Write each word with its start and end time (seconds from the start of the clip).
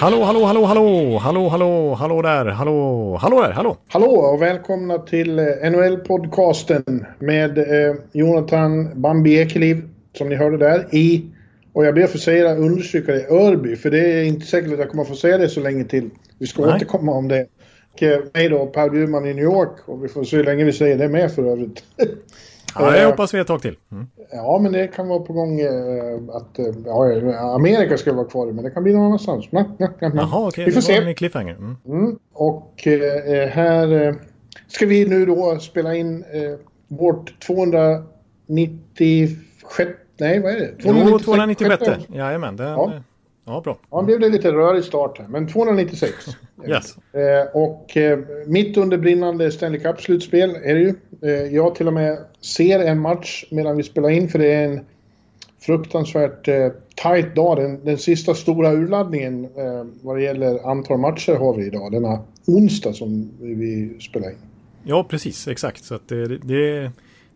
Hallå, 0.00 0.22
hallå, 0.24 0.44
hallå, 0.44 0.64
hallå, 0.64 1.18
hallå, 1.18 1.48
hallå, 1.48 1.94
hallå 1.94 2.22
där, 2.22 2.44
hallå, 2.44 3.16
hallå 3.20 3.42
där, 3.42 3.50
hallå. 3.50 3.76
Hallå 3.88 4.06
och 4.06 4.42
välkomna 4.42 4.98
till 4.98 5.38
eh, 5.38 5.44
NHL-podcasten 5.44 7.06
med 7.18 7.58
eh, 7.58 7.94
Jonathan 8.12 9.00
Bambi 9.00 9.38
Ekeliv 9.38 9.82
som 10.12 10.28
ni 10.28 10.34
hörde 10.34 10.56
där 10.56 10.94
i, 10.94 11.24
och 11.72 11.86
jag 11.86 11.94
ber 11.94 12.06
få 12.06 12.18
säga 12.18 12.54
understryka 12.54 13.12
det, 13.12 13.30
Örby. 13.30 13.76
För 13.76 13.90
det 13.90 14.12
är 14.12 14.24
inte 14.24 14.46
säkert 14.46 14.72
att 14.72 14.78
jag 14.78 14.90
kommer 14.90 15.02
att 15.02 15.08
få 15.08 15.14
säga 15.14 15.38
det 15.38 15.48
så 15.48 15.60
länge 15.60 15.84
till. 15.84 16.10
Vi 16.38 16.46
ska 16.46 16.66
Nej. 16.66 16.74
återkomma 16.74 17.12
om 17.12 17.28
det. 17.28 17.46
Och 17.92 18.02
eh, 18.02 18.20
mig 18.34 18.48
då, 18.48 18.66
Per 18.66 18.90
Bjurman 18.90 19.26
i 19.26 19.34
New 19.34 19.44
York 19.44 19.88
och 19.88 20.04
vi 20.04 20.08
får 20.08 20.24
se 20.24 20.36
hur 20.36 20.44
länge 20.44 20.64
vi 20.64 20.72
säger 20.72 20.98
det 20.98 21.08
med 21.08 21.32
för 21.32 21.52
övrigt. 21.52 21.84
Ja, 22.74 22.94
Eh, 22.94 23.00
jag 23.02 23.10
hoppas 23.10 23.34
vi 23.34 23.38
ett 23.38 23.46
tag 23.46 23.62
till. 23.62 23.76
Mm. 23.92 24.06
Ja, 24.32 24.58
men 24.62 24.72
det 24.72 24.86
kan 24.86 25.08
vara 25.08 25.20
på 25.20 25.32
gång 25.32 25.60
eh, 25.60 25.68
att 26.32 26.58
eh, 26.58 26.64
ja, 26.86 27.04
Amerika 27.54 27.96
ska 27.98 28.12
vara 28.12 28.26
kvar 28.26 28.46
men 28.46 28.64
det 28.64 28.70
kan 28.70 28.82
bli 28.82 28.92
någon 28.92 29.04
annanstans. 29.06 29.44
Jaha, 29.50 29.66
okej, 30.48 30.64
Vi 30.64 30.72
får 30.72 30.80
det 30.80 30.86
se. 30.86 30.96
en 30.96 31.14
cliffhanger. 31.14 31.54
Mm. 31.54 31.76
Mm. 31.86 32.18
Och 32.32 32.86
eh, 32.86 33.48
här 33.48 34.06
eh, 34.08 34.14
ska 34.68 34.86
vi 34.86 35.08
nu 35.08 35.26
då 35.26 35.58
spela 35.58 35.94
in 35.94 36.24
eh, 36.32 36.58
vårt 36.88 37.40
296... 37.46 39.32
Nej, 40.18 40.40
vad 40.40 40.52
är 40.52 40.56
det? 40.58 40.70
Jo, 40.78 41.18
296. 41.18 41.82
avsnitt. 41.88 42.08
Jajamän, 42.16 42.56
Ja. 42.58 42.64
ja. 42.66 42.92
ja, 43.44 43.60
bra. 43.64 43.78
Ja, 43.90 43.98
det 44.00 44.04
blev 44.04 44.20
det 44.20 44.28
lite 44.28 44.52
rörig 44.52 44.84
start 44.84 45.18
här, 45.18 45.26
men 45.28 45.48
296. 45.48 46.14
Yes. 46.68 46.96
Eh, 47.12 47.56
och 47.56 47.96
eh, 47.96 48.18
mitt 48.46 48.76
under 48.76 48.98
brinnande 48.98 49.50
Stanley 49.50 49.80
Cup-slutspel 49.80 50.50
är 50.64 50.74
det 50.74 50.80
ju. 50.80 50.94
Eh, 51.22 51.54
jag 51.54 51.74
till 51.74 51.86
och 51.86 51.92
med 51.92 52.18
ser 52.40 52.80
en 52.80 53.00
match 53.00 53.44
medan 53.50 53.76
vi 53.76 53.82
spelar 53.82 54.10
in 54.10 54.28
för 54.28 54.38
det 54.38 54.52
är 54.52 54.64
en 54.64 54.80
fruktansvärt 55.60 56.48
eh, 56.48 56.68
tight 56.94 57.34
dag. 57.34 57.56
Den, 57.56 57.84
den 57.84 57.98
sista 57.98 58.34
stora 58.34 58.72
urladdningen 58.72 59.44
eh, 59.44 59.84
vad 60.02 60.16
det 60.16 60.22
gäller 60.22 60.70
antal 60.70 60.98
matcher 60.98 61.34
har 61.34 61.54
vi 61.54 61.66
idag. 61.66 61.92
Denna 61.92 62.18
onsdag 62.46 62.92
som 62.92 63.30
vi, 63.40 63.96
spelar 64.00 64.30
in. 64.30 64.36
Ja, 64.84 65.06
precis, 65.08 65.48
exakt. 65.48 65.84
Så 65.84 65.98
det, 66.06 66.38
det, 66.38 66.90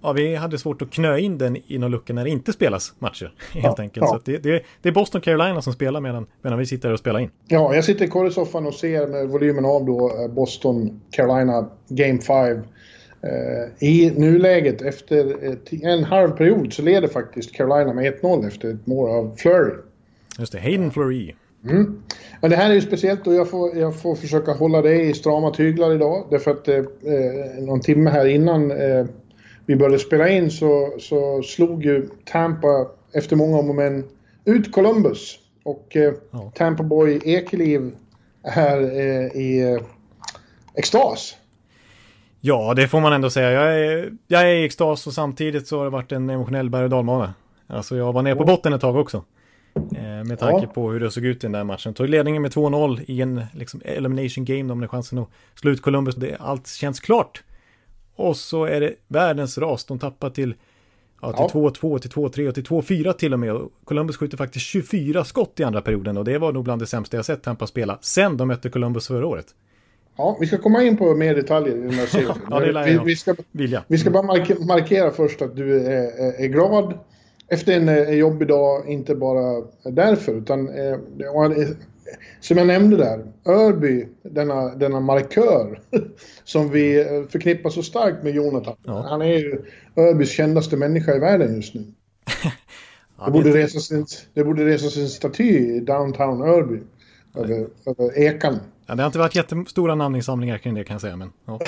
ja, 0.04 0.12
vi 0.12 0.34
hade 0.34 0.58
svårt 0.58 0.82
att 0.82 0.90
knö 0.90 1.18
in 1.18 1.38
den 1.38 1.56
i 1.66 1.78
någon 1.78 1.90
lucka 1.90 2.12
när 2.12 2.24
det 2.24 2.30
inte 2.30 2.52
spelas 2.52 2.94
matcher. 2.98 3.32
Helt 3.52 3.64
Ja, 3.64 3.82
enkelt. 3.82 4.06
ja. 4.06 4.12
Så 4.24 4.30
det, 4.30 4.38
det, 4.38 4.62
det 4.82 4.88
är 4.88 4.92
Boston 4.92 5.20
Carolina 5.20 5.62
som 5.62 5.72
spelar 5.72 6.00
medan, 6.00 6.26
medan 6.42 6.58
vi 6.58 6.66
sitter 6.66 6.88
här 6.88 6.92
och 6.92 6.98
spelar 6.98 7.20
in. 7.20 7.30
Ja, 7.48 7.74
jag 7.74 7.84
sitter 7.84 8.04
i 8.04 8.08
korrespondenten 8.08 8.66
och 8.66 8.74
ser 8.74 9.06
med 9.06 9.28
volymen 9.28 9.64
av 9.64 9.84
då 9.84 10.12
eh, 10.22 10.28
Boston 10.34 11.00
Carolina 11.10 11.68
Game 11.88 12.18
5. 12.20 12.56
Eh, 13.22 13.88
I 13.88 14.12
nuläget 14.16 14.82
efter 14.82 15.36
eh, 15.72 15.92
en 15.92 16.04
halv 16.04 16.30
period 16.30 16.72
så 16.72 16.82
leder 16.82 17.08
faktiskt 17.08 17.52
Carolina 17.54 17.92
med 17.92 18.14
1-0 18.14 18.46
efter 18.46 18.70
ett 18.70 18.86
mål 18.86 19.10
av 19.10 19.34
Flurry. 19.36 19.74
Just 20.38 20.52
det, 20.52 20.60
Hayden 20.60 20.90
Fleury. 20.90 21.34
Mm. 21.70 22.02
Men 22.40 22.50
det 22.50 22.56
här 22.56 22.70
är 22.70 22.74
ju 22.74 22.80
speciellt 22.80 23.26
och 23.26 23.34
jag 23.34 23.50
får, 23.50 23.76
jag 23.76 24.00
får 24.00 24.14
försöka 24.14 24.52
hålla 24.52 24.82
det 24.82 25.02
i 25.02 25.12
strama 25.14 25.50
tyglar 25.50 25.94
idag. 25.94 26.26
Därför 26.30 26.50
att 26.50 26.68
eh, 26.68 26.76
eh, 26.76 26.84
någon 27.62 27.80
timme 27.80 28.10
här 28.10 28.26
innan 28.26 28.70
eh, 28.70 29.06
vi 29.66 29.76
började 29.76 29.98
spela 29.98 30.28
in 30.28 30.50
så, 30.50 30.94
så 31.00 31.42
slog 31.42 31.84
ju 31.84 32.08
Tampa 32.24 32.86
efter 33.14 33.36
många 33.36 33.58
om 33.58 33.68
och 33.68 33.74
men 33.74 34.04
ut 34.44 34.72
Columbus. 34.72 35.38
Och 35.64 35.96
eh, 35.96 36.12
Ja. 36.30 36.52
Tampa 36.54 36.82
Boy 36.82 37.20
Ekeliv 37.24 37.92
är 38.42 38.80
eh, 38.82 39.40
i 39.42 39.72
eh, 39.72 39.82
extas. 40.74 41.36
Ja, 42.40 42.74
det 42.74 42.88
får 42.88 43.00
man 43.00 43.12
ändå 43.12 43.30
säga. 43.30 43.50
Jag 43.50 43.80
är, 43.80 44.12
jag 44.26 44.42
är 44.42 44.46
i 44.54 44.64
extas 44.64 45.06
och 45.06 45.12
samtidigt 45.12 45.66
så 45.68 45.78
har 45.78 45.84
det 45.84 45.90
varit 45.90 46.12
en 46.12 46.30
emotionell 46.30 46.70
berg 46.70 46.84
och 46.84 46.90
dalbana. 46.90 47.34
Alltså 47.66 47.96
jag 47.96 48.12
var 48.12 48.22
nere 48.22 48.34
på 48.36 48.44
botten 48.44 48.72
ett 48.72 48.80
tag 48.80 48.96
också. 48.96 49.24
Eh, 49.96 50.24
med 50.28 50.38
tanke 50.38 50.66
Ja. 50.66 50.72
på 50.74 50.90
hur 50.90 51.00
det 51.00 51.10
såg 51.10 51.24
ut 51.24 51.36
i 51.36 51.40
den 51.40 51.52
där 51.52 51.64
matchen. 51.64 51.94
Tog 51.94 52.08
ledningen 52.08 52.42
med 52.42 52.50
2-0 52.52 53.00
i 53.06 53.20
en 53.20 53.42
liksom, 53.52 53.80
elimination 53.84 54.44
game. 54.44 54.62
De 54.62 54.78
hade 54.78 54.88
chansen 54.88 55.18
att 55.18 55.28
slå 55.54 55.70
ut 55.70 55.82
Columbus. 55.82 56.14
Det, 56.14 56.36
allt 56.40 56.68
känns 56.68 57.00
klart. 57.00 57.42
Och 58.16 58.36
så 58.36 58.64
är 58.64 58.80
det 58.80 58.94
världens 59.08 59.58
ras. 59.58 59.84
De 59.84 59.98
tappar 59.98 60.30
till 60.30 60.54
ja, 61.22 61.32
till 61.48 61.60
Ja. 61.60 61.70
2-2, 61.70 61.98
till 61.98 62.10
2-3 62.10 62.48
och 62.48 62.54
till 62.54 62.64
2-4 62.64 63.12
till 63.12 63.32
och 63.32 63.40
med. 63.40 63.68
Columbus 63.84 64.16
skjuter 64.16 64.36
faktiskt 64.36 64.66
24 64.66 65.24
skott 65.24 65.60
i 65.60 65.64
andra 65.64 65.80
perioden. 65.80 66.16
Och 66.16 66.24
det 66.24 66.38
var 66.38 66.52
nog 66.52 66.64
bland 66.64 66.82
det 66.82 66.86
sämsta 66.86 67.16
jag 67.16 67.24
sett 67.24 67.42
Tampa 67.42 67.66
spela. 67.66 67.98
Sen 68.00 68.36
de 68.36 68.48
mötte 68.48 68.70
Columbus 68.70 69.06
förra 69.06 69.26
året. 69.26 69.46
Ja, 70.16 70.36
vi 70.40 70.46
ska 70.46 70.58
komma 70.58 70.82
in 70.82 70.96
på 70.96 71.14
mer 71.14 71.34
detaljer 71.34 71.76
i 71.76 71.80
den 71.80 71.90
här 71.90 72.06
serien. 72.06 72.32
Ja, 72.50 72.60
det 72.60 72.84
vi, 72.84 73.00
vi, 73.04 73.16
ska, 73.16 73.34
Vilja. 73.52 73.84
Vi 73.88 73.98
ska 73.98 74.10
bara 74.10 74.22
mark- 74.22 74.66
markera 74.68 75.10
först 75.10 75.42
att 75.42 75.56
du 75.56 75.86
är, 75.86 76.42
är, 76.44 76.46
glad 76.46 76.98
efter 77.48 77.72
en 77.76 77.88
eh, 77.88 78.10
jobbig 78.10 78.48
dag, 78.48 78.88
inte 78.88 79.14
bara 79.14 79.62
därför 79.84 80.32
utan 80.32 80.68
som 82.40 82.56
jag 82.56 82.66
nämnde 82.66 82.96
där, 82.96 83.24
Örby, 83.46 84.08
denna, 84.22 84.74
denna 84.74 85.00
markör 85.00 85.80
som 86.44 86.70
vi 86.70 87.00
eh, 87.00 87.28
förknippar 87.28 87.70
så 87.70 87.82
starkt 87.82 88.22
med 88.22 88.34
Jonathan. 88.34 88.76
Ja. 88.82 89.06
Han 89.08 89.22
är 89.22 89.38
ju 89.38 89.64
Örbys 89.96 90.30
kändaste 90.30 90.76
människa 90.76 91.16
i 91.16 91.18
världen 91.18 91.56
just 91.56 91.74
nu. 91.74 91.84
Det 93.24 93.30
borde, 93.30 93.50
resas 93.50 93.90
en, 93.90 94.06
det 94.34 94.44
borde 94.44 94.64
resas 94.64 94.96
en 94.96 95.08
staty 95.08 95.76
i 95.76 95.80
downtown 95.80 96.42
Örby. 96.42 96.80
Över, 97.34 97.66
över 97.86 98.18
ekan. 98.18 98.60
Ja, 98.86 98.94
det 98.94 99.02
har 99.02 99.06
inte 99.06 99.18
varit 99.18 99.34
jättestora 99.34 99.94
namninsamlingar 99.94 100.58
kring 100.58 100.74
det 100.74 100.84
kan 100.84 100.94
jag 100.94 101.00
säga. 101.00 101.16
Men, 101.16 101.30
ja. 101.46 101.60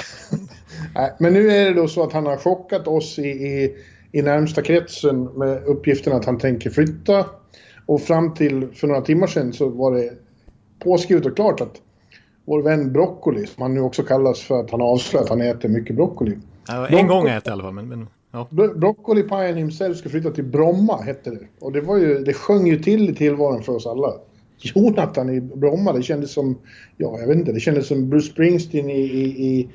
Men 1.19 1.33
nu 1.33 1.51
är 1.51 1.65
det 1.65 1.75
då 1.75 1.89
så 1.89 2.03
att 2.03 2.13
han 2.13 2.27
har 2.27 2.37
chockat 2.37 2.87
oss 2.87 3.19
i, 3.19 3.29
i, 3.29 3.77
i 4.13 4.23
närmsta 4.23 4.63
kretsen 4.63 5.25
med 5.25 5.65
uppgiften 5.65 6.13
att 6.13 6.25
han 6.25 6.39
tänker 6.39 6.71
flytta. 6.71 7.27
Och 7.87 8.03
fram 8.03 8.35
till 8.35 8.69
för 8.75 8.87
några 8.87 9.01
timmar 9.01 9.27
sedan 9.27 9.53
så 9.53 9.69
var 9.69 9.95
det 9.95 10.13
påskrivet 10.78 11.26
och 11.26 11.37
klart 11.37 11.60
att 11.60 11.82
vår 12.44 12.62
vän 12.62 12.92
Broccoli, 12.92 13.47
som 13.47 13.62
han 13.62 13.75
nu 13.75 13.81
också 13.81 14.03
kallas 14.03 14.41
för 14.41 14.60
att 14.60 14.70
han 14.70 14.81
har 14.81 14.88
avslöjat 14.88 15.25
att 15.25 15.31
han 15.31 15.41
äter 15.41 15.69
mycket 15.69 15.97
broccoli. 15.97 16.38
Ja, 16.69 16.88
en 16.88 17.06
gång 17.06 17.28
ätit 17.28 17.48
i 17.48 17.50
alla 17.50 17.62
fall. 17.62 17.72
Men, 17.72 17.88
men, 17.88 18.06
ja. 18.32 18.48
Bro- 18.50 18.78
Broccolipajen 18.78 19.56
himself 19.56 19.97
ska 19.98 20.09
flytta 20.09 20.31
till 20.31 20.44
Bromma, 20.44 20.97
hette 21.03 21.31
det. 21.31 21.47
Och 21.60 21.72
det, 21.72 21.81
var 21.81 21.97
ju, 21.97 22.19
det 22.25 22.32
sjöng 22.32 22.66
ju 22.66 22.78
till 22.78 23.10
i 23.10 23.14
tillvaron 23.14 23.62
för 23.62 23.72
oss 23.72 23.87
alla. 23.87 24.12
Jonathan 24.59 25.31
i 25.31 25.41
Bromma, 25.41 25.92
det 25.92 26.03
kändes 26.03 26.32
som, 26.32 26.59
ja 26.97 27.19
jag 27.20 27.26
vet 27.26 27.37
inte, 27.37 27.53
det 27.53 27.60
kändes 27.60 27.87
som 27.87 28.10
Bruce 28.10 28.32
Springsteen 28.32 28.91
i, 28.91 29.00
i, 29.00 29.47
i 29.47 29.69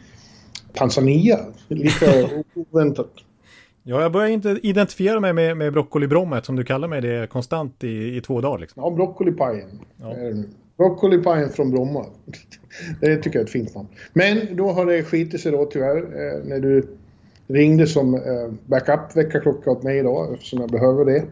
Tanzania. 0.74 1.40
Lika 1.68 2.06
oväntat. 2.72 3.12
ja, 3.84 4.02
jag 4.02 4.12
börjar 4.12 4.28
inte 4.30 4.60
identifiera 4.64 5.20
mig 5.20 5.34
med, 5.34 5.58
med 5.58 5.74
broccolibromma 5.74 6.38
eftersom 6.38 6.56
du 6.56 6.64
kallar 6.64 6.88
mig 6.88 7.02
det 7.02 7.30
konstant 7.30 7.84
i, 7.84 8.18
i 8.18 8.22
två 8.22 8.42
dagar. 8.42 8.60
Liksom. 8.60 8.84
Ja, 8.84 8.90
broccolipajen. 8.90 9.70
Ja. 10.02 10.16
Broccolipajen 10.82 11.50
från 11.50 11.72
Bromma. 11.72 12.06
Det 13.02 13.18
tycker 13.18 13.40
jag 13.40 13.42
är 13.42 13.46
ett 13.46 13.52
fint 13.52 13.76
namn. 13.76 13.88
Men 14.14 14.56
då 14.56 14.72
har 14.72 14.86
det 14.86 15.04
skitit 15.04 15.42
sig 15.42 15.52
då 15.52 15.66
tyvärr 15.66 15.98
eh, 15.98 16.44
när 16.46 16.60
du 16.60 16.88
ringde 17.48 17.88
som 17.88 18.16
eh, 18.16 18.22
backup 18.66 19.16
väckarklocka 19.16 19.72
åt 19.72 19.84
mig 19.84 19.98
idag 19.98 20.34
eftersom 20.34 20.62
jag 20.62 20.70
behöver 20.70 21.06
det 21.06 21.24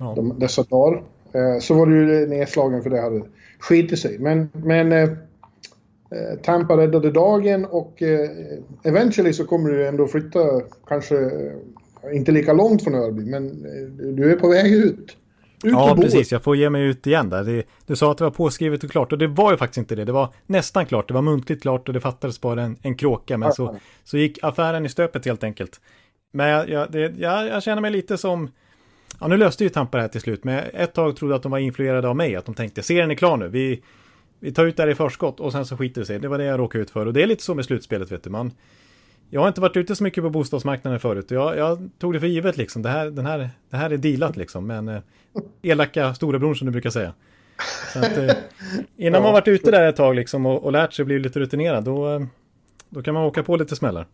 Ja. 0.00 0.12
de, 0.16 0.38
dessa 0.38 0.62
dagar. 0.62 1.02
Eh, 1.32 1.58
så 1.60 1.74
var 1.74 1.86
du 1.86 2.26
nedslagen 2.26 2.82
för 2.82 2.90
det 2.90 3.00
hade 3.00 3.22
skitit 3.58 3.98
sig. 3.98 4.18
Men, 4.18 4.48
men 4.52 5.16
Tampa 6.42 6.76
räddade 6.76 7.10
dagen 7.10 7.64
och 7.64 8.02
eventually 8.82 9.32
så 9.32 9.44
kommer 9.44 9.70
du 9.70 9.88
ändå 9.88 10.06
flytta 10.06 10.60
kanske 10.86 11.30
inte 12.12 12.32
lika 12.32 12.52
långt 12.52 12.84
från 12.84 12.94
Örby 12.94 13.24
men 13.24 13.62
du 14.16 14.32
är 14.32 14.36
på 14.36 14.48
väg 14.48 14.72
ut. 14.72 15.16
Ut 15.64 15.72
Ja, 15.72 15.96
precis. 16.00 16.32
Jag 16.32 16.42
får 16.42 16.56
ge 16.56 16.70
mig 16.70 16.82
ut 16.82 17.06
igen 17.06 17.30
där. 17.30 17.44
Det, 17.44 17.66
du 17.86 17.96
sa 17.96 18.12
att 18.12 18.18
det 18.18 18.24
var 18.24 18.30
påskrivet 18.30 18.84
och 18.84 18.90
klart 18.90 19.12
och 19.12 19.18
det 19.18 19.26
var 19.26 19.50
ju 19.50 19.56
faktiskt 19.56 19.78
inte 19.78 19.94
det. 19.94 20.04
Det 20.04 20.12
var 20.12 20.28
nästan 20.46 20.86
klart. 20.86 21.08
Det 21.08 21.14
var 21.14 21.22
muntligt 21.22 21.62
klart 21.62 21.88
och 21.88 21.94
det 21.94 22.00
fattades 22.00 22.40
bara 22.40 22.62
en, 22.62 22.76
en 22.82 22.94
kråka. 22.94 23.38
Men 23.38 23.52
så, 23.52 23.76
så 24.04 24.18
gick 24.18 24.38
affären 24.42 24.86
i 24.86 24.88
stöpet 24.88 25.24
helt 25.24 25.44
enkelt. 25.44 25.80
Men 26.32 26.48
jag, 26.48 26.68
jag, 26.68 26.92
det, 26.92 27.14
jag, 27.18 27.46
jag 27.46 27.62
känner 27.62 27.82
mig 27.82 27.90
lite 27.90 28.18
som... 28.18 28.50
Ja, 29.20 29.28
nu 29.28 29.36
löste 29.36 29.64
ju 29.64 29.70
Tampa 29.70 29.96
det 29.96 30.02
här 30.02 30.08
till 30.08 30.20
slut. 30.20 30.44
Men 30.44 30.64
ett 30.74 30.94
tag 30.94 31.16
trodde 31.16 31.32
jag 31.32 31.36
att 31.36 31.42
de 31.42 31.52
var 31.52 31.58
influerade 31.58 32.08
av 32.08 32.16
mig. 32.16 32.36
Att 32.36 32.44
de 32.44 32.54
tänkte, 32.54 32.82
serien 32.82 33.10
är 33.10 33.14
klar 33.14 33.36
nu. 33.36 33.48
Vi, 33.48 33.82
vi 34.40 34.52
tar 34.52 34.66
ut 34.66 34.76
det 34.76 34.82
här 34.82 34.90
i 34.90 34.94
förskott 34.94 35.40
och 35.40 35.52
sen 35.52 35.66
så 35.66 35.76
skiter 35.76 36.00
det 36.00 36.06
sig. 36.06 36.18
Det 36.18 36.28
var 36.28 36.38
det 36.38 36.44
jag 36.44 36.60
råkade 36.60 36.82
ut 36.82 36.90
för. 36.90 37.06
Och 37.06 37.12
det 37.12 37.22
är 37.22 37.26
lite 37.26 37.42
så 37.42 37.54
med 37.54 37.64
slutspelet, 37.64 38.12
vet 38.12 38.24
du. 38.24 38.30
Man, 38.30 38.52
jag 39.34 39.40
har 39.40 39.48
inte 39.48 39.60
varit 39.60 39.76
ute 39.76 39.96
så 39.96 40.04
mycket 40.04 40.24
på 40.24 40.30
bostadsmarknaden 40.30 41.00
förut. 41.00 41.30
Jag, 41.30 41.56
jag 41.56 41.90
tog 41.98 42.12
det 42.12 42.20
för 42.20 42.26
givet 42.26 42.56
liksom. 42.56 42.82
Det 42.82 42.88
här, 42.88 43.10
den 43.10 43.26
här, 43.26 43.50
det 43.70 43.76
här 43.76 43.90
är 43.90 43.96
dealat 43.96 44.36
liksom. 44.36 44.66
Men 44.66 44.88
eh, 44.88 45.00
elaka 45.62 46.14
storebror 46.14 46.54
som 46.54 46.66
du 46.66 46.72
brukar 46.72 46.90
säga. 46.90 47.12
Att, 47.96 48.16
eh, 48.16 48.30
innan 48.96 49.20
ja, 49.20 49.20
man 49.20 49.32
varit 49.32 49.48
ute 49.48 49.70
där 49.70 49.88
ett 49.88 49.96
tag 49.96 50.14
liksom 50.14 50.46
och, 50.46 50.64
och 50.64 50.72
lärt 50.72 50.92
sig 50.92 51.04
bli 51.04 51.18
lite 51.18 51.38
rutinerad, 51.40 51.84
då, 51.84 52.08
eh, 52.08 52.20
då 52.88 53.02
kan 53.02 53.14
man 53.14 53.24
åka 53.24 53.42
på 53.42 53.56
lite 53.56 53.76
smällar. 53.76 54.06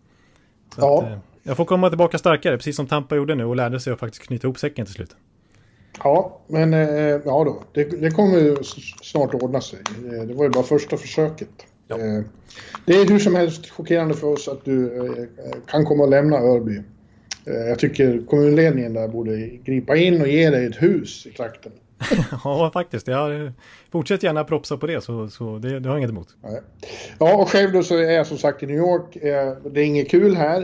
Så 0.75 0.81
ja. 0.81 1.03
Att, 1.03 1.11
eh, 1.11 1.19
jag 1.43 1.57
får 1.57 1.65
komma 1.65 1.89
tillbaka 1.89 2.19
starkare, 2.19 2.57
precis 2.57 2.77
som 2.77 2.87
Tampa 2.87 3.17
gjorde 3.17 3.35
nu 3.35 3.45
och 3.45 3.57
lärde 3.57 3.81
sig 3.81 3.93
att 3.93 4.01
faktiskt 4.01 4.23
knyta 4.23 4.47
ihop 4.47 4.59
säcken 4.59 4.87
till 4.87 4.95
slut. 4.95 5.17
Ja, 6.05 6.41
men 6.47 6.75
eh, 6.75 6.81
ja 7.25 7.45
då, 7.45 7.63
det, 7.73 8.01
det 8.01 8.11
kommer 8.11 8.39
ju 8.39 8.57
snart 9.03 9.35
ordna 9.35 9.61
sig. 9.61 9.79
Eh, 9.89 10.27
det 10.27 10.35
var 10.35 10.45
ju 10.45 10.51
bara 10.51 10.65
första 10.65 10.97
försöket. 10.97 11.67
Ja. 11.89 11.97
Eh, 11.97 12.23
det 12.85 12.93
är 12.93 13.09
hur 13.09 13.19
som 13.19 13.35
helst 13.35 13.71
chockerande 13.71 14.15
för 14.15 14.27
oss 14.27 14.49
att 14.49 14.65
du 14.65 15.29
kan 15.67 15.85
komma 15.85 16.05
och 16.05 16.11
lämna 16.11 16.37
Örby. 16.37 16.83
Jag 17.45 17.79
tycker 17.79 18.27
kommunledningen 18.27 18.93
där 18.93 19.09
borde 19.09 19.47
gripa 19.47 19.97
in 19.97 20.21
och 20.21 20.29
ge 20.29 20.51
dig 20.51 20.67
ett 20.67 20.83
hus 20.83 21.27
i 21.27 21.31
trakten. 21.31 21.73
ja, 22.45 22.71
faktiskt. 22.75 23.09
Jag 23.09 23.53
fortsätter 23.93 24.27
gärna 24.27 24.45
propsa 24.45 24.77
på 24.77 24.87
det, 24.87 25.01
så, 25.01 25.29
så 25.29 25.59
det, 25.59 25.81
det 25.81 25.89
har 25.89 25.97
jag 25.97 25.99
inget 25.99 26.11
emot. 26.11 26.29
Ja, 27.19 27.37
och 27.37 27.49
själv 27.49 27.73
då 27.73 27.83
så 27.83 27.97
är 27.97 28.11
jag 28.11 28.27
som 28.27 28.39
sagt 28.39 28.63
i 28.63 28.67
New 28.67 28.77
York. 28.77 29.17
Det 29.73 29.81
är 29.81 29.85
inget 29.85 30.11
kul 30.11 30.37
här. 30.37 30.61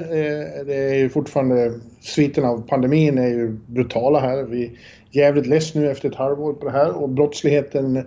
Det 0.64 0.74
är 0.74 0.94
ju 0.94 1.08
fortfarande 1.08 1.80
sviten 2.00 2.44
av 2.44 2.68
pandemin 2.68 3.18
är 3.18 3.28
ju 3.28 3.48
brutala 3.66 4.20
här. 4.20 4.42
Vi 4.42 4.78
jävligt 5.10 5.46
less 5.46 5.74
nu 5.74 5.90
efter 5.90 6.08
ett 6.08 6.14
halvår 6.14 6.52
på 6.52 6.64
det 6.64 6.72
här 6.72 6.92
och 6.92 7.08
brottsligheten 7.08 8.06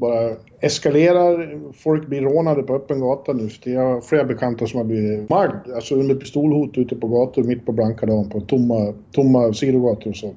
bara 0.00 0.36
eskalerar. 0.60 1.60
Folk 1.72 2.06
blir 2.06 2.20
rånade 2.20 2.62
på 2.62 2.74
öppen 2.74 3.00
gata 3.00 3.32
nu. 3.32 3.48
Jag 3.64 3.80
har 3.80 4.00
flera 4.00 4.24
bekanta 4.24 4.66
som 4.66 4.78
har 4.78 4.84
blivit 4.84 5.28
magd, 5.30 5.70
alltså 5.74 5.94
under 5.94 6.14
pistolhot 6.14 6.78
ute 6.78 6.96
på 6.96 7.08
gator 7.08 7.42
mitt 7.42 7.66
på 7.66 7.72
blanka 7.72 8.06
dagen 8.06 8.30
på 8.30 8.40
tomma, 8.40 8.94
tomma 9.12 9.52
sidogator 9.52 10.10
och 10.10 10.16
så. 10.16 10.34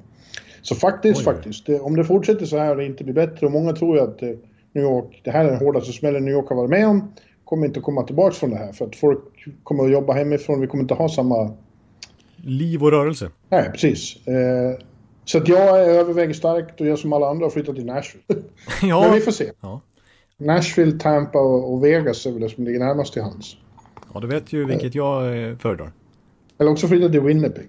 Så 0.62 0.74
faktiskt, 0.74 1.18
Oj. 1.18 1.24
faktiskt, 1.24 1.66
det, 1.66 1.80
om 1.80 1.96
det 1.96 2.04
fortsätter 2.04 2.46
så 2.46 2.58
här 2.58 2.70
och 2.70 2.76
det 2.76 2.86
inte 2.86 3.04
blir 3.04 3.14
bättre 3.14 3.46
och 3.46 3.52
många 3.52 3.72
tror 3.72 3.96
ju 3.96 4.02
att 4.02 4.22
eh, 4.22 4.28
New 4.72 4.84
York, 4.84 5.20
det 5.24 5.30
här 5.30 5.44
är 5.44 5.50
den 5.50 5.58
hårdaste 5.58 5.92
smällen 5.92 6.24
New 6.24 6.34
York 6.34 6.48
har 6.48 6.56
varit 6.56 6.70
med 6.70 6.88
om, 6.88 7.12
kommer 7.44 7.66
inte 7.66 7.80
komma 7.80 8.02
tillbaka 8.02 8.34
från 8.34 8.50
det 8.50 8.56
här 8.56 8.72
för 8.72 8.86
att 8.86 8.96
folk 8.96 9.20
kommer 9.62 9.84
att 9.84 9.92
jobba 9.92 10.12
hemifrån, 10.12 10.60
vi 10.60 10.66
kommer 10.66 10.82
inte 10.84 10.94
ha 10.94 11.08
samma... 11.08 11.50
Liv 12.36 12.82
och 12.82 12.90
rörelse. 12.90 13.30
Nej, 13.48 13.70
precis. 13.72 14.26
Eh, 14.26 14.78
så 15.24 15.38
att 15.38 15.48
jag 15.48 15.80
överväger 15.80 16.34
starkt 16.34 16.80
och 16.80 16.86
jag 16.86 16.98
som 16.98 17.12
alla 17.12 17.30
andra 17.30 17.46
har 17.46 17.50
flyttat 17.50 17.74
till 17.74 17.86
Nashville. 17.86 18.24
ja. 18.82 19.00
Men 19.00 19.12
vi 19.12 19.20
får 19.20 19.32
se. 19.32 19.50
Ja. 19.60 19.80
Nashville, 20.36 20.98
Tampa 20.98 21.38
och 21.38 21.84
Vegas 21.84 22.26
är 22.26 22.30
väl 22.30 22.40
det 22.40 22.48
som 22.48 22.64
ligger 22.64 22.78
närmast 22.78 23.12
till 23.12 23.22
hands. 23.22 23.56
Ja, 24.14 24.20
du 24.20 24.26
vet 24.26 24.52
ju 24.52 24.64
vilket 24.64 24.94
jag 24.94 25.48
eh, 25.48 25.56
föredrar. 25.56 25.92
Eller 26.58 26.70
också 26.70 26.88
flytta 26.88 27.08
till 27.08 27.20
Winnipeg. 27.20 27.68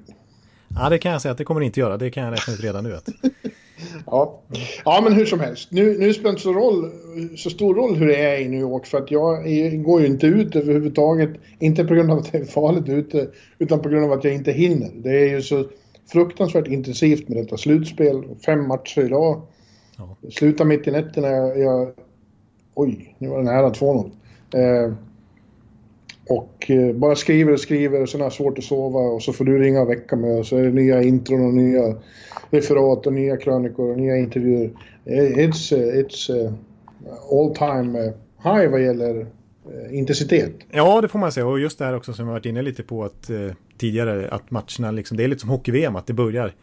Ja, 0.68 0.90
det 0.90 0.98
kan 0.98 1.12
jag 1.12 1.22
säga 1.22 1.32
att 1.32 1.38
det 1.38 1.44
kommer 1.44 1.62
inte 1.62 1.80
göra. 1.80 1.98
Det 1.98 2.12
kan 2.12 2.24
jag 2.24 2.34
räkna 2.34 2.54
ut 2.54 2.64
redan 2.64 2.84
nu. 2.84 2.98
Ja. 4.06 4.42
ja, 4.86 5.02
men 5.04 5.14
hur 5.14 5.26
som 5.26 5.40
helst. 5.40 5.72
Nu, 5.72 5.98
nu 6.00 6.14
spelar 6.14 6.30
det 6.30 6.34
inte 6.34 6.42
så, 6.42 6.54
roll, 6.54 6.92
så 7.38 7.50
stor 7.50 7.76
roll 7.76 7.96
hur 7.96 8.08
det 8.08 8.16
är 8.16 8.40
i 8.40 8.48
New 8.48 8.60
York 8.60 8.86
för 8.86 8.98
att 8.98 9.12
jag 9.12 9.52
är, 9.52 9.78
går 9.78 10.02
ju 10.02 10.08
inte 10.08 10.28
ut 10.28 10.56
överhuvudtaget. 10.56 11.30
Inte 11.60 11.86
på 11.86 11.94
grund 11.94 12.12
av 12.12 12.18
att 12.18 12.32
det 12.32 12.38
är 12.38 12.46
farligt 12.46 12.90
ute, 12.90 13.28
utan 13.60 13.80
på 13.80 13.90
grund 13.90 14.06
av 14.06 14.12
att 14.12 14.24
jag 14.24 14.34
inte 14.34 14.52
hinner. 14.52 14.92
Det 14.96 15.10
är 15.10 15.30
ju 15.30 15.42
så 15.42 15.66
fruktansvärt 16.12 16.68
intensivt 16.68 17.28
med 17.30 17.38
detta 17.38 17.58
slutspel. 17.58 18.24
Fem 18.46 18.68
matcher 18.68 19.02
idag. 19.02 19.42
Ja. 19.98 20.16
Slutar 20.32 20.66
mitt 20.66 20.88
i 20.88 20.92
nätterna. 20.92 21.28
Jag, 21.28 21.60
jag, 21.60 21.92
oj, 22.74 23.16
nu 23.18 23.28
var 23.28 23.38
det 23.38 23.44
nära 23.44 23.70
2-0. 23.70 24.12
Eh, 24.54 24.94
och 26.30 26.72
eh, 26.72 26.96
bara 26.96 27.16
skriver 27.16 27.54
och 27.54 27.60
skriver 27.60 28.02
och 28.02 28.10
sen 28.10 28.22
har 28.22 28.26
jag 28.26 28.34
svårt 28.34 28.58
att 28.58 28.64
sova 28.64 29.00
och 29.00 29.24
så 29.24 29.34
får 29.34 29.46
du 29.46 29.60
ringa 29.60 29.82
och 29.82 29.90
väcka 29.90 30.16
mig 30.16 30.40
och 30.40 30.46
så 30.46 30.58
är 30.58 30.64
det 30.64 30.72
nya 30.72 31.04
intron 31.04 31.46
och 31.46 31.54
nya 31.54 31.96
referat 32.50 33.08
och 33.08 33.14
nya 33.14 33.38
krönikor 33.38 33.92
och 33.92 33.98
nya 33.98 34.18
intervjuer. 34.18 34.72
It's, 35.06 35.74
it's 35.74 36.46
uh, 36.46 36.54
all 37.32 37.56
time 37.56 38.14
high 38.44 38.72
vad 38.72 38.82
gäller 38.82 39.28
intensitet. 39.92 40.52
Ja, 40.72 41.02
det 41.02 41.08
får 41.08 41.20
man 41.20 41.32
säga 41.32 41.48
och 41.48 41.60
just 41.60 41.80
det 41.80 41.86
här 41.86 41.96
också 41.96 42.14
som 42.14 42.26
jag 42.26 42.34
varit 42.34 42.46
inne 42.46 42.62
lite 42.62 42.84
på 42.84 43.04
att 43.04 43.30
tidigare 43.78 44.30
att 44.30 44.52
matcherna 44.52 44.92
liksom, 44.92 45.18
det 45.18 45.24
är 45.24 45.28
lite 45.28 45.42
som 45.42 45.50
hockey-VM 45.50 45.96
att 45.96 46.08
det 46.08 46.14
börjar 46.14 46.54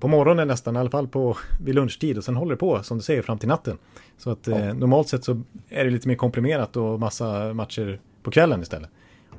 på 0.00 0.08
morgonen 0.08 0.48
nästan, 0.48 0.76
i 0.76 0.78
alla 0.78 0.90
fall 0.90 1.08
på, 1.08 1.36
vid 1.64 1.74
lunchtid 1.74 2.18
och 2.18 2.24
sen 2.24 2.36
håller 2.36 2.50
det 2.50 2.56
på 2.56 2.82
som 2.82 2.96
du 2.96 3.02
säger 3.02 3.22
fram 3.22 3.38
till 3.38 3.48
natten. 3.48 3.78
Så 4.18 4.30
att 4.30 4.46
ja. 4.46 4.72
normalt 4.72 5.08
sett 5.08 5.24
så 5.24 5.42
är 5.68 5.84
det 5.84 5.90
lite 5.90 6.08
mer 6.08 6.14
komprimerat 6.14 6.76
och 6.76 7.00
massa 7.00 7.54
matcher 7.54 8.00
på 8.22 8.30
kvällen 8.30 8.62
istället. 8.62 8.90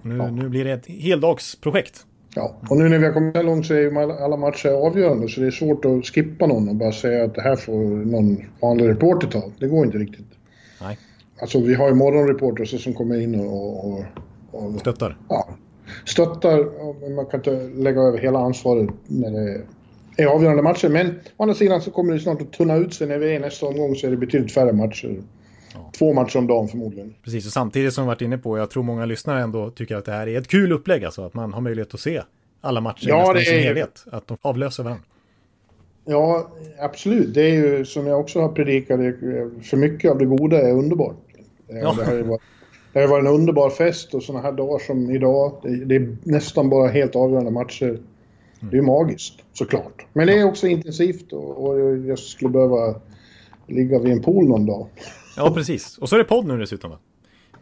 Nu, 0.01 0.17
ja. 0.17 0.31
nu, 0.31 0.49
blir 0.49 0.65
det 0.65 0.71
ett 0.71 0.87
heldagsprojekt. 0.87 2.05
Ja, 2.35 2.55
och 2.69 2.77
nu 2.77 2.89
när 2.89 2.99
vi 2.99 3.05
har 3.05 3.13
kommit 3.13 3.35
så 3.35 3.41
långt 3.41 3.65
så 3.65 3.73
är 3.73 3.79
ju 3.79 3.99
alla 3.99 4.37
matcher 4.37 4.69
avgörande 4.69 5.29
så 5.29 5.41
det 5.41 5.47
är 5.47 5.51
svårt 5.51 5.85
att 5.85 6.05
skippa 6.05 6.47
någon 6.47 6.69
och 6.69 6.75
bara 6.75 6.91
säga 6.91 7.25
att 7.25 7.35
det 7.35 7.41
här 7.41 7.55
får 7.55 8.05
någon 8.05 8.37
vanlig 8.61 8.89
reporter 8.89 9.27
ta. 9.27 9.43
Det 9.59 9.67
går 9.67 9.85
inte 9.85 9.97
riktigt. 9.97 10.27
Nej. 10.81 10.97
Alltså 11.41 11.61
vi 11.61 11.73
har 11.73 11.87
ju 11.87 11.95
morgonreportrar 11.95 12.65
som 12.65 12.93
kommer 12.93 13.19
in 13.19 13.39
och, 13.39 13.93
och, 13.93 14.05
och 14.51 14.79
stöttar. 14.79 15.17
Ja, 15.29 15.49
stöttar. 16.05 16.65
Man 17.15 17.25
kan 17.25 17.39
inte 17.39 17.69
lägga 17.75 18.01
över 18.01 18.17
hela 18.17 18.39
ansvaret 18.39 18.89
när 19.07 19.31
det 19.31 19.61
är 20.23 20.27
avgörande 20.27 20.63
matcher. 20.63 20.89
Men 20.89 21.07
å 21.37 21.43
andra 21.43 21.55
sidan 21.55 21.81
så 21.81 21.91
kommer 21.91 22.13
det 22.13 22.19
snart 22.19 22.41
att 22.41 22.53
tunna 22.53 22.75
ut 22.75 22.93
sig. 22.93 23.07
När 23.07 23.17
vi 23.17 23.35
är 23.35 23.39
nästa 23.39 23.65
omgång 23.65 23.95
så 23.95 24.07
är 24.07 24.11
det 24.11 24.17
betydligt 24.17 24.51
färre 24.51 24.73
matcher. 24.73 25.21
Ja. 25.73 25.91
Två 25.97 26.13
matcher 26.13 26.37
om 26.37 26.47
dagen 26.47 26.67
förmodligen. 26.67 27.13
Precis, 27.23 27.45
och 27.45 27.51
samtidigt 27.51 27.93
som 27.93 28.03
vi 28.03 28.07
varit 28.07 28.21
inne 28.21 28.37
på, 28.37 28.57
jag 28.57 28.69
tror 28.69 28.83
många 28.83 29.05
lyssnare 29.05 29.41
ändå 29.41 29.69
tycker 29.69 29.95
att 29.95 30.05
det 30.05 30.11
här 30.11 30.27
är 30.27 30.39
ett 30.39 30.47
kul 30.47 30.71
upplägg, 30.71 31.05
alltså 31.05 31.25
att 31.25 31.33
man 31.33 31.53
har 31.53 31.61
möjlighet 31.61 31.93
att 31.93 31.99
se 31.99 32.21
alla 32.61 32.81
matcher 32.81 33.09
ja, 33.09 33.39
i 33.39 33.45
sin 33.45 33.59
helhet, 33.59 34.05
att 34.11 34.27
de 34.27 34.37
avlöser 34.41 34.83
varandra. 34.83 35.03
Ja, 36.05 36.49
absolut. 36.79 37.33
Det 37.33 37.41
är 37.41 37.53
ju 37.53 37.85
som 37.85 38.07
jag 38.07 38.19
också 38.19 38.41
har 38.41 38.49
predikat, 38.49 38.99
för 39.63 39.77
mycket 39.77 40.11
av 40.11 40.17
det 40.17 40.25
goda 40.25 40.57
är 40.57 40.71
underbart. 40.71 41.15
Ja. 41.67 41.95
Det, 41.97 42.05
har 42.05 42.13
ju 42.13 42.23
varit, 42.23 42.41
det 42.93 42.99
har 42.99 43.07
varit 43.07 43.25
en 43.25 43.31
underbar 43.31 43.69
fest 43.69 44.13
och 44.13 44.23
sådana 44.23 44.43
här 44.43 44.51
dagar 44.51 44.79
som 44.79 45.11
idag, 45.11 45.53
det, 45.63 45.85
det 45.85 45.95
är 45.95 46.17
nästan 46.23 46.69
bara 46.69 46.87
helt 46.87 47.15
avgörande 47.15 47.51
matcher. 47.51 47.99
Det 48.59 48.77
är 48.77 48.81
magiskt, 48.81 49.33
såklart. 49.53 50.05
Men 50.13 50.27
det 50.27 50.33
är 50.33 50.45
också 50.45 50.67
intensivt 50.67 51.33
och, 51.33 51.67
och 51.67 51.97
jag 51.97 52.19
skulle 52.19 52.51
behöva 52.51 52.95
ligga 53.67 53.99
vid 53.99 54.11
en 54.11 54.21
pool 54.21 54.47
någon 54.47 54.65
dag. 54.65 54.87
Ja, 55.37 55.53
precis. 55.53 55.97
Och 55.97 56.09
så 56.09 56.15
är 56.15 56.19
det 56.19 56.25
podd 56.25 56.45
nu 56.45 56.57
dessutom. 56.57 56.91
Va? 56.91 56.97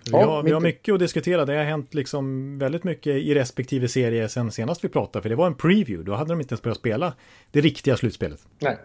Vi, 0.05 0.11
ja, 0.11 0.25
har, 0.25 0.43
vi 0.43 0.51
har 0.51 0.59
mycket 0.59 0.93
att 0.93 0.99
diskutera. 0.99 1.45
Det 1.45 1.53
har 1.53 1.63
hänt 1.63 1.93
liksom 1.93 2.57
väldigt 2.59 2.83
mycket 2.83 3.15
i 3.15 3.35
respektive 3.35 3.87
serie 3.87 4.29
sen 4.29 4.51
senast 4.51 4.83
vi 4.83 4.89
pratade. 4.89 5.23
För 5.23 5.29
det 5.29 5.35
var 5.35 5.47
en 5.47 5.55
preview. 5.55 6.03
Då 6.03 6.13
hade 6.13 6.29
de 6.29 6.41
inte 6.41 6.53
ens 6.53 6.61
börjat 6.61 6.77
spela 6.77 7.13
det 7.51 7.61
riktiga 7.61 7.97
slutspelet. 7.97 8.39
Nej. 8.59 8.77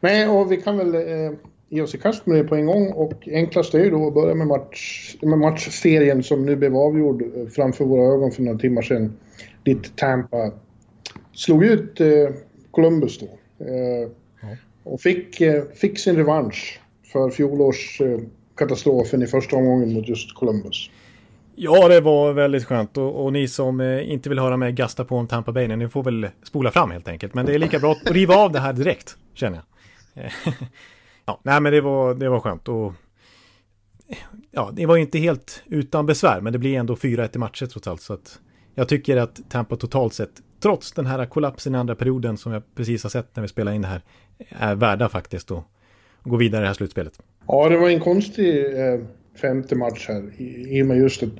Nej, 0.00 0.28
och 0.28 0.52
vi 0.52 0.56
kan 0.56 0.78
väl 0.78 0.94
eh, 0.94 1.32
ge 1.68 1.82
oss 1.82 1.94
i 1.94 1.98
kast 1.98 2.26
med 2.26 2.36
det 2.36 2.44
på 2.44 2.54
en 2.54 2.66
gång. 2.66 2.92
Och 2.92 3.28
enklast 3.28 3.74
är 3.74 3.84
ju 3.84 3.90
då 3.90 4.06
att 4.06 4.14
börja 4.14 4.34
med, 4.34 4.46
match, 4.46 5.14
med 5.22 5.38
matchserien 5.38 6.22
som 6.22 6.46
nu 6.46 6.56
blev 6.56 6.76
avgjord 6.76 7.22
eh, 7.22 7.46
framför 7.46 7.84
våra 7.84 8.14
ögon 8.14 8.32
för 8.32 8.42
några 8.42 8.58
timmar 8.58 8.82
sedan. 8.82 9.12
Ditt 9.64 9.96
Tampa 9.96 10.52
slog 11.32 11.64
ut 11.64 12.00
eh, 12.00 12.28
Columbus 12.70 13.18
då. 13.18 13.26
Eh. 13.64 14.08
Och 14.82 15.00
fick, 15.00 15.40
eh, 15.40 15.62
fick 15.74 15.98
sin 15.98 16.16
revansch 16.16 16.80
för 17.12 17.30
fjolårskatastrofen 17.30 19.22
i 19.22 19.26
första 19.26 19.56
omgången 19.56 19.94
mot 19.94 20.08
just 20.08 20.34
Columbus. 20.34 20.90
Ja, 21.54 21.88
det 21.88 22.00
var 22.00 22.32
väldigt 22.32 22.64
skönt 22.64 22.96
och, 22.96 23.24
och 23.24 23.32
ni 23.32 23.48
som 23.48 23.80
eh, 23.80 24.12
inte 24.12 24.28
vill 24.28 24.38
höra 24.38 24.56
mig 24.56 24.72
gasta 24.72 25.04
på 25.04 25.16
om 25.16 25.26
Tampa 25.26 25.52
Bay, 25.52 25.68
ni 25.68 25.88
får 25.88 26.02
väl 26.02 26.28
spola 26.42 26.70
fram 26.70 26.90
helt 26.90 27.08
enkelt. 27.08 27.34
Men 27.34 27.46
det 27.46 27.54
är 27.54 27.58
lika 27.58 27.78
bra 27.78 27.92
att 27.92 28.10
riva 28.10 28.34
av 28.34 28.52
det 28.52 28.60
här 28.60 28.72
direkt, 28.72 29.16
känner 29.34 29.60
jag. 30.14 30.32
ja, 31.26 31.40
nej, 31.42 31.60
men 31.60 31.72
det 31.72 31.80
var, 31.80 32.14
det 32.14 32.28
var 32.28 32.40
skönt 32.40 32.68
och 32.68 32.92
ja, 34.50 34.70
det 34.72 34.86
var 34.86 34.96
inte 34.96 35.18
helt 35.18 35.62
utan 35.66 36.06
besvär, 36.06 36.40
men 36.40 36.52
det 36.52 36.58
blir 36.58 36.78
ändå 36.78 36.94
4-1 36.94 37.30
i 37.34 37.38
matcher 37.38 37.66
trots 37.66 37.88
allt. 37.88 38.00
Så 38.00 38.12
att 38.12 38.40
jag 38.74 38.88
tycker 38.88 39.16
att 39.16 39.40
Tampa 39.48 39.76
totalt 39.76 40.14
sett, 40.14 40.30
trots 40.60 40.92
den 40.92 41.06
här 41.06 41.26
kollapsen 41.26 41.74
i 41.74 41.78
andra 41.78 41.94
perioden 41.94 42.36
som 42.36 42.52
jag 42.52 42.62
precis 42.74 43.02
har 43.02 43.10
sett 43.10 43.36
när 43.36 43.42
vi 43.42 43.48
spelar 43.48 43.72
in 43.72 43.82
det 43.82 43.88
här, 43.88 44.02
är 44.48 44.74
värda 44.74 45.08
faktiskt 45.08 45.50
att 45.50 45.64
gå 46.22 46.36
vidare 46.36 46.60
i 46.60 46.62
det 46.62 46.66
här 46.66 46.74
slutspelet. 46.74 47.20
Ja, 47.46 47.68
det 47.68 47.78
var 47.78 47.88
en 47.88 48.00
konstig 48.00 48.64
eh, 48.64 49.00
femte 49.40 49.76
match 49.76 50.08
här 50.08 50.32
i, 50.36 50.78
i 50.78 50.82
och 50.82 50.86
med 50.86 50.96
just 50.96 51.22
att 51.22 51.30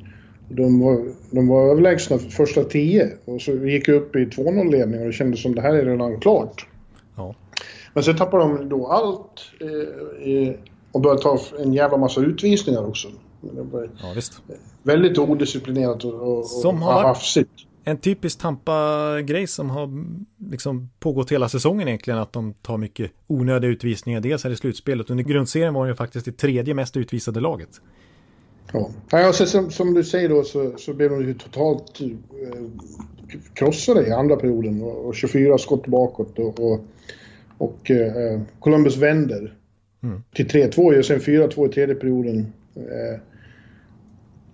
de 0.49 0.81
var, 0.81 1.13
de 1.31 1.49
var 1.49 1.71
överlägsna 1.71 2.19
första 2.19 2.65
tio 2.65 3.11
och 3.25 3.43
så 3.43 3.53
gick 3.53 3.89
upp 3.89 4.17
i 4.17 4.19
2-0 4.25 4.71
ledning 4.71 5.01
och 5.01 5.07
det 5.07 5.13
kändes 5.13 5.43
som 5.43 5.55
det 5.55 5.61
här 5.61 5.75
är 5.75 5.85
redan 5.85 6.21
klart. 6.21 6.67
Ja. 7.17 7.35
Men 7.97 8.05
sen 8.05 8.17
tappade 8.17 8.43
de 8.43 8.69
då 8.69 8.87
allt 8.87 9.53
eh, 9.61 10.55
och 10.93 11.01
började 11.01 11.23
ta 11.23 11.39
en 11.59 11.73
jävla 11.73 11.97
massa 11.97 12.21
utvisningar 12.21 12.87
också. 12.89 13.09
Ja, 14.03 14.13
visst. 14.15 14.43
Väldigt 14.83 15.19
odisciplinerat 15.19 16.05
och, 16.05 16.39
och, 16.39 16.47
Som 16.47 16.83
har 16.83 17.03
hafsigt 17.03 17.51
en 17.85 17.97
typisk 17.97 18.39
Tampa-grej 18.39 19.47
som 19.47 19.71
har 19.71 19.91
liksom 20.51 20.91
pågått 20.99 21.33
hela 21.33 21.49
säsongen 21.49 21.89
egentligen, 21.89 22.19
att 22.19 22.33
de 22.33 22.55
tar 22.55 22.77
mycket 22.77 23.11
onödiga 23.27 23.71
utvisningar. 23.71 24.21
Dels 24.21 24.45
här 24.45 24.51
i 24.51 24.57
slutspelet, 24.57 25.11
under 25.11 25.25
grundserien 25.25 25.75
var 25.75 25.87
ju 25.87 25.95
faktiskt 25.95 26.27
det 26.27 26.33
tredje 26.33 26.75
mest 26.75 26.97
utvisade 26.97 27.41
laget. 27.41 27.81
Ja, 28.73 28.91
ja 29.11 29.33
så, 29.33 29.47
som, 29.47 29.71
som 29.71 29.95
du 29.95 30.05
säger 30.05 30.29
då 30.29 30.45
så, 30.45 30.73
så 30.79 30.95
blev 30.95 31.11
de 31.11 31.23
ju 31.23 31.35
totalt 31.35 32.01
eh, 32.01 32.09
krossade 33.55 34.07
i 34.07 34.13
andra 34.13 34.37
perioden 34.37 34.83
och, 34.83 35.07
och 35.07 35.15
24 35.15 35.59
skott 35.59 35.87
bakåt 35.87 36.39
och, 36.39 36.61
och, 36.61 36.81
och 37.59 37.91
eh, 37.91 38.41
Columbus 38.59 38.97
vänder 38.97 39.55
mm. 40.03 40.23
till 40.35 40.47
3-2 40.47 40.99
och 40.99 41.05
sen 41.05 41.21
4-2 41.21 41.69
i 41.69 41.73
tredje 41.73 41.95
perioden. 41.95 42.53
Eh, 42.77 43.21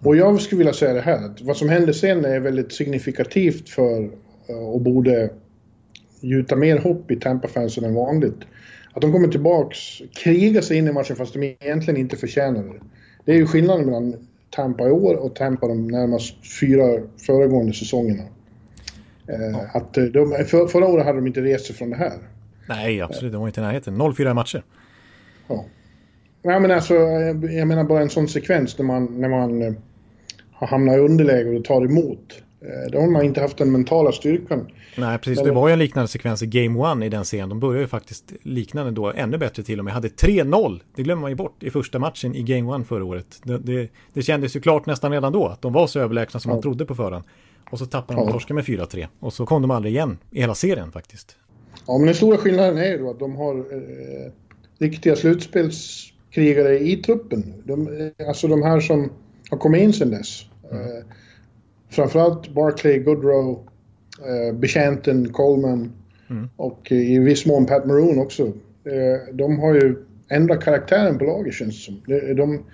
och 0.05 0.17
jag 0.17 0.41
skulle 0.41 0.59
vilja 0.59 0.73
säga 0.73 0.95
det 0.95 1.01
här, 1.01 1.27
att 1.27 1.41
vad 1.41 1.57
som 1.57 1.69
hände 1.69 1.95
sen 1.95 2.25
är 2.25 2.41
väldigt 2.41 2.73
signifikativt 2.73 3.69
för 3.69 4.11
eh, 4.49 4.69
och 4.69 4.81
borde 4.81 5.31
gjuta 6.21 6.57
mer 6.57 6.79
hopp 6.79 7.11
i 7.11 7.17
Tampa-fansen 7.17 7.85
än 7.85 7.95
vanligt. 7.95 8.41
Att 8.93 9.03
de 9.03 9.13
kommer 9.13 9.29
tillbaks, 9.29 9.79
krigar 10.15 10.61
sig 10.61 10.77
in 10.77 10.89
i 10.89 10.93
matchen 10.93 11.17
fast 11.17 11.35
de 11.35 11.43
egentligen 11.43 12.01
inte 12.01 12.17
förtjänar 12.17 12.63
det. 12.63 12.81
Det 13.25 13.33
är 13.33 13.37
ju 13.37 13.47
skillnaden 13.47 13.87
mellan 13.87 14.29
Tampa 14.51 14.89
i 14.89 14.91
år 14.91 15.15
och 15.15 15.35
Tampa 15.35 15.69
de 15.69 15.89
närmast 15.89 16.35
fyra 16.61 17.01
föregående 17.27 17.73
säsongerna. 17.73 18.23
Eh, 19.29 19.51
ja. 19.53 19.67
Att 19.75 19.99
eh, 19.99 20.05
de, 20.05 20.45
för, 20.47 20.67
förra 20.67 20.87
året 20.87 21.07
hade 21.07 21.19
de 21.19 21.27
inte 21.27 21.41
rest 21.41 21.67
sig 21.67 21.77
från 21.77 21.91
det 21.91 21.97
här. 21.97 22.19
Nej, 22.77 23.01
absolut. 23.01 23.33
De 23.33 23.41
var 23.41 23.49
inte 23.49 23.61
i 23.61 23.65
närheten. 23.65 24.03
0-4 24.03 24.35
matcher. 24.35 24.63
Ja. 25.49 25.65
Nej, 26.43 26.61
men 26.61 26.71
alltså, 26.71 26.95
jag 26.95 27.69
menar 27.69 27.85
bara 27.85 28.01
en 28.01 28.11
sån 28.11 28.29
sekvens 28.29 28.79
när 28.79 28.85
man, 28.85 29.21
när 29.21 29.29
man 29.29 29.77
har 30.53 30.67
hamnat 30.67 30.97
i 30.97 30.99
underläge 30.99 31.59
och 31.59 31.65
tar 31.65 31.85
emot. 31.85 32.43
Då 32.93 33.01
har 33.01 33.11
man 33.11 33.25
inte 33.25 33.41
haft 33.41 33.59
den 33.59 33.73
mentala 33.73 34.13
styrkan. 34.13 34.67
Nej, 34.97 35.19
precis. 35.19 35.45
Det 35.45 35.51
var 35.51 35.69
ju 35.69 35.73
en 35.73 35.79
liknande 35.79 36.09
sekvens 36.09 36.43
i 36.43 36.47
Game 36.47 36.79
One 36.79 37.07
i 37.07 37.09
den 37.09 37.25
serien. 37.25 37.49
De 37.49 37.61
började 37.61 37.81
ju 37.81 37.87
faktiskt 37.87 38.33
liknande 38.43 38.93
då, 38.93 39.13
ännu 39.13 39.39
bättre 39.39 39.63
till 39.63 39.79
och 39.79 39.85
med. 39.85 39.95
Hade 39.95 40.09
3-0, 40.09 40.81
det 40.97 41.03
glömmer 41.03 41.21
man 41.21 41.31
ju 41.31 41.35
bort, 41.35 41.63
i 41.63 41.71
första 41.71 41.99
matchen 41.99 42.35
i 42.35 42.43
Game 42.43 42.73
One 42.73 42.85
förra 42.85 43.05
året. 43.05 43.41
Det, 43.45 43.59
det, 43.59 43.89
det 44.13 44.23
kändes 44.23 44.57
ju 44.57 44.61
klart 44.61 44.87
nästan 44.87 45.13
redan 45.13 45.33
då 45.33 45.47
att 45.47 45.63
de 45.63 45.73
var 45.73 45.87
så 45.87 46.01
överlägsna 46.01 46.41
som 46.41 46.51
ja. 46.51 46.55
man 46.55 46.63
trodde 46.63 46.85
på 46.85 46.95
förhand. 46.95 47.25
Och 47.71 47.79
så 47.79 47.87
tappade 47.87 48.21
de 48.21 48.27
ja. 48.27 48.33
torsken 48.33 48.57
med 48.57 48.65
4-3. 48.65 49.07
Och 49.21 49.33
så 49.33 49.47
kom 49.47 49.63
de 49.63 49.71
aldrig 49.71 49.95
igen 49.95 50.19
i 50.31 50.41
hela 50.41 50.55
serien 50.55 50.93
faktiskt. 50.93 51.37
Ja, 51.87 51.99
men 51.99 52.07
den 52.07 52.15
stora 52.15 52.37
skillnaden 52.37 52.79
är 52.79 52.91
ju 52.91 52.99
då 52.99 53.11
att 53.11 53.19
de 53.19 53.37
har 53.37 53.57
eh, 53.57 54.33
riktiga 54.79 55.17
slutspelskrigare 55.17 56.79
i 56.79 56.97
truppen. 56.97 57.63
De, 57.65 58.01
eh, 58.19 58.29
alltså 58.29 58.49
de 58.49 58.63
här 58.63 58.81
som 58.81 59.11
har 59.51 59.59
kommit 59.59 59.83
in 59.83 59.93
sedan 59.93 60.11
dess. 60.11 60.47
Mm. 60.71 60.83
Eh, 60.83 61.05
framförallt 61.91 62.55
Barclay, 62.55 62.99
Goodrow, 62.99 63.69
eh, 64.27 64.55
Betjänten, 64.55 65.33
Coleman 65.33 65.93
mm. 66.31 66.49
och 66.57 66.93
i 66.93 67.19
viss 67.19 67.47
mån 67.47 67.67
Pat 67.67 67.87
Maroon 67.87 68.19
också. 68.19 68.47
Eh, 68.85 69.35
de 69.35 69.59
har 69.59 69.75
ju 69.75 69.97
ändrat 70.29 70.65
karaktären 70.65 71.19
på 71.19 71.25
laget 71.25 71.55
känns 71.55 71.75
det 71.77 71.83
som. 71.83 72.03
De, 72.07 72.35
de, 72.35 72.65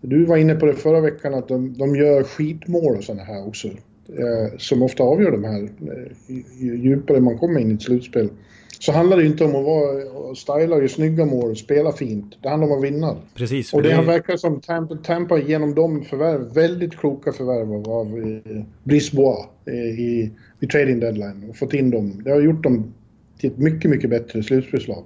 du 0.00 0.24
var 0.24 0.36
inne 0.36 0.54
på 0.54 0.66
det 0.66 0.74
förra 0.74 1.00
veckan 1.00 1.34
att 1.34 1.48
de, 1.48 1.78
de 1.78 1.96
gör 1.96 2.22
skitmål 2.22 2.96
och 2.96 3.04
sådana 3.04 3.24
här 3.24 3.46
också. 3.46 3.68
Eh, 4.08 4.58
som 4.58 4.82
ofta 4.82 5.02
avgör 5.02 5.30
de 5.30 5.44
här. 5.44 5.62
Eh, 5.62 6.36
ju 6.58 6.76
djupare 6.76 7.20
man 7.20 7.38
kommer 7.38 7.60
in 7.60 7.70
i 7.70 7.74
ett 7.74 7.82
slutspel. 7.82 8.30
Så 8.78 8.92
handlar 8.92 9.16
det 9.16 9.26
inte 9.26 9.44
om 9.44 9.54
att 9.56 9.64
vara, 9.64 10.34
styla 10.34 10.76
och 10.76 10.82
göra 10.82 10.88
snygga 10.88 11.24
mål 11.24 11.50
och 11.50 11.58
spela 11.58 11.92
fint. 11.92 12.36
Det 12.42 12.48
handlar 12.48 12.68
om 12.68 12.78
att 12.78 12.84
vinna. 12.84 13.16
Precis. 13.34 13.74
Och 13.74 13.82
det, 13.82 13.88
det 13.88 14.02
verkar 14.02 14.36
som 14.36 14.60
Tampa, 14.60 14.96
Tampa 14.96 15.38
genom 15.38 15.74
de 15.74 16.04
förvärv, 16.04 16.54
väldigt 16.54 16.96
kloka 16.96 17.32
förvärv 17.32 17.72
av, 17.72 17.88
av 17.88 18.06
eh, 18.18 18.62
Brisbois 18.84 19.46
eh, 19.66 19.74
i, 19.74 20.30
i 20.60 20.66
trading 20.66 21.00
deadline 21.00 21.46
och 21.50 21.56
fått 21.56 21.74
in 21.74 21.90
dem. 21.90 22.22
Det 22.24 22.30
har 22.30 22.40
gjort 22.40 22.62
dem 22.62 22.94
till 23.38 23.50
ett 23.50 23.58
mycket, 23.58 23.90
mycket 23.90 24.10
bättre 24.10 24.42
slutspelslag. 24.42 25.04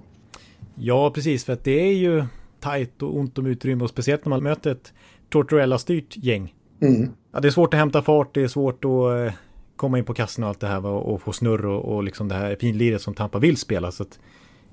Ja, 0.75 1.11
precis. 1.14 1.44
För 1.44 1.52
att 1.52 1.64
det 1.64 1.80
är 1.80 1.94
ju 1.94 2.25
tajt 2.61 3.02
och 3.02 3.16
ont 3.16 3.38
om 3.38 3.47
utrymme 3.47 3.85
och 3.85 3.90
speciellt 3.90 4.25
när 4.25 4.30
man 4.30 4.42
möter 4.42 4.73
ett 4.73 4.92
Tortorella-styrt 5.28 6.16
gäng. 6.16 6.54
Mm. 6.83 7.11
Ja, 7.33 7.41
det 7.41 7.49
är 7.49 7.53
svårt 7.53 7.75
att 7.75 7.81
hämta 7.81 8.03
fart, 8.03 8.35
det 8.35 8.43
är 8.43 8.49
svårt 8.49 8.85
att 8.85 9.27
eh, 9.27 9.35
komma 9.77 9.99
in 9.99 10.05
på 10.05 10.15
kassen 10.15 10.45
och 10.45 10.49
allt 10.49 10.61
det 10.61 10.67
här 10.67 10.87
och, 10.87 11.23
få 11.23 11.33
snurr 11.33 11.67
och, 11.67 11.95
och 11.95 12.03
liksom 12.03 12.29
det 12.29 12.35
här 12.35 12.57
finliret 12.61 13.03
som 13.03 13.15
Tampa 13.15 13.39
vill 13.39 13.57
spela. 13.57 13.93
Så 13.93 14.03
att, 14.03 14.19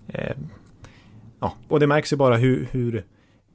eh, 0.08 0.36
ja, 1.40 1.54
och 1.68 1.80
det 1.80 1.88
märks 1.88 2.14
ju 2.14 2.18
bara 2.18 2.38
hur, 2.38 2.68
hur 2.72 3.06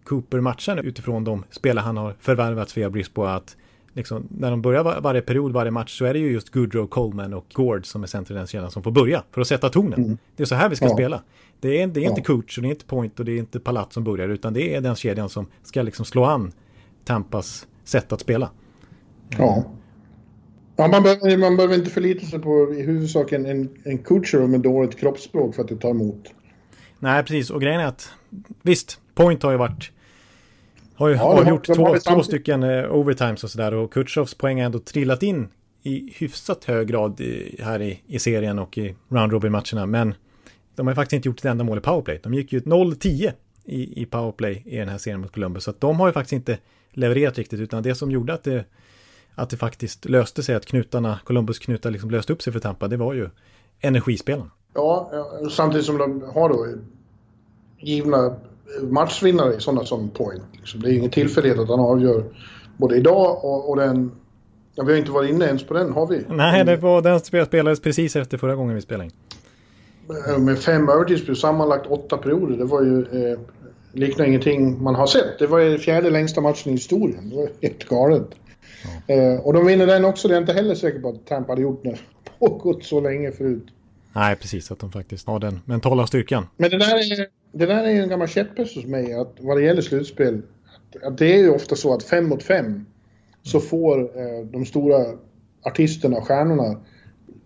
Cooper 0.04 0.40
matchar 0.40 0.76
utifrån 0.76 1.24
de 1.24 1.44
spelare 1.50 1.82
han 1.82 1.96
har 1.96 2.14
förvärvat 2.20 2.76
via 2.76 2.90
Brisboa 2.90 3.34
att 3.34 3.56
liksom, 3.92 4.28
när 4.30 4.50
de 4.50 4.62
börjar 4.62 4.84
var, 4.84 5.00
varje 5.00 5.20
period, 5.20 5.52
varje 5.52 5.70
match 5.70 5.98
så 5.98 6.04
är 6.04 6.12
det 6.12 6.18
ju 6.18 6.32
just 6.32 6.50
Goodrow, 6.50 6.86
Coleman 6.86 7.34
och 7.34 7.46
Gord 7.52 7.86
som 7.86 8.02
är 8.02 8.06
centrum 8.06 8.36
i 8.36 8.38
den 8.38 8.46
kedjan 8.46 8.70
som 8.70 8.82
får 8.82 8.90
börja 8.90 9.22
för 9.30 9.40
att 9.40 9.46
sätta 9.46 9.68
tonen. 9.68 10.04
Mm. 10.04 10.18
Det 10.36 10.42
är 10.42 10.46
så 10.46 10.54
här 10.54 10.68
vi 10.68 10.76
ska 10.76 10.84
ja. 10.84 10.94
spela. 10.94 11.22
Det 11.60 11.82
är, 11.82 11.86
det 11.86 12.00
är 12.00 12.04
ja. 12.04 12.10
inte 12.10 12.22
coach 12.22 12.58
och 12.58 12.62
det 12.62 12.68
är 12.68 12.70
inte 12.70 12.84
point 12.84 13.20
och 13.20 13.24
det 13.26 13.32
är 13.32 13.38
inte 13.38 13.60
Palat 13.60 13.92
som 13.92 14.04
börjar 14.04 14.28
utan 14.28 14.52
det 14.52 14.74
är 14.74 14.80
den 14.80 14.96
kedjan 14.96 15.28
som 15.28 15.46
ska 15.62 15.82
liksom 15.82 16.04
slå 16.04 16.24
an 16.24 16.52
Tampas 17.04 17.66
sätt 17.84 18.12
att 18.12 18.20
spela. 18.20 18.50
Ja. 19.38 19.64
Ja, 20.76 20.88
man, 20.88 21.02
behöver, 21.02 21.36
man 21.36 21.56
behöver 21.56 21.74
inte 21.74 21.90
förlita 21.90 22.26
sig 22.26 22.38
på 22.38 22.74
i 22.74 22.82
huvudsak 22.82 23.32
en, 23.32 23.46
en, 23.46 23.68
en 23.84 23.98
coacher 23.98 24.46
med 24.46 24.60
dåligt 24.60 24.98
kroppsspråk 24.98 25.54
för 25.54 25.62
att 25.62 25.68
det 25.68 25.76
tar 25.76 25.90
emot. 25.90 26.28
Nej, 26.98 27.22
precis. 27.22 27.50
Och 27.50 27.60
grejen 27.60 27.80
är 27.80 27.86
att 27.86 28.08
visst, 28.62 29.00
Point 29.14 29.42
har 29.42 29.50
ju 29.50 29.56
varit 29.56 29.90
har 30.94 31.08
ju 31.08 31.14
ja, 31.14 31.22
avgjort 31.22 31.66
två, 31.66 31.74
två, 31.74 31.96
två 31.98 32.22
stycken 32.22 32.62
eh, 32.62 32.94
overtimes 32.94 33.44
och 33.44 33.50
sådär 33.50 33.74
och 33.74 33.92
Kutjovs 33.92 34.34
poäng 34.34 34.58
har 34.58 34.66
ändå 34.66 34.78
trillat 34.78 35.22
in 35.22 35.48
i 35.82 36.12
hyfsat 36.16 36.64
hög 36.64 36.88
grad 36.88 37.20
i, 37.20 37.60
här 37.62 37.82
i, 37.82 38.00
i 38.06 38.18
serien 38.18 38.58
och 38.58 38.78
i 38.78 38.94
round 39.08 39.32
robin-matcherna. 39.32 39.86
Men 39.86 40.14
de 40.74 40.86
har 40.86 40.94
faktiskt 40.94 41.12
inte 41.12 41.28
gjort 41.28 41.38
ett 41.38 41.44
enda 41.44 41.64
mål 41.64 41.78
i 41.78 41.80
powerplay. 41.80 42.20
De 42.22 42.34
gick 42.34 42.52
ju 42.52 42.60
0-10 42.60 43.32
i, 43.64 44.02
i 44.02 44.06
powerplay 44.06 44.62
i 44.66 44.76
den 44.76 44.88
här 44.88 44.98
serien 44.98 45.20
mot 45.20 45.32
Columbus. 45.32 45.64
Så 45.64 45.70
att 45.70 45.80
de 45.80 46.00
har 46.00 46.06
ju 46.06 46.12
faktiskt 46.12 46.32
inte 46.32 46.58
levererat 46.90 47.38
riktigt 47.38 47.60
utan 47.60 47.82
det 47.82 47.94
som 47.94 48.10
gjorde 48.10 48.34
att 48.34 48.44
det 48.44 48.64
att 49.34 49.50
det 49.50 49.56
faktiskt 49.56 50.04
löste 50.04 50.42
sig, 50.42 50.54
att 50.54 50.66
knutarna, 50.66 51.18
Columbus 51.24 51.58
knutar 51.58 51.90
liksom 51.90 52.10
löste 52.10 52.32
upp 52.32 52.42
sig 52.42 52.52
för 52.52 52.60
Tampa, 52.60 52.88
det 52.88 52.96
var 52.96 53.14
ju 53.14 53.28
energispelarna. 53.80 54.50
Ja, 54.74 55.10
samtidigt 55.50 55.86
som 55.86 55.98
de 55.98 56.22
har 56.34 56.48
då 56.48 56.66
givna 57.78 58.36
matchvinnare, 58.82 59.60
sådana 59.60 59.84
som 59.84 60.10
Point. 60.10 60.42
Liksom. 60.52 60.80
Det 60.80 60.88
är 60.88 60.90
ju 60.90 60.98
ingen 60.98 61.10
tillfällighet 61.10 61.58
att 61.58 61.68
han 61.68 61.80
avgör 61.80 62.24
både 62.76 62.96
idag 62.96 63.44
och, 63.44 63.70
och 63.70 63.76
den... 63.76 64.12
Ja, 64.74 64.84
vi 64.84 64.92
har 64.92 64.98
inte 64.98 65.10
varit 65.10 65.30
inne 65.30 65.44
ens 65.44 65.66
på 65.66 65.74
den, 65.74 65.92
har 65.92 66.06
vi? 66.06 66.24
Nej, 66.28 66.64
det 66.64 66.76
var, 66.76 67.02
den 67.02 67.20
spelades 67.46 67.80
precis 67.80 68.16
efter 68.16 68.38
förra 68.38 68.54
gången 68.54 68.74
vi 68.74 68.80
spelade 68.80 69.04
in. 69.04 69.12
Med 70.38 70.58
fem 70.58 70.88
övertidsperioder, 70.88 71.40
sammanlagt 71.40 71.86
åtta 71.86 72.16
perioder. 72.16 72.56
Det 72.56 72.64
var 72.64 72.82
ju... 72.82 73.00
Eh, 73.00 73.38
liknar 73.92 74.24
ingenting 74.24 74.82
man 74.82 74.94
har 74.94 75.06
sett. 75.06 75.38
Det 75.38 75.46
var 75.46 75.58
ju 75.58 75.78
fjärde 75.78 76.10
längsta 76.10 76.40
matchen 76.40 76.70
i 76.70 76.72
historien. 76.72 77.30
Det 77.30 77.36
var 77.36 77.48
helt 77.62 77.84
galet. 77.84 78.28
Eh, 79.06 79.40
och 79.40 79.52
de 79.52 79.66
vinner 79.66 79.86
den 79.86 80.04
också, 80.04 80.28
det 80.28 80.34
är 80.34 80.36
jag 80.36 80.42
inte 80.42 80.52
heller 80.52 80.74
säker 80.74 81.00
på 81.00 81.08
att 81.08 81.26
Tampa 81.26 81.52
hade 81.52 81.62
gjort 81.62 81.84
när 81.84 82.00
pågått 82.38 82.84
så 82.84 83.00
länge 83.00 83.32
förut. 83.32 83.66
Nej, 84.12 84.36
precis, 84.36 84.70
att 84.70 84.78
de 84.78 84.92
faktiskt 84.92 85.26
har 85.26 85.38
den 85.38 85.60
mentala 85.64 86.06
styrkan. 86.06 86.46
Men 86.56 86.70
det 86.70 86.78
där 86.78 86.96
är, 86.96 87.26
det 87.52 87.66
där 87.66 87.84
är 87.84 88.02
en 88.02 88.08
gammal 88.08 88.28
käpphäst 88.28 88.76
hos 88.76 88.84
mig, 88.84 89.14
att 89.14 89.36
vad 89.40 89.56
det 89.56 89.62
gäller 89.62 89.82
slutspel, 89.82 90.42
att, 91.02 91.18
det 91.18 91.34
är 91.34 91.38
ju 91.38 91.50
ofta 91.50 91.76
så 91.76 91.94
att 91.94 92.02
fem 92.02 92.28
mot 92.28 92.42
fem 92.42 92.86
så 93.42 93.60
får 93.60 94.00
eh, 94.00 94.46
de 94.46 94.66
stora 94.66 95.04
artisterna, 95.62 96.20
stjärnorna, 96.20 96.80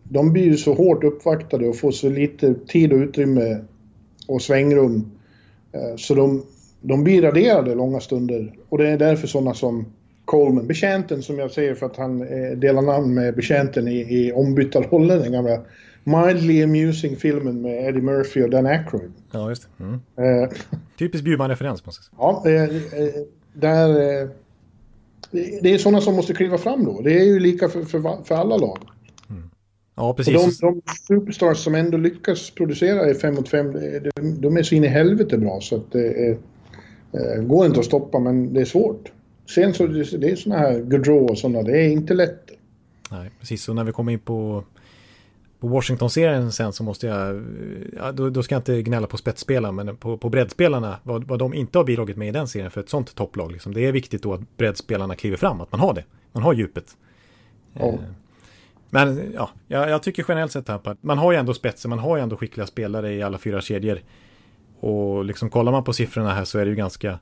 de 0.08 0.32
blir 0.32 0.44
ju 0.44 0.56
så 0.56 0.74
hårt 0.74 1.04
uppvaktade 1.04 1.68
och 1.68 1.76
får 1.76 1.90
så 1.90 2.08
lite 2.08 2.54
tid 2.54 2.92
och 2.92 2.98
utrymme 2.98 3.60
och 4.26 4.42
svängrum. 4.42 5.10
Eh, 5.72 5.96
så 5.96 6.14
de, 6.14 6.42
de 6.80 7.04
blir 7.04 7.22
raderade 7.22 7.74
långa 7.74 8.00
stunder. 8.00 8.54
Och 8.68 8.78
det 8.78 8.88
är 8.88 8.98
därför 8.98 9.26
sådana 9.26 9.54
som 9.54 9.86
Coleman. 10.24 10.66
Betjänten 10.66 11.22
som 11.22 11.38
jag 11.38 11.50
säger 11.50 11.74
för 11.74 11.86
att 11.86 11.96
han 11.96 12.22
eh, 12.22 12.58
delar 12.58 12.82
namn 12.82 13.14
med 13.14 13.34
betjänten 13.34 13.88
i, 13.88 13.96
i 13.98 14.32
ombytta 14.32 14.80
roller, 14.80 15.18
den 15.18 15.32
gamla 15.32 15.60
mildly 16.04 16.62
amusing 16.62 17.16
filmen 17.16 17.62
med 17.62 17.88
Eddie 17.88 18.00
Murphy 18.00 18.42
och 18.42 18.50
Dan 18.50 18.66
Aykroyd. 18.66 19.12
Ja, 19.32 19.48
just 19.48 19.68
det. 19.78 19.84
Mm. 19.84 20.00
Eh, 20.16 20.48
Typiskt 20.98 21.24
Bjurman-referens. 21.24 21.82
Ja, 22.18 22.42
eh, 22.46 22.62
eh, 22.62 22.68
där... 23.52 24.28
Det 25.62 25.74
är 25.74 25.78
sådana 25.78 26.00
som 26.00 26.14
måste 26.14 26.34
kliva 26.34 26.58
fram 26.58 26.84
då. 26.84 27.00
Det 27.00 27.20
är 27.20 27.24
ju 27.24 27.40
lika 27.40 27.68
för, 27.68 27.82
för, 27.82 28.24
för 28.24 28.34
alla 28.34 28.56
lag. 28.56 28.78
Ja, 29.98 30.14
precis. 30.14 30.58
De, 30.58 30.66
de 30.66 30.82
superstars 31.06 31.58
som 31.58 31.74
ändå 31.74 31.96
lyckas 31.96 32.50
producera 32.50 33.10
i 33.10 33.14
5 33.14 33.34
mot 33.34 33.48
5, 33.48 33.72
de, 33.72 34.40
de, 34.40 34.56
är 34.56 34.62
så 34.62 34.74
in 34.74 34.84
i 34.84 34.86
helvete 34.86 35.38
bra 35.38 35.60
så 35.60 35.76
att 35.76 35.92
det 35.92 36.28
eh, 37.12 37.42
går 37.42 37.66
inte 37.66 37.80
att 37.80 37.86
stoppa 37.86 38.18
men 38.18 38.54
det 38.54 38.60
är 38.60 38.64
svårt. 38.64 39.12
Sen 39.54 39.74
så 39.74 39.86
det 39.86 40.30
är 40.30 40.36
sådana 40.36 40.60
här 40.60 40.80
Gaudreau 40.80 41.28
och 41.28 41.38
sådana, 41.38 41.62
det 41.62 41.80
är 41.80 41.88
inte 41.88 42.14
lätt. 42.14 42.50
Nej, 43.10 43.30
precis. 43.40 43.68
Och 43.68 43.74
när 43.74 43.84
vi 43.84 43.92
kommer 43.92 44.12
in 44.12 44.18
på, 44.18 44.64
på 45.60 45.68
Washington-serien 45.68 46.52
sen 46.52 46.72
så 46.72 46.82
måste 46.82 47.06
jag, 47.06 47.44
ja, 47.96 48.12
då, 48.12 48.30
då, 48.30 48.42
ska 48.42 48.54
jag 48.54 48.60
inte 48.60 48.82
gnälla 48.82 49.06
på 49.06 49.16
spetsspelare, 49.16 49.72
men 49.72 49.96
på, 49.96 50.18
på 50.18 50.28
breddspelarna, 50.28 50.98
vad, 51.02 51.24
vad 51.24 51.38
de 51.38 51.54
inte 51.54 51.78
har 51.78 51.84
bidragit 51.84 52.16
med 52.16 52.28
i 52.28 52.32
den 52.32 52.48
serien 52.48 52.70
för 52.70 52.80
ett 52.80 52.88
sånt 52.88 53.14
topplag. 53.14 53.52
Liksom, 53.52 53.74
det 53.74 53.86
är 53.86 53.92
viktigt 53.92 54.22
då 54.22 54.34
att 54.34 54.56
breddspelarna 54.56 55.14
kliver 55.14 55.36
fram, 55.36 55.60
att 55.60 55.72
man 55.72 55.80
har 55.80 55.94
det. 55.94 56.04
Man 56.32 56.42
har 56.42 56.52
djupet. 56.52 56.96
Oh. 57.74 57.94
Men 58.90 59.32
ja, 59.34 59.50
jag, 59.66 59.90
jag, 59.90 60.02
tycker 60.02 60.24
generellt 60.28 60.52
sett 60.52 60.68
här 60.68 60.78
på 60.78 60.90
att 60.90 61.02
man 61.02 61.18
har 61.18 61.32
ju 61.32 61.38
ändå 61.38 61.54
spetsen, 61.54 61.88
man 61.88 61.98
har 61.98 62.16
ju 62.16 62.22
ändå 62.22 62.36
skickliga 62.36 62.66
spelare 62.66 63.14
i 63.14 63.22
alla 63.22 63.38
fyra 63.38 63.60
kedjor. 63.60 64.00
Och 64.80 65.24
liksom 65.24 65.50
kollar 65.50 65.72
man 65.72 65.84
på 65.84 65.92
siffrorna 65.92 66.34
här 66.34 66.44
så 66.44 66.58
är 66.58 66.64
det 66.64 66.70
ju 66.70 66.76
ganska 66.76 67.18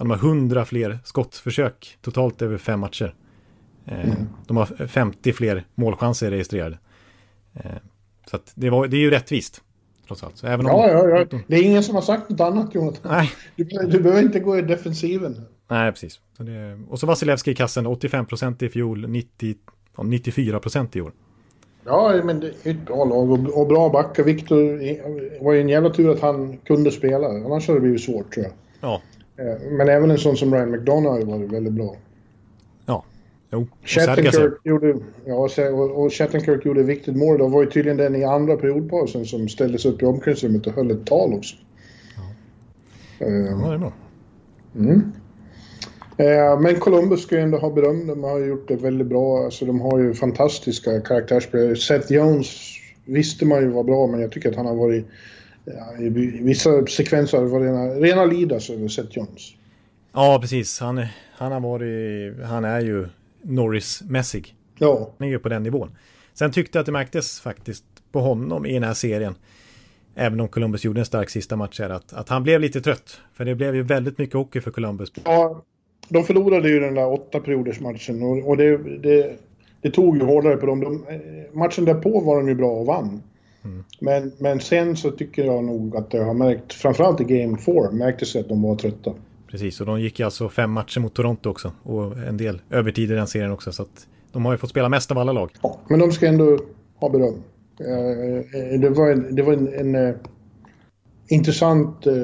de 0.00 0.10
har 0.10 0.16
100 0.16 0.64
fler 0.64 0.98
skottförsök 1.04 1.98
totalt 2.00 2.42
över 2.42 2.58
fem 2.58 2.80
matcher. 2.80 3.14
Eh, 3.86 4.04
mm. 4.04 4.28
De 4.46 4.56
har 4.56 4.86
50 4.86 5.32
fler 5.32 5.64
målchanser 5.74 6.30
registrerade. 6.30 6.78
Eh, 7.54 7.70
så 8.30 8.38
det, 8.54 8.70
var, 8.70 8.86
det 8.86 8.96
är 8.96 9.00
ju 9.00 9.10
rättvist. 9.10 9.62
Trots 10.06 10.24
allt. 10.24 10.36
Så 10.36 10.46
även 10.46 10.66
om, 10.66 10.72
ja, 10.72 10.88
ja, 10.88 11.08
ja. 11.08 11.38
Det 11.46 11.56
är 11.56 11.62
ingen 11.62 11.82
som 11.82 11.94
har 11.94 12.02
sagt 12.02 12.30
något 12.30 12.40
annat 12.40 12.74
Jonathan. 12.74 13.12
Nej. 13.12 13.32
Du, 13.56 13.64
du 13.64 14.00
behöver 14.00 14.22
inte 14.22 14.40
gå 14.40 14.58
i 14.58 14.62
defensiven. 14.62 15.42
Nej, 15.68 15.92
precis. 15.92 16.20
Så 16.36 16.42
det, 16.42 16.80
och 16.88 17.00
så 17.00 17.06
Vasilevski 17.06 17.50
i 17.50 17.54
kassen, 17.54 17.86
85% 17.86 18.64
i 18.64 18.68
fjol, 18.68 19.08
90, 19.08 19.54
94% 19.96 20.96
i 20.96 21.00
år. 21.00 21.12
Ja, 21.84 22.20
men 22.24 22.40
det 22.40 22.46
är 22.46 22.70
ett 22.70 22.86
bra 22.86 23.04
lag 23.04 23.30
och, 23.30 23.60
och 23.60 23.66
bra 23.66 23.88
backar. 23.88 24.24
Viktor 24.24 25.44
var 25.44 25.52
ju 25.52 25.60
en 25.60 25.68
jävla 25.68 25.90
tur 25.90 26.10
att 26.10 26.20
han 26.20 26.56
kunde 26.56 26.90
spela. 26.90 27.28
Annars 27.28 27.68
hade 27.68 27.78
det 27.78 27.82
blivit 27.82 28.02
svårt 28.02 28.34
tror 28.34 28.46
jag. 28.46 28.54
Ja. 28.80 29.02
Eh, 29.36 29.70
men 29.70 29.88
även 29.88 30.10
en 30.10 30.18
sån 30.18 30.36
som 30.36 30.54
Ryan 30.54 30.70
McDonough 30.70 31.10
har 31.10 31.18
ju 31.18 31.24
varit 31.24 31.52
väldigt 31.52 31.72
bra. 31.72 31.96
Ja, 32.86 33.04
jo. 33.50 33.66
Shattenkirk 33.84 34.54
gjorde, 34.64 34.96
ja, 35.24 35.48
och, 35.72 36.04
och 36.04 36.12
Shattenkirk 36.12 36.64
gjorde 36.64 36.82
viktigt 36.82 37.16
mål. 37.16 37.38
Det 37.38 37.48
var 37.48 37.62
ju 37.62 37.70
tydligen 37.70 37.96
den 37.96 38.16
i 38.16 38.24
andra 38.24 38.56
periodpausen 38.56 39.26
som 39.26 39.48
ställdes 39.48 39.84
upp 39.84 40.02
i 40.02 40.06
omklädningsrummet 40.06 40.66
och 40.66 40.72
höll 40.72 40.90
ett 40.90 41.06
tal 41.06 41.34
också. 41.34 41.56
Ja, 43.18 43.26
uh, 43.26 43.32
ja 43.32 43.68
det 43.68 43.74
är 43.74 43.78
bra. 43.78 43.92
Mm. 44.76 45.12
Eh, 46.20 46.60
men 46.60 46.80
Columbus 46.80 47.22
ska 47.22 47.36
ju 47.36 47.42
ändå 47.42 47.58
ha 47.58 47.70
beröm. 47.70 48.06
De 48.06 48.24
har 48.24 48.38
gjort 48.38 48.68
det 48.68 48.76
väldigt 48.76 49.06
bra. 49.06 49.44
Alltså, 49.44 49.64
de 49.64 49.80
har 49.80 49.98
ju 49.98 50.14
fantastiska 50.14 51.00
karaktärsspelare. 51.00 51.76
Seth 51.76 52.12
Jones 52.12 52.76
visste 53.04 53.46
man 53.46 53.60
ju 53.60 53.68
var 53.68 53.84
bra, 53.84 54.06
men 54.06 54.20
jag 54.20 54.32
tycker 54.32 54.50
att 54.50 54.56
han 54.56 54.66
har 54.66 54.74
varit... 54.74 55.06
Ja, 55.64 55.96
I 55.98 56.08
vissa 56.42 56.86
sekvenser 56.86 57.38
har 57.38 57.44
det 57.44 57.50
varit 57.50 57.66
rena, 57.66 57.86
rena 57.86 58.24
Lidas 58.24 58.70
över 58.70 58.88
Seth 58.88 59.18
Jones. 59.18 59.52
Ja, 60.12 60.38
precis. 60.40 60.80
Han, 60.80 61.06
han 61.32 61.52
har 61.52 61.60
varit... 61.60 62.44
Han 62.44 62.64
är 62.64 62.80
ju 62.80 63.08
Norris-mässig. 63.42 64.54
Ja. 64.78 65.10
Han 65.18 65.28
är 65.28 65.32
ju 65.32 65.38
på 65.38 65.48
den 65.48 65.62
nivån. 65.62 65.96
Sen 66.34 66.52
tyckte 66.52 66.78
jag 66.78 66.80
att 66.80 66.86
det 66.86 66.92
märktes 66.92 67.40
faktiskt 67.40 67.84
på 68.12 68.20
honom 68.20 68.66
i 68.66 68.74
den 68.74 68.82
här 68.82 68.94
serien. 68.94 69.34
Även 70.14 70.40
om 70.40 70.48
Columbus 70.48 70.84
gjorde 70.84 71.00
en 71.00 71.06
stark 71.06 71.30
sista 71.30 71.56
match 71.56 71.80
här, 71.80 71.90
att, 71.90 72.12
att 72.12 72.28
han 72.28 72.42
blev 72.42 72.60
lite 72.60 72.80
trött. 72.80 73.20
För 73.34 73.44
det 73.44 73.54
blev 73.54 73.74
ju 73.74 73.82
väldigt 73.82 74.18
mycket 74.18 74.34
hockey 74.34 74.60
för 74.60 74.70
Columbus. 74.70 75.12
Ja, 75.24 75.62
de 76.10 76.24
förlorade 76.24 76.68
ju 76.68 76.80
den 76.80 76.94
där 76.94 77.12
åtta 77.12 77.40
perioders 77.40 77.80
matchen 77.80 78.22
och, 78.22 78.48
och 78.48 78.56
det, 78.56 78.78
det, 78.98 79.36
det, 79.80 79.90
tog 79.90 80.16
ju 80.16 80.24
hårdare 80.24 80.56
på 80.56 80.66
dem. 80.66 80.80
De, 80.80 81.04
matchen 81.52 81.84
därpå 81.84 82.20
var 82.20 82.36
de 82.36 82.48
ju 82.48 82.54
bra 82.54 82.70
och 82.70 82.86
vann. 82.86 83.22
Mm. 83.64 83.84
Men, 84.00 84.32
men 84.38 84.60
sen 84.60 84.96
så 84.96 85.10
tycker 85.10 85.44
jag 85.44 85.64
nog 85.64 85.96
att 85.96 86.10
det 86.10 86.18
har 86.18 86.34
märkt, 86.34 86.72
framförallt 86.72 87.20
i 87.20 87.24
Game 87.24 87.58
4, 87.58 87.90
märktes 87.90 88.36
att 88.36 88.48
de 88.48 88.62
var 88.62 88.76
trötta. 88.76 89.12
Precis, 89.50 89.80
och 89.80 89.86
de 89.86 90.00
gick 90.00 90.20
alltså 90.20 90.48
fem 90.48 90.70
matcher 90.70 91.00
mot 91.00 91.14
Toronto 91.14 91.50
också. 91.50 91.72
Och 91.82 92.18
en 92.18 92.36
del 92.36 92.60
övertid 92.70 93.10
i 93.10 93.14
den 93.14 93.26
serien 93.26 93.52
också. 93.52 93.72
Så 93.72 93.82
att 93.82 94.06
de 94.32 94.44
har 94.44 94.52
ju 94.52 94.58
fått 94.58 94.70
spela 94.70 94.88
mest 94.88 95.10
av 95.10 95.18
alla 95.18 95.32
lag. 95.32 95.50
Ja, 95.62 95.80
men 95.88 95.98
de 95.98 96.12
ska 96.12 96.26
ändå 96.26 96.58
ha 96.96 97.08
beröm. 97.08 97.42
Eh, 97.80 98.80
det 98.80 98.90
var 98.90 99.10
en, 99.10 99.34
det 99.34 99.42
var 99.42 99.52
en, 99.52 99.74
en 99.74 99.94
eh, 99.94 100.14
intressant 101.28 102.06
eh, 102.06 102.14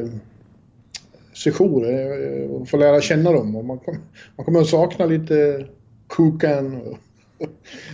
sessioner 1.36 2.42
eh, 2.42 2.50
och 2.50 2.68
få 2.68 2.76
lära 2.76 3.00
känna 3.00 3.32
dem. 3.32 3.56
Och 3.56 3.64
man, 3.64 3.78
kom, 3.78 3.98
man 4.36 4.44
kommer 4.44 4.60
att 4.60 4.66
sakna 4.66 5.06
lite 5.06 5.66
Kukan 6.08 6.76
och, 6.76 6.98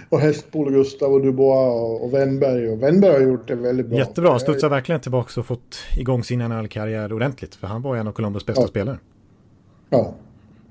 och 0.09 0.21
Hästbol 0.21 0.67
och 0.67 0.73
Gustav 0.73 1.13
och 1.13 1.23
Dubois 1.23 1.75
och, 1.75 2.05
och 2.05 2.15
Wennberg. 2.15 2.69
Och 2.69 2.83
Wennberg 2.83 3.13
har 3.13 3.21
gjort 3.21 3.49
det 3.49 3.55
väldigt 3.55 3.87
bra. 3.87 3.99
Jättebra, 3.99 4.31
han 4.31 4.41
studsar 4.41 4.69
verkligen 4.69 5.01
tillbaka 5.01 5.41
och 5.41 5.47
fått 5.47 5.77
igång 5.97 6.25
sin 6.25 6.39
NHL-karriär 6.39 7.13
ordentligt. 7.13 7.55
För 7.55 7.67
han 7.67 7.83
var 7.83 7.97
en 7.97 8.09
av 8.09 8.13
Columbus 8.13 8.47
bästa 8.47 8.63
ja. 8.63 8.69
spelare. 8.69 8.99
Ja. 9.91 10.15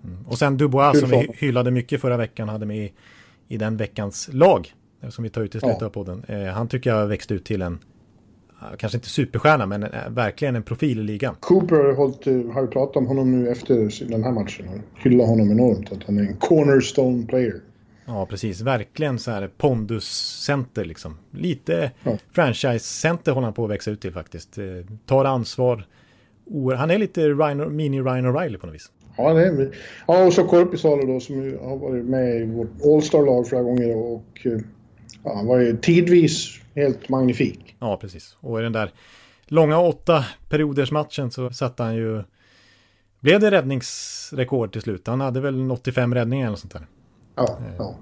Mm. 0.04 0.18
Och 0.28 0.38
sen 0.38 0.58
Dubois 0.58 1.00
som 1.00 1.10
vi 1.10 1.28
hyllade 1.34 1.72
mycket 1.72 2.02
förra 2.02 2.18
veckan 2.18 2.50
hade 2.50 2.66
med 2.66 2.78
i, 2.78 2.94
i 3.48 3.58
den 3.58 3.78
veckans 3.78 4.30
lag. 4.32 4.74
Som 5.10 5.24
vi 5.24 5.30
tar 5.30 5.42
ut 5.42 5.56
i 5.56 5.60
slutet 5.60 5.78
ja. 5.82 5.86
av 5.86 5.90
podden. 5.90 6.26
Eh, 6.28 6.44
han 6.44 6.68
tycker 6.68 6.90
jag 6.90 7.08
växte 7.08 7.34
ut 7.34 7.46
till 7.46 7.62
en 7.62 7.80
kanske 8.78 8.98
inte 8.98 9.10
superstjärna, 9.10 9.66
men 9.66 9.86
verkligen 10.10 10.56
en 10.56 10.64
profil 10.64 11.00
i 11.00 11.04
ligan. 11.04 11.36
Cooper 11.40 11.76
har, 11.76 12.54
har 12.54 12.62
ju 12.62 12.68
pratat 12.68 12.96
om 12.96 13.08
honom 13.08 13.32
nu 13.32 13.50
efter 13.50 14.10
den 14.10 14.24
här 14.24 14.32
matchen 14.32 14.68
och 14.68 15.04
hyllar 15.04 15.26
honom 15.26 15.52
enormt, 15.52 15.92
att 15.92 16.04
han 16.04 16.18
är 16.18 16.22
en 16.22 16.36
cornerstone 16.38 17.26
player. 17.26 17.62
Ja, 18.06 18.26
precis. 18.26 18.62
Verkligen 18.62 19.20
så 19.20 19.32
här 19.32 19.50
ponduscenter 19.58 20.86
liksom. 20.86 21.18
Lite 21.32 21.92
ja. 22.04 22.18
franchise-center 22.32 23.32
håller 23.32 23.46
han 23.46 23.54
på 23.54 23.64
att 23.64 23.72
växa 23.72 23.92
ut 23.92 24.02
till 24.02 24.14
faktiskt. 24.14 24.58
Eh, 24.58 24.66
tar 25.06 25.26
ansvar. 25.26 25.86
Han 26.78 26.92
är 26.92 26.98
lite 26.98 27.22
Ryan, 27.22 27.76
mini 27.76 28.02
Ryan 28.02 28.26
O'Reilly 28.26 28.58
på 28.58 28.66
något 28.66 28.76
vis. 28.76 28.92
Ja, 29.18 29.34
det 29.34 29.46
är, 29.46 29.76
ja 30.08 30.26
och 30.26 30.34
så 30.34 30.44
Korpisalo 30.44 31.14
då 31.14 31.20
som 31.20 31.58
har 31.64 31.78
varit 31.78 32.06
med 32.06 32.42
i 32.42 32.46
vårt 32.46 32.72
All-Star-lag 32.86 33.48
flera 33.48 33.64
gånger 33.64 33.96
och 33.96 34.42
eh, 34.44 34.60
ja, 35.24 35.36
han 35.36 35.48
var 35.48 35.60
ju 35.60 35.78
tidvis 35.78 36.60
helt 36.76 37.10
magnifik. 37.10 37.71
Ja, 37.82 37.98
precis. 37.98 38.38
Och 38.40 38.60
i 38.60 38.64
den 38.64 38.72
där 38.72 38.92
långa 39.46 39.80
åtta 39.80 40.26
perioders 40.50 40.92
matchen 40.92 41.32
så 41.32 41.50
satte 41.50 41.84
han 41.84 41.96
ju... 41.96 42.24
Blev 43.20 43.40
det 43.40 43.52
räddningsrekord 43.52 44.72
till 44.72 44.82
slut? 44.82 45.08
Han 45.08 45.22
hade 45.22 45.40
väl 45.42 45.72
85 45.72 46.14
räddningar 46.14 46.48
eller 46.48 46.58
sånt 46.58 46.74
där. 46.74 46.88
Ja, 47.36 47.44
eh, 47.44 47.76
ja. 47.78 47.96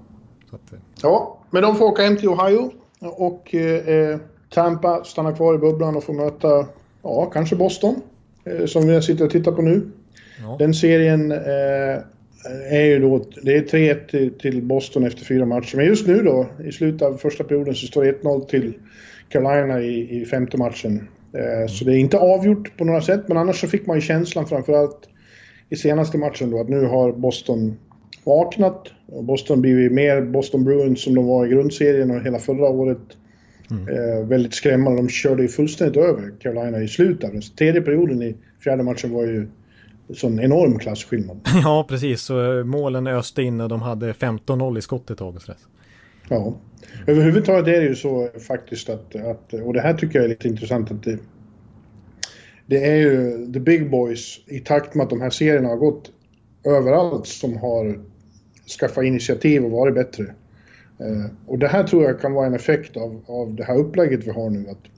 Att, 0.50 0.72
eh. 0.72 0.78
ja, 1.02 1.38
men 1.50 1.62
de 1.62 1.76
får 1.76 1.84
åka 1.84 2.02
hem 2.02 2.16
till 2.16 2.28
Ohio 2.28 2.72
och 3.00 3.54
eh, 3.54 4.18
Tampa 4.50 5.04
stannar 5.04 5.32
kvar 5.32 5.54
i 5.54 5.58
bubblan 5.58 5.96
och 5.96 6.04
får 6.04 6.14
möta, 6.14 6.66
ja, 7.02 7.30
kanske 7.32 7.56
Boston. 7.56 8.02
Eh, 8.44 8.66
som 8.66 8.86
vi 8.86 9.02
sitter 9.02 9.24
och 9.24 9.30
tittar 9.30 9.52
på 9.52 9.62
nu. 9.62 9.90
Ja. 10.42 10.56
Den 10.58 10.74
serien 10.74 11.32
eh, 11.32 12.02
är 12.70 12.84
ju 12.84 12.98
då, 12.98 13.24
det 13.42 13.56
är 13.56 13.62
3-1 13.62 14.38
till 14.38 14.62
Boston 14.62 15.04
efter 15.04 15.24
fyra 15.24 15.46
matcher. 15.46 15.76
Men 15.76 15.86
just 15.86 16.06
nu 16.06 16.22
då, 16.22 16.46
i 16.64 16.72
slutet 16.72 17.02
av 17.02 17.16
första 17.16 17.44
perioden 17.44 17.74
så 17.74 17.86
står 17.86 18.04
det 18.04 18.12
1-0 18.12 18.46
till 18.46 18.72
Carolina 19.28 19.80
i, 19.80 20.20
i 20.20 20.24
femte 20.24 20.56
matchen. 20.56 21.08
Eh, 21.32 21.66
så 21.68 21.84
det 21.84 21.92
är 21.92 21.98
inte 21.98 22.18
avgjort 22.18 22.76
på 22.76 22.84
några 22.84 23.00
sätt, 23.00 23.28
men 23.28 23.36
annars 23.36 23.60
så 23.60 23.68
fick 23.68 23.86
man 23.86 23.96
ju 23.96 24.00
känslan 24.00 24.46
framförallt 24.46 25.08
i 25.68 25.76
senaste 25.76 26.18
matchen 26.18 26.50
då 26.50 26.60
att 26.60 26.68
nu 26.68 26.84
har 26.84 27.12
Boston 27.12 27.76
vaknat. 28.24 28.88
Och 29.06 29.24
Boston 29.24 29.60
blivit 29.60 29.92
mer 29.92 30.22
Boston 30.22 30.64
Bruins 30.64 31.02
som 31.02 31.14
de 31.14 31.26
var 31.26 31.46
i 31.46 31.48
grundserien 31.48 32.10
och 32.10 32.22
hela 32.22 32.38
förra 32.38 32.68
året. 32.68 32.98
Mm. 33.70 33.88
Eh, 33.88 34.26
väldigt 34.28 34.54
skrämmande. 34.54 34.98
De 34.98 35.08
körde 35.08 35.42
ju 35.42 35.48
fullständigt 35.48 35.96
över 35.96 36.32
Carolina 36.40 36.82
i 36.82 36.88
slutet. 36.88 37.32
Den 37.32 37.40
tredje 37.40 37.80
perioden 37.80 38.22
i 38.22 38.36
fjärde 38.64 38.82
matchen 38.82 39.12
var 39.12 39.26
ju 39.26 39.46
sån 40.14 40.40
enorm 40.40 40.78
klasskillnad. 40.78 41.40
Ja, 41.62 41.86
precis. 41.88 42.22
Så 42.22 42.58
eh, 42.58 42.64
målen 42.64 43.06
öste 43.06 43.42
in 43.42 43.60
och 43.60 43.68
de 43.68 43.82
hade 43.82 44.12
15-0 44.12 44.78
i 44.78 44.82
skottet 44.82 45.20
och 45.20 45.48
rätt. 45.48 45.66
Ja. 46.28 46.54
Överhuvudtaget 47.06 47.68
är 47.76 47.80
det 47.80 47.86
ju 47.86 47.94
så 47.94 48.28
faktiskt 48.48 48.88
att, 48.88 49.16
att, 49.16 49.52
och 49.52 49.72
det 49.72 49.80
här 49.80 49.94
tycker 49.94 50.18
jag 50.18 50.24
är 50.24 50.28
lite 50.28 50.48
intressant 50.48 50.90
att 50.90 51.02
det, 51.02 51.18
det 52.66 52.86
är 52.86 52.96
ju 52.96 53.46
the 53.52 53.60
big 53.60 53.90
boys 53.90 54.40
i 54.46 54.60
takt 54.60 54.94
med 54.94 55.04
att 55.04 55.10
de 55.10 55.20
här 55.20 55.30
serierna 55.30 55.68
har 55.68 55.76
gått 55.76 56.10
överallt 56.64 57.26
som 57.26 57.56
har 57.56 58.00
skaffat 58.80 59.04
initiativ 59.04 59.64
och 59.64 59.70
varit 59.70 59.94
bättre. 59.94 60.24
Eh, 61.00 61.30
och 61.46 61.58
det 61.58 61.68
här 61.68 61.84
tror 61.84 62.04
jag 62.04 62.20
kan 62.20 62.32
vara 62.32 62.46
en 62.46 62.54
effekt 62.54 62.96
av, 62.96 63.20
av 63.26 63.54
det 63.54 63.64
här 63.64 63.78
upplägget 63.78 64.26
vi 64.26 64.30
har 64.30 64.50
nu. 64.50 64.68
Att 64.68 64.90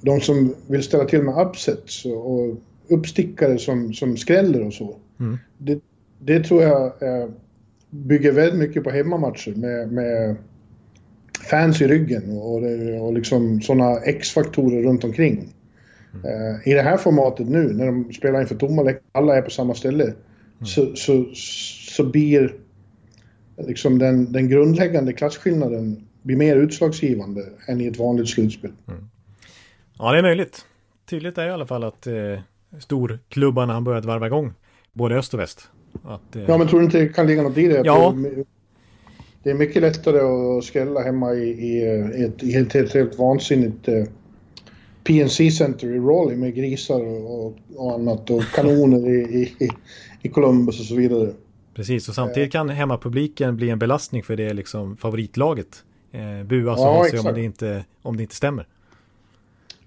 de 0.00 0.20
som 0.20 0.54
vill 0.66 0.82
ställa 0.82 1.04
till 1.04 1.22
med 1.22 1.46
upsets 1.46 2.04
och 2.04 2.56
uppstickare 2.88 3.58
som, 3.58 3.94
som 3.94 4.16
skräller 4.16 4.66
och 4.66 4.72
så. 4.72 4.96
Mm. 5.20 5.38
Det, 5.58 5.80
det, 6.18 6.44
tror 6.44 6.62
jag 6.62 6.84
eh, 7.02 7.28
bygger 7.90 8.32
väldigt 8.32 8.58
mycket 8.58 8.84
på 8.84 8.90
hemmamatcher 8.90 9.54
med, 9.54 9.92
med 9.92 10.36
fans 11.50 11.80
i 11.80 11.86
ryggen 11.86 12.38
och, 12.38 12.62
och 13.06 13.12
liksom 13.12 13.60
sådana 13.60 13.96
X-faktorer 13.96 14.82
runt 14.82 15.04
omkring. 15.04 15.54
Mm. 16.14 16.26
Eh, 16.26 16.68
I 16.68 16.74
det 16.74 16.82
här 16.82 16.96
formatet 16.96 17.48
nu, 17.48 17.72
när 17.72 17.86
de 17.86 18.12
spelar 18.12 18.40
inför 18.40 18.54
tomma 18.54 18.82
läktare, 18.82 19.08
alla 19.12 19.36
är 19.36 19.42
på 19.42 19.50
samma 19.50 19.74
ställe, 19.74 20.04
mm. 20.04 20.16
så, 20.64 20.96
så, 20.96 21.26
så 21.96 22.04
blir 22.04 22.54
liksom 23.56 23.98
den, 23.98 24.32
den 24.32 24.48
grundläggande 24.48 25.12
klasskillnaden 25.12 26.08
blir 26.22 26.36
mer 26.36 26.56
utslagsgivande 26.56 27.48
än 27.66 27.80
i 27.80 27.86
ett 27.86 27.98
vanligt 27.98 28.28
slutspel. 28.28 28.72
Mm. 28.88 29.08
Ja, 29.98 30.12
det 30.12 30.18
är 30.18 30.22
möjligt. 30.22 30.66
Tydligt 31.06 31.38
är 31.38 31.46
i 31.46 31.50
alla 31.50 31.66
fall 31.66 31.84
att 31.84 32.06
eh, 32.06 32.40
storklubbarna 32.78 33.74
har 33.74 33.80
börjat 33.80 34.04
varva 34.04 34.26
igång. 34.26 34.52
Både 34.92 35.16
öst 35.16 35.34
och 35.34 35.40
väst. 35.40 35.68
Att, 36.04 36.36
eh... 36.36 36.42
Ja, 36.48 36.58
men 36.58 36.68
tror 36.68 36.78
du 36.80 36.84
inte 36.84 36.98
det 36.98 37.08
kan 37.08 37.26
ligga 37.26 37.42
något 37.42 37.58
i 37.58 37.68
det? 37.68 37.82
Ja. 37.84 38.14
Det 39.42 39.50
är 39.50 39.54
mycket 39.54 39.82
lättare 39.82 40.18
att 40.18 40.64
skrälla 40.64 41.02
hemma 41.02 41.34
i, 41.34 41.48
i, 41.48 41.82
i 42.16 42.24
ett 42.24 42.42
helt, 42.42 42.74
helt, 42.74 42.94
helt 42.94 43.18
vansinnigt 43.18 43.88
eh, 43.88 44.04
PNC-center 45.04 45.86
i 45.86 45.98
Raleigh 45.98 46.40
med 46.40 46.54
grisar 46.54 47.00
och, 47.00 47.58
och 47.76 47.94
annat 47.94 48.30
och 48.30 48.42
kanoner 48.54 49.08
i, 49.08 49.42
i, 49.58 49.68
i 50.22 50.28
Columbus 50.28 50.80
och 50.80 50.86
så 50.86 50.94
vidare. 50.94 51.32
Precis, 51.74 52.08
och 52.08 52.14
samtidigt 52.14 52.52
kan 52.52 52.68
hemmapubliken 52.68 53.56
bli 53.56 53.70
en 53.70 53.78
belastning 53.78 54.22
för 54.22 54.36
det 54.36 54.52
liksom 54.52 54.96
favoritlaget. 54.96 55.84
Eh, 56.12 56.46
buas 56.46 56.78
ja, 56.78 57.20
om 57.28 57.34
det, 57.34 57.42
inte, 57.42 57.84
om 58.02 58.16
det 58.16 58.22
inte 58.22 58.34
stämmer. 58.34 58.66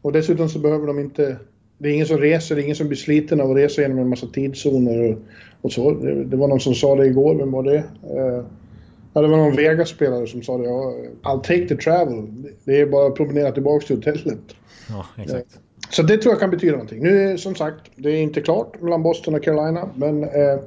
Och 0.02 0.12
dessutom 0.12 0.50
så 0.50 0.60
behöver 0.60 0.88
de 0.88 1.00
inte 1.00 1.38
det 1.78 1.90
är 1.90 1.94
ingen 1.94 2.08
som 2.08 2.18
reser, 2.18 2.56
det 2.56 2.62
är 2.62 2.64
ingen 2.64 2.76
som 2.76 2.88
blir 2.88 2.98
sliten 2.98 3.42
av 3.42 3.52
att 3.52 3.58
resa 3.58 3.82
genom 3.82 4.00
en 4.00 4.10
massa 4.10 4.28
tidszoner 4.28 5.12
och, 5.12 5.18
och 5.62 5.72
så. 5.72 5.92
Det, 5.92 6.24
det, 6.24 6.38
var 6.38 6.48
någon 6.48 6.60
som 6.60 6.74
sa 6.76 6.96
det 6.96 7.06
igår, 7.06 7.36
vem 7.36 7.52
var 7.52 7.64
det? 7.64 7.84
Ja, 9.14 9.22
det 9.22 9.28
var 9.28 9.38
någon 9.38 9.56
Vegas-spelare 9.56 10.28
som 10.28 10.42
sa 10.42 10.58
det. 10.58 10.64
Ja, 10.64 10.94
I'll 11.24 11.42
take 11.42 11.68
the 11.68 11.76
travel. 11.76 12.24
Det 12.64 12.82
är 12.82 12.86
bara 12.86 13.08
att 13.08 13.16
promenera 13.16 13.52
tillbaka 13.52 13.86
till 13.86 13.96
hotellet. 13.96 14.40
Ja, 14.90 15.06
exakt. 15.24 15.60
Så 15.90 16.04
det 16.04 16.18
tror 16.18 16.34
jag 16.34 16.40
kan 16.40 16.52
betyda 16.52 16.72
någonting. 16.72 17.04
Nu 17.04 17.38
som 17.38 17.56
sagt, 17.56 17.92
det 17.96 18.10
är 18.10 18.22
inte 18.22 18.42
klart 18.42 18.82
mellan 18.82 19.04
Boston 19.04 19.36
och 19.36 19.44
Carolina, 19.44 19.90
men 19.96 20.24
eh, 20.24 20.60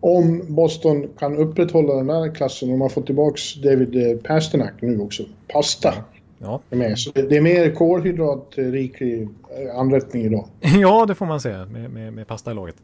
om 0.00 0.42
Boston 0.48 1.08
kan 1.18 1.36
upprätthålla 1.36 1.94
den 1.94 2.06
där 2.06 2.34
klassen 2.34 2.72
och 2.72 2.78
man 2.78 2.90
får 2.90 3.02
tillbaka 3.02 3.40
David 3.62 3.96
eh, 3.96 4.18
Pasternak 4.18 4.72
nu 4.80 5.00
också. 5.00 5.22
Pasta. 5.48 5.94
Ja. 6.38 6.60
Är 6.70 6.76
med. 6.76 6.98
Så 6.98 7.10
det 7.14 7.36
är 7.36 7.40
mer 7.40 7.74
kolhydratrik 7.74 9.00
eh, 9.00 9.28
anrättning 9.74 10.22
idag. 10.22 10.48
Ja, 10.80 11.06
det 11.06 11.14
får 11.14 11.26
man 11.26 11.40
säga 11.40 11.66
med, 11.66 11.90
med, 11.90 12.12
med 12.12 12.26
pasta 12.26 12.50
i 12.50 12.54
laget. 12.54 12.76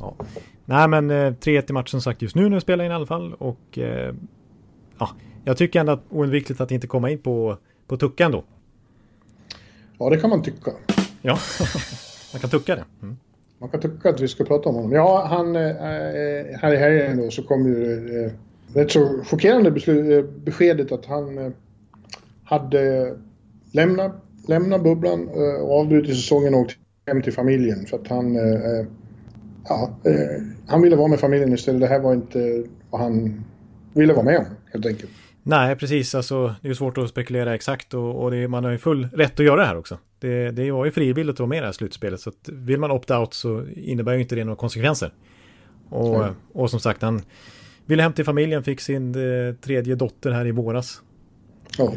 Ja. 0.00 0.14
Nej, 0.64 0.88
men 0.88 1.10
3-1 1.10 1.46
eh, 1.46 1.64
i 1.68 1.72
matchen 1.72 1.90
som 1.90 2.02
sagt 2.02 2.22
just 2.22 2.36
nu 2.36 2.42
när 2.42 2.56
vi 2.56 2.60
spelar 2.60 2.84
in 2.84 2.90
i 2.90 2.94
alla 2.94 3.06
fall. 3.06 3.34
Och 3.34 3.78
eh, 3.78 4.14
ja, 4.98 5.08
jag 5.44 5.56
tycker 5.56 5.80
ändå 5.80 5.92
att 5.92 6.10
det 6.10 6.16
oundvikligt 6.16 6.60
att 6.60 6.70
inte 6.70 6.86
komma 6.86 7.10
in 7.10 7.18
på, 7.18 7.56
på 7.86 7.96
Tuckan 7.96 8.32
då. 8.32 8.44
Ja, 9.98 10.10
det 10.10 10.16
kan 10.16 10.30
man 10.30 10.42
tycka. 10.42 10.70
Ja, 11.22 11.38
man 12.32 12.40
kan 12.40 12.50
tucka 12.50 12.76
det. 12.76 12.84
Mm. 13.02 13.16
Man 13.58 13.68
kan 13.68 13.80
tycka 13.80 14.10
att 14.10 14.20
vi 14.20 14.28
ska 14.28 14.44
prata 14.44 14.68
om 14.68 14.74
honom. 14.74 14.92
Ja, 14.92 15.26
han, 15.30 15.56
äh, 15.56 15.62
här 16.60 16.72
i 16.72 16.76
helgen 16.76 17.16
då 17.16 17.30
så 17.30 17.42
kom 17.42 17.66
ju 17.66 18.24
äh, 18.24 18.32
rätt 18.74 18.90
så 18.90 19.24
chockerande 19.24 19.70
beslut, 19.70 20.24
äh, 20.24 20.30
beskedet 20.44 20.92
att 20.92 21.06
han 21.06 21.54
hade 22.50 23.14
lämnat, 23.72 24.12
lämnat 24.48 24.82
bubblan 24.82 25.28
äh, 25.28 25.62
och 25.62 25.80
avbrutit 25.80 26.16
säsongen 26.16 26.54
och 26.54 26.60
åkt 26.60 26.76
hem 27.06 27.22
till 27.22 27.32
familjen 27.32 27.86
för 27.86 27.96
att 27.96 28.08
han, 28.08 28.36
äh, 28.36 28.86
ja, 29.68 29.96
han 30.66 30.82
ville 30.82 30.96
vara 30.96 31.08
med 31.08 31.20
familjen 31.20 31.52
istället. 31.52 31.80
Det 31.80 31.86
här 31.86 32.00
var 32.00 32.14
inte 32.14 32.64
vad 32.90 33.00
han 33.00 33.44
ville 33.94 34.12
vara 34.12 34.24
med 34.24 34.38
om 34.38 34.44
helt 34.72 34.86
enkelt. 34.86 35.10
Nej, 35.42 35.76
precis. 35.76 36.14
Alltså, 36.14 36.54
det 36.62 36.68
är 36.68 36.74
svårt 36.74 36.98
att 36.98 37.08
spekulera 37.08 37.54
exakt 37.54 37.94
och, 37.94 38.22
och 38.22 38.30
det, 38.30 38.48
man 38.48 38.64
har 38.64 38.70
ju 38.70 38.78
full 38.78 39.08
rätt 39.12 39.40
att 39.40 39.46
göra 39.46 39.60
det 39.60 39.66
här 39.66 39.76
också. 39.76 39.98
Det, 40.18 40.50
det 40.50 40.70
var 40.70 40.84
ju 40.84 40.90
frivilligt 40.90 41.34
att 41.34 41.40
vara 41.40 41.48
med 41.48 41.56
i 41.56 41.60
det 41.60 41.66
här 41.66 41.72
slutspelet. 41.72 42.20
Så 42.20 42.32
vill 42.46 42.80
man 42.80 42.90
opt-out 42.90 43.34
så 43.34 43.66
innebär 43.76 44.14
ju 44.14 44.20
inte 44.20 44.34
det 44.34 44.44
några 44.44 44.56
konsekvenser. 44.56 45.12
Och, 45.88 46.24
och 46.52 46.70
som 46.70 46.80
sagt, 46.80 47.02
han 47.02 47.22
ville 47.86 48.02
hem 48.02 48.12
till 48.12 48.24
familjen, 48.24 48.64
fick 48.64 48.80
sin 48.80 49.14
eh, 49.14 49.54
tredje 49.54 49.94
dotter 49.94 50.30
här 50.30 50.46
i 50.46 50.50
våras. 50.50 51.02
Oh. 51.78 51.94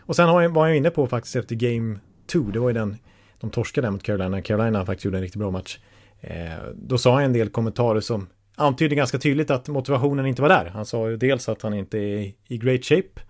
Och 0.00 0.16
sen 0.16 0.52
var 0.52 0.66
jag 0.66 0.76
inne 0.76 0.90
på 0.90 1.06
faktiskt 1.06 1.36
efter 1.36 1.56
Game 1.56 1.98
2, 2.26 2.40
det 2.40 2.58
var 2.58 2.68
ju 2.68 2.74
den 2.74 2.96
de 3.40 3.50
torskade 3.50 3.90
mot 3.90 4.02
Carolina. 4.02 4.42
Carolina 4.42 4.86
faktiskt 4.86 5.04
gjorde 5.04 5.18
en 5.18 5.22
riktigt 5.22 5.40
bra 5.40 5.50
match. 5.50 5.78
Eh, 6.20 6.52
då 6.74 6.98
sa 6.98 7.10
jag 7.10 7.24
en 7.24 7.32
del 7.32 7.48
kommentarer 7.48 8.00
som 8.00 8.26
antydde 8.56 8.94
ganska 8.94 9.18
tydligt 9.18 9.50
att 9.50 9.68
motivationen 9.68 10.26
inte 10.26 10.42
var 10.42 10.48
där. 10.48 10.64
Han 10.74 10.86
sa 10.86 11.10
ju 11.10 11.16
dels 11.16 11.48
att 11.48 11.62
han 11.62 11.74
inte 11.74 11.98
är 11.98 12.32
i 12.46 12.58
great 12.58 12.84
shape 12.84 13.20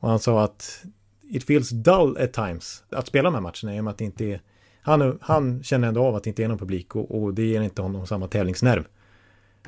och 0.00 0.08
han 0.08 0.18
sa 0.18 0.44
att 0.44 0.84
it 1.30 1.44
feels 1.44 1.70
dull 1.70 2.16
at 2.18 2.32
times 2.32 2.84
att 2.90 3.06
spela 3.06 3.30
de 3.30 3.34
här 3.34 3.40
matcherna 3.40 3.76
i 3.76 3.80
och 3.80 3.84
med 3.84 3.90
att 3.90 3.98
det 3.98 4.04
inte 4.04 4.24
är 4.24 4.40
han, 4.82 5.18
han 5.22 5.62
känner 5.62 5.88
ändå 5.88 6.04
av 6.04 6.14
att 6.14 6.24
det 6.24 6.30
inte 6.30 6.44
är 6.44 6.48
någon 6.48 6.58
publik 6.58 6.96
och, 6.96 7.22
och 7.22 7.34
det 7.34 7.42
ger 7.42 7.62
inte 7.62 7.82
honom 7.82 8.06
samma 8.06 8.28
tävlingsnerv. 8.28 8.84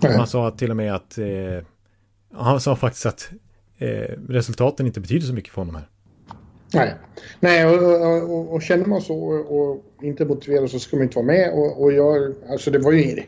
Mm. 0.02 0.18
Han 0.18 0.26
sa 0.26 0.50
till 0.50 0.70
och 0.70 0.76
med 0.76 0.94
att 0.94 1.18
eh, 1.18 1.66
han 2.32 2.60
sa 2.60 2.76
faktiskt 2.76 3.06
att 3.06 3.30
Eh, 3.78 4.16
resultaten 4.28 4.86
inte 4.86 5.00
betyder 5.00 5.26
så 5.26 5.34
mycket 5.34 5.52
för 5.52 5.60
honom 5.60 5.74
här. 5.74 5.88
Nej, 6.74 6.94
Nej 7.40 7.66
och, 7.66 8.30
och, 8.30 8.54
och, 8.54 8.62
känner 8.62 8.86
man 8.86 9.00
så 9.00 9.16
och 9.32 9.84
inte 10.02 10.24
motiverad 10.24 10.70
så 10.70 10.78
ska 10.78 10.96
man 10.96 11.04
inte 11.04 11.16
vara 11.16 11.26
med. 11.26 11.52
Och, 11.52 11.82
och 11.82 11.92
jag, 11.92 12.34
alltså 12.48 12.70
det 12.70 12.78
var 12.78 12.92
ju 12.92 13.22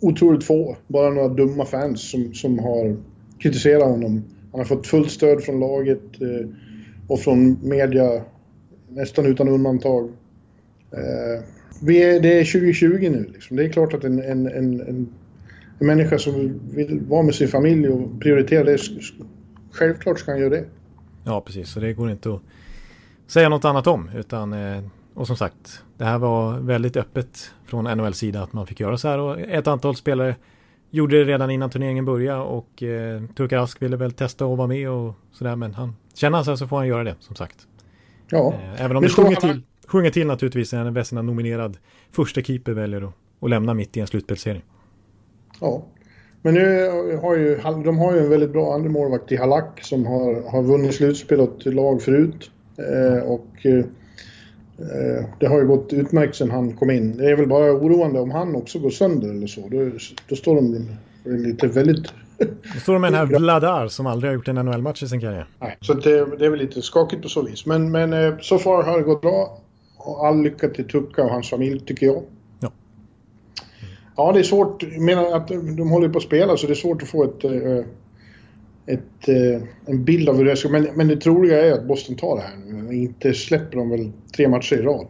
otroligt 0.00 0.44
få, 0.44 0.76
bara 0.86 1.10
några 1.10 1.28
dumma 1.28 1.64
fans 1.64 2.10
som, 2.10 2.34
som 2.34 2.58
har 2.58 2.96
kritiserat 3.38 3.82
honom. 3.82 4.24
Han 4.52 4.60
har 4.60 4.64
fått 4.64 4.86
fullt 4.86 5.10
stöd 5.10 5.44
från 5.44 5.60
laget 5.60 6.20
eh, 6.20 6.48
och 7.08 7.20
från 7.20 7.58
media 7.62 8.22
nästan 8.88 9.26
utan 9.26 9.48
undantag. 9.48 10.04
Eh, 10.92 11.44
vi 11.82 12.02
är, 12.02 12.20
det 12.20 12.40
är 12.40 12.44
2020 12.44 13.08
nu 13.10 13.30
liksom. 13.34 13.56
Det 13.56 13.64
är 13.64 13.68
klart 13.68 13.94
att 13.94 14.04
en, 14.04 14.22
en, 14.22 14.46
en, 14.46 14.80
en, 14.80 15.08
en 15.78 15.86
människa 15.86 16.18
som 16.18 16.60
vill 16.74 17.00
vara 17.08 17.22
med 17.22 17.34
sin 17.34 17.48
familj 17.48 17.88
och 17.88 18.20
prioritera 18.20 18.64
det, 18.64 18.78
självklart 19.76 20.18
ska 20.18 20.30
han 20.30 20.40
göra 20.40 20.50
det. 20.50 20.64
Ja, 21.24 21.40
precis. 21.40 21.70
Så 21.70 21.80
det 21.80 21.92
går 21.92 22.10
inte 22.10 22.34
att 22.34 22.40
säga 23.26 23.48
något 23.48 23.64
annat 23.64 23.86
om. 23.86 24.10
Utan, 24.14 24.52
eh, 24.52 24.82
och 25.14 25.26
som 25.26 25.36
sagt, 25.36 25.82
det 25.96 26.04
här 26.04 26.18
var 26.18 26.58
väldigt 26.58 26.96
öppet 26.96 27.50
från 27.64 27.84
NHLs 27.84 28.18
sida 28.18 28.42
att 28.42 28.52
man 28.52 28.66
fick 28.66 28.80
göra 28.80 28.98
så 28.98 29.08
här. 29.08 29.18
Och 29.18 29.40
ett 29.40 29.66
antal 29.66 29.96
spelare 29.96 30.36
gjorde 30.90 31.18
det 31.18 31.24
redan 31.24 31.50
innan 31.50 31.70
turneringen 31.70 32.04
började 32.04 32.40
och 32.40 32.82
eh, 32.82 33.22
Turkar 33.36 33.58
Ask 33.58 33.82
ville 33.82 33.96
väl 33.96 34.12
testa 34.12 34.44
att 34.44 34.58
vara 34.58 34.68
med 34.68 34.90
och 34.90 35.14
sådär. 35.32 35.56
Men 35.56 35.74
han, 35.74 35.96
känner 36.14 36.38
han 36.38 36.44
sig 36.44 36.56
så 36.56 36.66
får 36.66 36.76
han 36.76 36.86
göra 36.86 37.04
det 37.04 37.14
som 37.20 37.36
sagt. 37.36 37.66
Ja. 38.30 38.54
Eh, 38.54 38.84
även 38.84 38.96
om 38.96 39.02
det 39.02 39.08
sjunger 39.08 39.36
till, 39.36 39.62
sjunger 39.86 40.10
till 40.10 40.26
naturligtvis 40.26 40.72
när 40.72 40.84
en 40.84 40.94
Vesina 40.94 41.22
nominerad 41.22 41.78
första 42.10 42.42
keeper 42.42 42.72
väljer 42.72 43.12
att, 43.40 43.50
lämna 43.50 43.74
mitt 43.74 43.96
i 43.96 44.00
en 44.00 44.06
slutspelsserie. 44.06 44.62
Ja, 45.60 45.84
men 46.46 46.54
nu 46.54 47.18
har 47.22 47.36
ju, 47.36 47.60
de 47.84 47.98
har 47.98 48.12
ju 48.12 48.18
en 48.18 48.30
väldigt 48.30 48.52
bra 48.52 48.74
andra 48.74 48.90
målvakt 48.90 49.32
i 49.32 49.36
Halak 49.36 49.80
som 49.82 50.06
har, 50.06 50.50
har 50.50 50.62
vunnit 50.62 50.94
slutspel 50.94 51.40
åt 51.40 51.66
lag 51.66 52.02
förut. 52.02 52.50
Eh, 52.76 53.22
och 53.22 53.66
eh, 53.66 53.84
det 55.40 55.46
har 55.46 55.58
ju 55.58 55.66
gått 55.66 55.92
utmärkt 55.92 56.36
sedan 56.36 56.50
han 56.50 56.72
kom 56.72 56.90
in. 56.90 57.16
Det 57.16 57.30
är 57.30 57.36
väl 57.36 57.46
bara 57.46 57.72
oroande 57.72 58.20
om 58.20 58.30
han 58.30 58.56
också 58.56 58.78
går 58.78 58.90
sönder 58.90 59.28
eller 59.28 59.46
så. 59.46 59.60
Då, 59.68 59.90
då 60.28 60.36
står 60.36 60.54
de 60.54 60.88
lite 61.24 61.66
väldigt... 61.66 62.12
Då 62.74 62.80
står 62.80 62.92
de 62.92 63.02
med 63.02 63.12
den 63.12 63.18
här 63.18 63.38
Vladar 63.38 63.88
som 63.88 64.06
aldrig 64.06 64.30
har 64.30 64.34
gjort 64.34 64.48
en 64.48 64.54
NHL-match 64.54 65.02
i 65.02 65.08
sin 65.08 65.20
karriär. 65.20 65.46
Nej, 65.60 65.76
så 65.80 65.94
det, 65.94 66.36
det, 66.38 66.46
är 66.46 66.50
väl 66.50 66.58
lite 66.58 66.82
skakigt 66.82 67.22
på 67.22 67.28
så 67.28 67.42
vis. 67.42 67.66
Men, 67.66 67.90
men 67.90 68.12
eh, 68.12 68.34
så 68.40 68.58
far 68.58 68.82
har 68.82 68.98
det 68.98 69.04
gått 69.04 69.22
bra. 69.22 69.58
Och 69.96 70.26
all 70.26 70.42
lycka 70.42 70.68
till 70.68 70.88
Tucka 70.88 71.22
och 71.22 71.30
hans 71.30 71.50
familj 71.50 71.80
tycker 71.80 72.06
jag. 72.06 72.22
Ja. 74.16 74.32
Det 74.32 74.38
är 74.38 74.42
svårt. 74.42 74.82
Jag 74.82 75.00
menar 75.00 75.36
att 75.36 75.48
de 75.48 75.90
håller 75.90 76.08
på 76.08 76.18
att 76.18 76.24
spela 76.24 76.56
så 76.56 76.66
det 76.66 76.72
är 76.72 76.74
svårt 76.74 77.02
att 77.02 77.08
få 77.08 77.24
ett 77.24 77.44
eh, 77.44 77.84
ett, 78.86 79.28
eh, 79.28 79.68
en 79.86 80.04
bild 80.04 80.28
av 80.28 80.36
hur 80.36 80.44
det 80.44 80.56
ska... 80.56 80.68
Men, 80.68 80.88
men 80.94 81.08
det 81.08 81.16
troliga 81.16 81.66
är 81.66 81.72
att 81.72 81.86
Boston 81.86 82.16
tar 82.16 82.36
det 82.36 82.42
här 82.42 82.56
nu. 82.56 82.94
Inte 82.94 83.34
släpper 83.34 83.78
de 83.78 83.90
väl 83.90 84.12
tre 84.36 84.48
matcher 84.48 84.76
i 84.76 84.82
rad. 84.82 85.06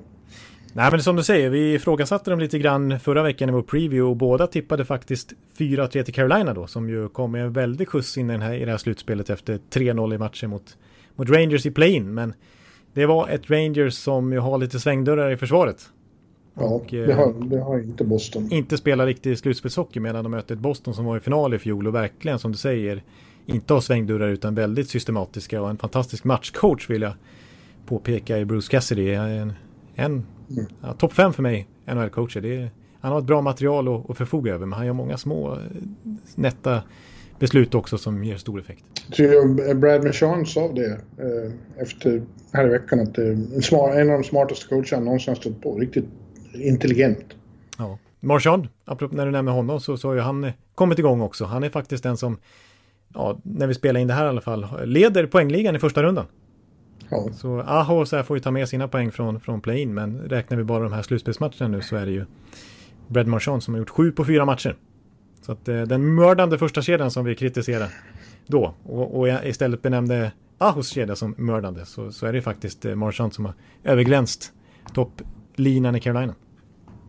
Nej 0.73 0.90
men 0.90 1.03
som 1.03 1.16
du 1.16 1.23
säger, 1.23 1.51
vi 1.51 1.75
ifrågasatte 1.75 2.31
dem 2.31 2.40
lite 2.40 2.59
grann 2.59 3.01
förra 3.01 3.23
veckan 3.23 3.49
i 3.49 3.53
vår 3.53 3.62
preview 3.62 4.03
och 4.03 4.16
båda 4.16 4.47
tippade 4.47 4.85
faktiskt 4.85 5.33
4-3 5.59 6.03
till 6.03 6.14
Carolina 6.14 6.55
då 6.55 6.66
som 6.66 6.90
ju 6.90 7.09
kom 7.09 7.33
med 7.33 7.42
en 7.42 7.53
väldig 7.53 7.88
skjuts 7.88 8.19
in 8.19 8.31
i, 8.31 8.33
den 8.33 8.42
här, 8.42 8.55
i 8.55 8.64
det 8.64 8.71
här 8.71 8.79
slutspelet 8.79 9.31
efter 9.31 9.59
3-0 9.73 10.14
i 10.14 10.19
matchen 10.19 10.51
mot, 10.51 10.77
mot 11.14 11.31
Rangers 11.31 11.66
i 11.66 11.71
play-in. 11.71 12.14
Men 12.14 12.35
det 12.95 13.07
var 13.07 13.29
ett 13.29 13.51
Rangers 13.51 13.95
som 13.95 14.33
ju 14.33 14.38
har 14.38 14.59
lite 14.59 14.81
svängdörrar 14.81 15.31
i 15.33 15.37
försvaret. 15.37 15.90
Ja, 16.59 16.64
och, 16.64 16.87
det, 16.90 17.12
har, 17.12 17.29
eh, 17.29 17.35
det 17.35 17.61
har 17.61 17.79
inte 17.79 18.05
Boston. 18.05 18.53
Inte 18.53 18.77
spelar 18.77 19.07
riktig 19.07 19.38
slutspelshockey 19.38 20.01
medan 20.01 20.25
de 20.25 20.31
möter 20.31 20.55
ett 20.55 20.61
Boston 20.61 20.95
som 20.95 21.05
var 21.05 21.16
i 21.16 21.21
final 21.21 21.55
i 21.55 21.59
fjol 21.59 21.87
och 21.87 21.95
verkligen 21.95 22.38
som 22.38 22.53
du 22.53 22.59
säger 22.59 23.03
inte 23.47 23.75
har 23.75 23.81
svängdörrar 23.81 24.29
utan 24.29 24.55
väldigt 24.55 24.88
systematiska 24.88 25.62
och 25.62 25.71
en 25.71 25.77
fantastisk 25.77 26.25
matchcoach 26.25 26.90
vill 26.90 27.03
jag 27.03 27.12
påpeka 27.87 28.38
i 28.38 28.45
Bruce 28.45 28.71
Cassidy. 28.71 29.12
En, 29.12 29.53
en 29.95 30.27
mm. 30.51 30.66
ja, 30.83 30.92
topp 30.92 31.12
fem 31.12 31.33
för 31.33 31.42
mig, 31.42 31.69
NHL-coacher. 31.87 32.71
Han 33.01 33.12
har 33.12 33.19
ett 33.19 33.25
bra 33.25 33.40
material 33.40 33.88
att, 33.88 34.11
att 34.11 34.16
förfoga 34.16 34.55
över 34.55 34.66
men 34.66 34.77
han 34.77 34.87
gör 34.87 34.92
många 34.92 35.16
små 35.16 35.53
eh, 35.53 35.59
nätta 36.35 36.83
beslut 37.38 37.75
också 37.75 37.99
som 37.99 38.25
ger 38.25 38.37
stor 38.37 38.61
effekt. 38.61 38.85
Brad 39.77 40.05
Marchand 40.05 40.49
sa 40.49 40.73
det 40.73 40.90
eh, 40.92 41.83
efter 41.83 42.23
här 42.53 42.66
i 42.66 42.71
veckan 42.71 43.01
att 43.01 43.14
det 43.14 43.23
är 43.23 44.01
en, 44.01 44.11
av 44.11 44.19
de 44.19 44.25
smartaste 44.25 44.69
coacherna 44.69 45.05
någonsin 45.05 45.31
har 45.31 45.37
stått 45.37 45.62
på. 45.62 45.79
Riktigt 45.79 46.05
intelligent. 46.61 47.37
Ja. 47.79 47.99
Marchand, 48.21 48.69
när 49.11 49.27
du 49.27 49.33
nämner 49.33 49.53
honom 49.53 49.81
så, 49.81 49.97
så 49.97 50.09
har 50.09 50.14
ju 50.14 50.21
han 50.21 50.53
kommit 50.75 50.99
igång 50.99 51.21
också. 51.21 51.45
Han 51.45 51.64
är 51.64 51.71
faktiskt 51.71 52.03
den 52.03 52.16
som 52.16 52.38
ja, 53.14 53.38
när 53.42 53.66
vi 53.66 53.75
spelar 53.75 54.01
in 54.01 54.09
det 54.09 54.14
här 54.14 54.27
i 54.27 54.29
alla 54.29 54.40
fall, 54.40 54.66
leder 54.85 55.27
poängligan 55.27 55.77
i 55.77 55.79
första 55.79 56.03
rundan. 56.03 56.27
Ja. 57.09 57.29
Så 57.33 57.61
Aho 57.61 58.07
så 58.07 58.16
här 58.16 58.23
får 58.23 58.37
ju 58.37 58.40
ta 58.40 58.51
med 58.51 58.69
sina 58.69 58.88
poäng 58.88 59.12
från, 59.12 59.40
från 59.40 59.61
play-in, 59.61 59.95
men 59.95 60.21
räknar 60.21 60.57
vi 60.57 60.64
bara 60.64 60.83
de 60.83 60.92
här 60.92 61.03
slutspelsmatcherna 61.03 61.69
nu 61.69 61.83
så 61.83 61.97
är 61.97 62.07
det 62.07 62.12
ju 62.12 62.25
Brad 63.09 63.27
Marchand 63.27 63.62
som 63.62 63.75
har 63.75 63.79
gjort 63.79 63.90
sju 63.90 64.12
på 64.12 64.25
fyra 64.25 64.45
matcher. 64.45 64.77
Så 65.42 65.53
att 65.53 65.69
eh, 65.69 65.83
den 65.83 66.14
mördande 66.14 66.59
första 66.59 66.83
kedjan 66.83 67.11
som 67.11 67.25
vi 67.25 67.35
kritiserar 67.35 67.88
då 68.47 68.75
och, 68.85 69.19
och 69.19 69.29
istället 69.29 69.83
benämnde 69.83 70.33
Ahos 70.59 70.88
kedja 70.88 71.16
som 71.16 71.35
mördande 71.38 71.87
så, 71.87 72.12
så 72.12 72.27
är 72.27 72.33
det 72.33 72.42
faktiskt 72.42 72.85
eh, 72.85 72.95
Marchand 72.95 73.35
som 73.35 73.45
har 73.45 73.55
överglänst 73.85 74.53
topplinan 74.95 75.97
i 75.97 76.01
Carolina. 76.01 76.35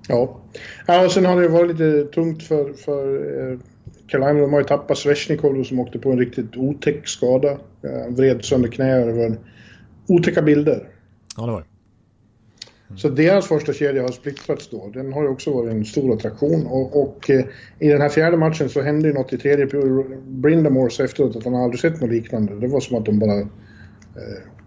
Ja. 0.08 0.40
ja, 0.88 1.06
och 1.06 1.12
sen 1.12 1.26
har 1.26 1.42
det 1.42 1.48
varit 1.48 1.72
lite 1.72 2.04
tungt 2.14 2.44
för, 2.44 2.74
för 2.74 3.16
eh, 3.52 3.60
Carolina 4.08 4.42
de 4.42 4.54
har 4.54 4.60
ju 4.60 4.66
tappat 4.66 4.98
Svesjnikov 4.98 5.64
som 5.64 5.80
åkte 5.80 6.00
på 6.00 6.12
en 6.12 6.20
riktigt 6.20 6.58
otäck 6.58 7.08
skada. 7.08 7.58
Han 7.84 8.16
vred 8.16 8.46
sönder 8.46 8.70
knä 8.70 9.06
det 9.06 9.14
var 9.14 9.38
otäcka 10.08 10.42
bilder. 10.42 10.90
Ja, 11.38 11.46
det 11.46 11.52
var 11.52 11.60
det. 11.60 11.68
Så 12.96 13.10
deras 13.10 13.48
första 13.48 13.74
kedja 13.74 14.02
har 14.02 14.10
splittrats 14.10 14.70
då. 14.70 14.92
Den 14.94 15.14
har 15.14 15.24
ju 15.24 15.30
också 15.30 15.54
varit 15.54 15.72
en 15.72 15.86
stor 15.86 16.14
attraktion. 16.14 16.66
Och, 16.66 17.02
och 17.02 17.30
eh, 17.30 17.46
i 17.80 17.90
den 17.90 18.02
här 18.02 18.10
fjärde 18.10 18.38
matchen 18.38 18.70
så 18.70 18.82
hände 18.82 19.08
ju 19.08 19.14
något 19.14 19.34
i 19.34 19.38
tredje 19.38 19.66
Brindamore 20.26 20.90
sa 20.90 21.04
efteråt 21.04 21.36
att 21.36 21.44
han 21.44 21.56
aldrig 21.56 21.80
sett 21.80 22.02
något 22.02 22.10
liknande. 22.10 22.60
Det 22.60 22.68
var 22.68 22.80
som 22.80 22.98
att 22.98 23.06
de 23.06 23.20
bara 23.20 23.40
eh, 23.40 23.48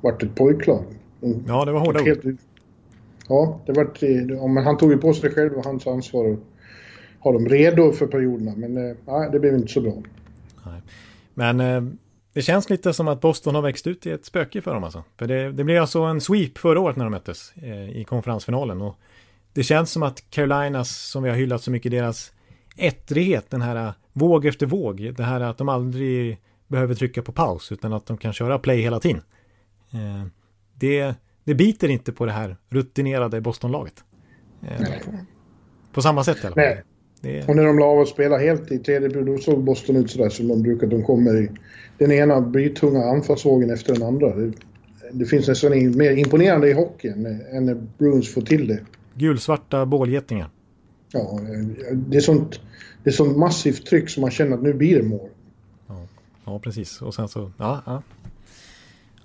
vart 0.00 0.22
ett 0.22 0.34
pojklag. 0.34 0.84
De, 1.20 1.44
ja, 1.48 1.64
det 1.64 1.72
var 1.72 1.80
hårda 1.80 2.00
ord. 2.00 2.36
Ja, 3.30 3.60
det 3.66 3.72
var, 3.72 3.90
ja, 4.30 4.46
men 4.46 4.64
han 4.64 4.78
tog 4.78 4.90
ju 4.90 4.98
på 4.98 5.12
sig 5.12 5.28
det 5.28 5.34
själv 5.34 5.52
och 5.52 5.64
hans 5.64 5.86
ansvar 5.86 6.30
att 6.30 6.38
ha 7.20 7.32
dem 7.32 7.48
redo 7.48 7.92
för 7.92 8.06
perioderna. 8.06 8.52
Men 8.56 8.76
eh, 8.76 8.96
ja, 9.06 9.28
det 9.32 9.40
blev 9.40 9.54
inte 9.54 9.72
så 9.72 9.80
bra. 9.80 9.92
Nej. 10.66 10.80
Men 11.34 11.60
eh, 11.60 11.92
det 12.32 12.42
känns 12.42 12.70
lite 12.70 12.92
som 12.92 13.08
att 13.08 13.20
Boston 13.20 13.54
har 13.54 13.62
växt 13.62 13.86
ut 13.86 14.06
i 14.06 14.10
ett 14.10 14.24
spöke 14.24 14.62
för 14.62 14.74
dem 14.74 14.84
alltså. 14.84 15.04
För 15.16 15.26
det, 15.26 15.52
det 15.52 15.64
blev 15.64 15.80
alltså 15.80 16.00
en 16.00 16.20
sweep 16.20 16.58
förra 16.58 16.80
året 16.80 16.96
när 16.96 17.04
de 17.04 17.10
möttes 17.10 17.52
eh, 17.56 17.90
i 17.90 18.04
konferensfinalen. 18.04 18.80
Och 18.80 18.96
det 19.52 19.62
känns 19.62 19.90
som 19.90 20.02
att 20.02 20.30
Carolinas, 20.30 21.10
som 21.10 21.22
vi 21.22 21.30
har 21.30 21.36
hyllat 21.36 21.62
så 21.62 21.70
mycket, 21.70 21.92
deras 21.92 22.32
ettrighet, 22.76 23.50
den 23.50 23.62
här 23.62 23.86
eh, 23.86 23.92
våg 24.12 24.46
efter 24.46 24.66
våg, 24.66 25.14
det 25.16 25.22
här 25.22 25.40
att 25.40 25.58
de 25.58 25.68
aldrig 25.68 26.38
behöver 26.68 26.94
trycka 26.94 27.22
på 27.22 27.32
paus 27.32 27.72
utan 27.72 27.92
att 27.92 28.06
de 28.06 28.16
kan 28.16 28.32
köra 28.32 28.58
play 28.58 28.80
hela 28.80 29.00
tiden. 29.00 29.22
Eh, 29.92 30.26
det, 30.74 31.14
det 31.44 31.54
biter 31.54 31.88
inte 31.88 32.12
på 32.12 32.26
det 32.26 32.32
här 32.32 32.56
rutinerade 32.68 33.40
Bostonlaget. 33.40 34.04
Eh, 34.62 34.78
på, 34.78 35.12
på, 35.92 36.02
samma 36.02 36.24
sätt 36.24 36.36
i 36.44 36.46
alla 36.46 36.54
fall. 36.54 36.84
Det... 37.20 37.48
Och 37.48 37.56
när 37.56 37.64
de 37.64 37.78
la 37.78 37.84
av 37.84 38.00
att 38.00 38.08
spela 38.08 38.38
helt 38.38 38.72
i 38.72 38.78
tredje 38.78 39.10
period, 39.10 39.26
då 39.26 39.38
såg 39.38 39.64
Boston 39.64 39.96
ut 39.96 40.10
sådär 40.10 40.28
som 40.28 40.48
de 40.48 40.62
brukar. 40.62 40.86
De 40.86 41.02
kommer 41.02 41.42
i 41.42 41.50
den 41.98 42.12
ena 42.12 42.40
blytunga 42.40 43.04
anfallsvågen 43.04 43.70
efter 43.70 43.94
den 43.94 44.02
andra. 44.02 44.36
Det, 44.36 44.52
det 45.12 45.24
finns 45.24 45.48
nästan 45.48 45.96
mer 45.96 46.10
imponerande 46.10 46.68
i 46.68 46.72
hockeyn 46.72 47.26
än 47.52 47.66
när 47.66 47.82
Bruins 47.98 48.34
får 48.34 48.42
till 48.42 48.68
det. 48.68 48.80
Gulsvarta 49.14 49.86
bålgetingar. 49.86 50.50
Ja, 51.12 51.40
det 51.92 52.16
är 52.16 52.20
sånt, 52.20 52.60
det 53.04 53.10
är 53.10 53.14
sånt 53.14 53.36
massivt 53.36 53.86
tryck 53.86 54.10
som 54.10 54.20
man 54.20 54.30
känner 54.30 54.56
att 54.56 54.62
nu 54.62 54.72
blir 54.72 54.96
det 54.96 55.08
mål. 55.08 55.28
Ja, 55.86 56.06
ja 56.44 56.58
precis. 56.58 57.02
Och 57.02 57.14
sen 57.14 57.28
så, 57.28 57.50
ja, 57.58 57.82
ja. 57.86 58.02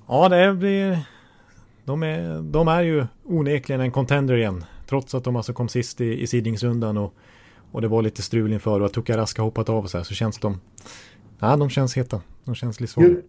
Ja, 0.08 0.30
det 0.30 0.54
blir... 0.54 1.00
De 1.86 2.04
är, 2.04 2.42
de 2.42 2.68
är 2.68 2.82
ju 2.82 3.06
onekligen 3.24 3.82
en 3.82 3.92
contender 3.92 4.36
igen. 4.36 4.66
Trots 4.88 5.16
att 5.16 5.24
de 5.24 5.36
alltså 5.36 5.54
kom 5.54 5.70
sist 5.70 6.02
i, 6.02 6.22
i 6.22 6.28
sidningsrundan 6.28 6.98
och 6.98 7.14
och 7.76 7.82
det 7.82 7.88
var 7.88 8.02
lite 8.02 8.22
strul 8.22 8.54
inför 8.54 8.80
och 8.80 8.86
att 8.86 8.94
Tukarask 8.94 9.38
har 9.38 9.46
hoppat 9.46 9.70
av 9.70 9.84
och 9.84 9.90
så 9.90 9.98
här 9.98 10.04
så 10.04 10.14
känns 10.14 10.40
de... 10.40 10.60
Ja, 11.40 11.58
de 11.58 11.70
känns 11.70 11.98
heta. 11.98 12.22
De 12.44 12.56
känns 12.56 12.82
livsfarliga. 12.82 13.12
Just, 13.12 13.26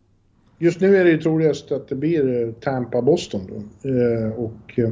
just 0.58 0.80
nu 0.80 0.96
är 0.96 1.04
det 1.04 1.10
ju 1.10 1.18
troligast 1.18 1.72
att 1.72 1.88
det 1.88 1.94
blir 1.94 2.42
eh, 2.42 2.52
Tampa-Boston. 2.52 3.70
Eh, 3.82 4.38
och 4.38 4.78
eh, 4.78 4.90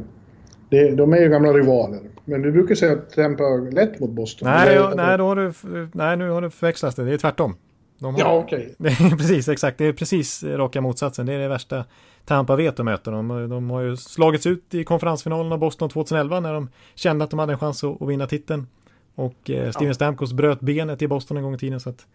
det, 0.69 0.91
de 0.91 1.13
är 1.13 1.21
ju 1.21 1.29
gamla 1.29 1.53
rivaler. 1.53 2.01
Men 2.25 2.43
du 2.43 2.53
brukar 2.53 2.75
säga 2.75 2.93
att 2.93 3.11
Tampa 3.11 3.45
är 3.45 3.73
lätt 3.73 4.01
mot 4.01 4.11
Boston. 4.11 4.49
Nej, 4.49 4.75
jag, 4.75 4.97
nej, 4.97 5.19
då 5.19 5.25
har 5.25 5.37
du, 5.37 5.53
nej, 5.93 6.17
nu 6.17 6.29
har 6.29 6.43
du 6.43 6.51
förväxlat 6.51 6.97
det. 6.97 7.05
Det 7.05 7.13
är 7.13 7.19
tvärtom. 7.19 7.57
Har, 8.01 8.15
ja, 8.19 8.39
okej. 8.39 8.75
Okay. 8.79 9.11
precis, 9.11 9.49
exakt. 9.49 9.79
Det 9.79 9.85
är 9.85 9.93
precis 9.93 10.45
raka 10.45 10.81
motsatsen. 10.81 11.27
Det 11.27 11.33
är 11.33 11.39
det 11.39 11.49
värsta 11.49 11.85
Tampa 12.25 12.57
vet 12.57 12.81
att 12.81 12.85
möta 12.85 13.11
dem. 13.11 13.49
De 13.49 13.71
har 13.71 13.81
ju 13.81 13.97
slagits 13.97 14.47
ut 14.47 14.75
i 14.75 14.85
konferensfinalen 14.85 15.53
av 15.53 15.59
Boston 15.59 15.91
2011 15.91 16.41
när 16.41 16.53
de 16.53 16.69
kände 16.95 17.25
att 17.25 17.31
de 17.31 17.39
hade 17.39 17.53
en 17.53 17.59
chans 17.59 17.85
att, 17.85 18.09
vinna 18.09 18.27
titeln. 18.27 18.67
Och 19.15 19.51
eh, 19.51 19.71
Steven 19.71 19.89
ja. 19.89 19.95
Stamkos 19.95 20.33
bröt 20.33 20.61
benet 20.61 21.03
i 21.03 21.09
Boston 21.09 21.37
en 21.37 21.43
gång 21.43 21.55
i 21.55 21.59
tiden. 21.59 21.81
Så 21.81 21.91
att... 21.91 22.07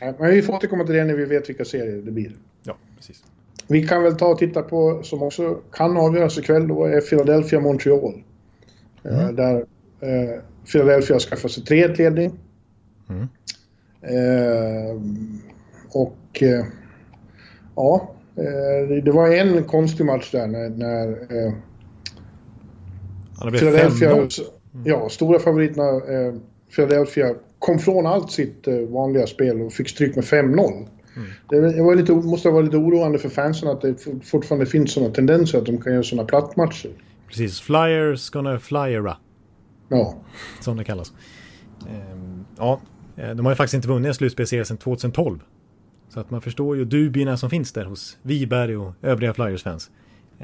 ja, 0.00 0.14
men 0.18 0.30
vi 0.30 0.42
får 0.42 0.54
återkomma 0.54 0.84
till 0.84 0.94
det 0.94 1.04
när 1.04 1.14
vi 1.14 1.24
vet 1.24 1.48
vilka 1.48 1.64
serier 1.64 2.02
det 2.02 2.10
blir. 2.10 2.32
Ja, 2.62 2.76
precis. 2.96 3.24
Vi 3.66 3.88
kan 3.88 4.02
väl 4.02 4.16
ta 4.16 4.26
och 4.26 4.38
titta 4.38 4.62
på, 4.62 5.02
som 5.02 5.22
också 5.22 5.58
kan 5.72 5.96
avgöras 5.96 6.38
ikväll, 6.38 6.68
då 6.68 6.84
är 6.84 7.00
Philadelphia-Montreal. 7.00 8.22
Eh, 9.02 9.22
mm. 9.22 9.36
där 9.36 9.56
eh, 10.00 10.40
Philadelphia 10.72 11.18
skaffar 11.18 11.48
sig 11.48 11.64
3-1-ledning. 11.64 12.32
Mm. 13.08 13.28
Eh, 14.02 15.00
och 15.92 16.42
eh, 16.42 16.64
ja, 17.76 18.14
eh, 18.36 19.02
det 19.04 19.12
var 19.12 19.28
en 19.28 19.64
konstig 19.64 20.06
match 20.06 20.30
där 20.32 20.46
när, 20.46 20.68
när 20.68 21.08
eh, 21.08 21.52
ja, 23.40 23.50
Philadelphia... 23.50 24.12
Mm. 24.12 24.28
Ja, 24.84 25.08
stora 25.08 25.38
favoriterna 25.38 26.00
Philadelphia 26.76 27.34
kom 27.58 27.78
från 27.78 28.06
allt 28.06 28.30
sitt 28.30 28.68
vanliga 28.88 29.26
spel 29.26 29.60
och 29.60 29.72
fick 29.72 29.88
stryk 29.88 30.16
med 30.16 30.24
5-0. 30.24 30.88
Mm. 31.16 31.28
Det 31.48 31.82
var 31.82 31.94
lite, 31.94 32.12
måste 32.12 32.48
ha 32.48 32.54
varit 32.54 32.64
lite 32.64 32.76
oroande 32.76 33.18
för 33.18 33.28
fansen 33.28 33.68
att 33.68 33.80
det 33.80 34.06
fortfarande 34.24 34.66
finns 34.66 34.92
sådana 34.92 35.14
tendenser 35.14 35.58
att 35.58 35.66
de 35.66 35.80
kan 35.80 35.92
göra 35.92 36.02
sådana 36.02 36.28
plattmatcher. 36.28 36.90
Precis, 37.28 37.60
flyers 37.60 38.30
gonna 38.30 38.58
flyera. 38.58 39.16
Ja. 39.88 40.14
Som 40.60 40.76
det 40.76 40.84
kallas. 40.84 41.12
Ehm, 41.88 42.44
ja, 42.58 42.80
de 43.16 43.46
har 43.46 43.52
ju 43.52 43.56
faktiskt 43.56 43.74
inte 43.74 43.88
vunnit 43.88 44.08
en 44.08 44.14
slutspelserie 44.14 44.64
sedan 44.64 44.76
2012. 44.76 45.38
Så 46.08 46.20
att 46.20 46.30
man 46.30 46.40
förstår 46.40 46.76
ju 46.76 46.84
dubierna 46.84 47.36
som 47.36 47.50
finns 47.50 47.72
där 47.72 47.84
hos 47.84 48.18
Wiberg 48.22 48.76
och 48.76 48.92
övriga 49.02 49.34
Flyers-fans. 49.34 49.90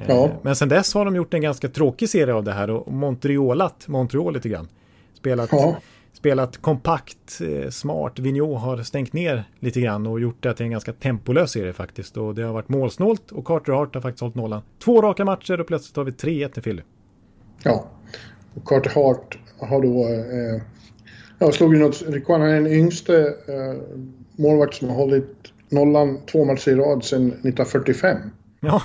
Ja. 0.06 0.24
Eh, 0.24 0.30
men 0.42 0.56
sen 0.56 0.68
dess 0.68 0.94
har 0.94 1.04
de 1.04 1.16
gjort 1.16 1.34
en 1.34 1.40
ganska 1.40 1.68
tråkig 1.68 2.08
serie 2.08 2.34
av 2.34 2.44
det 2.44 2.52
här 2.52 2.70
och 2.70 2.92
Montrealat 2.92 3.88
Montreal 3.88 4.34
lite 4.34 4.48
grann. 4.48 4.68
Spelat, 5.14 5.48
ja. 5.52 5.76
spelat 6.12 6.56
kompakt, 6.56 7.40
eh, 7.40 7.70
smart. 7.70 8.18
Vigneault 8.18 8.60
har 8.60 8.82
stängt 8.82 9.12
ner 9.12 9.44
lite 9.58 9.80
grann 9.80 10.06
och 10.06 10.20
gjort 10.20 10.42
det 10.42 10.54
till 10.54 10.64
en 10.64 10.70
ganska 10.70 10.92
tempolös 10.92 11.50
serie 11.50 11.72
faktiskt. 11.72 12.16
Och 12.16 12.34
det 12.34 12.42
har 12.42 12.52
varit 12.52 12.68
målsnålt 12.68 13.32
och 13.32 13.44
Carter 13.44 13.72
Hart 13.72 13.94
har 13.94 14.02
faktiskt 14.02 14.20
hållit 14.20 14.36
nollan. 14.36 14.62
Två 14.84 15.02
raka 15.02 15.24
matcher 15.24 15.60
och 15.60 15.66
plötsligt 15.66 15.96
har 15.96 16.04
vi 16.04 16.10
3-1 16.10 16.48
till 16.48 16.62
Philly. 16.62 16.82
Ja, 17.62 17.84
och 18.54 18.64
Carter 18.64 18.90
Hart 18.90 19.38
har 19.58 19.82
då... 19.82 20.08
Eh, 20.08 20.62
ja, 21.38 21.52
slog 21.52 21.74
ju 21.74 21.80
något 21.80 22.02
rekord. 22.06 22.40
Han 22.40 22.50
är 22.50 22.54
den 22.54 22.66
yngste 22.66 23.34
eh, 23.46 23.80
målvakt 24.36 24.74
som 24.74 24.88
har 24.88 24.96
hållit 24.96 25.52
nollan 25.68 26.20
två 26.26 26.44
matcher 26.44 26.68
i 26.68 26.74
rad 26.74 27.04
sedan 27.04 27.26
1945. 27.26 28.18
Ja, 28.60 28.82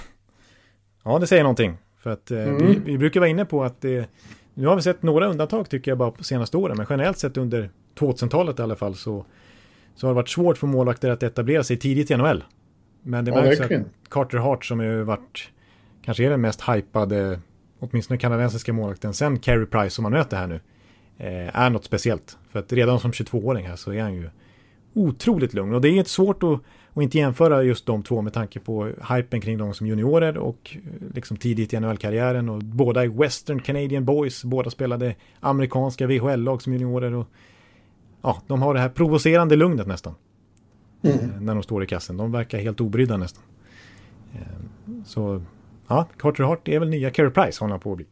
Ja, 1.04 1.20
det 1.20 1.28
säger 1.28 1.44
någonting. 1.44 1.78
För 1.98 2.10
att 2.10 2.32
eh, 2.32 2.44
mm. 2.44 2.58
vi, 2.58 2.80
vi, 2.86 2.98
brukar 2.98 3.20
vara 3.20 3.30
inne 3.30 3.46
på 3.46 3.64
att 3.64 3.82
det, 3.82 4.10
nu 4.54 4.68
har 4.68 4.76
vi 4.76 4.82
sett 4.82 5.04
några 5.04 5.28
undantag 5.28 5.70
tycker 5.70 5.92
jag 5.92 5.98
bara 5.98 6.12
på 6.12 6.24
senaste 6.24 6.58
åren, 6.58 6.78
men 6.78 6.86
generellt 6.90 7.18
sett 7.18 7.38
under 7.38 7.70
2000-talet 8.00 8.60
i 8.60 8.62
alla 8.62 8.76
fall 8.76 8.96
så, 8.96 9.26
så 9.96 10.08
har 10.08 10.14
det 10.14 10.16
varit 10.16 10.30
svårt 10.30 10.58
för 10.58 10.68
målvakter 10.68 11.10
att 11.10 11.24
etablera 11.24 11.64
sig 11.64 11.78
tidigt 11.78 12.12
i 12.12 12.18
NHL. 12.18 12.44
Men 13.02 13.26
det 13.26 13.32
ja, 13.32 13.42
märks 13.42 13.62
att 13.62 13.72
Carter 14.10 14.38
Hart 14.38 14.66
som 14.66 14.82
ju 14.82 15.04
varit, 15.04 15.50
kanske 16.06 16.26
är 16.26 16.30
den 16.30 16.42
mest 16.42 16.62
hypade, 16.70 17.40
åtminstone 17.80 18.18
kanadensiska 18.18 18.74
målvakten, 18.74 19.14
sen 19.14 19.40
Carey 19.40 19.66
Price 19.66 19.90
som 19.90 20.04
man 20.04 20.12
möter 20.12 20.38
här 20.38 20.48
nu, 20.48 20.56
eh, 20.56 20.62
är 21.18 21.70
något 21.70 21.86
speciellt. 21.86 22.38
För 22.50 22.60
att 22.60 22.74
redan 22.74 23.00
som 23.00 23.12
22-åring 23.12 23.66
här 23.68 23.76
så 23.76 23.94
är 23.94 24.02
han 24.02 24.14
ju 24.14 24.30
otroligt 24.94 25.54
lugn. 25.54 25.74
Och 25.74 25.82
det 25.82 25.90
är 25.90 25.92
inte 25.92 26.10
svårt 26.10 26.44
att 26.44 26.60
och 26.94 27.04
inte 27.04 27.18
jämföra 27.18 27.64
just 27.64 27.86
de 27.86 28.04
två 28.04 28.22
med 28.22 28.34
tanke 28.34 28.60
på 28.60 28.92
hypen 29.16 29.42
kring 29.42 29.58
dem 29.58 29.74
som 29.74 29.88
juniorer 29.88 30.38
och 30.38 30.78
liksom 31.14 31.38
tidigt 31.38 31.74
i 31.74 31.80
NHL-karriären. 31.80 32.50
Och 32.50 32.60
båda 32.60 33.04
är 33.04 33.08
Western 33.08 33.60
Canadian 33.60 34.06
Boys, 34.06 34.44
båda 34.44 34.70
spelade 34.70 35.16
amerikanska 35.40 36.08
VHL-lag 36.08 36.62
som 36.62 36.74
juniorer. 36.74 37.14
Och, 37.14 37.28
ja, 38.22 38.42
de 38.48 38.62
har 38.62 38.74
det 38.74 38.80
här 38.80 38.90
provocerande 38.90 39.56
lugnet 39.56 39.88
nästan. 39.88 40.16
Mm. 41.02 41.20
Eh, 41.20 41.42
när 41.42 41.54
de 41.54 41.64
står 41.64 41.84
i 41.84 41.88
kassen. 41.88 42.18
De 42.18 42.32
verkar 42.32 42.60
helt 42.60 42.82
obrydda 42.82 43.18
nästan. 43.18 43.44
Eh, 44.34 44.40
så 45.06 45.42
ja, 45.88 46.08
Carter 46.18 46.44
Hart 46.44 46.68
är 46.68 46.80
väl 46.80 46.90
nya 46.90 47.12
Carey 47.12 47.32
Price 47.32 47.64
håller 47.64 47.72
han 47.72 47.80
på 47.80 47.92
att 47.92 47.98
bli. 47.98 48.06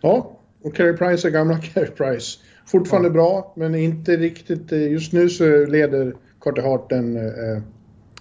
Ja, 0.00 0.38
och 0.66 0.74
Carey 0.74 0.96
Price 0.96 1.28
är 1.28 1.32
gamla 1.32 1.58
Carey 1.74 1.90
Price. 1.90 2.38
Fortfarande 2.66 3.08
ja. 3.08 3.12
bra, 3.12 3.52
men 3.56 3.74
inte 3.74 4.16
riktigt. 4.16 4.72
Eh, 4.72 4.92
just 4.92 5.12
nu 5.12 5.28
så 5.28 5.66
leder 5.66 6.14
Carter 6.40 6.62
Hart 6.62 6.90
den 6.90 7.16
eh, 7.16 7.62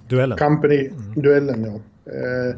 Duellen. 0.10 0.38
Company-duellen, 0.38 1.56
mm. 1.56 1.72
ja. 1.72 2.12
Eh, 2.12 2.56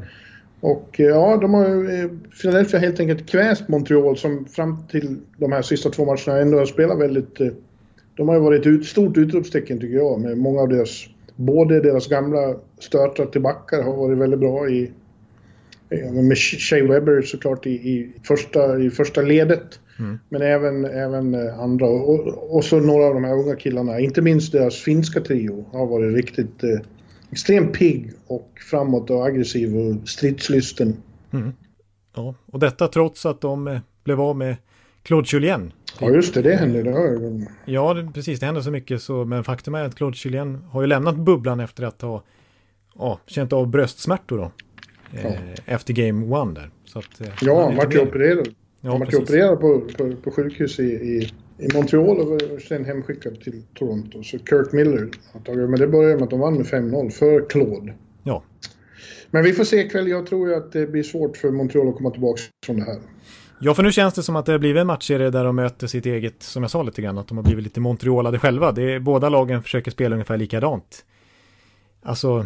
och 0.59 0.95
ja, 0.97 1.37
de 1.37 1.53
har 1.53 1.67
ju, 1.67 2.09
Philadelphia 2.41 2.79
helt 2.79 2.99
enkelt 2.99 3.29
kväst 3.29 3.67
Montreal 3.67 4.17
som 4.17 4.45
fram 4.45 4.87
till 4.87 5.17
de 5.37 5.51
här 5.51 5.61
sista 5.61 5.89
två 5.89 6.05
matcherna 6.05 6.41
ändå 6.41 6.57
har 6.57 6.65
spelat 6.65 6.99
väldigt... 6.99 7.41
Eh, 7.41 7.47
de 8.15 8.27
har 8.27 8.35
ju 8.35 8.41
varit 8.41 8.65
ett 8.65 8.85
stort 8.85 9.17
utropstecken 9.17 9.79
tycker 9.79 9.95
jag 9.95 10.21
med 10.21 10.37
många 10.37 10.61
av 10.61 10.69
deras... 10.69 11.07
Både 11.35 11.81
deras 11.81 12.07
gamla 12.07 12.55
stötar 12.79 13.25
till 13.25 13.41
backar 13.41 13.83
har 13.83 13.95
varit 13.95 14.17
väldigt 14.17 14.39
bra 14.39 14.69
i... 14.69 14.91
Med 16.13 16.37
Shea 16.37 16.87
Webber 16.87 17.21
såklart 17.21 17.65
i, 17.65 17.69
i, 17.69 18.13
första, 18.23 18.79
i 18.79 18.89
första 18.89 19.21
ledet. 19.21 19.79
Mm. 19.99 20.19
Men 20.29 20.41
även, 20.41 20.85
även 20.85 21.33
eh, 21.33 21.59
andra. 21.59 21.85
Och, 21.87 22.55
och 22.55 22.63
så 22.63 22.79
några 22.79 23.05
av 23.05 23.13
de 23.13 23.23
här 23.23 23.33
unga 23.33 23.55
killarna. 23.55 23.99
Inte 23.99 24.21
minst 24.21 24.51
deras 24.51 24.75
finska 24.75 25.21
trio 25.21 25.65
har 25.71 25.87
varit 25.87 26.15
riktigt 26.15 26.63
eh, 26.63 26.79
extremt 27.31 27.73
pigg 27.73 28.11
och 28.27 28.51
framåt 28.69 29.09
och 29.09 29.25
aggressiv 29.25 29.77
och 29.77 30.09
stridslysten. 30.09 30.97
Mm. 31.33 31.53
Ja, 32.15 32.35
och 32.45 32.59
detta 32.59 32.87
trots 32.87 33.25
att 33.25 33.41
de 33.41 33.67
eh, 33.67 33.79
blev 34.03 34.21
av 34.21 34.37
med 34.37 34.55
Claude 35.03 35.27
Julien. 35.31 35.73
Ja, 35.99 36.09
just 36.09 36.33
det, 36.33 36.41
det 36.41 36.55
hände. 36.55 36.83
Det 36.83 36.91
har... 36.91 37.41
Ja, 37.65 37.93
det, 37.93 38.11
precis, 38.13 38.39
det 38.39 38.45
hände 38.45 38.63
så 38.63 38.71
mycket 38.71 39.01
så, 39.01 39.25
men 39.25 39.43
faktum 39.43 39.75
är 39.75 39.83
att 39.83 39.95
Claude 39.95 40.17
Julien 40.19 40.55
har 40.69 40.81
ju 40.81 40.87
lämnat 40.87 41.15
bubblan 41.15 41.59
efter 41.59 41.83
att 41.83 42.01
ha 42.01 42.23
ja, 42.95 43.19
känt 43.27 43.53
av 43.53 43.67
bröstsmärtor 43.67 44.37
då. 44.37 44.51
Eh, 45.13 45.33
efter 45.65 45.93
Game 45.93 46.35
One 46.35 46.53
där. 46.53 46.69
Så 46.85 46.99
att, 46.99 47.21
eh, 47.21 47.27
ja, 47.41 47.63
han 47.63 47.75
vart 47.75 47.93
ju 47.93 47.99
opererad. 47.99 48.47
Ja, 48.81 48.91
han 48.91 48.99
var 48.99 49.21
opererad 49.21 49.59
på, 49.59 49.81
på, 49.97 50.15
på 50.23 50.31
sjukhus 50.31 50.79
i, 50.79 50.83
i, 50.83 51.31
i 51.57 51.73
Montreal 51.73 52.19
och 52.19 52.61
sen 52.61 52.85
hemskickad 52.85 53.41
till 53.41 53.63
Toronto. 53.73 54.23
Så 54.23 54.39
Kurt 54.39 54.71
Miller 54.71 55.09
har 55.33 55.39
tagit 55.39 55.69
Men 55.69 55.79
det 55.79 55.87
började 55.87 56.15
med 56.15 56.23
att 56.23 56.29
de 56.29 56.39
vann 56.39 56.53
med 56.53 56.65
5-0 56.65 57.09
för 57.09 57.49
Claude. 57.49 57.93
Ja. 58.23 58.43
Men 59.31 59.43
vi 59.43 59.53
får 59.53 59.63
se 59.63 59.77
ikväll. 59.77 60.07
Jag 60.07 60.25
tror 60.25 60.49
ju 60.49 60.55
att 60.55 60.71
det 60.71 60.87
blir 60.87 61.03
svårt 61.03 61.37
för 61.37 61.51
Montreal 61.51 61.89
att 61.89 61.95
komma 61.95 62.11
tillbaka 62.11 62.41
från 62.65 62.75
det 62.75 62.83
här. 62.83 62.97
Ja, 63.59 63.73
för 63.73 63.83
nu 63.83 63.91
känns 63.91 64.13
det 64.13 64.23
som 64.23 64.35
att 64.35 64.45
det 64.45 64.51
har 64.51 64.59
blivit 64.59 64.81
en 64.81 64.87
matchserie 64.87 65.29
där 65.29 65.43
de 65.43 65.55
möter 65.55 65.87
sitt 65.87 66.05
eget, 66.05 66.43
som 66.43 66.63
jag 66.63 66.71
sa 66.71 66.83
lite 66.83 67.01
grann, 67.01 67.17
att 67.17 67.27
de 67.27 67.37
har 67.37 67.43
blivit 67.43 67.63
lite 67.63 67.79
Montrealade 67.79 68.39
själva. 68.39 68.71
Det 68.71 68.93
är, 68.93 68.99
båda 68.99 69.29
lagen 69.29 69.63
försöker 69.63 69.91
spela 69.91 70.15
ungefär 70.15 70.37
likadant. 70.37 71.05
Alltså, 72.03 72.45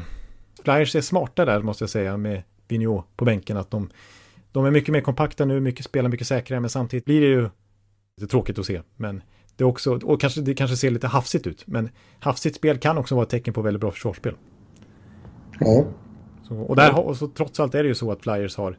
Flyers 0.63 0.95
är 0.95 1.01
smarta 1.01 1.45
där 1.45 1.61
måste 1.61 1.83
jag 1.83 1.89
säga 1.89 2.17
med 2.17 2.43
Vigneault 2.71 3.05
på 3.17 3.25
bänken. 3.25 3.57
Att 3.57 3.71
de, 3.71 3.89
de 4.51 4.65
är 4.65 4.71
mycket 4.71 4.91
mer 4.91 5.01
kompakta 5.01 5.45
nu, 5.45 5.59
mycket, 5.59 5.85
spelar 5.85 6.09
mycket 6.09 6.27
säkrare, 6.27 6.59
men 6.59 6.69
samtidigt 6.69 7.05
blir 7.05 7.21
det 7.21 7.27
ju 7.27 7.49
lite 8.17 8.31
tråkigt 8.31 8.59
att 8.59 8.65
se. 8.65 8.81
Men 8.97 9.23
det 9.55 9.63
är 9.63 9.67
också, 9.67 9.99
och 10.03 10.21
kanske, 10.21 10.41
det 10.41 10.53
kanske 10.53 10.77
ser 10.77 10.91
lite 10.91 11.07
hafsigt 11.07 11.47
ut, 11.47 11.67
men 11.67 11.89
hafsigt 12.19 12.55
spel 12.55 12.77
kan 12.77 12.97
också 12.97 13.15
vara 13.15 13.23
ett 13.23 13.29
tecken 13.29 13.53
på 13.53 13.61
väldigt 13.61 13.81
bra 13.81 13.91
försvarsspel. 13.91 14.35
Ja. 15.59 15.85
Så, 16.43 16.55
och, 16.55 16.75
där, 16.75 16.99
och 16.99 17.17
så, 17.17 17.27
trots 17.27 17.59
allt 17.59 17.75
är 17.75 17.83
det 17.83 17.89
ju 17.89 17.95
så 17.95 18.11
att 18.11 18.21
Flyers 18.21 18.57
har 18.57 18.77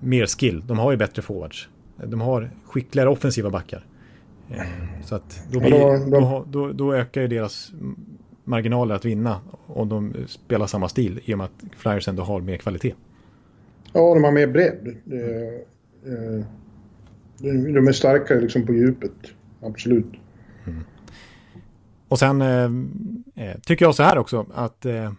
mer 0.00 0.26
skill. 0.26 0.62
De 0.66 0.78
har 0.78 0.90
ju 0.90 0.96
bättre 0.96 1.22
forwards. 1.22 1.68
De 2.04 2.20
har 2.20 2.50
skickligare 2.66 3.08
offensiva 3.08 3.50
backar. 3.50 3.86
Eh, 4.50 4.62
så 5.04 5.14
att 5.14 5.42
då, 5.50 5.60
blir, 5.60 6.10
då, 6.10 6.44
då, 6.48 6.72
då 6.72 6.94
ökar 6.94 7.20
ju 7.20 7.28
deras 7.28 7.72
marginaler 8.44 8.94
att 8.94 9.04
vinna 9.04 9.40
om 9.66 9.88
de 9.88 10.14
spelar 10.26 10.66
samma 10.66 10.88
stil 10.88 11.20
i 11.24 11.34
och 11.34 11.38
med 11.38 11.44
att 11.44 11.64
Flyers 11.76 12.08
ändå 12.08 12.22
har 12.22 12.40
mer 12.40 12.56
kvalitet. 12.56 12.94
Ja, 13.92 14.14
de 14.14 14.24
har 14.24 14.32
mer 14.32 14.46
bredd. 14.46 14.96
Eh, 15.12 16.12
eh, 16.12 16.44
de 17.74 17.88
är 17.88 17.92
starkare 17.92 18.40
liksom 18.40 18.66
på 18.66 18.72
djupet, 18.74 19.12
absolut. 19.60 20.12
Mm. 20.66 20.84
Och 22.08 22.18
sen 22.18 22.42
eh, 22.42 22.70
eh, 23.46 23.58
tycker 23.60 23.84
jag 23.84 23.94
så 23.94 24.02
här 24.02 24.18
också 24.18 24.46
att, 24.54 24.86
eh, 24.86 25.12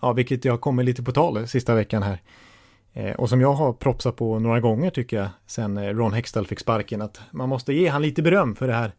ja, 0.00 0.12
vilket 0.12 0.44
jag 0.44 0.60
kommer 0.60 0.82
lite 0.82 1.02
på 1.02 1.12
tal 1.12 1.48
sista 1.48 1.74
veckan 1.74 2.02
här, 2.02 2.22
eh, 2.92 3.12
och 3.12 3.28
som 3.28 3.40
jag 3.40 3.52
har 3.52 3.72
propsat 3.72 4.16
på 4.16 4.38
några 4.38 4.60
gånger 4.60 4.90
tycker 4.90 5.16
jag, 5.16 5.28
sen 5.46 5.94
Ron 5.94 6.12
Hextall 6.12 6.46
fick 6.46 6.60
sparken, 6.60 7.02
att 7.02 7.20
man 7.30 7.48
måste 7.48 7.72
ge 7.72 7.88
han 7.88 8.02
lite 8.02 8.22
beröm 8.22 8.56
för 8.56 8.66
det 8.66 8.74
här 8.74 8.92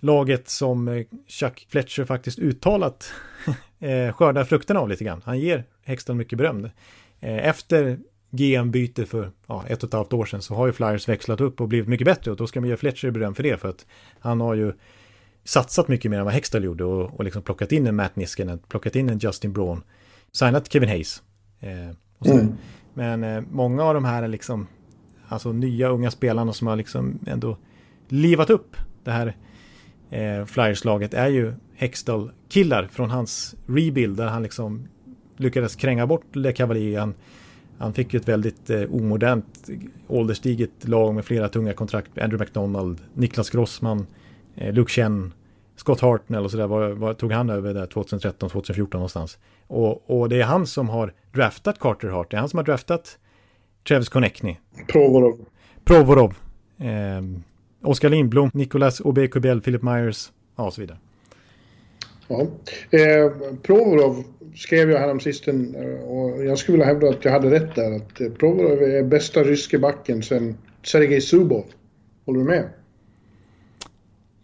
laget 0.00 0.48
som 0.48 1.04
Chuck 1.26 1.66
Fletcher 1.70 2.04
faktiskt 2.04 2.38
uttalat 2.38 3.12
skördar 4.14 4.44
frukterna 4.44 4.80
av 4.80 4.88
lite 4.88 5.04
grann. 5.04 5.22
Han 5.24 5.38
ger 5.38 5.64
Hextall 5.84 6.16
mycket 6.16 6.38
beröm. 6.38 6.68
Eh, 7.20 7.48
efter 7.48 7.98
GM-byte 8.30 9.06
för 9.06 9.30
ja, 9.46 9.64
ett 9.68 9.82
och 9.82 9.88
ett 9.88 9.94
halvt 9.94 10.12
år 10.12 10.24
sedan 10.24 10.42
så 10.42 10.54
har 10.54 10.66
ju 10.66 10.72
Flyers 10.72 11.08
växlat 11.08 11.40
upp 11.40 11.60
och 11.60 11.68
blivit 11.68 11.88
mycket 11.88 12.04
bättre 12.04 12.30
och 12.30 12.36
då 12.36 12.46
ska 12.46 12.60
man 12.60 12.68
ge 12.68 12.76
Fletcher 12.76 13.10
beröm 13.10 13.34
för 13.34 13.42
det 13.42 13.60
för 13.60 13.68
att 13.68 13.86
han 14.20 14.40
har 14.40 14.54
ju 14.54 14.72
satsat 15.44 15.88
mycket 15.88 16.10
mer 16.10 16.18
än 16.18 16.24
vad 16.24 16.34
Hextall 16.34 16.64
gjorde 16.64 16.84
och, 16.84 17.14
och 17.14 17.24
liksom 17.24 17.42
plockat 17.42 17.72
in 17.72 17.86
en 17.86 17.96
Matt 17.96 18.16
Niskanen, 18.16 18.58
plockat 18.58 18.96
in 18.96 19.10
en 19.10 19.18
Justin 19.18 19.52
Braun, 19.52 19.82
signat 20.32 20.72
Kevin 20.72 20.88
Hayes. 20.88 21.22
Eh, 21.60 21.88
mm. 22.32 22.52
Men 22.94 23.24
eh, 23.24 23.42
många 23.50 23.82
av 23.82 23.94
de 23.94 24.04
här 24.04 24.22
är 24.22 24.28
liksom, 24.28 24.66
alltså 25.28 25.52
nya 25.52 25.88
unga 25.88 26.10
spelarna 26.10 26.52
som 26.52 26.66
har 26.66 26.76
liksom 26.76 27.18
ändå 27.26 27.56
livat 28.08 28.50
upp 28.50 28.76
det 29.04 29.10
här 29.10 29.36
eh, 30.10 30.44
Flyers-laget 30.44 31.14
är 31.14 31.28
ju 31.28 31.54
Hextall-killar 31.74 32.88
från 32.92 33.10
hans 33.10 33.54
rebuild 33.66 34.16
där 34.16 34.26
han 34.26 34.42
liksom 34.42 34.88
lyckades 35.40 35.76
kränga 35.76 36.06
bort 36.06 36.36
Le 36.36 36.52
Cavalier. 36.52 37.00
Han, 37.00 37.14
han 37.78 37.92
fick 37.92 38.14
ju 38.14 38.20
ett 38.20 38.28
väldigt 38.28 38.70
eh, 38.70 38.82
omodernt 38.82 39.70
ålderstiget 40.06 40.88
lag 40.88 41.14
med 41.14 41.24
flera 41.24 41.48
tunga 41.48 41.72
kontrakt. 41.72 42.18
Andrew 42.18 42.44
McDonald, 42.44 43.00
Niklas 43.14 43.50
Grossman, 43.50 44.06
eh, 44.56 44.74
Luke 44.74 44.92
Chen, 44.92 45.32
Scott 45.76 46.00
Hartnell 46.00 46.44
och 46.44 46.50
sådär. 46.50 46.66
Vad, 46.66 46.90
vad 46.90 47.18
tog 47.18 47.32
han 47.32 47.50
över 47.50 47.74
där 47.74 47.86
2013, 47.86 48.50
2014 48.50 48.98
någonstans? 48.98 49.38
Och, 49.66 50.10
och 50.10 50.28
det 50.28 50.40
är 50.40 50.44
han 50.44 50.66
som 50.66 50.88
har 50.88 51.12
draftat 51.32 51.78
Carter 51.78 52.08
Hart. 52.08 52.30
Det 52.30 52.36
är 52.36 52.40
han 52.40 52.48
som 52.48 52.56
har 52.56 52.64
draftat 52.64 53.18
Travis 53.88 54.08
Konechny. 54.08 54.56
Provorov. 54.92 55.38
Provorov. 55.84 56.34
Eh, 56.78 57.22
Oskar 57.82 58.08
Lindblom, 58.08 58.50
Nicolas 58.54 59.00
Aubé-Kubel, 59.00 59.60
Philip 59.60 59.82
Myers 59.82 60.32
ja, 60.56 60.64
och 60.66 60.74
så 60.74 60.80
vidare. 60.80 60.98
Ja. 62.28 62.46
Eh, 62.90 63.32
Provorov 63.62 64.24
skrev 64.54 64.90
jag 64.90 64.98
häromsisten 64.98 65.74
eh, 65.74 66.08
och 66.08 66.44
jag 66.44 66.58
skulle 66.58 66.78
vilja 66.78 66.86
hävda 66.86 67.08
att 67.08 67.24
jag 67.24 67.32
hade 67.32 67.50
rätt 67.50 67.74
där. 67.74 67.96
Att 67.96 68.20
eh, 68.20 68.28
Provorov 68.30 68.82
är 68.82 69.02
bästa 69.02 69.42
ryske 69.42 69.78
backen 69.78 70.22
sen 70.22 70.56
Sergej 70.82 71.20
Zubov. 71.20 71.64
Håller 72.26 72.40
du 72.40 72.46
med? 72.46 72.68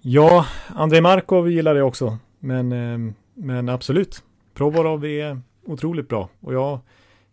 Ja, 0.01 0.47
Andrei 0.69 1.01
Markov 1.01 1.51
gillar 1.51 1.75
det 1.75 1.83
också. 1.83 2.19
Men, 2.39 2.73
eh, 2.73 3.13
men 3.35 3.69
absolut. 3.69 4.23
Provorov 4.55 5.05
är 5.05 5.41
otroligt 5.67 6.09
bra. 6.09 6.29
Och 6.41 6.55
jag 6.55 6.79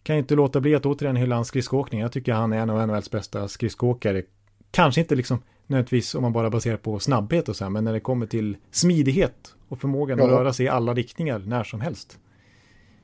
kan 0.03 0.15
inte 0.15 0.35
låta 0.35 0.61
bli 0.61 0.75
att 0.75 0.85
återigen 0.85 1.15
hylla 1.15 1.35
hans 1.35 1.47
skridskoåkning. 1.47 2.01
Jag 2.01 2.11
tycker 2.11 2.33
han 2.33 2.53
är 2.53 2.57
en 2.57 2.69
av 2.69 2.87
NHLs 2.87 3.11
bästa 3.11 3.47
skridskoåkare. 3.47 4.23
Kanske 4.71 5.01
inte 5.01 5.15
liksom 5.15 5.39
nödvändigtvis 5.67 6.15
om 6.15 6.21
man 6.21 6.33
bara 6.33 6.49
baserar 6.49 6.77
på 6.77 6.99
snabbhet 6.99 7.49
och 7.49 7.55
så 7.55 7.63
här, 7.63 7.69
men 7.69 7.83
när 7.83 7.93
det 7.93 7.99
kommer 7.99 8.25
till 8.25 8.57
smidighet 8.71 9.55
och 9.69 9.81
förmågan 9.81 10.17
ja. 10.17 10.25
att 10.25 10.31
röra 10.31 10.53
sig 10.53 10.65
i 10.65 10.69
alla 10.69 10.93
riktningar 10.93 11.39
när 11.39 11.63
som 11.63 11.81
helst. 11.81 12.19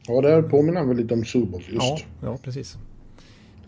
Ja, 0.07 0.21
där 0.21 0.41
påminner 0.41 0.79
han 0.79 0.87
väl 0.87 0.97
lite 0.97 1.13
om 1.13 1.25
Subov 1.25 1.61
just. 1.61 1.71
Ja, 1.71 1.99
ja 2.21 2.37
precis. 2.43 2.77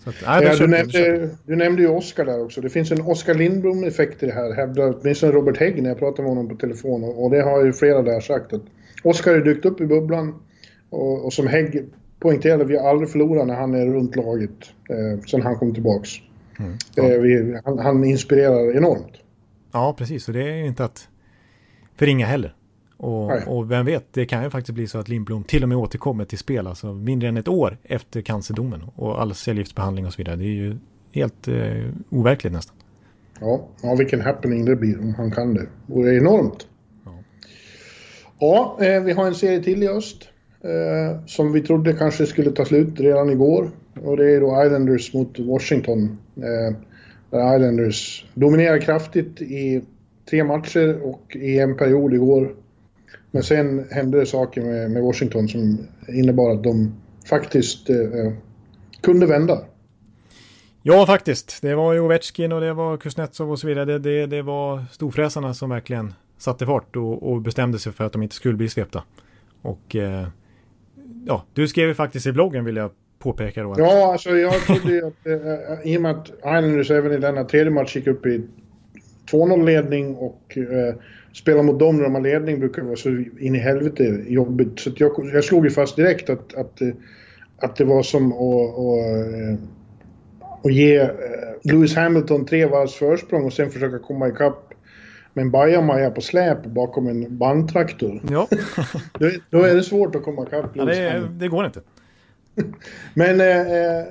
Att, 0.04 0.16
nej, 0.26 0.44
ja, 0.44 0.56
du, 0.56 0.68
nämnde, 0.68 1.30
du 1.46 1.56
nämnde 1.56 1.82
ju 1.82 1.88
Oskar 1.88 2.26
där 2.26 2.44
också. 2.44 2.62
Det 2.62 2.70
finns 2.70 2.92
en 2.92 3.02
Oskar 3.02 3.34
Lindblom-effekt 3.34 4.24
i 4.24 4.26
det 4.26 4.32
här, 4.32 4.54
hävdar 4.54 4.96
åtminstone 5.02 5.32
Robert 5.32 5.58
Hägg 5.58 5.84
när 5.84 5.90
jag 5.90 6.00
pratade 6.00 6.22
med 6.22 6.30
honom 6.30 6.50
på 6.50 6.56
telefon. 6.56 7.04
Och 7.04 7.32
det 7.32 7.42
har 7.42 7.66
ju 7.66 7.74
flera 7.74 8.02
där 8.02 8.20
sagt 8.20 8.54
att 8.54 8.62
Oskar 9.04 9.34
är 9.34 9.42
dykt 9.42 9.66
upp 9.66 9.82
i 9.82 9.86
bubblan 9.86 10.36
och, 10.90 11.26
och 11.26 11.34
som 11.34 11.48
Hägg 11.48 11.86
poängterade, 12.20 12.66
vi 12.66 12.78
har 12.78 12.90
aldrig 12.90 13.10
förlorat 13.10 13.48
när 13.48 13.56
han 13.56 13.74
är 13.74 13.86
runt 13.86 14.16
laget 14.16 14.72
eh, 14.90 15.24
sen 15.26 15.42
han 15.42 15.56
kom 15.56 15.74
tillbaks. 15.74 16.10
Mm. 16.60 16.78
Eh, 16.98 17.20
vi, 17.22 17.60
han, 17.66 17.80
han, 17.80 18.04
inspirerar 18.04 18.78
enormt. 18.78 19.14
Ja, 19.72 19.96
precis. 19.98 20.28
Och 20.28 20.34
det 20.34 20.44
är 20.44 20.64
inte 20.64 20.86
att 20.86 21.10
förringa 21.96 22.26
heller. 22.26 22.56
Och, 22.98 23.48
och, 23.48 23.72
vem 23.72 23.86
vet, 23.86 24.14
det 24.14 24.26
kan 24.26 24.44
ju 24.44 24.50
faktiskt 24.50 24.76
bli 24.76 24.88
så 24.88 24.98
att 24.98 25.08
Lindblom 25.08 25.44
till 25.44 25.64
och 25.64 25.70
med 25.70 25.78
återkommer 25.78 26.26
till 26.26 26.38
spel, 26.38 26.68
alltså 26.68 26.94
mindre 26.94 27.30
än 27.30 27.38
ett 27.38 27.48
år 27.48 27.78
efter 27.84 28.22
cancerdomen 28.22 28.84
och 28.96 29.22
all 29.22 29.36
cellgiftsbehandling 29.36 30.06
och 30.06 30.14
så 30.14 30.18
vidare. 30.18 30.36
Det 30.36 30.44
är 30.44 30.48
ju 30.48 30.78
helt 31.12 31.48
eh, 31.48 31.56
overkligt 32.10 32.54
nästan. 32.54 32.76
Ja, 33.40 33.68
ja, 33.84 33.96
vilken 33.96 34.22
happening 34.22 34.66
det 34.66 34.76
blir 34.76 35.00
om 35.00 35.14
han 35.14 35.32
kan 35.32 35.54
det. 35.54 35.68
Och 35.88 36.04
det 36.04 36.10
är 36.10 36.18
enormt. 36.18 36.68
Ja, 37.06 37.14
ja 38.40 38.78
eh, 38.86 39.04
vi 39.04 39.12
har 39.12 39.28
en 39.28 39.36
serie 39.36 39.64
till 39.64 39.84
i 39.84 39.88
öst. 39.88 40.30
Eh, 40.62 41.26
som 41.26 41.52
vi 41.52 41.62
trodde 41.62 41.94
kanske 41.94 42.26
skulle 42.26 42.52
ta 42.52 42.66
slut 42.66 43.00
redan 43.00 43.30
igår. 43.30 43.72
Och 44.04 44.18
det 44.18 44.32
är 44.32 44.42
då 44.42 44.64
Islanders 44.66 45.14
mot 45.14 45.40
Washington. 45.40 46.18
Eh, 46.36 46.76
där 47.30 47.56
Islanders 47.56 48.26
dominerar 48.34 48.80
kraftigt 48.80 49.42
i 49.42 49.82
tre 50.30 50.44
matcher 50.44 51.02
och 51.04 51.36
i 51.36 51.60
en 51.60 51.78
period 51.78 52.14
igår. 52.14 52.56
Men 53.32 53.44
sen 53.44 53.86
hände 53.92 54.20
det 54.20 54.26
saker 54.26 54.62
med, 54.62 54.92
med 54.92 55.04
Washington 55.04 55.48
som 55.48 55.88
innebar 56.08 56.52
att 56.52 56.64
de 56.64 56.94
faktiskt 57.30 57.90
eh, 57.90 58.34
kunde 59.02 59.26
vända. 59.26 59.62
Ja, 60.82 61.06
faktiskt. 61.06 61.62
Det 61.62 61.76
var 61.76 61.94
ju 61.94 62.00
Ovechkin 62.00 62.52
och 62.52 62.62
det 62.62 62.74
var 62.74 62.98
Kuznetsov 62.98 63.52
och 63.52 63.60
så 63.60 63.68
vidare. 63.68 63.86
Det, 63.86 64.00
det, 64.00 64.26
det 64.26 64.42
var 64.42 64.86
storfräsarna 64.92 65.54
som 65.54 65.70
verkligen 65.70 66.14
satte 66.38 66.66
fart 66.66 66.96
och, 66.96 67.32
och, 67.32 67.42
bestämde 67.42 67.80
sig 67.80 67.92
för 67.92 68.04
att 68.04 68.14
de 68.14 68.24
inte 68.24 68.36
skulle 68.36 68.58
bli 68.58 68.70
svepta. 68.70 69.04
Och 69.62 69.96
eh, 69.96 70.28
ja, 71.26 71.46
du 71.54 71.68
skrev 71.68 71.88
ju 71.88 71.94
faktiskt 71.94 72.28
i 72.28 72.32
bloggen 72.32 72.66
vill 72.66 72.76
jag 72.76 72.92
påpeka 73.20 73.64
då. 73.64 73.76
Ja, 73.78 74.12
alltså 74.12 74.30
jag 74.30 74.54
trodde 74.54 74.94
ju 74.94 75.08
att 75.08 75.28
äh, 75.28 75.92
i 75.92 75.98
och 75.98 76.02
med 76.02 76.12
att 76.12 76.28
Islanders 76.28 76.92
även 76.92 77.12
i 77.12 77.18
denna 77.18 77.44
tredje 77.44 77.72
match 77.72 77.96
gick 77.96 78.08
upp 78.08 78.26
i 78.26 78.42
2-0 79.32 79.66
ledning 79.66 80.16
och 80.16 80.58
äh, 80.58 80.96
spela 81.34 81.64
mot 81.64 81.80
dem 81.80 81.98
när 81.98 82.04
de 82.04 82.16
har 82.16 82.22
ledning 82.22 82.60
brukar 82.60 82.82
vara 82.82 82.96
så 82.96 83.10
in 83.40 83.56
i 83.56 83.60
helvete 83.60 84.24
jobbigt. 84.28 84.80
Så 84.80 84.92
jag, 84.96 85.30
jag 85.34 85.44
slog 85.44 85.66
ju 85.66 85.72
fast 85.72 85.96
direkt 85.96 86.30
att, 86.30 86.54
att, 86.54 86.82
att 87.58 87.76
det 87.76 87.86
var 87.86 88.04
som 88.04 88.34
att, 88.34 88.40
att, 88.80 90.66
att 90.66 90.74
ge 90.74 91.10
Lewis 91.64 91.96
Hamilton 91.96 92.46
tre 92.46 92.66
varvs 92.66 92.94
försprång 92.94 93.46
och 93.46 93.54
sen 93.54 93.70
försöka 93.70 94.00
komma 94.00 94.28
ikapp 94.28 94.74
med 95.34 95.42
en 95.42 95.52
bajamaja 95.52 96.12
på 96.12 96.22
släp 96.22 96.66
bakom 96.66 97.08
en 97.08 97.38
bandtraktor. 97.38 98.22
Ja. 98.30 98.48
då, 99.20 99.30
då, 99.50 99.64
är 99.64 99.76
det 99.76 99.84
svårt 99.84 100.16
att 100.16 100.24
komma 100.24 100.44
ikapp. 100.44 100.66
Ja, 100.74 100.86
det, 100.86 101.30
det 101.32 101.48
går 101.48 101.66
inte. 101.66 101.82
Men 103.14 103.42
eh, 103.42 104.06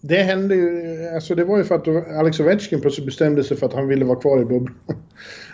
det 0.00 0.16
hände 0.16 0.54
ju, 0.54 1.08
alltså 1.14 1.34
det 1.34 1.44
var 1.44 1.58
ju 1.58 1.64
för 1.64 1.74
att 1.74 1.88
Alex 2.18 2.40
Ovechkin 2.40 2.80
plötsligt 2.80 3.06
bestämde 3.06 3.44
sig 3.44 3.56
för 3.56 3.66
att 3.66 3.72
han 3.72 3.88
ville 3.88 4.04
vara 4.04 4.20
kvar 4.20 4.42
i 4.42 4.44
bubblan. 4.44 4.76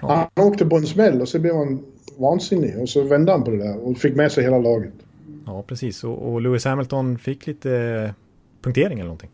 Ja. 0.03 0.29
Han 0.35 0.47
åkte 0.47 0.67
på 0.67 0.77
en 0.77 0.87
smäll 0.87 1.21
och 1.21 1.29
så 1.29 1.39
blev 1.39 1.55
han 1.55 1.85
vansinnig 2.17 2.79
och 2.79 2.89
så 2.89 3.03
vände 3.03 3.33
han 3.33 3.45
på 3.45 3.51
det 3.51 3.59
där 3.59 3.79
och 3.79 3.99
fick 3.99 4.17
med 4.17 4.33
sig 4.33 4.45
hela 4.45 4.59
laget. 4.59 4.93
Ja, 5.47 5.65
precis. 5.67 6.05
Och, 6.05 6.33
och 6.33 6.41
Lewis 6.41 6.65
Hamilton 6.65 7.19
fick 7.19 7.47
lite 7.47 8.15
punktering 8.63 8.99
eller 8.99 9.05
någonting. 9.05 9.31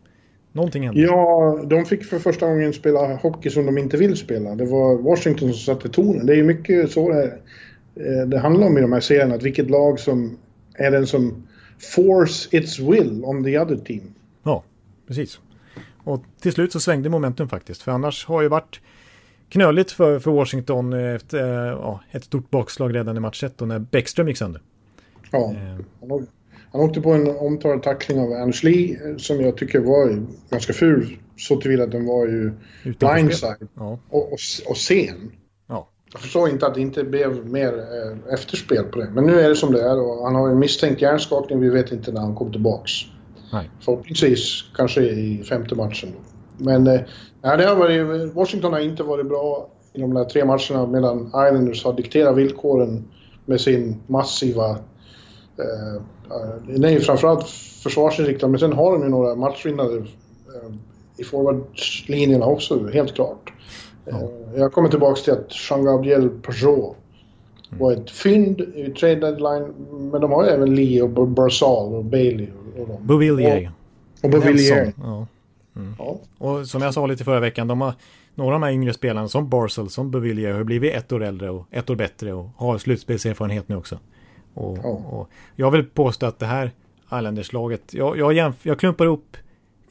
Någonting 0.51 0.83
hände. 0.83 1.01
Ja, 1.01 1.59
de 1.65 1.85
fick 1.85 2.03
för 2.03 2.19
första 2.19 2.47
gången 2.47 2.73
spela 2.73 3.15
hockey 3.15 3.49
som 3.49 3.65
de 3.65 3.77
inte 3.77 3.97
vill 3.97 4.15
spela. 4.15 4.55
Det 4.55 4.65
var 4.65 4.95
Washington 4.95 5.53
som 5.53 5.75
satte 5.75 5.89
tonen. 5.89 6.25
Det 6.25 6.33
är 6.33 6.37
ju 6.37 6.43
mycket 6.43 6.91
så 6.91 7.09
det, 7.09 7.23
eh, 7.95 8.27
det 8.27 8.39
handlar 8.39 8.67
om 8.67 8.77
i 8.77 8.81
de 8.81 8.93
här 8.93 8.99
serierna. 8.99 9.35
Att 9.35 9.43
vilket 9.43 9.69
lag 9.69 9.99
som 9.99 10.37
är 10.73 10.91
den 10.91 11.07
som 11.07 11.44
force 11.79 12.57
its 12.57 12.79
will 12.79 13.25
on 13.25 13.43
the 13.43 13.59
other 13.59 13.77
team. 13.77 14.13
Ja, 14.43 14.63
precis. 15.07 15.39
Och 16.03 16.23
till 16.41 16.51
slut 16.51 16.71
så 16.71 16.79
svängde 16.79 17.09
momentum 17.09 17.49
faktiskt. 17.49 17.81
För 17.81 17.91
annars 17.91 18.25
har 18.25 18.41
ju 18.41 18.47
varit 18.47 18.79
knöligt 19.49 19.91
för, 19.91 20.19
för 20.19 20.31
Washington 20.31 20.93
efter 20.93 21.67
ja, 21.67 22.01
ett 22.11 22.23
stort 22.23 22.49
bakslag 22.49 22.95
redan 22.95 23.17
i 23.17 23.19
match 23.19 23.43
1 23.43 23.59
när 23.59 23.79
Bäckström 23.79 24.27
gick 24.27 24.37
sönder. 24.37 24.61
Ja, 25.31 25.53
eh. 25.53 26.19
Han 26.71 26.81
åkte 26.81 27.01
på 27.01 27.13
en 27.13 27.27
omtalad 27.27 27.83
tackling 27.83 28.19
av 28.19 28.31
Ernst 28.31 28.63
Lee 28.63 29.15
som 29.17 29.41
jag 29.41 29.57
tycker 29.57 29.79
var 29.79 30.25
ganska 30.49 30.73
ful. 30.73 31.17
Så 31.37 31.61
tillvida 31.61 31.83
att 31.83 31.91
den 31.91 32.05
var 32.05 32.27
ju 32.27 32.51
blindside 32.83 33.67
ja. 33.75 33.99
och, 34.09 34.33
och, 34.33 34.39
och 34.67 34.77
sen. 34.77 35.31
Ja. 36.15 36.19
Jag 36.19 36.21
förstår 36.21 36.49
inte 36.49 36.67
att 36.67 36.73
det 36.73 36.81
inte 36.81 37.03
blev 37.03 37.45
mer 37.45 37.73
eh, 37.73 38.33
efterspel 38.33 38.83
på 38.83 38.99
det. 38.99 39.09
Men 39.13 39.25
nu 39.25 39.39
är 39.39 39.49
det 39.49 39.55
som 39.55 39.71
det 39.71 39.81
är 39.81 39.99
och 39.99 40.25
han 40.25 40.35
har 40.35 40.49
en 40.49 40.59
misstänkt 40.59 41.01
hjärnskakning. 41.01 41.59
Vi 41.59 41.69
vet 41.69 41.91
inte 41.91 42.11
när 42.11 42.21
han 42.21 42.35
kommer 42.35 42.51
tillbaks. 42.51 42.91
Nej. 43.53 43.69
Förhoppningsvis 43.79 44.63
kanske 44.75 45.01
i 45.01 45.43
femte 45.43 45.75
matchen. 45.75 46.09
Men 46.57 46.87
eh, 46.87 47.01
det 47.41 47.65
har 47.65 47.75
varit, 47.75 48.33
Washington 48.33 48.73
har 48.73 48.79
inte 48.79 49.03
varit 49.03 49.25
bra 49.25 49.69
i 49.93 50.01
de 50.01 50.13
där 50.13 50.23
tre 50.23 50.45
matcherna 50.45 50.87
medan 50.87 51.27
Islanders 51.27 51.83
har 51.83 51.93
dikterat 51.93 52.37
villkoren 52.37 53.07
med 53.45 53.61
sin 53.61 54.01
massiva 54.07 54.69
eh, 55.57 56.01
den 56.67 56.83
är 56.83 56.89
ju 56.89 56.99
framförallt 56.99 57.47
försvarsinriktad 57.83 58.47
men 58.47 58.59
sen 58.59 58.73
har 58.73 58.91
de 58.91 59.03
ju 59.03 59.09
några 59.09 59.35
matchvinnare 59.35 59.97
eh, 59.97 60.73
i 61.17 61.23
forwardslinjerna 61.23 62.45
också, 62.45 62.87
helt 62.87 63.15
klart. 63.15 63.51
Ja. 64.05 64.15
Eh, 64.15 64.59
jag 64.59 64.73
kommer 64.73 64.89
tillbaka 64.89 65.21
till 65.21 65.33
att 65.33 65.69
Jean-Gabriel 65.69 66.29
Peugeot 66.29 66.95
mm. 67.67 67.79
var 67.79 67.91
ett 67.91 68.11
fynd 68.11 68.61
i 68.61 68.93
trade 68.99 69.15
deadline, 69.15 69.73
men 70.11 70.21
de 70.21 70.31
har 70.31 70.45
ju 70.45 70.49
även 70.49 70.75
Lee 70.75 71.01
och 71.01 71.27
Barzal 71.27 71.95
och 71.95 72.05
Bailey. 72.05 72.47
Och, 72.77 72.89
och 72.89 73.01
Bovillier. 73.01 73.71
Och, 74.21 74.25
och 74.25 74.29
Bovillier. 74.29 74.93
Ja. 74.97 75.27
Mm. 75.75 75.95
Ja. 75.99 76.19
Och 76.37 76.67
som 76.67 76.81
jag 76.81 76.93
sa 76.93 77.05
lite 77.05 77.23
förra 77.23 77.39
veckan, 77.39 77.67
de 77.67 77.81
har, 77.81 77.93
några 78.35 78.55
av 78.55 78.61
de 78.61 78.65
här 78.65 78.73
yngre 78.73 78.93
spelarna 78.93 79.27
som 79.27 79.49
Barzal, 79.49 79.89
som 79.89 80.11
Bovillier 80.11 80.53
har 80.53 80.63
blivit 80.63 80.93
ett 80.93 81.11
år 81.11 81.23
äldre 81.23 81.49
och 81.49 81.65
ett 81.71 81.89
år 81.89 81.95
bättre 81.95 82.33
och 82.33 82.49
har 82.57 82.77
slutspelserfarenhet 82.77 83.69
nu 83.69 83.75
också. 83.75 83.99
Och, 84.53 84.77
ja. 84.83 84.89
och 84.89 85.29
jag 85.55 85.71
vill 85.71 85.83
påstå 85.83 86.25
att 86.25 86.39
det 86.39 86.45
här 86.45 86.71
Islanders-laget, 87.05 87.93
jag, 87.93 88.17
jag, 88.17 88.53
jag 88.61 88.79
klumpar 88.79 89.05
upp 89.05 89.37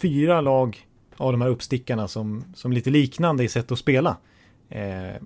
fyra 0.02 0.40
lag 0.40 0.86
av 1.16 1.32
de 1.32 1.40
här 1.40 1.48
uppstickarna 1.48 2.08
som, 2.08 2.44
som 2.54 2.72
lite 2.72 2.90
liknande 2.90 3.44
i 3.44 3.48
sätt 3.48 3.72
att 3.72 3.78
spela. 3.78 4.16
Eh, 4.68 5.22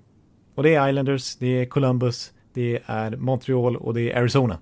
och 0.55 0.63
det 0.63 0.75
är 0.75 0.89
Islanders, 0.89 1.35
det 1.35 1.47
är 1.47 1.65
Columbus, 1.65 2.33
det 2.53 2.79
är 2.85 3.15
Montreal 3.15 3.77
och 3.77 3.93
det 3.93 4.11
är 4.11 4.17
Arizona. 4.17 4.57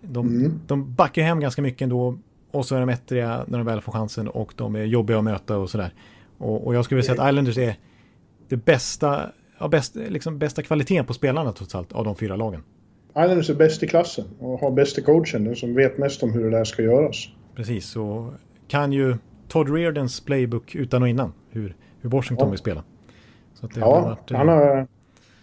De, 0.00 0.28
mm. 0.28 0.60
de 0.66 0.94
backar 0.94 1.22
hem 1.22 1.40
ganska 1.40 1.62
mycket 1.62 1.82
ändå 1.82 2.18
och 2.50 2.66
så 2.66 2.76
är 2.76 2.80
de 2.80 2.88
ettriga 2.88 3.44
när 3.46 3.58
de 3.58 3.66
väl 3.66 3.80
får 3.80 3.92
chansen 3.92 4.28
och 4.28 4.52
de 4.56 4.76
är 4.76 4.84
jobbiga 4.84 5.18
att 5.18 5.24
möta 5.24 5.58
och 5.58 5.70
sådär. 5.70 5.94
Och, 6.38 6.66
och 6.66 6.74
jag 6.74 6.84
skulle 6.84 6.96
vilja 6.96 7.14
säga 7.14 7.22
att 7.22 7.30
Islanders 7.30 7.58
är 7.58 7.76
det 8.48 8.56
bästa, 8.56 9.32
ja, 9.58 9.68
bäst, 9.68 9.94
liksom 9.94 10.38
bästa 10.38 10.62
kvaliteten 10.62 11.06
på 11.06 11.14
spelarna 11.14 11.52
trots 11.52 11.74
allt 11.74 11.92
av 11.92 12.04
de 12.04 12.16
fyra 12.16 12.36
lagen. 12.36 12.62
Islanders 13.10 13.50
är 13.50 13.54
bäst 13.54 13.82
i 13.82 13.86
klassen 13.86 14.24
och 14.38 14.60
har 14.60 14.70
bästa 14.70 15.02
coachen, 15.02 15.44
den 15.44 15.56
som 15.56 15.74
vet 15.74 15.98
mest 15.98 16.22
om 16.22 16.32
hur 16.32 16.44
det 16.44 16.50
där 16.50 16.64
ska 16.64 16.82
göras. 16.82 17.28
Precis, 17.54 17.96
och 17.96 18.32
kan 18.68 18.92
ju 18.92 19.16
Todd 19.54 19.74
Reardons 19.74 20.20
playbook 20.20 20.74
utan 20.74 21.02
och 21.02 21.08
innan, 21.08 21.32
hur, 21.50 21.76
hur 22.00 22.10
Washington 22.10 22.46
ja. 22.46 22.50
vill 22.50 22.58
spela. 22.58 22.84
ja, 23.74 24.00
varit, 24.00 24.30
han, 24.30 24.48
har, 24.48 24.86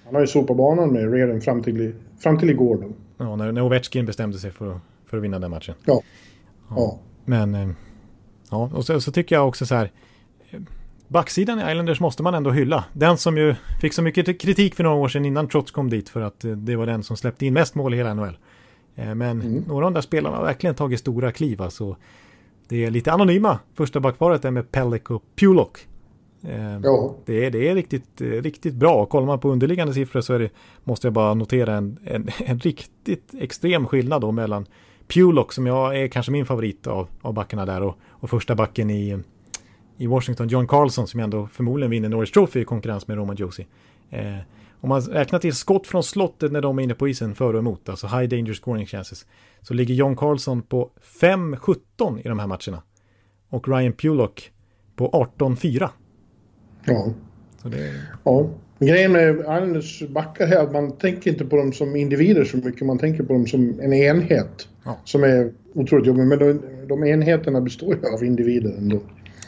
han 0.05 0.13
har 0.13 0.21
ju 0.21 0.27
sopat 0.27 0.57
banan 0.57 0.93
med 0.93 1.13
Reardon 1.13 1.41
fram 1.41 1.63
till, 1.63 1.93
fram 2.19 2.39
till 2.39 2.49
igår 2.49 2.77
då. 2.77 2.87
Ja, 3.25 3.35
när, 3.35 3.51
när 3.51 3.61
Ovechkin 3.61 4.05
bestämde 4.05 4.37
sig 4.39 4.51
för, 4.51 4.79
för 5.05 5.17
att 5.17 5.23
vinna 5.23 5.39
den 5.39 5.51
matchen. 5.51 5.75
Ja. 5.85 6.01
ja. 6.69 6.75
ja. 6.75 6.99
Men, 7.25 7.55
eh, 7.55 7.69
ja, 8.49 8.69
och 8.73 8.85
så, 8.85 9.01
så 9.01 9.11
tycker 9.11 9.35
jag 9.35 9.47
också 9.47 9.65
så 9.65 9.75
här, 9.75 9.91
Backsidan 11.07 11.59
i 11.59 11.71
Islanders 11.71 11.99
måste 11.99 12.23
man 12.23 12.33
ändå 12.33 12.51
hylla. 12.51 12.85
Den 12.93 13.17
som 13.17 13.37
ju 13.37 13.55
fick 13.81 13.93
så 13.93 14.01
mycket 14.01 14.41
kritik 14.41 14.75
för 14.75 14.83
några 14.83 14.95
år 14.95 15.07
sedan 15.07 15.25
innan 15.25 15.47
Trots 15.47 15.71
kom 15.71 15.89
dit 15.89 16.09
för 16.09 16.21
att 16.21 16.45
eh, 16.45 16.51
det 16.51 16.75
var 16.75 16.85
den 16.85 17.03
som 17.03 17.17
släppte 17.17 17.45
in 17.45 17.53
mest 17.53 17.75
mål 17.75 17.93
i 17.93 17.97
hela 17.97 18.13
NHL. 18.13 18.37
Eh, 18.95 19.15
men 19.15 19.41
mm. 19.41 19.63
några 19.67 19.85
av 19.85 19.91
de 19.91 19.93
där 19.93 20.01
spelarna 20.01 20.37
har 20.37 20.43
verkligen 20.43 20.75
tagit 20.75 20.99
stora 20.99 21.31
kliv. 21.31 21.61
Alltså, 21.61 21.95
det 22.71 22.85
är 22.85 22.91
lite 22.91 23.11
anonyma 23.11 23.59
första 23.73 23.99
backparet 23.99 24.41
där 24.41 24.51
med 24.51 24.71
Pellick 24.71 25.11
och 25.11 25.23
Pulock. 25.35 25.87
Eh, 26.43 26.79
ja. 26.83 27.15
Det, 27.25 27.45
är, 27.45 27.51
det 27.51 27.69
är 27.69 27.75
riktigt, 27.75 28.21
riktigt 28.21 28.73
bra. 28.73 29.05
Kollar 29.05 29.27
man 29.27 29.39
på 29.39 29.49
underliggande 29.49 29.93
siffror 29.93 30.21
så 30.21 30.33
är 30.33 30.39
det, 30.39 30.49
måste 30.83 31.07
jag 31.07 31.13
bara 31.13 31.33
notera 31.33 31.75
en, 31.75 31.99
en, 32.03 32.27
en 32.45 32.59
riktigt 32.59 33.33
extrem 33.39 33.87
skillnad 33.87 34.21
då 34.21 34.31
mellan 34.31 34.65
Pulock 35.07 35.53
som 35.53 35.67
jag 35.67 35.97
är 35.97 36.07
kanske 36.07 36.31
min 36.31 36.45
favorit 36.45 36.87
av, 36.87 37.07
av 37.21 37.33
backarna 37.33 37.65
där 37.65 37.81
och, 37.81 37.97
och 38.09 38.29
första 38.29 38.55
backen 38.55 38.89
i 38.89 39.17
i 39.97 40.07
Washington, 40.07 40.47
John 40.47 40.67
Carlson, 40.67 41.07
som 41.07 41.19
ändå 41.19 41.47
förmodligen 41.47 41.91
vinner 41.91 42.09
Norris 42.09 42.31
Trophy 42.31 42.59
i 42.59 42.65
konkurrens 42.65 43.07
med 43.07 43.17
Roman 43.17 43.35
Josie. 43.35 43.65
Eh, 44.09 44.37
om 44.81 44.89
man 44.89 45.01
räknar 45.01 45.39
till 45.39 45.55
skott 45.55 45.87
från 45.87 46.03
slottet 46.03 46.51
när 46.51 46.61
de 46.61 46.79
är 46.79 46.83
inne 46.83 46.93
på 46.93 47.07
isen 47.07 47.35
före 47.35 47.53
och 47.53 47.59
emot, 47.59 47.89
alltså 47.89 48.07
high 48.07 48.29
danger 48.29 48.53
scoring 48.53 48.85
chances, 48.85 49.25
så 49.61 49.73
ligger 49.73 49.93
John 49.93 50.15
Carlson 50.15 50.61
på 50.61 50.89
5-17 51.21 52.19
i 52.19 52.27
de 52.27 52.39
här 52.39 52.47
matcherna. 52.47 52.83
Och 53.49 53.67
Ryan 53.67 53.93
Pulock 53.93 54.51
på 54.95 55.29
18-4. 55.37 55.89
Ja. 56.85 57.13
Det... 57.63 57.93
ja. 58.23 58.49
Grejen 58.79 59.11
med 59.11 59.39
Islanders 59.39 60.03
backar 60.09 60.47
är 60.47 60.63
att 60.63 60.71
man 60.71 60.91
tänker 60.91 61.31
inte 61.31 61.45
på 61.45 61.55
dem 61.55 61.73
som 61.73 61.95
individer 61.95 62.43
så 62.43 62.57
mycket, 62.57 62.85
man 62.87 62.97
tänker 62.97 63.23
på 63.23 63.33
dem 63.33 63.47
som 63.47 63.79
en 63.79 63.93
enhet. 63.93 64.67
Ja. 64.83 64.97
Som 65.05 65.23
är 65.23 65.51
otroligt 65.73 66.07
jobbig, 66.07 66.27
men 66.27 66.39
de, 66.39 66.61
de 66.87 67.03
enheterna 67.03 67.61
består 67.61 67.95
ju 67.95 68.13
av 68.13 68.23
individer 68.23 68.77
ändå. 68.77 68.99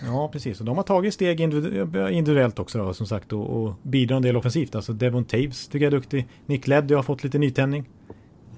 Ja, 0.06 0.30
precis. 0.32 0.60
Och 0.60 0.66
de 0.66 0.78
har 0.78 0.84
tagit 0.84 1.14
steg 1.14 1.40
individuellt 1.42 2.60
också 2.60 2.78
då, 2.78 2.94
som 2.94 3.08
sagt 3.08 3.34
och, 3.34 3.64
och 3.64 3.74
bidrar 3.82 4.16
en 4.16 4.22
del 4.22 4.38
offensivt. 4.38 4.76
Alltså 4.76 4.94
Devon 4.94 5.26
Taves 5.26 5.68
tycker 5.68 5.86
jag 5.86 5.94
är 5.94 5.98
duktig. 5.98 6.28
Nick 6.46 6.68
Leddy 6.68 6.96
har 6.96 7.04
fått 7.04 7.24
lite 7.24 7.38
nytändning. 7.38 7.90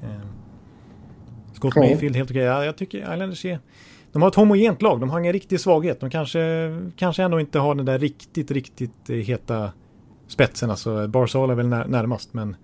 Eh, 0.04 0.10
Scott 1.54 1.74
ja. 1.76 1.82
Mayfield 1.82 2.16
helt 2.16 2.32
okej. 2.32 2.44
Ja, 2.44 2.66
jag 2.66 2.78
tycker 2.78 2.98
Islanders 2.98 3.46
är... 3.46 3.60
De 4.12 4.22
har 4.22 4.30
ett 4.30 4.36
homogent 4.36 4.82
lag. 4.82 5.00
De 5.00 5.10
har 5.10 5.20
ingen 5.20 5.34
riktig 5.34 5.60
svaghet. 5.60 6.00
De 6.00 6.10
kanske, 6.10 6.40
kanske 6.96 7.24
ändå 7.24 7.40
inte 7.40 7.60
har 7.60 7.76
den 7.76 7.86
där 7.86 8.00
riktigt, 8.00 8.52
riktigt 8.52 9.10
eh, 9.10 9.16
heta 9.16 9.72
spetsen. 10.28 10.70
Alltså 10.70 11.08
Barzal 11.08 11.50
är 11.50 11.56
väl 11.56 11.68
när, 11.68 11.88
närmast, 11.88 12.34
men, 12.34 12.56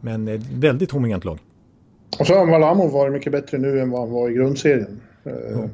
men 0.00 0.28
ett 0.28 0.46
väldigt 0.52 0.90
homogent 0.90 1.24
lag. 1.24 1.38
Och 2.20 2.26
så 2.26 2.34
har 2.34 2.46
Valamo 2.46 2.88
varit 2.88 3.12
mycket 3.12 3.32
bättre 3.32 3.58
nu 3.58 3.80
än 3.80 3.90
vad 3.90 4.00
han 4.00 4.10
var 4.10 4.30
i 4.30 4.34
grundserien. 4.34 5.00
Eh, 5.24 5.32
ja. 5.52 5.68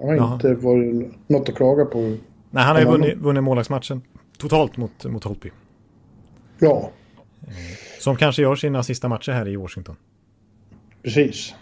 Han 0.00 0.08
har 0.08 0.16
Jaha. 0.16 0.34
inte 0.34 0.54
varit 0.54 1.12
något 1.26 1.48
att 1.48 1.54
klaga 1.54 1.84
på. 1.84 1.98
Nej, 1.98 2.64
han 2.64 2.76
har 2.76 2.80
ju 2.82 2.88
vunnit, 2.88 3.18
vunnit 3.18 3.42
målvaktsmatchen 3.42 4.02
totalt 4.38 4.76
mot, 4.76 5.04
mot 5.04 5.24
Holtby. 5.24 5.50
Ja. 6.58 6.90
Eh, 7.42 7.54
som 8.00 8.16
kanske 8.16 8.42
gör 8.42 8.56
sina 8.56 8.82
sista 8.82 9.08
matcher 9.08 9.32
här 9.32 9.48
i 9.48 9.56
Washington. 9.56 9.96
Precis. 11.02 11.54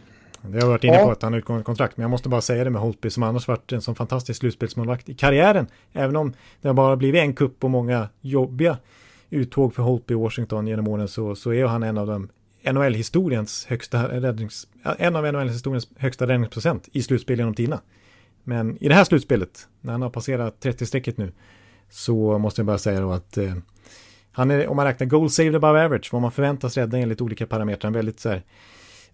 Det 0.43 0.53
har 0.53 0.61
jag 0.61 0.66
varit 0.66 0.84
inne 0.84 0.97
på 0.97 1.03
ja. 1.03 1.12
att 1.12 1.22
han 1.22 1.32
har 1.32 1.39
utgående 1.39 1.64
kontrakt, 1.64 1.97
men 1.97 2.03
jag 2.03 2.11
måste 2.11 2.28
bara 2.28 2.41
säga 2.41 2.64
det 2.64 2.70
med 2.70 2.80
Holtby 2.80 3.11
som 3.11 3.22
annars 3.22 3.49
varit 3.49 3.72
en 3.72 3.82
sån 3.82 3.95
fantastisk 3.95 4.41
slutspelsmålvakt 4.41 5.09
i 5.09 5.14
karriären. 5.14 5.66
Även 5.93 6.16
om 6.16 6.32
det 6.61 6.68
har 6.68 6.74
bara 6.74 6.97
blivit 6.97 7.20
en 7.20 7.34
kupp 7.34 7.64
och 7.64 7.70
många 7.70 8.09
jobbiga 8.20 8.78
uttåg 9.30 9.74
för 9.74 9.82
Holtby 9.82 10.14
i 10.14 10.16
Washington 10.16 10.66
genom 10.66 10.89
åren 10.89 11.09
så, 11.09 11.34
så 11.34 11.53
är 11.53 11.66
han 11.66 11.82
en 11.82 11.99
av 11.99 12.07
de 12.07 12.28
NHL-historiens 12.72 13.66
högsta 13.66 14.20
räddnings, 14.20 14.66
en 14.99 15.16
av 15.16 15.32
NHL-historiens 15.32 15.89
högsta 15.97 16.26
räddningsprocent 16.26 16.89
i 16.93 17.03
slutspel 17.03 17.39
genom 17.39 17.55
tiderna. 17.55 17.80
Men 18.49 18.82
i 18.82 18.88
det 18.88 18.94
här 18.94 19.05
slutspelet, 19.05 19.68
när 19.80 19.92
han 19.92 20.03
har 20.03 20.11
passerat 20.11 20.64
30-strecket 20.64 21.14
nu, 21.16 21.32
så 21.90 22.38
måste 22.38 22.61
jag 22.61 22.66
bara 22.66 22.78
säga 22.78 23.01
då 23.01 23.12
att 23.12 23.36
eh, 23.36 23.55
han 24.32 24.51
är, 24.51 24.68
om 24.68 24.76
man 24.76 24.86
räknar 24.86 25.07
goal 25.07 25.30
saved 25.30 25.55
above 25.55 25.84
average, 25.84 26.09
vad 26.12 26.22
man 26.22 26.32
förväntas 26.32 26.76
rädda 26.76 26.99
enligt 26.99 27.20
olika 27.20 27.46
parametrar, 27.46 27.88
en 27.88 27.94
väldigt 27.94 28.20
så 28.20 28.28
här 28.28 28.42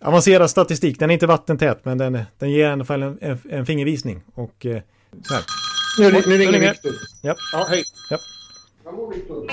avancerad 0.01 0.51
statistik. 0.51 0.99
Den 0.99 1.11
är 1.11 1.15
inte 1.15 1.27
vattentät, 1.27 1.85
men 1.85 1.99
den, 1.99 2.19
den 2.39 2.51
ger 2.51 2.69
i 2.69 2.73
alla 2.73 2.85
fall 2.85 3.03
en, 3.03 3.19
en, 3.21 3.39
en 3.51 3.67
fingervisning. 3.67 4.23
Och 4.35 4.67
eh, 4.67 4.83
så 5.23 5.35
här. 5.35 5.45
Nu, 5.99 6.23
nu 6.27 6.39
ringer 6.39 6.61
Viktor. 6.61 6.93
Ja. 7.23 7.37
ja, 7.53 7.67
hej. 7.71 7.83
Ja. 8.11 8.19
Hallå 8.85 9.13
Viktor. 9.15 9.51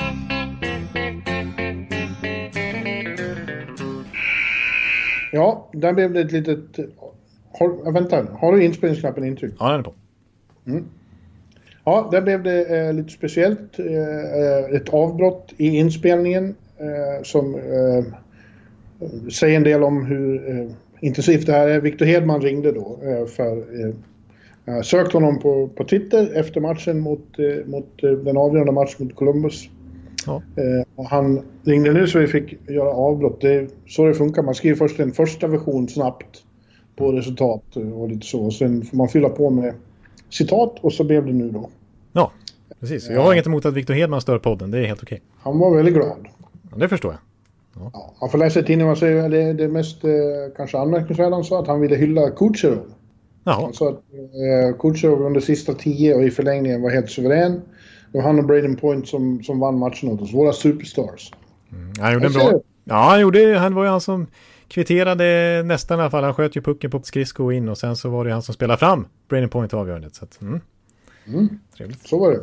Ja, 5.32 5.70
där 5.74 5.94
blev 5.94 6.14
det 6.14 6.22
ett 6.22 6.32
litet 6.32 6.80
har, 7.54 7.92
vänta, 7.92 8.28
har 8.40 8.52
du 8.52 8.64
inspelningsknappen 8.64 9.24
intryckt? 9.24 9.56
Ja, 9.60 9.70
den 9.70 9.80
är 9.80 9.84
på. 9.84 9.94
Mm. 10.68 10.86
Ja, 11.86 12.10
där 12.12 12.22
blev 12.22 12.44
det 12.44 12.80
eh, 12.80 12.94
lite 12.94 13.10
speciellt. 13.10 13.80
Eh, 13.80 14.76
ett 14.76 14.90
avbrott 14.90 15.54
i 15.58 15.68
inspelningen 15.68 16.56
eh, 16.78 17.24
som 17.24 17.56
eh, 17.56 18.04
säger 19.32 19.58
en 19.58 19.64
del 19.64 19.84
om 19.84 20.06
hur 20.06 20.50
eh, 20.50 20.72
intensivt 21.00 21.46
det 21.46 21.52
här 21.52 21.68
är. 21.68 21.82
Victor 21.82 22.06
Hedman 22.06 22.42
ringde 22.42 22.72
då 22.72 23.00
eh, 23.04 23.26
för 23.26 23.64
Jag 24.66 24.86
sökte 24.86 25.18
honom 25.18 25.40
på, 25.40 25.68
på 25.68 25.84
Twitter 25.84 26.32
efter 26.36 26.62
matchen 26.62 27.00
mot, 27.00 27.38
mot 27.66 28.02
den 28.02 28.38
avgörande 28.38 28.72
matchen 28.72 28.96
mot 29.06 29.16
Columbus. 29.16 29.70
Ja. 30.26 30.42
Och 30.96 31.06
han 31.06 31.42
ringde 31.64 31.94
nu 31.94 32.08
så 32.08 32.20
vi 32.20 32.28
fick 32.28 32.70
göra 32.70 32.90
avbrott. 32.90 33.42
Det 33.42 33.54
är 33.54 33.68
så 33.88 34.06
det 34.06 34.14
funkar. 34.14 34.44
Man 34.44 34.56
skriver 34.56 34.76
först 34.76 35.00
en 35.00 35.12
första 35.12 35.48
version 35.48 35.90
snabbt 35.90 36.44
på 36.96 37.12
resultat 37.12 37.76
och 37.96 38.10
lite 38.10 38.26
så. 38.26 38.52
Sen 38.52 38.86
får 38.86 38.98
man 38.98 39.10
fylla 39.10 39.30
på 39.30 39.50
med 39.50 39.74
citat 40.30 40.76
och 40.82 40.94
så 40.94 41.04
blev 41.04 41.26
det 41.26 41.34
nu 41.34 41.50
då. 41.50 41.70
Ja, 42.14 42.32
precis. 42.80 43.10
Jag 43.10 43.22
har 43.22 43.34
inget 43.34 43.48
emot 43.48 43.66
att 43.66 43.74
Victor 43.74 43.94
Hedman 43.94 44.22
stör 44.22 44.40
podden. 44.40 44.72
Det 44.72 44.80
är 44.80 44.86
helt 44.86 45.04
okej. 45.04 45.22
Han 45.40 45.60
var 45.60 45.76
väldigt 45.76 45.94
glad. 45.94 46.28
Ja, 46.72 46.78
det 46.78 46.90
förstår 46.90 47.12
jag. 47.12 47.20
Ja. 47.84 47.92
Ja, 47.94 48.14
man 48.22 48.30
får 48.30 48.38
läsa 48.38 48.60
i 48.60 48.64
tidningen, 48.64 48.96
det, 49.32 49.54
det 49.54 49.68
mest 49.68 50.04
eh, 50.04 50.12
kanske 50.58 50.78
anmärkningsvärda 50.78 51.36
han 51.36 51.44
sa 51.44 51.60
att 51.60 51.68
han 51.68 51.82
ville 51.82 51.96
hylla 51.96 52.30
Kutjerov. 52.30 52.86
Han 53.44 53.74
sa 53.74 53.90
att 53.90 53.96
eh, 54.14 54.78
Kutjerov 54.80 55.22
under 55.22 55.42
sista 55.42 55.74
tio 55.74 56.16
och 56.16 56.24
i 56.24 56.32
förlängningen 56.32 56.82
var 56.82 56.90
helt 56.90 57.10
suverän. 57.10 57.62
Det 58.12 58.18
var 58.18 58.22
han 58.22 58.40
och 58.40 58.46
Braden 58.46 58.76
Point 58.76 59.08
som, 59.08 59.44
som 59.44 59.60
vann 59.60 59.80
matchen 59.80 60.10
åt 60.10 60.22
oss, 60.22 60.34
våra 60.34 60.54
superstars. 60.54 61.32
Mm, 61.72 61.94
han 62.00 62.14
gjorde 62.14 62.26
en 62.26 62.34
bra... 62.34 62.52
Ja, 62.84 62.96
han, 62.96 63.22
gjorde, 63.22 63.58
han 63.58 63.76
var 63.76 63.84
ju 63.84 63.90
han 63.90 64.02
som 64.02 64.28
kvitterade 64.72 65.64
nästan 65.66 66.00
i 66.00 66.02
alla 66.02 66.12
fall. 66.12 66.24
Han 66.24 66.34
sköt 66.34 66.56
ju 66.56 66.62
pucken 66.62 66.92
på 66.92 67.02
skridsko 67.04 67.52
in 67.52 67.70
och 67.70 67.78
sen 67.78 67.96
så 67.96 68.10
var 68.10 68.26
det 68.26 68.32
han 68.32 68.42
som 68.42 68.54
spelade 68.54 68.80
fram 68.80 69.08
Braden 69.30 69.50
Point 69.50 69.74
avgörandet. 69.74 70.16
Så 70.16 70.26
att, 70.26 70.42
mm. 70.42 70.62
Mm. 71.28 71.60
Trevligt. 71.78 72.08
Så 72.08 72.20
var 72.20 72.32
det. 72.32 72.40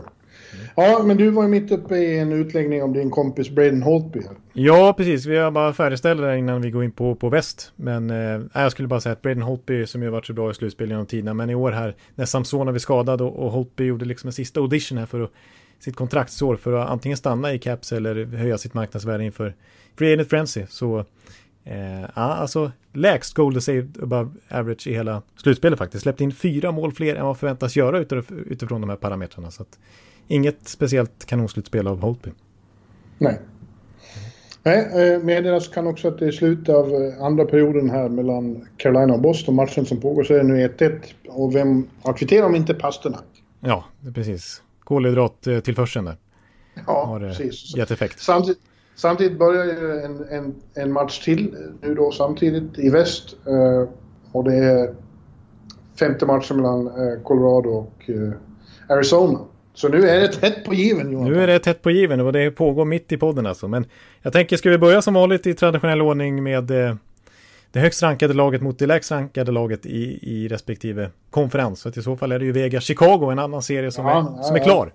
Ja, 0.74 1.02
men 1.04 1.16
du 1.16 1.30
var 1.30 1.42
ju 1.42 1.48
mitt 1.48 1.72
uppe 1.72 1.96
i 1.96 2.18
en 2.18 2.32
utläggning 2.32 2.82
om 2.82 2.92
din 2.92 3.10
kompis 3.10 3.50
Braden 3.50 3.82
Holtby. 3.82 4.20
Ja, 4.52 4.94
precis. 4.96 5.26
Vi 5.26 5.36
har 5.36 5.50
bara 5.50 5.72
färdigställda 5.72 6.26
det 6.26 6.38
innan 6.38 6.62
vi 6.62 6.70
går 6.70 6.84
in 6.84 6.92
på, 6.92 7.14
på 7.14 7.28
väst. 7.28 7.72
Men 7.76 8.10
eh, 8.10 8.40
jag 8.54 8.72
skulle 8.72 8.88
bara 8.88 9.00
säga 9.00 9.12
att 9.12 9.22
Braden 9.22 9.42
Holtby, 9.42 9.86
som 9.86 10.02
ju 10.02 10.08
varit 10.08 10.26
så 10.26 10.32
bra 10.32 10.50
i 10.50 10.54
slutspel 10.54 10.88
genom 10.88 11.06
tiderna, 11.06 11.34
men 11.34 11.50
i 11.50 11.54
år 11.54 11.72
här, 11.72 11.96
när 12.14 12.24
Samsona 12.24 12.72
vi 12.72 12.78
skadad 12.78 13.20
och, 13.20 13.36
och 13.36 13.52
Holtby 13.52 13.84
gjorde 13.84 14.04
liksom 14.04 14.28
en 14.28 14.32
sista 14.32 14.60
audition 14.60 14.98
här 14.98 15.06
för 15.06 15.20
att, 15.20 15.30
sitt 15.78 15.96
kontraktsår 15.96 16.56
för 16.56 16.72
att 16.72 16.88
antingen 16.88 17.18
stanna 17.18 17.52
i 17.52 17.58
Caps 17.58 17.92
eller 17.92 18.24
höja 18.24 18.58
sitt 18.58 18.74
marknadsvärde 18.74 19.24
inför 19.24 19.54
Free 19.96 20.12
Agent 20.12 20.30
Frenzy. 20.30 20.62
Så 20.68 21.04
Eh, 21.70 22.00
ja, 22.00 22.10
alltså 22.14 22.72
lägst 22.92 23.34
goal 23.34 23.60
saved 23.60 24.02
above 24.02 24.30
average 24.50 24.86
i 24.86 24.94
hela 24.94 25.22
slutspelet 25.36 25.78
faktiskt. 25.78 26.02
Släppt 26.02 26.20
in 26.20 26.32
fyra 26.32 26.72
mål 26.72 26.92
fler 26.92 27.16
än 27.16 27.26
vad 27.26 27.38
förväntas 27.38 27.76
göra 27.76 27.98
utifrån 27.98 28.80
de 28.80 28.90
här 28.90 28.96
parametrarna. 28.96 29.50
Så 29.50 29.62
att, 29.62 29.78
inget 30.28 30.68
speciellt 30.68 31.24
kanonslutspel 31.26 31.86
av 31.86 32.00
Holtby. 32.00 32.30
Nej. 33.18 33.38
Nej, 34.62 35.12
eh, 35.12 35.22
meddelas 35.22 35.68
kan 35.68 35.86
också 35.86 36.08
att 36.08 36.18
det 36.18 36.26
är 36.26 36.32
slutet 36.32 36.74
av 36.74 36.94
eh, 36.94 37.22
andra 37.22 37.44
perioden 37.44 37.90
här 37.90 38.08
mellan 38.08 38.68
Carolina 38.76 39.14
och 39.14 39.20
Boston. 39.20 39.54
Matchen 39.54 39.86
som 39.86 40.00
pågår 40.00 40.24
så 40.24 40.34
är 40.34 40.38
det 40.38 40.44
nu 40.44 40.68
1-1. 40.68 41.00
Och 41.28 41.54
vem 41.54 41.88
har 42.02 42.12
kvitterat 42.12 42.46
om 42.46 42.54
inte 42.54 42.74
Pasternak? 42.74 43.24
Ja, 43.60 43.84
precis. 44.14 44.62
Kolhydrattillförseln 44.80 46.04
där. 46.04 46.16
Ja, 46.86 47.04
har 47.06 47.20
precis. 47.20 47.76
Gett 47.76 47.90
effekt. 47.90 48.20
Samtidigt, 48.20 48.60
samtidigt 48.98 49.38
börjar 49.38 49.64
ju 49.64 50.00
en, 50.00 50.24
en, 50.30 50.54
en, 50.74 50.92
match 50.92 51.24
till 51.24 51.56
nu 51.82 51.94
då 51.94 52.10
samtidigt 52.10 52.78
i 52.78 52.90
väst. 52.90 53.36
Eh, 53.46 53.88
och 54.32 54.44
det 54.44 54.54
är 54.54 54.94
femte 55.98 56.26
matchen 56.26 56.56
mellan 56.56 56.90
Colorado 57.24 57.68
och 57.68 58.10
Arizona. 58.88 59.38
Så 59.74 59.88
nu 59.88 60.08
är 60.08 60.20
det 60.20 60.28
tätt 60.28 60.64
på 60.64 60.74
given 60.74 61.10
Johan. 61.10 61.32
Nu 61.32 61.42
är 61.42 61.46
det 61.46 61.58
tätt 61.58 61.82
på 61.82 61.90
given 61.90 62.20
och 62.20 62.32
det 62.32 62.50
pågår 62.50 62.84
mitt 62.84 63.12
i 63.12 63.16
podden 63.16 63.46
alltså. 63.46 63.68
Men 63.68 63.84
jag 64.22 64.32
tänker, 64.32 64.56
ska 64.56 64.70
vi 64.70 64.78
börja 64.78 65.02
som 65.02 65.14
vanligt 65.14 65.46
i 65.46 65.54
traditionell 65.54 66.02
ordning 66.02 66.42
med 66.42 66.70
eh, 66.70 66.94
det 67.72 67.80
högst 67.80 68.02
rankade 68.02 68.34
laget 68.34 68.62
mot 68.62 68.78
det 68.78 68.86
lägst 68.86 69.10
rankade 69.10 69.52
laget 69.52 69.86
i, 69.86 70.18
i 70.22 70.48
respektive 70.48 71.10
konferens. 71.30 71.80
Så 71.80 71.88
att 71.88 71.96
i 71.96 72.02
så 72.02 72.16
fall 72.16 72.32
är 72.32 72.38
det 72.38 72.44
ju 72.44 72.52
Vegas 72.52 72.84
Chicago, 72.84 73.30
en 73.32 73.38
annan 73.38 73.62
serie 73.62 73.90
som, 73.90 74.06
ja, 74.06 74.38
är, 74.38 74.42
som 74.42 74.56
är 74.56 74.64
klar. 74.64 74.92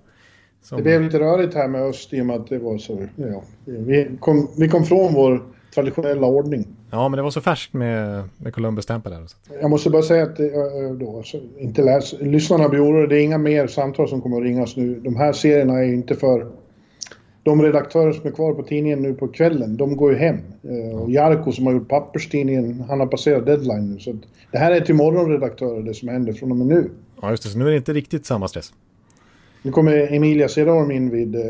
Som... 0.64 0.78
Det 0.78 0.84
blev 0.84 1.02
lite 1.02 1.20
rörigt 1.20 1.54
här 1.54 1.68
med 1.68 1.82
öst 1.82 2.14
i 2.14 2.22
och 2.22 2.26
med 2.26 2.36
att 2.36 2.48
det 2.48 2.60
var 2.60 2.78
så. 2.78 3.08
Ja, 3.16 3.44
vi, 3.66 4.10
kom, 4.20 4.48
vi 4.58 4.70
kom 4.70 4.84
från 4.84 5.14
vår 5.14 5.44
traditionella 5.76 6.28
ordning. 6.28 6.68
Ja, 6.92 7.10
men 7.10 7.18
det 7.18 7.24
var 7.24 7.32
så 7.32 7.42
färskt 7.42 7.74
med, 7.74 8.24
med 8.38 8.54
Columbus 8.54 8.86
Temple 8.86 9.12
där. 9.12 9.28
Jag 9.62 9.70
måste 9.70 9.90
bara 9.90 10.02
säga 10.02 10.24
att 10.24 10.38
då, 11.00 11.18
alltså, 11.18 11.38
inte 11.58 11.82
läs, 11.82 12.14
lyssnarna 12.20 12.66
oroliga. 12.66 13.08
Det 13.08 13.22
är 13.22 13.24
inga 13.24 13.38
mer 13.38 13.68
samtal 13.68 14.10
som 14.10 14.22
kommer 14.22 14.38
att 14.38 14.44
ringas 14.44 14.78
nu. 14.78 15.00
De 15.00 15.16
här 15.16 15.34
serierna 15.34 15.80
är 15.80 15.84
ju 15.84 15.94
inte 15.94 16.16
för... 16.16 16.48
De 17.44 17.62
redaktörer 17.62 18.14
som 18.14 18.28
är 18.28 18.32
kvar 18.32 18.54
på 18.54 18.64
tidningen 18.64 19.02
nu 19.02 19.14
på 19.14 19.28
kvällen, 19.28 19.78
de 19.78 19.98
går 19.98 20.12
ju 20.12 20.18
hem. 20.18 20.38
Eh, 20.64 21.00
och 21.00 21.12
Jarko 21.12 21.52
som 21.52 21.66
har 21.66 21.74
gjort 21.74 21.90
papperstidningen, 21.90 22.84
han 22.90 23.00
har 23.00 23.08
passerat 23.08 23.46
deadline 23.46 23.94
nu. 23.94 24.00
Så 24.00 24.18
det 24.52 24.58
här 24.58 24.72
är 24.72 24.82
till 24.82 24.96
morgonredaktörer 24.96 25.82
det 25.82 25.94
som 25.94 26.08
händer 26.10 26.34
från 26.34 26.52
och 26.52 26.58
med 26.58 26.68
nu. 26.68 26.90
Ja, 27.22 27.32
just 27.32 27.44
det. 27.44 27.50
Så 27.50 27.58
nu 27.58 27.68
är 27.68 27.72
det 27.72 27.78
inte 27.78 27.94
riktigt 27.94 28.26
samma 28.26 28.48
stress. 28.48 28.74
Nu 29.64 29.72
kommer 29.72 30.14
Emilia 30.14 30.48
Cederholm 30.48 30.92
in 30.92 31.10
vid, 31.10 31.36
eh, 31.36 31.42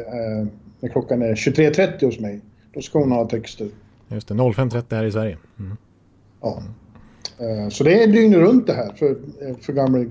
när 0.80 0.90
klockan 0.90 1.22
är 1.22 1.36
23.30 1.36 2.06
hos 2.06 2.20
mig. 2.20 2.42
Då 2.74 2.82
ska 2.82 3.00
hon 3.00 3.12
ha 3.12 3.28
texter. 3.28 3.68
Just 4.08 4.28
det, 4.28 4.34
05.30 4.34 4.96
här 4.96 5.04
i 5.04 5.12
Sverige. 5.12 5.38
Mm. 5.60 5.78
Ja. 6.42 6.64
Mm. 7.40 7.72
Så 7.72 7.84
det 7.84 8.04
är 8.04 8.08
dygnet 8.08 8.40
runt 8.40 8.68
det 8.68 8.74
här 8.74 8.94
för, 8.94 9.10
eh, 9.10 9.56
för 9.62 9.74
gamle 9.74 10.06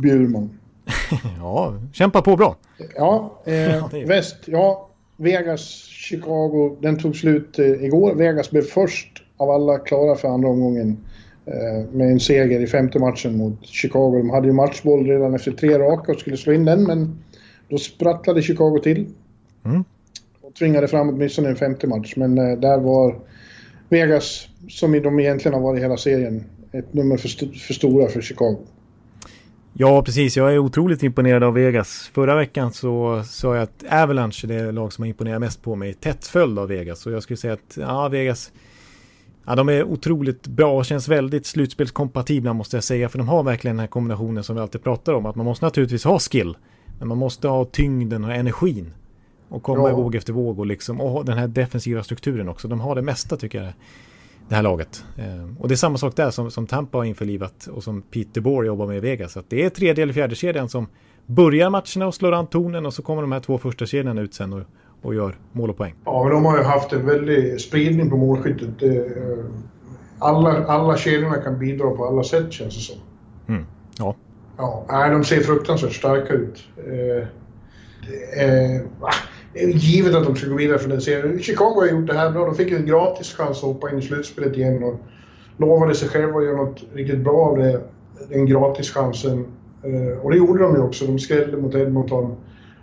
Bjurman. 0.00 0.50
ja, 1.38 1.74
kämpa 1.92 2.22
på 2.22 2.36
bra. 2.36 2.56
Ja, 2.96 3.42
eh, 3.44 4.06
väst, 4.06 4.36
ja, 4.46 4.88
Vegas, 5.16 5.60
Chicago, 5.88 6.76
den 6.80 6.98
tog 6.98 7.16
slut 7.16 7.58
eh, 7.58 7.84
igår. 7.84 8.14
Vegas 8.14 8.50
blev 8.50 8.62
först 8.62 9.22
av 9.36 9.50
alla 9.50 9.78
klara 9.78 10.14
för 10.14 10.28
andra 10.28 10.48
omgången 10.48 10.96
eh, 11.46 11.88
med 11.92 12.10
en 12.10 12.20
seger 12.20 12.60
i 12.60 12.66
femte 12.66 12.98
matchen 12.98 13.36
mot 13.36 13.66
Chicago. 13.66 14.18
De 14.18 14.30
hade 14.30 14.46
ju 14.46 14.52
matchboll 14.52 15.06
redan 15.06 15.34
efter 15.34 15.52
tre 15.52 15.78
raka 15.78 16.12
och 16.12 16.18
skulle 16.18 16.36
slå 16.36 16.52
in 16.52 16.64
den, 16.64 16.84
men 16.84 17.18
då 17.72 17.78
sprattlade 17.78 18.42
Chicago 18.42 18.78
till. 18.82 19.06
Mm 19.64 19.84
och 20.52 20.58
tvingade 20.58 20.88
fram 20.88 21.08
åtminstone 21.08 21.48
en 21.48 21.56
femte 21.56 21.86
match. 21.86 22.12
Men 22.16 22.38
eh, 22.38 22.58
där 22.58 22.78
var 22.78 23.18
Vegas, 23.88 24.48
som 24.68 24.92
de 24.92 25.20
egentligen 25.20 25.54
har 25.54 25.60
varit 25.60 25.82
hela 25.82 25.96
serien, 25.96 26.44
ett 26.72 26.94
nummer 26.94 27.16
för, 27.16 27.28
st 27.28 27.46
för 27.46 27.74
stora 27.74 28.08
för 28.08 28.20
Chicago. 28.20 28.56
Ja, 29.72 30.02
precis. 30.02 30.36
Jag 30.36 30.52
är 30.52 30.58
otroligt 30.58 31.02
imponerad 31.02 31.42
av 31.42 31.54
Vegas. 31.54 32.10
Förra 32.14 32.36
veckan 32.36 32.72
så 32.72 33.22
sa 33.26 33.54
jag 33.54 33.62
att 33.62 33.84
Avalanche 33.90 34.44
är 34.44 34.48
det 34.48 34.72
lag 34.72 34.92
som 34.92 35.02
har 35.02 35.08
imponerat 35.08 35.40
mest 35.40 35.62
på 35.62 35.74
mig. 35.74 35.94
Tätt 35.94 36.26
följd 36.26 36.58
av 36.58 36.68
Vegas. 36.68 37.06
Och 37.06 37.12
jag 37.12 37.22
skulle 37.22 37.36
säga 37.36 37.52
att 37.52 37.78
ja, 37.80 38.08
Vegas 38.08 38.52
Ja, 39.46 39.54
de 39.54 39.68
är 39.68 39.84
otroligt 39.84 40.46
bra 40.46 40.76
och 40.76 40.84
känns 40.84 41.08
väldigt 41.08 41.46
slutspelskompatibla 41.46 42.52
måste 42.52 42.76
jag 42.76 42.84
säga. 42.84 43.08
För 43.08 43.18
de 43.18 43.28
har 43.28 43.42
verkligen 43.42 43.76
den 43.76 43.80
här 43.80 43.86
kombinationen 43.86 44.44
som 44.44 44.56
vi 44.56 44.62
alltid 44.62 44.82
pratar 44.82 45.12
om. 45.12 45.26
Att 45.26 45.36
man 45.36 45.46
måste 45.46 45.64
naturligtvis 45.64 46.04
ha 46.04 46.18
skill. 46.18 46.56
Men 47.02 47.08
man 47.08 47.18
måste 47.18 47.48
ha 47.48 47.64
tyngden 47.64 48.24
och 48.24 48.34
energin. 48.34 48.92
Och 49.48 49.62
komma 49.62 49.88
ja. 49.88 49.96
våg 49.96 50.14
efter 50.14 50.32
våg 50.32 50.58
och 50.58 50.66
liksom, 50.66 51.00
och 51.00 51.24
den 51.24 51.38
här 51.38 51.48
defensiva 51.48 52.02
strukturen 52.02 52.48
också. 52.48 52.68
De 52.68 52.80
har 52.80 52.94
det 52.94 53.02
mesta 53.02 53.36
tycker 53.36 53.62
jag, 53.62 53.72
det 54.48 54.54
här 54.54 54.62
laget. 54.62 55.04
Eh, 55.18 55.60
och 55.60 55.68
det 55.68 55.74
är 55.74 55.76
samma 55.76 55.98
sak 55.98 56.16
där 56.16 56.30
som, 56.30 56.50
som 56.50 56.66
Tampa 56.66 56.98
har 56.98 57.04
införlivat 57.04 57.66
och 57.66 57.84
som 57.84 58.02
Peter 58.02 58.40
Bohr 58.40 58.66
jobbar 58.66 58.86
med 58.86 58.96
i 58.96 59.00
Vegas. 59.00 59.36
Att 59.36 59.50
det 59.50 59.64
är 59.64 59.70
tredje 59.70 60.02
eller 60.02 60.12
fjärde 60.12 60.34
kedjan 60.34 60.68
som 60.68 60.86
börjar 61.26 61.70
matcherna 61.70 62.06
och 62.06 62.14
slår 62.14 62.32
an 62.32 62.46
tonen 62.46 62.86
och 62.86 62.94
så 62.94 63.02
kommer 63.02 63.22
de 63.22 63.32
här 63.32 63.40
två 63.40 63.58
första 63.58 63.86
kedjorna 63.86 64.20
ut 64.20 64.34
sen 64.34 64.52
och, 64.52 64.62
och 65.02 65.14
gör 65.14 65.38
mål 65.52 65.70
och 65.70 65.76
poäng. 65.76 65.94
Ja, 66.04 66.22
men 66.22 66.32
de 66.32 66.44
har 66.44 66.58
ju 66.58 66.64
haft 66.64 66.92
en 66.92 67.06
väldig 67.06 67.60
spridning 67.60 68.10
på 68.10 68.16
målskyttet. 68.16 68.82
Eh, 68.82 68.90
alla, 70.18 70.66
alla 70.66 70.96
kedjorna 70.96 71.36
kan 71.36 71.58
bidra 71.58 71.90
på 71.90 72.06
alla 72.06 72.22
sätt 72.22 72.52
känns 72.52 72.74
det 72.74 72.80
som. 72.80 72.96
Mm. 73.48 73.66
Ja. 73.98 74.14
Ja, 74.56 74.86
nej, 74.88 75.10
de 75.10 75.24
ser 75.24 75.40
fruktansvärt 75.40 75.92
starka 75.92 76.32
ut. 76.32 76.64
Eh, 76.86 77.26
eh, 78.44 78.80
givet 79.54 80.14
att 80.14 80.24
de 80.24 80.36
ska 80.36 80.48
gå 80.48 80.56
vidare 80.56 80.78
från 80.78 80.90
den 80.90 81.00
serien. 81.00 81.38
Chicago 81.38 81.74
har 81.74 81.86
gjort 81.86 82.06
det 82.06 82.14
här 82.14 82.30
bra. 82.30 82.46
De 82.46 82.54
fick 82.54 82.70
ju 82.70 82.76
en 82.76 82.86
gratis 82.86 83.34
chans 83.34 83.56
att 83.58 83.62
hoppa 83.64 83.90
in 83.90 83.98
i 83.98 84.02
slutspelet 84.02 84.56
igen 84.56 84.82
och 84.82 84.94
lovade 85.56 85.94
sig 85.94 86.08
själva 86.08 86.38
att 86.38 86.44
göra 86.44 86.56
något 86.56 86.84
riktigt 86.92 87.18
bra 87.18 87.36
av 87.36 87.58
det, 87.58 87.80
den 88.28 88.46
gratischansen. 88.46 89.46
Eh, 89.82 90.18
och 90.22 90.30
det 90.30 90.36
gjorde 90.36 90.62
de 90.62 90.74
ju 90.74 90.82
också. 90.82 91.06
De 91.06 91.18
skrällde 91.18 91.56
mot 91.56 91.74
Edmonton. 91.74 92.36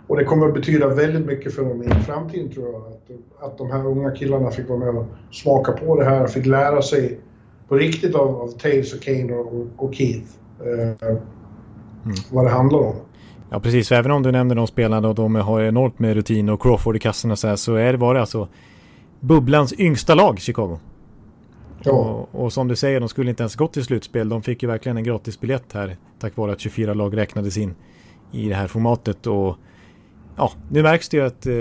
Och 0.06 0.16
det 0.16 0.24
kommer 0.24 0.48
att 0.48 0.54
betyda 0.54 0.88
väldigt 0.88 1.26
mycket 1.26 1.54
för 1.54 1.64
dem 1.64 1.82
i 1.82 1.88
framtiden 1.88 2.50
tror 2.50 2.72
jag. 2.72 2.76
Att, 2.76 3.44
att 3.50 3.58
de 3.58 3.70
här 3.70 3.86
unga 3.86 4.10
killarna 4.10 4.50
fick 4.50 4.68
vara 4.68 4.78
med 4.78 4.88
och 4.88 5.06
smaka 5.30 5.72
på 5.72 5.96
det 5.96 6.04
här, 6.04 6.26
fick 6.26 6.46
lära 6.46 6.82
sig 6.82 7.20
på 7.68 7.74
riktigt 7.74 8.14
av, 8.14 8.40
av 8.40 8.48
Taves 8.48 8.94
och 8.94 9.02
Kane 9.02 9.34
och, 9.34 9.66
och 9.76 9.94
Keith. 9.94 10.30
Eh, 10.60 11.16
mm. 12.04 12.16
Vad 12.30 12.44
det 12.44 12.50
handlar 12.50 12.78
om. 12.78 12.94
Ja 13.50 13.60
precis, 13.60 13.88
för 13.88 13.94
även 13.94 14.10
om 14.10 14.22
du 14.22 14.32
nämner 14.32 14.54
de 14.54 14.66
spelarna 14.66 15.08
och 15.08 15.14
de 15.14 15.34
har 15.34 15.60
enormt 15.60 15.98
med 15.98 16.14
rutin 16.14 16.48
och 16.48 16.62
Crawford 16.62 16.96
i 16.96 17.08
och 17.08 17.14
så 17.38 17.48
här 17.48 17.56
så 17.56 17.74
är 17.74 17.92
det, 17.92 17.98
var 17.98 18.14
det 18.14 18.20
alltså 18.20 18.48
bubblans 19.20 19.72
yngsta 19.78 20.14
lag, 20.14 20.38
Chicago. 20.38 20.78
Ja. 21.82 21.92
Och, 21.92 22.44
och, 22.44 22.52
som 22.52 22.68
du 22.68 22.76
säger, 22.76 23.00
de 23.00 23.08
skulle 23.08 23.30
inte 23.30 23.42
ens 23.42 23.56
gått 23.56 23.72
till 23.72 23.84
slutspel. 23.84 24.28
De 24.28 24.42
fick 24.42 24.62
ju 24.62 24.68
verkligen 24.68 24.96
en 24.96 25.04
gratis 25.04 25.40
biljett 25.40 25.72
här 25.72 25.96
tack 26.18 26.36
vare 26.36 26.52
att 26.52 26.60
24 26.60 26.94
lag 26.94 27.16
räknades 27.16 27.56
in 27.56 27.74
i 28.32 28.48
det 28.48 28.54
här 28.54 28.66
formatet. 28.66 29.26
Och 29.26 29.56
ja, 30.36 30.52
nu 30.70 30.82
märks 30.82 31.08
det 31.08 31.16
ju 31.16 31.26
att 31.26 31.46
eh, 31.46 31.54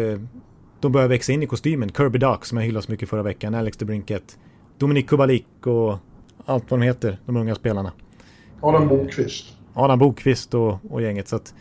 de 0.80 0.92
börjar 0.92 1.08
växa 1.08 1.32
in 1.32 1.44
i 1.44 1.48
kostymen. 1.48 1.90
Kirby 1.90 2.20
Duck 2.20 2.46
som 2.46 2.58
jag 2.58 2.66
hyllade 2.66 2.86
så 2.86 2.92
mycket 2.92 3.10
förra 3.10 3.24
veckan, 3.24 3.56
Alex 3.56 3.78
DeBrinket, 3.78 4.38
Dominik 4.78 5.10
Kubalik 5.10 5.68
och 5.68 5.98
allt 6.46 6.72
vad 6.72 6.80
de 6.80 6.86
heter, 6.86 7.20
de 7.26 7.38
unga 7.38 7.56
spelarna. 7.56 7.92
Adam 8.62 8.88
Bokvist. 8.88 9.59
Adam 9.80 10.00
Bokvist 10.00 10.54
och, 10.54 10.80
och 10.90 11.02
gänget. 11.02 11.28
Så 11.28 11.36
att, 11.36 11.54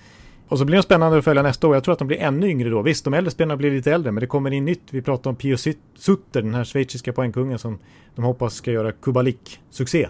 och 0.49 0.59
så 0.59 0.65
blir 0.65 0.77
det 0.77 0.83
spännande 0.83 1.19
att 1.19 1.25
följa 1.25 1.43
nästa 1.43 1.69
år. 1.69 1.75
Jag 1.75 1.85
tror 1.85 1.93
att 1.93 1.99
de 1.99 2.09
blir 2.09 2.19
ännu 2.19 2.49
yngre 2.49 2.69
då. 2.69 2.83
Visst, 2.83 3.05
de 3.05 3.15
äldre 3.15 3.31
spelarna 3.31 3.57
blir 3.57 3.71
lite 3.71 3.93
äldre, 3.93 4.13
men 4.13 4.21
det 4.21 4.27
kommer 4.27 4.51
in 4.51 4.65
nytt. 4.65 4.83
Vi 4.91 5.03
pratar 5.03 5.31
om 5.31 5.37
Pio 5.37 5.57
Sutter, 5.97 6.43
den 6.43 6.55
här 6.55 6.65
schweiziska 6.65 7.13
poängkungen 7.13 7.59
som 7.59 7.79
de 8.15 8.25
hoppas 8.25 8.55
ska 8.55 8.73
göra 8.73 8.93
Kubalik-succé. 8.93 10.09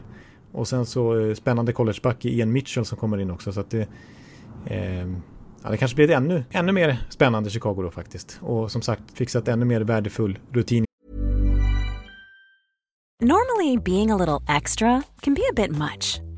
Och 0.52 0.68
sen 0.68 0.86
så 0.86 1.20
eh, 1.20 1.34
spännande 1.34 1.72
collegeback 1.72 2.24
i 2.24 2.38
Ian 2.38 2.52
Mitchell 2.52 2.84
som 2.84 2.98
kommer 2.98 3.20
in 3.20 3.30
också. 3.30 3.52
Så 3.52 3.60
att 3.60 3.70
det, 3.70 3.88
eh, 4.66 5.08
ja, 5.62 5.70
det 5.70 5.76
kanske 5.76 5.94
blir 5.94 6.04
ett 6.04 6.16
ännu, 6.16 6.44
ännu 6.50 6.72
mer 6.72 6.98
spännande 7.10 7.50
Chicago 7.50 7.82
då 7.82 7.90
faktiskt. 7.90 8.38
Och 8.42 8.70
som 8.70 8.82
sagt 8.82 9.02
fixat 9.14 9.48
ännu 9.48 9.64
mer 9.64 9.80
värdefull 9.80 10.38
rutin. 10.52 10.84
Normally 13.22 13.76
being 13.78 14.10
a 14.10 14.16
little 14.16 14.56
extra 14.56 15.02
can 15.20 15.34
be 15.34 15.42
a 15.50 15.52
bit 15.56 15.70
much. 15.70 16.27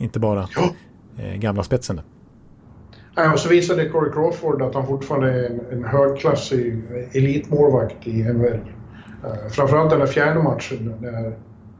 inte 0.00 0.18
bara 0.20 0.48
ja. 0.56 0.70
eh, 1.24 1.34
gamla 1.34 1.62
spetsen. 1.62 2.00
Ja, 3.14 3.32
och 3.32 3.38
så 3.38 3.48
visade 3.48 3.88
Corey 3.88 4.12
Crawford 4.12 4.62
att 4.62 4.74
han 4.74 4.86
fortfarande 4.86 5.32
är 5.32 5.50
en, 5.50 5.60
en 5.70 5.84
högklassig 5.84 6.82
elitmålvakt 7.12 8.06
i 8.06 8.22
NHL. 8.22 8.60
Uh, 9.24 9.48
framförallt 9.50 9.90
den 9.90 9.98
där 9.98 10.06
fjärde 10.06 10.42
matchen 10.42 10.94
när... 11.00 11.32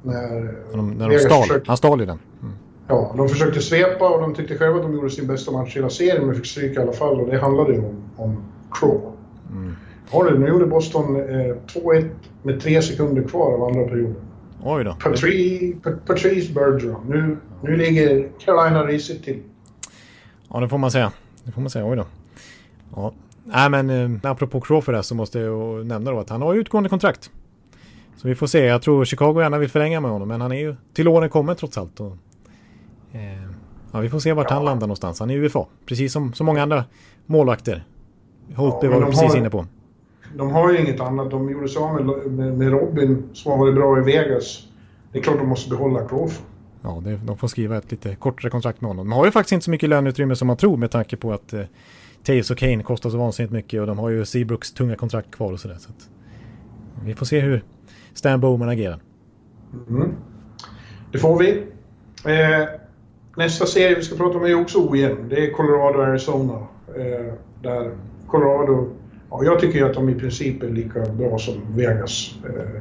När, 0.02 0.54
de, 0.72 0.90
när 0.90 1.08
de 1.08 1.18
stal, 1.18 1.42
försökte, 1.42 1.70
han 1.70 1.76
stal 1.76 2.00
ju 2.00 2.06
den. 2.06 2.18
Mm. 2.42 2.54
Ja, 2.88 3.14
de 3.16 3.28
försökte 3.28 3.60
svepa 3.60 4.08
och 4.08 4.20
de 4.20 4.34
tyckte 4.34 4.58
själva 4.58 4.76
att 4.76 4.82
de 4.82 4.94
gjorde 4.94 5.10
sin 5.10 5.26
bästa 5.26 5.52
match 5.52 5.76
i 5.76 5.78
hela 5.78 5.90
serien 5.90 6.26
men 6.26 6.34
fick 6.34 6.46
stryk 6.46 6.76
i 6.76 6.80
alla 6.80 6.92
fall 6.92 7.20
och 7.20 7.30
det 7.30 7.38
handlade 7.38 7.72
ju 7.72 7.78
om, 7.78 7.96
om 8.16 8.42
Crow. 8.72 9.12
Mm. 9.52 9.76
Ja, 10.12 10.22
nu 10.38 10.48
gjorde 10.48 10.66
Boston 10.66 11.16
eh, 11.16 11.54
2-1 11.66 12.08
med 12.42 12.60
tre 12.60 12.82
sekunder 12.82 13.22
kvar 13.22 13.54
av 13.54 13.64
andra 13.64 13.84
perioden. 13.84 14.16
Oj 14.62 14.84
då. 14.84 14.94
Patrice, 14.94 15.74
Patrice 16.06 16.54
Bergeron. 16.54 17.06
Nu, 17.08 17.36
nu 17.62 17.76
ligger 17.76 18.28
Carolina 18.38 18.84
risigt 18.84 19.24
till. 19.24 19.42
Ja, 20.48 20.61
det 20.61 20.68
får 20.68 20.78
man 20.78 20.90
säga. 20.90 21.12
Det 21.44 21.52
får 21.52 21.61
man 21.61 21.70
säga. 21.70 21.86
Oj 21.86 21.96
då. 21.96 22.06
Ja. 22.96 23.12
Nej, 23.44 23.70
men 23.70 23.90
eh, 23.90 24.30
apropå 24.30 24.61
Crawford 24.61 24.94
där 24.94 25.02
så 25.02 25.14
måste 25.14 25.38
jag 25.38 25.86
nämna 25.86 26.11
då 26.11 26.18
att 26.18 26.30
han 26.30 26.42
har 26.42 26.54
utgående 26.54 26.88
kontrakt. 26.88 27.30
Så 28.16 28.28
vi 28.28 28.34
får 28.34 28.46
se. 28.46 28.64
Jag 28.64 28.82
tror 28.82 29.04
Chicago 29.04 29.40
gärna 29.40 29.58
vill 29.58 29.70
förlänga 29.70 30.00
med 30.00 30.11
honom, 30.11 30.28
men 30.28 30.40
han 30.40 30.52
är 30.52 30.56
ju 30.56 30.76
till 30.92 31.08
åren 31.08 31.30
kommen 31.30 31.56
trots 31.56 31.78
allt. 31.78 32.00
Och, 32.00 32.16
eh, 33.12 33.42
ja, 33.92 34.00
vi 34.00 34.08
får 34.08 34.18
se 34.18 34.32
vart 34.32 34.46
ja. 34.50 34.54
han 34.54 34.64
landar 34.64 34.86
någonstans. 34.86 35.20
Han 35.20 35.30
är 35.30 35.34
UFA, 35.34 35.66
precis 35.86 36.12
som 36.12 36.32
så 36.32 36.44
många 36.44 36.62
andra 36.62 36.84
målvakter. 37.26 37.84
Holtby 38.54 38.86
ja, 38.86 39.00
var 39.00 39.06
precis 39.06 39.22
har, 39.22 39.36
inne 39.36 39.50
på. 39.50 39.66
De 40.36 40.50
har 40.50 40.72
ju 40.72 40.80
inget 40.80 41.00
annat. 41.00 41.30
De 41.30 41.50
gjorde 41.50 41.68
sig 41.68 41.82
av 41.82 41.94
med, 41.94 42.32
med, 42.32 42.58
med 42.58 42.70
Robin 42.70 43.22
som 43.32 43.52
har 43.52 43.58
varit 43.58 43.74
bra 43.74 43.98
i 43.98 44.02
Vegas. 44.02 44.66
Det 45.12 45.18
är 45.18 45.22
klart 45.22 45.38
de 45.38 45.48
måste 45.48 45.70
behålla 45.70 46.08
Crawford 46.08 46.44
ja, 46.82 47.02
det, 47.04 47.16
de 47.24 47.38
får 47.38 47.48
skriva 47.48 47.76
ett 47.76 47.90
lite 47.90 48.14
kortare 48.14 48.50
kontrakt 48.50 48.80
med 48.80 48.88
honom. 48.88 49.08
De 49.08 49.12
har 49.12 49.24
ju 49.24 49.30
faktiskt 49.30 49.52
inte 49.52 49.64
så 49.64 49.70
mycket 49.70 49.88
löneutrymme 49.88 50.36
som 50.36 50.46
man 50.46 50.56
tror 50.56 50.76
med 50.76 50.90
tanke 50.90 51.16
på 51.16 51.32
att 51.32 51.52
eh, 51.52 51.62
Taves 52.22 52.50
och 52.50 52.58
Kane 52.58 52.82
kostar 52.82 53.10
så 53.10 53.18
vansinnigt 53.18 53.52
mycket 53.52 53.80
och 53.80 53.86
de 53.86 53.98
har 53.98 54.10
ju 54.10 54.24
Seabrooks 54.24 54.72
tunga 54.72 54.96
kontrakt 54.96 55.30
kvar 55.30 55.52
och 55.52 55.60
sådär. 55.60 55.76
Så 55.78 55.90
vi 57.04 57.14
får 57.14 57.26
se 57.26 57.40
hur 57.40 57.64
Stan 58.14 58.40
Bowman 58.40 58.68
agerar. 58.68 59.00
Mm. 59.88 60.10
Det 61.12 61.18
får 61.18 61.38
vi. 61.38 61.66
Eh, 62.24 62.68
nästa 63.36 63.66
serie 63.66 63.94
vi 63.94 64.02
ska 64.02 64.16
prata 64.16 64.38
om 64.38 64.44
är 64.44 64.60
också 64.60 64.88
ojämn. 64.90 65.28
Det 65.28 65.46
är 65.46 65.52
Colorado-Arizona. 65.52 66.66
Eh, 66.96 67.34
där 67.62 67.90
Colorado, 68.26 68.88
ja, 69.30 69.44
jag 69.44 69.60
tycker 69.60 69.78
ju 69.78 69.86
att 69.86 69.94
de 69.94 70.08
i 70.08 70.14
princip 70.14 70.62
är 70.62 70.68
lika 70.68 71.00
bra 71.00 71.38
som 71.38 71.54
Vegas. 71.76 72.34
Eh, 72.44 72.80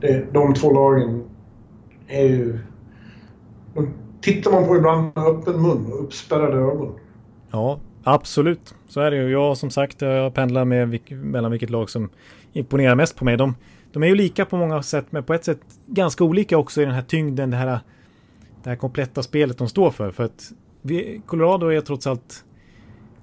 det, 0.00 0.32
de 0.32 0.54
två 0.54 0.72
lagen 0.72 1.24
är 2.08 2.24
ju 2.24 2.58
De 3.74 3.88
tittar 4.20 4.50
man 4.50 4.66
på 4.66 4.76
ibland 4.76 5.12
med 5.14 5.24
öppen 5.24 5.62
mun 5.62 5.92
och 5.92 6.04
uppspärrade 6.04 6.56
ögon. 6.56 6.94
Ja, 7.50 7.80
absolut. 8.04 8.74
Så 8.88 9.00
är 9.00 9.10
det 9.10 9.16
ju. 9.16 9.30
Jag 9.30 9.56
som 9.56 9.70
sagt, 9.70 10.00
jag 10.00 10.34
pendlar 10.34 10.64
med 10.64 11.00
mellan 11.10 11.50
vilket 11.50 11.70
lag 11.70 11.90
som 11.90 12.08
imponerar 12.52 12.94
mest 12.94 13.16
på 13.16 13.24
mig. 13.24 13.36
De, 13.36 13.54
de 13.92 14.02
är 14.02 14.06
ju 14.06 14.14
lika 14.14 14.44
på 14.44 14.56
många 14.56 14.82
sätt, 14.82 15.06
men 15.10 15.24
på 15.24 15.34
ett 15.34 15.44
sätt 15.44 15.60
ganska 15.86 16.24
olika 16.24 16.58
också 16.58 16.82
i 16.82 16.84
den 16.84 16.94
här 16.94 17.02
tyngden, 17.02 17.50
det 17.50 17.56
här, 17.56 17.80
det 18.62 18.70
här 18.70 18.76
kompletta 18.76 19.22
spelet 19.22 19.58
de 19.58 19.68
står 19.68 19.90
för. 19.90 20.10
För 20.10 20.24
att 20.24 20.52
vi, 20.82 21.22
Colorado 21.26 21.66
är 21.66 21.80
trots 21.80 22.06
allt 22.06 22.44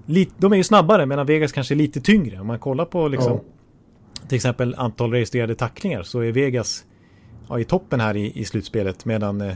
lite, 0.05 0.33
de 0.37 0.53
är 0.53 0.57
ju 0.57 0.63
snabbare 0.63 1.05
medan 1.05 1.25
Vegas 1.25 1.51
kanske 1.51 1.73
är 1.73 1.75
lite 1.75 2.01
tyngre. 2.01 2.39
Om 2.39 2.47
man 2.47 2.59
kollar 2.59 2.85
på 2.85 3.07
liksom, 3.07 3.33
ja. 3.33 4.27
till 4.27 4.35
exempel 4.35 4.75
antal 4.77 5.11
registrerade 5.11 5.55
tacklingar 5.55 6.03
så 6.03 6.19
är 6.19 6.31
Vegas 6.31 6.85
ja, 7.49 7.59
i 7.59 7.63
toppen 7.63 7.99
här 7.99 8.17
i, 8.17 8.39
i 8.39 8.45
slutspelet 8.45 9.05
medan 9.05 9.41
eh, 9.41 9.55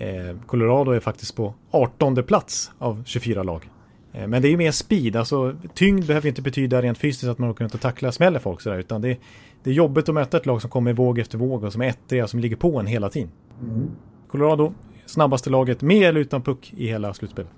Eh, 0.00 0.36
Colorado 0.46 0.90
är 0.90 1.00
faktiskt 1.00 1.36
på 1.36 1.54
18 1.70 2.22
plats 2.22 2.70
av 2.78 3.02
24 3.06 3.42
lag. 3.42 3.70
Eh, 4.12 4.26
men 4.26 4.42
det 4.42 4.48
är 4.48 4.50
ju 4.50 4.56
mer 4.56 4.70
speed, 4.70 5.16
alltså 5.16 5.54
tyngd 5.74 6.06
behöver 6.06 6.28
inte 6.28 6.42
betyda 6.42 6.82
rent 6.82 6.98
fysiskt 6.98 7.24
att 7.24 7.38
man 7.38 7.50
åker 7.50 7.64
runt 7.64 7.74
och 7.74 7.80
tacklar 7.80 8.10
smäller 8.10 8.38
folk 8.38 8.60
sådär, 8.60 8.78
utan 8.78 9.00
det, 9.02 9.16
det 9.62 9.70
är 9.70 9.74
jobbigt 9.74 10.08
att 10.08 10.14
möta 10.14 10.36
ett 10.36 10.46
lag 10.46 10.60
som 10.60 10.70
kommer 10.70 10.92
våg 10.92 11.18
efter 11.18 11.38
våg 11.38 11.64
och 11.64 11.72
som 11.72 11.82
är 11.82 11.86
ettriga, 11.86 12.26
som 12.26 12.40
ligger 12.40 12.56
på 12.56 12.80
en 12.80 12.86
hela 12.86 13.10
tiden. 13.10 13.30
Mm. 13.62 13.90
Colorado, 14.30 14.74
snabbaste 15.06 15.50
laget 15.50 15.82
med 15.82 16.08
eller 16.08 16.20
utan 16.20 16.42
puck 16.42 16.72
i 16.76 16.86
hela 16.86 17.14
slutspelet. 17.14 17.50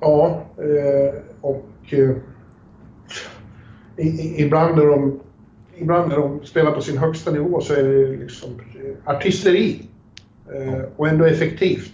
Ja, 0.00 0.44
eh, 0.58 1.14
och 1.40 1.66
eh, 1.90 2.16
ibland, 4.36 4.76
när 4.76 4.86
de, 4.86 5.20
ibland 5.76 6.08
när 6.08 6.16
de 6.16 6.44
spelar 6.44 6.72
på 6.72 6.80
sin 6.80 6.98
högsta 6.98 7.30
nivå 7.30 7.60
så 7.60 7.74
är 7.74 7.82
det 7.82 8.16
liksom 8.16 8.50
artisteri 9.04 9.88
Eh, 10.54 10.82
och 10.96 11.08
ändå 11.08 11.24
effektivt. 11.24 11.92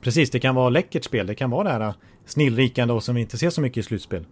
Precis, 0.00 0.30
det 0.30 0.40
kan 0.40 0.54
vara 0.54 0.68
läckert 0.68 1.04
spel. 1.04 1.26
Det 1.26 1.34
kan 1.34 1.50
vara 1.50 1.78
det 1.78 1.84
här 1.84 1.94
snillrikande 2.24 2.94
och 2.94 3.02
som 3.02 3.14
vi 3.14 3.20
inte 3.20 3.38
ser 3.38 3.50
så 3.50 3.60
mycket 3.60 3.76
i 3.76 3.82
slutspel. 3.82 4.26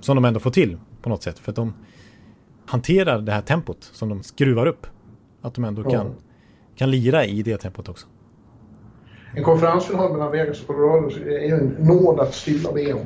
Som 0.00 0.16
de 0.16 0.24
ändå 0.24 0.40
får 0.40 0.50
till 0.50 0.78
på 1.02 1.08
något 1.08 1.22
sätt. 1.22 1.38
För 1.38 1.52
att 1.52 1.56
de 1.56 1.74
hanterar 2.66 3.20
det 3.20 3.32
här 3.32 3.42
tempot 3.42 3.90
som 3.92 4.08
de 4.08 4.22
skruvar 4.22 4.66
upp. 4.66 4.86
Att 5.42 5.54
de 5.54 5.64
ändå 5.64 5.90
kan, 5.90 6.14
kan 6.76 6.90
lira 6.90 7.24
i 7.24 7.42
det 7.42 7.56
tempot 7.56 7.88
också. 7.88 8.06
En 9.34 9.44
konferensfinal 9.44 10.12
mellan 10.12 10.32
Vegas 10.32 10.60
och 10.60 10.66
Colorado 10.66 11.10
är 11.26 11.46
ju 11.46 11.54
en 11.54 11.76
nåd 11.78 12.20
att 12.20 12.34
stilla 12.34 12.70
om. 12.70 13.00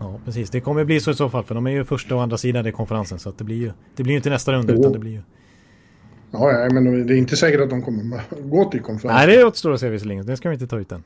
Ja, 0.00 0.20
precis. 0.24 0.50
Det 0.50 0.60
kommer 0.60 0.84
bli 0.84 1.00
så 1.00 1.10
i 1.10 1.14
så 1.14 1.30
fall. 1.30 1.44
För 1.44 1.54
de 1.54 1.66
är 1.66 1.70
ju 1.70 1.84
första 1.84 2.14
och 2.14 2.22
andra 2.22 2.36
sidan 2.36 2.66
i 2.66 2.72
konferensen. 2.72 3.18
Så 3.18 3.32
det 3.38 3.44
blir 3.44 3.56
ju 3.56 3.72
det 3.96 4.02
blir 4.02 4.16
inte 4.16 4.30
nästa 4.30 4.52
runda. 4.52 4.72
Utan 4.72 4.92
det 4.92 4.98
blir 4.98 5.12
ju 5.12 5.22
Ja, 6.30 6.52
ja, 6.52 6.70
men 6.70 7.06
det 7.06 7.14
är 7.14 7.18
inte 7.18 7.36
säkert 7.36 7.60
att 7.60 7.70
de 7.70 7.82
kommer 7.82 8.20
gå 8.42 8.70
till 8.70 8.80
konferensen. 8.80 9.28
Nej, 9.28 9.36
det 9.36 9.44
återstår 9.44 9.72
att 9.72 9.80
se 9.80 9.88
visserligen. 9.88 10.26
Det 10.26 10.36
ska 10.36 10.48
vi 10.48 10.54
inte 10.54 10.66
ta 10.66 10.78
ut 10.78 10.92
än. 10.92 11.02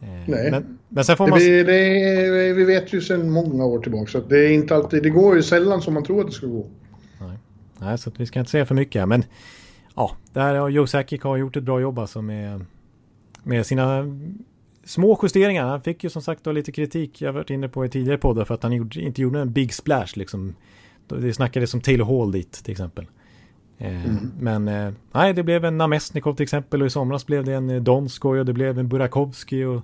Eh, 0.00 0.08
Nej. 0.08 0.50
Men, 0.50 0.78
men 0.88 1.04
sen 1.04 1.16
får 1.16 1.28
man... 1.28 1.38
Det, 1.38 1.62
det, 1.62 2.52
vi 2.52 2.64
vet 2.64 2.92
ju 2.92 3.00
sedan 3.00 3.30
många 3.30 3.64
år 3.64 3.78
tillbaka 3.78 4.06
så 4.10 4.20
det 4.20 4.38
är 4.38 4.52
inte 4.52 4.74
alltid, 4.74 5.02
det 5.02 5.10
går 5.10 5.36
ju 5.36 5.42
sällan 5.42 5.82
som 5.82 5.94
man 5.94 6.04
tror 6.04 6.20
att 6.20 6.26
det 6.26 6.32
ska 6.32 6.46
gå. 6.46 6.66
Nej, 7.20 7.38
Nej 7.78 7.98
så 7.98 8.10
vi 8.16 8.26
ska 8.26 8.38
inte 8.38 8.50
säga 8.50 8.66
för 8.66 8.74
mycket 8.74 9.08
men 9.08 9.24
ja, 9.94 10.16
där 10.32 10.54
har 10.54 10.68
Joe 10.68 10.86
Sakic 10.86 11.22
har 11.22 11.36
gjort 11.36 11.56
ett 11.56 11.64
bra 11.64 11.80
jobb 11.80 11.98
alltså 11.98 12.22
med, 12.22 12.64
med 13.44 13.66
sina 13.66 14.06
små 14.84 15.18
justeringar. 15.22 15.66
Han 15.66 15.82
fick 15.82 16.04
ju 16.04 16.10
som 16.10 16.22
sagt 16.22 16.44
då 16.44 16.52
lite 16.52 16.72
kritik, 16.72 17.22
jag 17.22 17.28
har 17.28 17.34
varit 17.34 17.50
inne 17.50 17.68
på 17.68 17.84
i 17.84 17.88
tidigare 17.88 18.18
poddar 18.18 18.44
för 18.44 18.54
att 18.54 18.62
han 18.62 18.72
gjorde, 18.72 19.00
inte 19.00 19.22
gjorde 19.22 19.40
en 19.40 19.52
big 19.52 19.74
splash 19.74 20.12
liksom. 20.14 20.54
Det 21.08 21.34
snackades 21.34 21.74
om 21.74 21.80
Taylor 21.80 22.04
Hall 22.04 22.32
dit 22.32 22.52
till 22.52 22.72
exempel. 22.72 23.06
Eh, 23.78 24.04
mm. 24.04 24.32
Men 24.40 24.68
eh, 24.68 24.92
nej, 25.12 25.32
det 25.34 25.42
blev 25.42 25.64
en 25.64 25.78
Namestnikov 25.78 26.34
till 26.34 26.42
exempel 26.42 26.80
och 26.80 26.86
i 26.86 26.90
somras 26.90 27.26
blev 27.26 27.44
det 27.44 27.52
en 27.52 27.70
eh, 27.70 27.82
Donskoj 27.82 28.40
och 28.40 28.46
det 28.46 28.52
blev 28.52 28.78
en 28.78 28.88
Burakovsky 28.88 29.64
och 29.64 29.82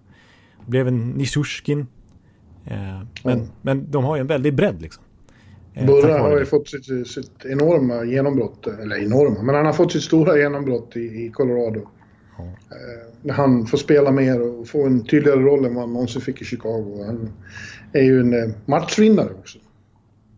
det 0.64 0.70
blev 0.70 0.88
en 0.88 1.10
Nisushkin. 1.10 1.86
Men, 2.64 3.38
mm. 3.38 3.46
men 3.62 3.90
de 3.90 4.04
har 4.04 4.16
ju 4.16 4.20
en 4.20 4.26
väldig 4.26 4.54
bredd 4.54 4.82
liksom. 4.82 5.04
Burra 5.74 6.18
har 6.18 6.38
ju 6.38 6.44
fått 6.44 6.68
sitt, 6.68 7.08
sitt, 7.08 7.44
enorma 7.44 8.04
genombrott, 8.04 8.66
eller 8.66 9.04
enorma, 9.04 9.42
men 9.42 9.54
han 9.54 9.66
har 9.66 9.72
fått 9.72 9.92
sitt 9.92 10.02
stora 10.02 10.38
genombrott 10.38 10.96
i, 10.96 11.00
i 11.00 11.30
Colorado. 11.34 11.88
Eh, 12.46 13.34
han 13.34 13.66
får 13.66 13.78
spela 13.78 14.10
mer 14.10 14.40
och 14.42 14.68
få 14.68 14.86
en 14.86 15.04
tydligare 15.04 15.40
roll 15.40 15.64
än 15.64 15.74
vad 15.74 15.84
han 15.84 15.92
någonsin 15.92 16.22
fick 16.22 16.42
i 16.42 16.44
Chicago. 16.44 17.04
Han 17.06 17.32
är 17.92 18.02
ju 18.02 18.20
en 18.20 18.54
matchvinnare 18.66 19.30
också. 19.38 19.58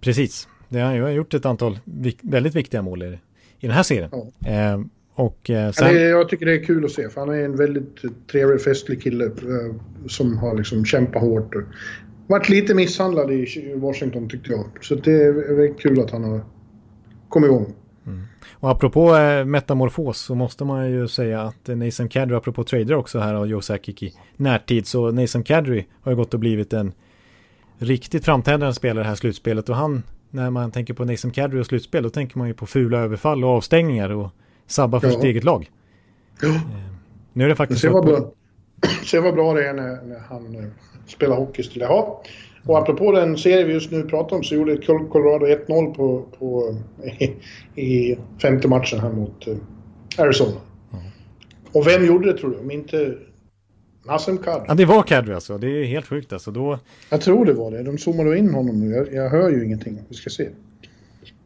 Precis, 0.01 0.49
det 0.69 0.79
har 0.79 1.01
han 1.01 1.15
gjort 1.15 1.35
ett 1.35 1.47
antal 1.47 1.79
väldigt 2.23 2.55
viktiga 2.55 2.83
mål 2.83 3.03
i 3.03 3.19
den 3.61 3.71
här 3.71 3.83
serien. 3.83 4.11
Ja. 4.13 4.49
Eh, 4.51 4.81
Och, 5.15 5.51
eh, 5.51 5.73
sen... 5.73 5.87
ja, 5.87 5.93
det, 5.93 6.01
jag 6.01 6.29
tycker 6.29 6.47
det 6.47 6.53
är 6.53 6.65
kul 6.65 6.85
att 6.85 6.91
se, 6.91 7.09
för 7.09 7.21
han 7.21 7.31
är 7.31 7.45
en 7.45 7.57
väldigt 7.57 7.97
trevlig, 8.31 8.61
festlig 8.61 9.03
kille 9.03 9.25
eh, 9.25 9.75
som 10.09 10.39
har 10.39 10.57
liksom 10.57 10.85
kämpat 10.85 11.23
hårt. 11.23 11.55
Och 11.55 11.63
varit 12.27 12.49
lite 12.49 12.75
misshandlad 12.75 13.31
i 13.31 13.75
Washington 13.77 14.29
tyckte 14.29 14.53
jag. 14.53 14.65
Så 14.81 14.95
det 14.95 15.13
är 15.13 15.79
kul 15.79 16.01
att 16.01 16.11
han 16.11 16.25
har 16.25 16.41
kommit 17.29 17.49
igång. 17.49 17.75
Mm. 18.07 18.23
Och 18.51 18.71
apropå 18.71 19.17
eh, 19.17 19.45
metamorfos 19.45 20.19
så 20.19 20.35
måste 20.35 20.65
man 20.65 20.91
ju 20.91 21.09
säga 21.09 21.43
att 21.43 21.69
Nathan 21.69 22.09
Kadri, 22.09 22.37
apropå 22.37 22.65
trader 22.65 22.95
också 22.95 23.19
här 23.19 23.35
och 23.35 23.47
Joe 23.47 23.61
Sakic 23.61 24.03
i 24.03 24.15
närtid, 24.37 24.87
så 24.87 25.11
Nathan 25.11 25.43
Kadri 25.43 25.87
har 26.03 26.13
ju 26.13 26.17
gått 26.17 26.35
och 26.35 26.41
blivit 26.41 26.73
en 26.73 26.93
riktigt 27.79 28.25
framträdande 28.25 28.75
spelare 28.75 29.05
det 29.05 29.09
här 29.09 29.15
slutspelet 29.15 29.69
och 29.69 29.77
han, 29.77 30.03
när 30.31 30.51
man 30.51 30.71
tänker 30.71 30.95
på 30.95 31.05
Nathan 31.05 31.31
Kadri 31.31 31.61
och 31.61 31.67
slutspel, 31.67 32.03
då 32.03 32.11
tänker 32.11 32.39
man 32.39 32.49
ju 32.49 32.55
på 32.55 32.67
fula 32.67 32.99
överfall 32.99 33.45
och 33.45 33.51
avstängningar 33.51 34.11
och 34.11 34.31
sabba 34.67 35.01
för 35.01 35.09
ja. 35.09 35.15
sitt 35.15 35.25
eget 35.25 35.45
lag. 35.45 35.71
Ja. 36.43 36.49
Eh, 36.49 36.61
nu 37.33 37.45
är 37.45 37.49
det 37.49 37.57
faktiskt 37.57 37.81
se 37.81 37.89
vad, 37.89 38.05
bra, 38.05 38.33
se 39.05 39.19
vad 39.19 39.35
bra 39.35 39.55
det 39.55 39.69
är 39.69 39.73
när, 39.73 40.03
när 40.03 40.19
han 40.29 40.55
eh, 40.55 40.65
spelar 41.07 41.37
hockey 41.37 41.63
skulle 41.63 41.85
jag 41.85 41.93
ha. 41.93 42.23
Och 42.67 42.79
apropå 42.79 43.13
den 43.13 43.39
serie 43.39 43.65
vi 43.65 43.73
just 43.73 43.91
nu 43.91 44.03
pratar 44.03 44.37
om 44.37 44.45
så 44.45 44.55
gjorde 44.55 44.77
Colorado 44.87 45.47
1-0 45.47 45.95
på, 45.95 46.25
på, 46.39 46.77
i, 47.19 47.33
i 47.83 48.19
femte 48.43 48.69
matchen 48.69 49.01
här 49.01 49.13
mot 49.13 49.49
uh, 49.49 49.57
Arizona. 50.19 50.61
Mm. 50.93 51.05
Och 51.73 51.87
vem 51.87 52.07
gjorde 52.07 52.33
det 52.33 52.39
tror 52.39 52.51
du? 52.51 52.57
Om 52.57 52.71
inte 52.71 53.15
Nassim 54.07 54.39
Kadri? 54.39 54.65
Ja, 54.69 54.75
det 54.75 54.85
var 54.85 55.03
Kadri 55.03 55.35
alltså. 55.35 55.59
Det 55.59 55.69
är 55.69 55.85
helt 55.85 56.07
sjukt 56.07 56.33
alltså. 56.33 56.51
Då... 56.51 56.79
Jag 57.11 57.21
tror 57.21 57.45
det 57.45 57.53
var 57.53 57.71
det. 57.71 57.83
De 57.83 57.99
zoomade 57.99 58.39
in 58.39 58.55
honom 58.55 58.81
nu. 58.81 58.95
Jag, 58.95 59.13
jag 59.13 59.31
hör 59.31 59.51
ju 59.51 59.65
ingenting. 59.65 59.99
Vi 60.09 60.15
ska 60.15 60.31
se. 60.31 60.49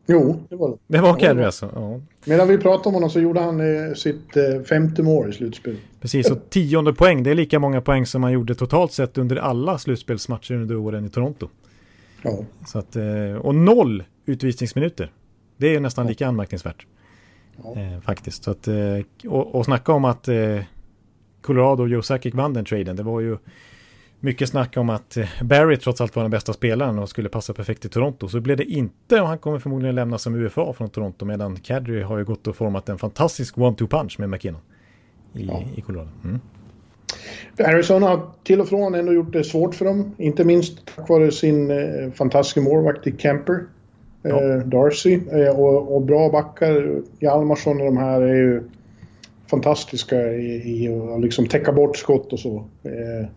Jo, 0.06 0.40
det 0.48 0.56
var 0.56 0.68
det. 0.68 0.76
Det 0.86 0.98
var 0.98 1.18
Kadri 1.18 1.44
alltså? 1.44 1.70
Ja. 1.74 2.00
Medan 2.24 2.48
vi 2.48 2.58
pratade 2.58 2.88
om 2.88 2.94
honom 2.94 3.10
så 3.10 3.20
gjorde 3.20 3.40
han 3.40 3.60
eh, 3.60 3.94
sitt 3.94 4.36
eh, 4.36 4.62
femte 4.62 5.02
mål 5.02 5.30
i 5.30 5.32
slutspelet. 5.32 5.80
Precis, 6.00 6.30
och 6.30 6.50
tionde 6.50 6.92
poäng. 6.92 7.22
Det 7.22 7.30
är 7.30 7.34
lika 7.34 7.58
många 7.58 7.80
poäng 7.80 8.06
som 8.06 8.22
han 8.22 8.32
gjorde 8.32 8.54
totalt 8.54 8.92
sett 8.92 9.18
under 9.18 9.36
alla 9.36 9.78
slutspelsmatcher 9.78 10.54
under 10.54 10.76
åren 10.76 11.04
i 11.04 11.10
Toronto. 11.10 11.48
Ja. 12.22 12.38
Så 12.66 12.78
att, 12.78 12.96
eh, 12.96 13.36
och 13.40 13.54
noll 13.54 14.04
utvisningsminuter. 14.26 15.12
Det 15.56 15.74
är 15.74 15.80
nästan 15.80 16.04
ja. 16.04 16.08
lika 16.08 16.26
anmärkningsvärt. 16.26 16.86
Ja. 17.64 17.80
Eh, 17.80 18.00
faktiskt. 18.00 18.44
Så 18.44 18.50
att, 18.50 18.68
eh, 18.68 18.74
och, 19.28 19.54
och 19.54 19.64
snacka 19.64 19.92
om 19.92 20.04
att 20.04 20.28
eh, 20.28 20.60
Colorado 21.40 21.82
och 21.82 21.88
Joe 21.88 22.02
Sakic 22.02 22.34
vann 22.34 22.52
den 22.52 22.64
traden. 22.64 22.96
Det 22.96 23.02
var 23.02 23.20
ju 23.20 23.36
mycket 24.26 24.48
snack 24.48 24.76
om 24.76 24.90
att 24.90 25.16
eh, 25.16 25.26
Barry 25.42 25.76
trots 25.76 26.00
allt 26.00 26.16
var 26.16 26.22
den 26.22 26.30
bästa 26.30 26.52
spelaren 26.52 26.98
och 26.98 27.08
skulle 27.08 27.28
passa 27.28 27.52
perfekt 27.52 27.84
i 27.84 27.88
Toronto. 27.88 28.28
Så 28.28 28.40
blev 28.40 28.56
det 28.56 28.64
inte 28.64 29.20
och 29.20 29.28
han 29.28 29.38
kommer 29.38 29.58
förmodligen 29.58 29.94
lämna 29.94 30.18
som 30.18 30.34
UFA 30.34 30.72
från 30.72 30.88
Toronto 30.88 31.24
medan 31.24 31.56
Kadri 31.56 32.02
har 32.02 32.18
ju 32.18 32.24
gått 32.24 32.46
och 32.46 32.56
format 32.56 32.88
en 32.88 32.98
fantastisk 32.98 33.56
one-two 33.56 33.86
punch 33.86 34.18
med 34.18 34.30
McKinnon 34.30 34.60
i, 35.34 35.46
ja. 35.46 35.62
i 35.76 35.80
Colorado. 35.80 36.08
Mm. 36.24 36.40
Arizona 37.58 38.06
har 38.06 38.20
till 38.44 38.60
och 38.60 38.68
från 38.68 38.94
ändå 38.94 39.12
gjort 39.12 39.32
det 39.32 39.44
svårt 39.44 39.74
för 39.74 39.84
dem. 39.84 40.14
Inte 40.18 40.44
minst 40.44 40.86
tack 40.96 41.08
vare 41.08 41.32
sin 41.32 41.70
eh, 41.70 42.12
fantastiska 42.12 42.60
målvakt 42.60 43.06
i 43.06 43.12
Camper. 43.12 43.60
Ja. 44.22 44.42
Eh, 44.42 44.58
Darcy. 44.58 45.20
Eh, 45.32 45.60
och, 45.60 45.96
och, 45.96 46.02
bra 46.02 46.30
backar. 46.30 47.02
Hjalmarsson 47.20 47.80
och 47.80 47.86
de 47.86 47.96
här 47.96 48.20
är 48.20 48.34
ju 48.34 48.62
fantastiska 49.50 50.32
i, 50.32 50.84
i 50.84 50.88
att 50.88 51.20
liksom 51.20 51.46
täcka 51.46 51.72
bort 51.72 51.96
skott 51.96 52.32
och 52.32 52.40
så. 52.40 52.64
Eh, 52.82 53.28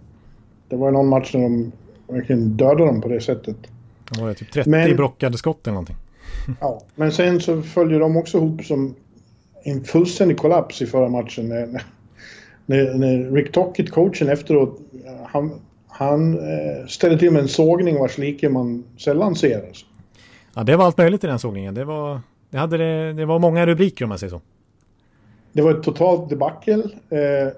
det 0.70 0.76
var 0.76 0.91
någon 0.91 1.07
match 1.07 1.34
när 1.34 1.41
de 1.41 1.72
verkligen 2.07 2.49
dödade 2.49 2.86
dem 2.86 3.01
på 3.01 3.09
det 3.09 3.22
sättet. 3.22 3.55
Det 4.11 4.22
var 4.22 4.34
typ 4.34 4.51
30 4.51 4.70
men, 4.70 4.95
brockade 4.95 5.38
skott 5.38 5.67
eller 5.67 5.74
någonting. 5.74 5.95
ja, 6.59 6.82
men 6.95 7.11
sen 7.11 7.39
så 7.39 7.61
följer 7.61 7.99
de 7.99 8.17
också 8.17 8.38
ihop 8.38 8.63
som 8.63 8.95
en 9.63 9.84
fullständig 9.84 10.38
kollaps 10.38 10.82
i 10.82 10.86
förra 10.86 11.09
matchen. 11.09 11.49
När, 11.49 11.84
när, 12.65 12.93
när 12.93 13.32
Rick 13.32 13.51
Tockett, 13.51 13.91
coachen 13.91 14.30
efteråt, 14.30 14.80
han, 15.26 15.51
han 15.88 16.34
eh, 16.34 16.88
ställde 16.88 17.20
till 17.20 17.32
med 17.32 17.41
en 17.41 17.47
sågning 17.47 17.99
vars 17.99 18.17
like 18.17 18.49
man 18.49 18.84
sällan 18.97 19.36
ser. 19.36 19.67
Alltså. 19.67 19.86
Ja, 20.55 20.63
det 20.63 20.76
var 20.76 20.86
allt 20.86 20.97
möjligt 20.97 21.24
i 21.24 21.28
den 21.28 21.39
sågningen. 21.39 21.74
Det 21.74 21.86
var, 21.86 22.22
det 22.49 22.57
hade 22.57 22.78
det, 22.78 23.13
det 23.13 23.26
var 23.26 23.39
många 23.39 23.65
rubriker 23.65 24.05
om 24.05 24.09
man 24.09 24.20
säger 24.20 24.32
så. 24.32 24.41
Det 25.51 25.61
var 25.61 25.72
ett 25.72 25.84
totalt 25.84 26.30
debacle. 26.30 26.84
Eh, 27.09 27.53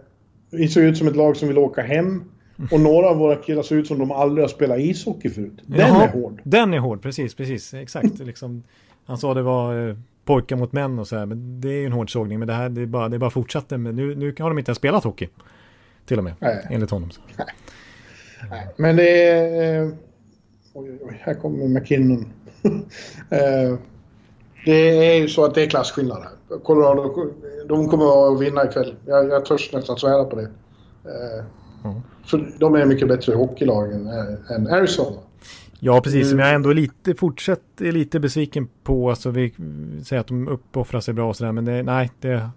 vi 0.51 0.68
såg 0.68 0.84
ut 0.84 0.97
som 0.97 1.07
ett 1.07 1.16
lag 1.16 1.38
som 1.38 1.47
vill 1.47 1.57
åka 1.57 1.82
hem. 1.82 2.24
Och 2.72 2.80
några 2.80 3.09
av 3.09 3.18
våra 3.18 3.36
killar 3.36 3.64
såg 3.64 3.78
ut 3.78 3.88
som 3.88 3.99
de 3.99 4.12
aldrig 4.12 4.43
har 4.43 4.49
spelat 4.49 4.80
ishockey 4.80 5.30
förut. 5.30 5.62
Den 5.66 5.80
Jaha, 5.80 6.03
är 6.03 6.07
hård. 6.07 6.41
Den 6.43 6.74
är 6.74 6.80
hård, 6.80 7.01
precis, 7.01 7.36
precis. 7.36 7.74
Exakt. 7.74 8.20
liksom, 8.20 8.64
han 9.05 9.18
sa 9.18 9.34
det 9.34 9.41
var 9.41 9.89
eh, 9.89 9.95
pojkar 10.26 10.55
mot 10.55 10.72
män 10.74 10.99
och 10.99 11.07
så 11.07 11.18
här. 11.18 11.26
Men 11.26 11.62
det 11.62 11.70
är 11.70 11.80
ju 11.80 11.86
en 11.86 11.91
hård 11.91 12.12
sågning. 12.12 12.39
Men 12.39 12.47
det 12.47 12.53
här 12.53 12.70
det 12.70 12.82
är 12.82 12.86
bara, 12.86 13.09
det 13.09 13.18
är 13.18 13.20
bara 13.20 13.30
fortsatte. 13.30 13.78
Men 13.78 13.95
nu, 13.95 14.16
nu 14.16 14.36
har 14.39 14.49
de 14.49 14.59
inte 14.59 14.70
ens 14.70 14.78
spelat 14.78 15.03
hockey. 15.03 15.28
Till 16.05 16.18
och 16.18 16.24
med. 16.24 16.34
Nej. 16.39 16.68
Enligt 16.70 16.91
honom. 16.91 17.09
Nej. 17.38 17.47
Nej. 18.49 18.68
Men 18.78 18.95
det 18.95 19.28
är... 19.28 19.84
Eh, 19.84 19.89
oj, 20.74 20.99
oj, 21.01 21.22
här 21.22 21.34
kommer 21.34 21.68
McKinnon. 21.68 22.34
eh, 23.30 23.78
det 24.66 25.07
är 25.07 25.16
ju 25.22 25.28
så 25.28 25.45
att 25.45 25.55
det 25.55 25.64
är 25.64 25.70
klasskillnad 25.70 26.24
här. 26.24 26.59
Colorado, 26.59 27.32
de 27.68 27.89
kommer 27.89 28.34
att 28.34 28.41
vinna 28.41 28.66
ikväll. 28.66 28.95
Jag, 29.05 29.30
jag 29.30 29.45
törs 29.45 29.74
nästan 29.74 29.97
svära 29.97 30.26
på 30.26 30.36
det. 30.36 30.49
Mm. 31.84 32.01
För 32.26 32.52
de 32.60 32.76
är 32.76 32.86
mycket 32.86 33.08
bättre 33.08 33.36
hockeylag 33.36 33.94
än, 33.94 34.08
än 34.50 34.68
Arizona. 34.68 35.18
Ja, 35.80 36.02
precis. 36.02 36.30
Som 36.30 36.40
jag 36.40 36.54
ändå 36.54 36.70
är 36.70 36.74
lite, 36.74 37.16
fortsatt 37.16 37.82
är 37.82 37.92
lite 37.92 38.20
besviken 38.20 38.68
på. 38.84 39.10
Alltså 39.10 39.30
vi 39.30 39.54
säger 40.04 40.20
att 40.20 40.28
de 40.28 40.48
uppoffrar 40.48 41.00
sig 41.00 41.14
bra 41.14 41.30
och 41.30 41.36
sådär. 41.36 41.52
Men 41.52 41.66
det, 41.66 41.84
nej, 41.84 42.12
det, 42.20 42.50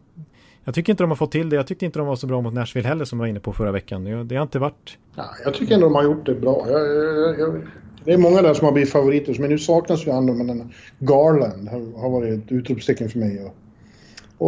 jag 0.65 0.75
tycker 0.75 0.93
inte 0.93 1.03
de 1.03 1.11
har 1.11 1.17
fått 1.17 1.33
till 1.33 1.49
det. 1.49 1.57
Jag 1.57 1.67
tyckte 1.67 1.85
inte 1.85 1.99
de 1.99 2.09
var 2.09 2.17
så 2.17 2.27
bra 2.27 2.41
mot 2.41 2.55
Nashville 2.55 2.89
heller 2.89 3.05
som 3.05 3.19
jag 3.19 3.23
var 3.23 3.29
inne 3.29 3.41
på 3.41 3.53
förra 3.53 3.73
veckan. 3.73 4.29
Det 4.29 4.37
har 4.37 4.43
inte 4.43 4.59
varit... 4.59 4.99
Ja, 5.17 5.25
jag 5.45 5.55
tycker 5.55 5.75
ändå 5.75 5.87
de 5.87 5.95
har 5.95 6.05
gjort 6.05 6.27
det 6.27 6.35
bra. 6.35 6.67
Jag, 6.71 6.81
jag, 6.81 7.41
jag, 7.41 7.63
det 8.05 8.13
är 8.13 8.19
många 8.19 8.43
där 8.43 8.55
som 8.55 8.65
har 8.65 8.73
blivit 8.73 8.93
favoriter. 8.93 9.37
Men 9.41 9.51
nu 9.51 9.59
saknas 9.59 10.07
ju 10.07 10.11
andra. 10.11 10.35
Men 10.35 10.73
Garland 10.99 11.69
har, 11.69 12.01
har 12.01 12.11
varit 12.11 12.45
ett 12.45 12.53
utropstecken 12.53 13.09
för 13.09 13.19
mig. 13.19 13.45
Och, 13.45 13.55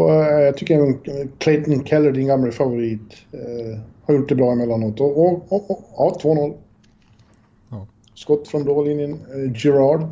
och 0.01 0.15
eh, 0.15 0.41
jag 0.41 0.57
tycker 0.57 0.75
även 0.75 0.99
Clayton 1.39 1.85
Keller, 1.85 2.13
din 2.13 2.27
gamla 2.27 2.53
favorit, 2.53 3.17
eh, 3.33 3.79
har 4.07 4.15
gjort 4.15 4.29
det 4.29 4.35
bra 4.35 4.53
emellanåt. 4.53 5.01
Och, 5.01 5.27
och, 5.27 5.53
och, 5.53 5.71
och 5.71 5.85
ja, 5.97 6.19
2-0. 6.23 6.55
Ja. 7.71 7.87
Skott 8.15 8.49
från 8.49 8.65
blålinjen. 8.65 9.13
Eh, 9.13 9.65
Gerard. 9.65 10.03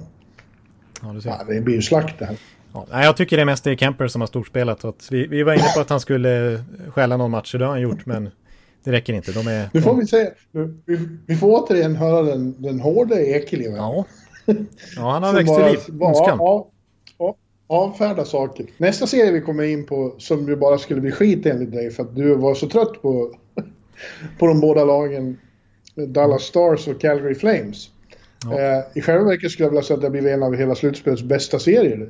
Ja, 1.03 1.09
du 1.09 1.21
ser. 1.21 1.31
Ja, 1.31 1.45
det 1.49 1.61
blir 1.61 1.75
ju 1.75 1.83
slakt 1.83 2.19
det 2.19 2.25
här. 2.25 2.37
Ja, 2.73 2.87
jag 2.91 3.17
tycker 3.17 3.37
det 3.37 3.43
är 3.43 3.47
mest 3.47 3.65
det 3.65 3.77
Kemper 3.77 4.09
som 4.09 4.21
har 4.21 4.27
storspelat. 4.27 4.85
Att 4.85 5.09
vi, 5.11 5.27
vi 5.27 5.43
var 5.43 5.53
inne 5.53 5.73
på 5.75 5.81
att 5.81 5.91
han 5.91 6.01
skulle 6.01 6.65
stjäla 6.89 7.17
någon 7.17 7.31
match, 7.31 7.55
det 7.59 7.65
har 7.65 7.73
han 7.73 7.81
gjort, 7.81 8.07
men 8.07 8.31
det 8.85 8.93
räcker 8.93 9.13
inte. 9.13 9.33
De 9.33 9.47
är, 9.47 9.71
nu 9.73 9.81
får 9.81 9.95
vi 9.95 10.07
se. 10.07 10.31
Vi, 10.87 10.99
vi 11.27 11.37
får 11.37 11.63
återigen 11.63 11.97
höra 11.97 12.23
den, 12.23 12.63
den 12.63 12.81
hårda 12.81 13.21
Ekeliv. 13.21 13.71
Ja. 13.77 14.05
ja, 14.97 15.11
han 15.11 15.23
har 15.23 15.33
växt 15.33 15.55
till 15.55 15.65
liv. 15.65 16.03
Önskan. 16.03 16.39
Ja, 16.39 16.71
avfärda 17.67 18.25
saker. 18.25 18.67
Nästa 18.77 19.07
serie 19.07 19.33
vi 19.33 19.41
kommer 19.41 19.63
in 19.63 19.87
på, 19.87 20.15
som 20.19 20.49
ju 20.49 20.57
bara 20.57 20.79
skulle 20.79 21.01
bli 21.01 21.11
skit 21.11 21.47
enligt 21.47 21.73
dig, 21.73 21.91
för 21.91 22.03
att 22.03 22.17
du 22.17 22.35
var 22.35 22.55
så 22.55 22.69
trött 22.69 23.03
på, 23.03 23.35
på 24.39 24.47
de 24.47 24.61
båda 24.61 24.85
lagen, 24.85 25.39
Dallas 25.95 26.43
Stars 26.43 26.89
och 26.89 27.01
Calgary 27.01 27.35
Flames. 27.35 27.91
Ja. 28.45 28.61
Eh, 28.61 28.85
I 28.95 29.01
själva 29.01 29.25
verket 29.25 29.51
skulle 29.51 29.67
jag 29.67 29.71
vilja 29.71 29.83
säga 29.83 29.95
att 29.95 30.01
det 30.01 30.07
har 30.07 30.13
blivit 30.13 30.33
en 30.33 30.43
av 30.43 30.55
hela 30.55 30.75
slutspelets 30.75 31.23
bästa 31.23 31.59
serier. 31.59 32.09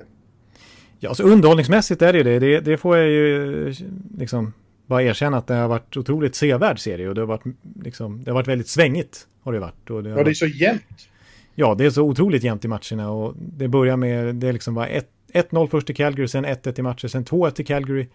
Ja, 0.99 1.09
alltså 1.09 1.22
underhållningsmässigt 1.22 2.03
är 2.03 2.12
det 2.12 2.18
ju 2.18 2.24
det. 2.24 2.39
det. 2.39 2.61
Det 2.61 2.76
får 2.76 2.97
jag 2.97 3.09
ju 3.09 3.74
liksom 4.18 4.53
bara 4.87 5.03
erkänna 5.03 5.37
att 5.37 5.47
det 5.47 5.55
har 5.55 5.68
varit 5.68 5.97
otroligt 5.97 6.35
sevärd 6.35 6.78
serie 6.78 7.09
och 7.09 7.14
det 7.14 7.20
har 7.20 7.26
varit, 7.26 7.45
liksom, 7.82 8.24
det 8.24 8.30
har 8.30 8.35
varit 8.35 8.49
väldigt 8.49 8.68
svängigt. 8.68 9.26
Har 9.43 9.53
det 9.53 9.59
varit. 9.59 9.91
Och 9.91 10.03
det 10.03 10.11
ja, 10.11 10.24
det 10.24 10.30
är 10.30 10.35
så 10.35 10.47
jämnt. 10.47 11.09
Ja, 11.55 11.74
det 11.74 11.85
är 11.85 11.91
så 11.91 12.03
otroligt 12.03 12.43
jämnt 12.43 12.64
i 12.64 12.68
matcherna 12.68 13.11
och 13.11 13.35
det 13.37 13.68
börjar 13.68 13.97
med, 13.97 14.35
det 14.35 14.53
liksom 14.53 14.74
var 14.74 15.03
1-0 15.32 15.68
först 15.68 15.87
till 15.87 15.97
Calgary, 15.97 16.28
sen 16.28 16.47
1-1 16.47 16.78
i 16.78 16.82
matcher, 16.82 17.09
sen 17.09 17.24
2-1 17.24 17.51
till 17.51 17.66
Calgary. 17.66 18.07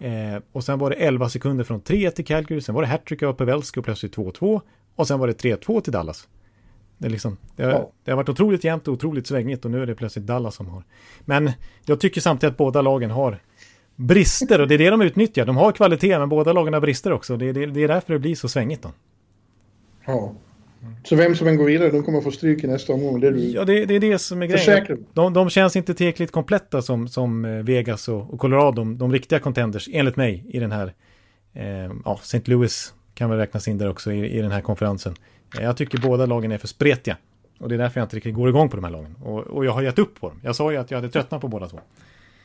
Eh, 0.00 0.42
och 0.52 0.64
sen 0.64 0.78
var 0.78 0.90
det 0.90 0.96
11 0.96 1.28
sekunder 1.28 1.64
från 1.64 1.80
3-1 1.80 2.10
till 2.10 2.24
Calgary, 2.24 2.60
sen 2.60 2.74
var 2.74 2.82
det 2.82 2.88
hattrick 2.88 3.22
av 3.22 3.32
Pavelski 3.32 3.80
och 3.80 3.84
plötsligt 3.84 4.16
2-2. 4.16 4.60
Och 4.96 5.08
sen 5.08 5.18
var 5.18 5.26
det 5.26 5.42
3-2 5.42 5.80
till 5.80 5.92
Dallas. 5.92 6.28
Det, 6.98 7.06
är 7.06 7.10
liksom, 7.10 7.36
det, 7.56 7.62
har, 7.62 7.70
ja. 7.70 7.90
det 8.04 8.10
har 8.10 8.16
varit 8.16 8.28
otroligt 8.28 8.64
jämnt 8.64 8.88
och 8.88 8.94
otroligt 8.94 9.26
svängigt 9.26 9.64
och 9.64 9.70
nu 9.70 9.82
är 9.82 9.86
det 9.86 9.94
plötsligt 9.94 10.26
Dallas 10.26 10.54
som 10.54 10.66
har. 10.68 10.84
Men 11.20 11.50
jag 11.84 12.00
tycker 12.00 12.20
samtidigt 12.20 12.52
att 12.52 12.58
båda 12.58 12.82
lagen 12.82 13.10
har 13.10 13.38
brister 13.96 14.60
och 14.60 14.68
det 14.68 14.74
är 14.74 14.78
det 14.78 14.90
de 14.90 15.02
utnyttjar. 15.02 15.46
De 15.46 15.56
har 15.56 15.72
kvalitet 15.72 16.18
men 16.18 16.28
båda 16.28 16.52
lagen 16.52 16.74
har 16.74 16.80
brister 16.80 17.12
också. 17.12 17.36
Det, 17.36 17.52
det, 17.52 17.66
det 17.66 17.80
är 17.80 17.88
därför 17.88 18.12
det 18.12 18.18
blir 18.18 18.34
så 18.34 18.48
svängigt 18.48 18.82
då. 18.82 18.90
Ja. 20.06 20.34
Så 21.04 21.16
vem 21.16 21.36
som 21.36 21.46
än 21.46 21.56
går 21.56 21.64
vidare, 21.64 21.90
de 21.90 22.02
kommer 22.02 22.20
få 22.20 22.30
stryk 22.30 22.64
i 22.64 22.66
nästa 22.66 22.92
omgång. 22.92 23.20
Det 23.20 23.26
är 23.26 23.30
du 23.30 23.38
ja, 23.38 23.64
det, 23.64 23.86
det 23.86 23.94
är 23.94 24.00
det 24.00 24.18
som 24.18 24.42
är 24.42 24.46
grejen. 24.46 25.06
De, 25.12 25.32
de 25.32 25.50
känns 25.50 25.76
inte 25.76 25.94
tillräckligt 25.94 26.32
kompletta 26.32 26.82
som, 26.82 27.08
som 27.08 27.44
eh, 27.44 27.50
Vegas 27.50 28.08
och, 28.08 28.34
och 28.34 28.40
Colorado, 28.40 28.72
de, 28.72 28.98
de, 28.98 29.12
riktiga 29.12 29.38
contenders, 29.38 29.88
enligt 29.92 30.16
mig, 30.16 30.44
i 30.48 30.58
den 30.58 30.72
här... 30.72 30.94
Eh, 31.54 31.92
ja, 32.04 32.18
St. 32.22 32.42
Louis 32.44 32.94
kan 33.14 33.30
väl 33.30 33.38
räknas 33.38 33.68
in 33.68 33.78
där 33.78 33.90
också 33.90 34.12
i, 34.12 34.38
i 34.38 34.42
den 34.42 34.50
här 34.50 34.60
konferensen. 34.60 35.14
Eh, 35.58 35.64
jag 35.64 35.76
tycker 35.76 35.98
båda 35.98 36.26
lagen 36.26 36.52
är 36.52 36.58
för 36.58 36.68
spretiga. 36.68 37.16
Och 37.58 37.68
det 37.68 37.74
är 37.74 37.78
därför 37.78 38.00
jag 38.00 38.04
inte 38.04 38.16
riktigt 38.16 38.34
går 38.34 38.48
igång 38.48 38.68
på 38.68 38.76
de 38.76 38.84
här 38.84 38.92
lagen. 38.92 39.16
Och, 39.22 39.38
och 39.38 39.64
jag 39.64 39.72
har 39.72 39.82
gett 39.82 39.98
upp 39.98 40.20
på 40.20 40.28
dem. 40.28 40.40
Jag 40.44 40.56
sa 40.56 40.72
ju 40.72 40.76
att 40.76 40.90
jag 40.90 40.98
hade 40.98 41.08
tröttnat 41.08 41.40
på 41.40 41.48
båda 41.48 41.68
två. 41.68 41.80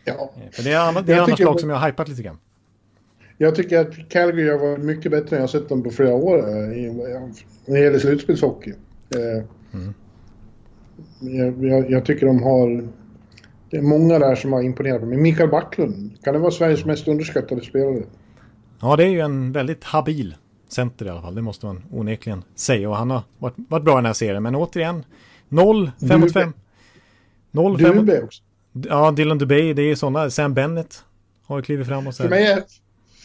Ja. 0.06 0.32
För 0.52 0.64
det 0.64 0.72
är, 0.72 1.02
det 1.02 1.14
är 1.14 1.22
annars 1.22 1.40
lag 1.40 1.60
som 1.60 1.70
jag 1.70 1.78
har 1.78 1.88
hypat 1.88 2.08
lite 2.08 2.24
grann. 2.24 2.38
Jag 3.38 3.56
tycker 3.56 3.80
att 3.80 4.10
Calgary 4.10 4.50
har 4.50 4.58
varit 4.58 4.84
mycket 4.84 5.12
bättre 5.12 5.36
än 5.36 5.42
jag 5.42 5.50
sett 5.50 5.70
dem 5.70 5.84
på 5.84 5.90
flera 5.90 6.14
år 6.14 6.38
när 7.66 7.74
det 7.74 7.80
gäller 7.80 8.00
slutspelshockey. 8.00 8.74
Mm. 9.74 9.94
Jag, 11.20 11.66
jag, 11.66 11.92
jag, 11.92 12.06
tycker 12.06 12.26
de 12.26 12.44
har... 12.44 12.88
Det 13.70 13.78
är 13.78 13.82
många 13.82 14.20
där 14.20 14.36
som 14.36 14.54
har 14.54 14.62
imponerat 14.62 15.00
på 15.00 15.06
mig. 15.06 15.18
Mikael 15.18 15.50
Backlund, 15.50 16.24
kan 16.24 16.34
det 16.34 16.40
vara 16.40 16.52
Sveriges 16.52 16.86
mest 16.86 17.08
underskattade 17.08 17.62
spelare? 17.62 18.04
Ja, 18.82 18.96
det 18.96 19.04
är 19.04 19.10
ju 19.10 19.20
en 19.20 19.52
väldigt 19.52 19.84
habil 19.84 20.36
center 20.68 21.06
i 21.06 21.10
alla 21.10 21.22
fall. 21.22 21.36
Det 21.36 21.42
måste 21.42 21.66
man 21.66 21.84
onekligen 21.92 22.44
säga. 22.56 22.90
Och 22.90 22.96
han 22.96 23.12
har 23.12 23.22
varit, 23.38 23.56
varit 23.58 23.84
bra 23.84 23.94
i 23.94 23.96
den 23.96 24.06
här 24.06 24.14
serien. 24.14 24.44
Men 24.44 24.56
återigen, 24.56 25.04
0, 25.50 25.92
5 26.10 26.22
mot 26.22 26.34
5. 26.34 26.54
0, 27.52 27.80
5 27.80 27.96
Dubé 27.96 28.22
också. 28.22 28.44
Ja, 28.72 29.12
Dylan 29.12 29.38
Dubé, 29.38 29.74
det 29.74 29.82
är 29.82 29.96
sådana. 29.96 30.30
Sam 30.30 30.54
Bennett 30.54 31.04
har 31.46 31.62
klivit 31.62 31.88
fram 31.88 32.08
och 32.08 32.16
så 32.16 32.24
För 32.24 32.30
mig 32.30 32.46
är, 32.46 32.64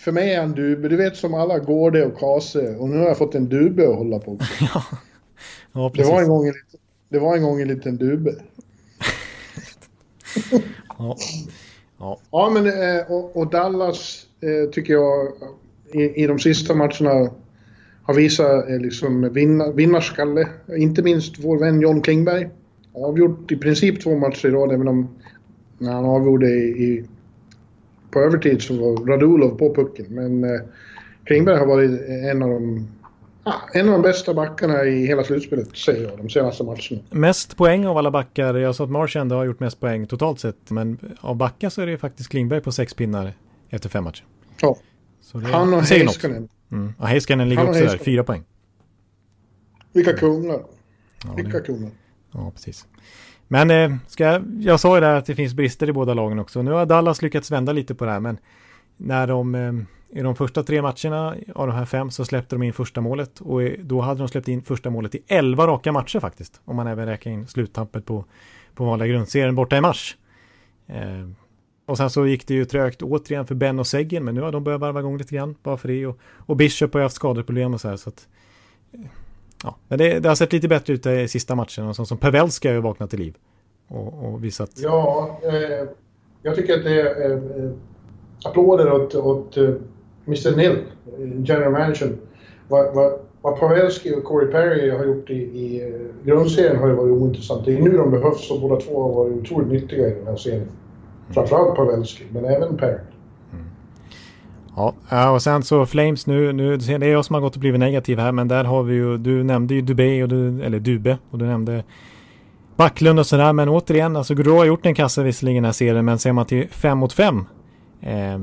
för 0.01 0.13
mig 0.13 0.35
är 0.35 0.41
han 0.41 0.53
Dube. 0.53 0.89
Du 0.89 0.97
vet 0.97 1.17
som 1.17 1.35
alla 1.35 1.59
Gårde 1.59 2.07
och 2.07 2.19
Kase. 2.19 2.77
Och 2.77 2.89
nu 2.89 2.99
har 2.99 3.07
jag 3.07 3.19
fått 3.19 3.35
en 3.35 3.49
Dube 3.49 3.89
att 3.89 3.97
hålla 3.97 4.19
på 4.19 4.33
också. 4.33 4.53
ja. 4.75 4.83
ja, 5.73 5.91
precis. 5.91 6.07
Det 6.07 6.13
var 6.13 6.23
en 6.23 6.29
gång 6.29 6.47
en 6.47 6.55
det 7.09 7.19
var 7.19 7.37
en, 7.37 7.43
gång 7.43 7.61
en 7.61 7.69
liten 7.69 7.97
Dube. 7.97 8.35
ja. 10.99 11.17
Ja. 11.99 12.19
ja, 12.31 12.51
men 12.51 12.67
eh, 12.67 13.13
och, 13.13 13.37
och 13.37 13.51
Dallas 13.51 14.27
eh, 14.41 14.71
tycker 14.71 14.93
jag 14.93 15.29
i, 15.93 16.23
i 16.23 16.27
de 16.27 16.39
sista 16.39 16.75
matcherna 16.75 17.31
har 18.03 18.15
visat 18.15 18.69
eh, 18.69 18.79
liksom 18.79 19.33
vinna, 19.33 19.71
vinnarskalle. 19.71 20.49
Inte 20.77 21.03
minst 21.03 21.39
vår 21.39 21.59
vän 21.59 21.81
John 21.81 22.03
Klingberg. 22.03 22.49
Avgjort 22.95 23.53
i 23.53 23.57
princip 23.57 24.03
två 24.03 24.17
matcher 24.17 24.49
i 24.49 24.51
rad, 24.51 24.73
även 24.73 24.89
om 24.89 25.09
när 25.79 25.93
han 25.93 26.05
avgjorde 26.05 26.49
i, 26.49 26.85
i 26.85 27.05
på 28.11 28.21
övertid 28.21 28.63
så 28.63 28.75
var 28.75 29.07
Radulov 29.07 29.59
på 29.59 29.75
pucken. 29.75 30.07
Men 30.09 30.45
eh, 30.45 30.61
Klingberg 31.25 31.59
har 31.59 31.67
varit 31.67 32.01
en 32.09 32.43
av 32.43 32.49
de 32.49 32.89
ah, 33.45 33.55
en 33.73 33.89
av 33.89 33.93
de 33.93 34.03
bästa 34.03 34.35
backarna 34.35 34.85
i 34.85 35.07
hela 35.07 35.25
slutspelet, 35.25 35.77
säger 35.77 36.09
jag, 36.09 36.19
de 36.19 36.31
senaste 36.31 36.65
matcherna. 36.65 37.01
Mest 37.11 37.57
poäng 37.57 37.87
av 37.87 37.99
alla 37.99 38.11
backar. 38.11 38.55
Jag 38.55 38.75
sa 38.75 38.85
att 38.85 38.91
Marsh 38.91 39.17
ändå 39.19 39.37
har 39.37 39.45
gjort 39.45 39.61
mest 39.61 39.81
poäng 39.81 40.07
totalt 40.07 40.41
sett. 40.41 40.71
Men 40.71 40.99
av 41.21 41.37
backar 41.37 41.69
så 41.69 41.83
är 41.83 41.87
det 41.87 41.99
faktiskt 41.99 42.31
Klingberg 42.31 42.61
på 42.61 42.73
sex 42.73 42.95
pinnar 42.95 43.33
efter 43.71 43.89
fem 43.89 44.05
matcher. 44.05 44.25
Ja. 44.61 44.77
Det, 45.33 45.47
Han 45.47 45.75
och 45.75 45.83
Heiskanen. 45.83 46.49
Mm. 46.73 46.93
Ja, 46.99 47.05
Heiskanen 47.05 47.49
ligger 47.49 47.69
också 47.69 47.81
där, 47.81 47.99
fyra 47.99 48.25
poäng. 48.25 48.45
Vilka 49.93 50.13
kungar. 50.13 50.61
Ja, 51.25 51.35
Vilka 51.37 51.61
kungar. 51.61 51.91
Ja, 52.33 52.51
precis. 52.55 52.87
Men 53.53 53.71
eh, 53.71 53.97
ska 54.07 54.25
jag, 54.25 54.45
jag 54.61 54.81
sa 54.81 54.95
ju 54.95 55.01
där 55.01 55.15
att 55.15 55.27
det 55.27 55.35
finns 55.35 55.55
brister 55.55 55.89
i 55.89 55.93
båda 55.93 56.15
lagen 56.15 56.39
också. 56.39 56.63
Nu 56.63 56.71
har 56.71 56.87
Dallas 56.87 57.23
lyckats 57.23 57.51
vända 57.51 57.73
lite 57.73 57.95
på 57.95 58.05
det 58.05 58.11
här, 58.11 58.21
men 58.21 58.39
när 58.97 59.27
de 59.27 59.55
eh, 59.55 59.73
i 60.19 60.23
de 60.23 60.37
första 60.37 60.63
tre 60.63 60.83
matcherna 60.83 61.35
av 61.55 61.67
de 61.67 61.77
här 61.77 61.85
fem 61.85 62.11
så 62.11 62.25
släppte 62.25 62.55
de 62.55 62.63
in 62.63 62.73
första 62.73 63.01
målet 63.01 63.41
och 63.41 63.61
då 63.79 64.01
hade 64.01 64.19
de 64.19 64.29
släppt 64.29 64.49
in 64.49 64.63
första 64.63 64.91
målet 64.91 65.15
i 65.15 65.23
elva 65.27 65.67
raka 65.67 65.93
matcher 65.93 66.21
faktiskt. 66.21 66.61
Om 66.65 66.77
man 66.77 66.87
även 66.87 67.07
räknar 67.07 67.33
in 67.33 67.47
sluttappet 67.47 68.07
på, 68.07 68.25
på 68.75 68.85
vanliga 68.85 69.09
grundserien 69.09 69.55
borta 69.55 69.77
i 69.77 69.81
mars. 69.81 70.17
Eh, 70.87 71.29
och 71.87 71.97
sen 71.97 72.11
så 72.11 72.27
gick 72.27 72.47
det 72.47 72.55
ju 72.55 72.65
trögt 72.65 73.03
återigen 73.03 73.47
för 73.47 73.55
Ben 73.55 73.79
och 73.79 73.87
Seggen, 73.87 74.25
men 74.25 74.35
nu 74.35 74.41
har 74.41 74.53
de 74.53 74.65
börjat 74.65 74.81
varva 74.81 75.01
igång 75.01 75.19
lite 75.19 75.35
grann 75.35 75.55
bara 75.63 75.77
för 75.77 75.89
det. 75.89 76.07
Och, 76.07 76.19
och 76.23 76.57
Bishop 76.57 76.93
har 76.93 77.01
ju 77.01 77.05
haft 77.05 77.17
skadeproblem 77.17 77.75
och 77.75 77.81
så 77.81 77.89
här 77.89 77.97
så 77.97 78.09
att 78.09 78.29
ja, 79.65 79.77
men 79.89 79.99
det, 79.99 80.21
det, 80.21 80.29
har 80.29 80.37
sett 80.37 80.53
lite 80.53 80.69
bättre 80.69 80.93
ut 80.93 81.07
i 81.07 81.29
sista 81.29 81.55
matchen. 81.55 81.87
Och 81.87 81.97
sånt 81.97 82.09
som 82.09 82.19
Pavelski 82.19 82.69
har 82.69 82.75
ju 82.75 82.81
vaknat 82.81 83.11
till 83.11 83.19
liv. 83.19 83.37
Och, 83.89 84.25
och 84.25 84.45
visat... 84.45 84.71
Ja, 84.77 85.39
eh, 85.43 85.89
jag 86.43 86.57
tycker 86.57 86.79
att 86.79 86.85
det 86.85 87.01
är 87.01 87.31
eh, 87.33 87.71
applåder 88.45 88.93
åt, 88.93 89.15
åt 89.15 89.57
eh, 89.57 89.69
Mr 90.27 90.57
Nill, 90.57 90.79
general 91.45 91.73
manager. 91.73 92.17
Vad, 92.69 92.95
vad, 92.95 93.13
vad 93.43 93.61
Pavelski 93.61 94.15
och 94.15 94.25
Corey 94.25 94.53
Perry 94.53 94.91
har 94.91 95.05
gjort 95.05 95.31
i, 95.31 95.35
i 95.35 95.83
eh, 95.83 96.27
grundserien 96.27 96.77
har 96.77 96.89
ju 96.89 96.95
varit 96.95 97.13
ointressant. 97.13 97.65
Det 97.65 97.75
är 97.75 97.81
nu 97.81 97.97
de 97.97 98.11
behövs 98.11 98.51
och 98.51 98.61
båda 98.61 98.77
två 98.77 99.03
har 99.03 99.13
varit 99.13 99.33
otroligt 99.33 99.69
nyttiga 99.69 100.09
i 100.09 100.15
den 100.15 100.27
här 100.27 100.37
serien. 100.37 100.69
Framförallt 101.31 101.77
Pavelski, 101.77 102.25
men 102.33 102.45
även 102.45 102.77
Perry. 102.77 102.99
Ja, 105.09 105.31
och 105.31 105.43
sen 105.43 105.63
så 105.63 105.87
Flames 105.87 106.27
nu, 106.27 106.53
nu, 106.53 106.77
det 106.77 106.93
är 106.93 107.05
jag 107.05 107.25
som 107.25 107.35
har 107.35 107.41
gått 107.41 107.55
och 107.55 107.61
blivit 107.61 107.81
negativ 107.81 108.19
här, 108.19 108.33
men 108.33 108.49
där 108.49 108.65
har 108.65 108.83
vi 108.83 108.95
ju, 108.95 109.19
du 109.19 109.43
nämnde 109.45 109.75
ju 109.75 109.81
Dubé, 109.81 110.23
och 110.23 110.29
du, 110.29 110.63
eller 110.63 110.79
Dube, 110.79 111.19
och 111.31 111.39
du 111.39 111.45
nämnde 111.45 111.85
Backlund 112.77 113.19
och 113.19 113.27
sådär, 113.27 113.53
men 113.53 113.69
återigen, 113.69 114.17
alltså 114.17 114.35
Gaudreau 114.35 114.59
har 114.59 114.65
gjort 114.65 114.87
en 114.87 114.95
kassa 114.95 115.23
visserligen 115.23 115.63
den 115.63 115.69
här 115.69 115.73
serien, 115.73 116.05
men 116.05 116.19
ser 116.19 116.33
man 116.33 116.47
till 116.47 116.69
5 116.69 116.99
mot 116.99 117.13
5, 117.13 117.47
eh, 118.01 118.39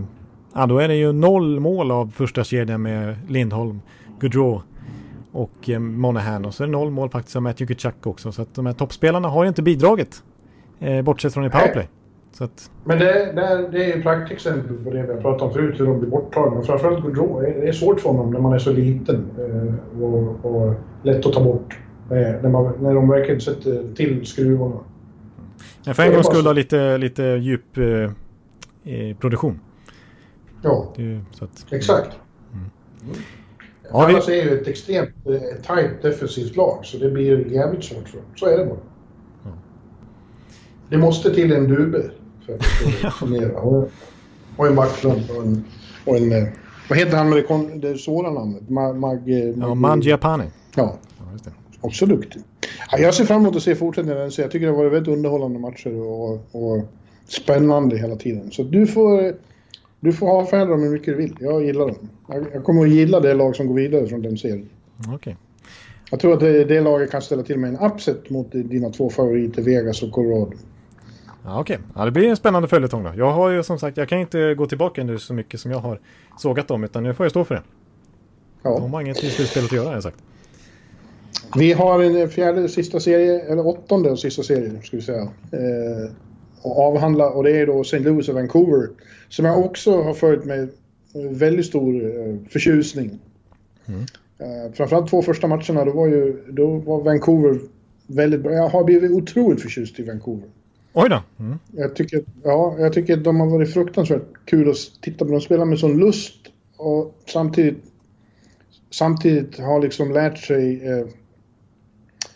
ja 0.54 0.66
då 0.66 0.80
är 0.80 0.88
det 0.88 0.96
ju 0.96 1.12
noll 1.12 1.60
mål 1.60 1.92
av 1.92 2.12
första 2.16 2.44
kedjan 2.44 2.82
med 2.82 3.16
Lindholm, 3.28 3.82
Gaudreau 4.20 4.62
och 5.32 5.70
eh, 5.70 5.80
Monahan, 5.80 6.46
och 6.46 6.54
så 6.54 6.64
är 6.64 6.68
det 6.68 6.72
noll 6.72 6.92
mål 6.92 7.10
faktiskt 7.10 7.36
av 7.36 7.42
Matthew 7.42 7.76
Kachuk 7.76 8.08
också, 8.08 8.32
så 8.32 8.42
att 8.42 8.56
de 8.56 8.66
här 8.66 8.74
toppspelarna 8.74 9.28
har 9.28 9.44
ju 9.44 9.48
inte 9.48 9.62
bidragit, 9.62 10.24
eh, 10.80 11.02
bortsett 11.02 11.34
från 11.34 11.46
i 11.46 11.50
powerplay. 11.50 11.88
Att... 12.40 12.72
Men 12.84 13.00
det, 13.00 13.32
det, 13.36 13.70
det 13.72 13.84
är 13.84 13.96
ju 13.96 14.02
praktexempel 14.02 14.78
på 14.84 14.90
det 14.90 15.02
vi 15.02 15.14
har 15.14 15.22
pratat 15.22 15.42
om 15.42 15.54
förut, 15.54 15.80
hur 15.80 15.86
de 15.86 16.00
blir 16.00 16.10
borttagna. 16.10 16.62
Framförallt 16.62 17.04
Gaudreau, 17.04 17.42
det 17.42 17.68
är 17.68 17.72
svårt 17.72 18.00
för 18.00 18.10
honom 18.10 18.32
när 18.32 18.40
man 18.40 18.54
är 18.54 18.60
så 18.60 18.72
liten 18.72 19.26
eh, 19.38 20.04
och, 20.04 20.46
och 20.46 20.74
lätt 21.04 21.26
att 21.26 21.34
ta 21.34 21.44
bort. 21.44 21.80
När, 22.10 22.50
man, 22.50 22.74
när 22.80 22.94
de 22.94 23.10
verkligen 23.10 23.42
sätter 23.42 23.96
till 23.96 24.26
skruvarna. 24.26 24.80
Men 25.86 25.96
för 25.96 26.04
en 26.04 26.14
gångs 26.14 26.26
skull 26.26 26.56
lite, 26.56 26.98
lite 26.98 27.24
djup 27.24 27.78
eh, 27.78 29.18
produktion. 29.20 29.60
Ja, 30.62 30.94
det, 30.96 31.22
att, 31.42 31.66
exakt. 31.72 32.18
Mm. 32.54 32.66
Ja, 33.92 34.06
Annars 34.10 34.30
vi... 34.30 34.40
är 34.40 34.44
ju 34.44 34.62
ett 34.62 34.68
extremt 34.68 35.10
eh, 35.26 35.62
tajt 35.66 36.02
defensivt 36.02 36.56
lag 36.56 36.86
så 36.86 36.98
det 36.98 37.10
blir 37.10 37.54
jävligt 37.54 37.84
svårt 37.84 38.08
för 38.10 38.18
dem. 38.18 38.28
Så 38.36 38.46
är 38.46 38.58
det 38.58 38.66
bara. 38.66 38.78
Det 40.90 40.98
måste 40.98 41.34
till 41.34 41.52
en 41.52 41.68
Dube 41.68 42.12
för 42.46 42.54
att 42.54 43.14
fungera. 43.14 43.52
Och, 43.62 43.90
och 44.58 44.68
en 44.68 44.76
Backlund 44.76 45.24
och 45.30 45.44
en, 45.44 45.64
och 46.06 46.18
en... 46.18 46.32
Eh, 46.32 46.48
vad 46.90 47.00
heter 47.00 47.18
han 47.18 47.30
med 47.30 47.44
det, 47.48 47.90
det 47.90 47.98
svåra 47.98 48.32
namnet? 48.32 48.70
Mag... 48.70 48.96
mag 48.96 49.30
ja, 49.30 49.76
Mangiapane. 49.76 50.44
Ja. 50.76 50.98
ja 51.20 51.52
Också 51.82 52.06
duktig. 52.06 52.42
Ja, 52.92 52.98
jag 52.98 53.14
ser 53.14 53.26
fram 53.26 53.42
emot 53.42 53.56
att 53.56 53.64
se 53.64 53.76
fortsättningen. 53.76 54.32
Så 54.32 54.42
jag 54.42 54.52
tycker 54.52 54.66
det 54.66 54.72
har 54.72 54.78
varit 54.78 54.94
väldigt 54.94 55.14
underhållande 55.14 55.60
matcher 55.60 56.02
och, 56.02 56.32
och 56.52 56.86
spännande 57.28 57.98
hela 57.98 58.16
tiden. 58.16 58.52
Så 58.52 58.64
du 58.64 58.88
får, 58.88 59.36
du 60.00 60.14
får 60.14 60.30
avfärda 60.30 60.66
dem 60.66 60.84
hur 60.84 60.90
mycket 60.90 61.06
du 61.06 61.16
vill. 61.16 61.36
Jag 61.40 61.66
gillar 61.66 61.88
dem. 61.88 62.10
Jag, 62.28 62.46
jag 62.54 62.64
kommer 62.64 62.82
att 62.82 62.90
gilla 62.90 63.20
det 63.20 63.34
lag 63.34 63.56
som 63.56 63.68
går 63.68 63.76
vidare 63.76 64.08
från 64.08 64.22
den 64.22 64.38
serien. 64.38 64.70
Okay. 65.16 65.36
Jag 66.12 66.20
tror 66.20 66.34
att 66.34 66.40
det, 66.40 66.64
det 66.64 66.82
laget 66.82 67.12
kan 67.12 67.22
ställa 67.22 67.44
till 67.44 67.60
med 67.60 67.70
en 67.70 67.92
upset 67.92 68.30
mot 68.30 68.52
dina 68.52 68.90
två 68.90 69.10
favoriter 69.10 69.62
Vegas 69.62 70.04
och 70.04 70.12
Colorado. 70.12 70.54
Ja, 71.48 71.60
Okej, 71.60 71.76
okay. 71.76 71.88
ja, 71.96 72.06
det 72.06 72.12
blir 72.12 72.30
en 72.30 72.36
spännande 72.36 72.68
följetong 72.68 73.04
då. 73.04 73.12
Jag 73.18 73.32
har 73.32 73.50
ju 73.50 73.64
som 73.64 73.80
sagt, 73.80 73.98
jag 73.98 74.10
kan 74.10 74.20
inte 74.20 74.54
gå 74.54 74.66
tillbaka 74.66 75.04
nu 75.04 75.20
så 75.20 75.34
mycket 75.34 75.60
som 75.60 75.72
jag 75.72 75.80
har 75.80 76.00
sågat 76.38 76.68
dem, 76.68 76.84
utan 76.84 77.04
nu 77.04 77.14
får 77.14 77.26
jag 77.26 77.32
stå 77.32 77.44
för 77.44 77.56
det. 77.56 77.64
Ja. 78.64 78.80
De 78.80 78.94
har 78.94 79.02
inget 79.02 79.24
i 79.24 79.30
slutspelet 79.30 79.66
att 79.66 79.76
göra, 79.76 79.88
har 79.88 79.94
jag 79.94 80.04
sagt. 80.04 80.18
Vi 81.58 81.74
har 81.74 82.04
en 82.04 82.30
fjärde 82.30 82.70
sista 82.70 83.00
serie, 83.00 83.42
eller 83.42 83.68
åttonde 83.68 84.12
och 84.12 84.20
sista 84.20 84.44
serie, 84.44 84.82
ska 84.84 84.98
vi 84.98 85.04
säga. 85.04 85.22
Eh, 85.22 86.12
att 86.58 86.78
avhandla 86.78 87.30
och 87.30 87.44
det 87.44 87.60
är 87.60 87.68
då 87.68 87.82
St. 87.82 88.00
Louis 88.00 88.30
och 88.30 88.36
Vancouver. 88.36 88.90
Som 89.30 89.46
jag 89.46 89.66
också 89.66 90.02
har 90.02 90.14
följt 90.14 90.46
med 90.46 90.70
väldigt 91.32 91.66
stor 91.66 92.06
eh, 92.06 92.36
förtjusning. 92.50 93.20
Mm. 93.86 94.02
Eh, 94.38 94.74
framförallt 94.74 95.10
två 95.10 95.22
första 95.22 95.48
matcherna, 95.48 95.86
då 95.86 95.92
var 95.92 96.08
ju 96.08 96.44
då 96.48 96.68
var 96.68 97.04
Vancouver 97.04 97.60
väldigt 98.08 98.42
bra. 98.42 98.52
Jag 98.52 98.70
har 98.70 98.84
blivit 98.84 99.12
otroligt 99.12 99.62
förtjust 99.62 100.00
i 100.00 100.04
Vancouver. 100.04 100.50
Oj 101.00 101.10
då. 101.10 101.22
Mm. 101.40 101.60
Jag, 101.72 101.96
tycker, 101.96 102.24
ja, 102.44 102.76
jag 102.80 102.94
tycker 102.94 103.18
att 103.18 103.24
de 103.24 103.40
har 103.40 103.48
varit 103.48 103.74
fruktansvärt 103.74 104.24
kul 104.46 104.70
att 104.70 104.78
titta 105.02 105.26
på. 105.26 105.32
De 105.32 105.42
spelar 105.42 105.66
med 105.66 105.80
sån 105.80 105.98
lust 105.98 106.36
och 106.78 107.16
samtidigt, 107.26 107.84
samtidigt 108.90 109.60
har 109.60 109.82
liksom 109.82 110.12
lärt 110.12 110.38
sig 110.38 110.88
eh, 110.88 111.08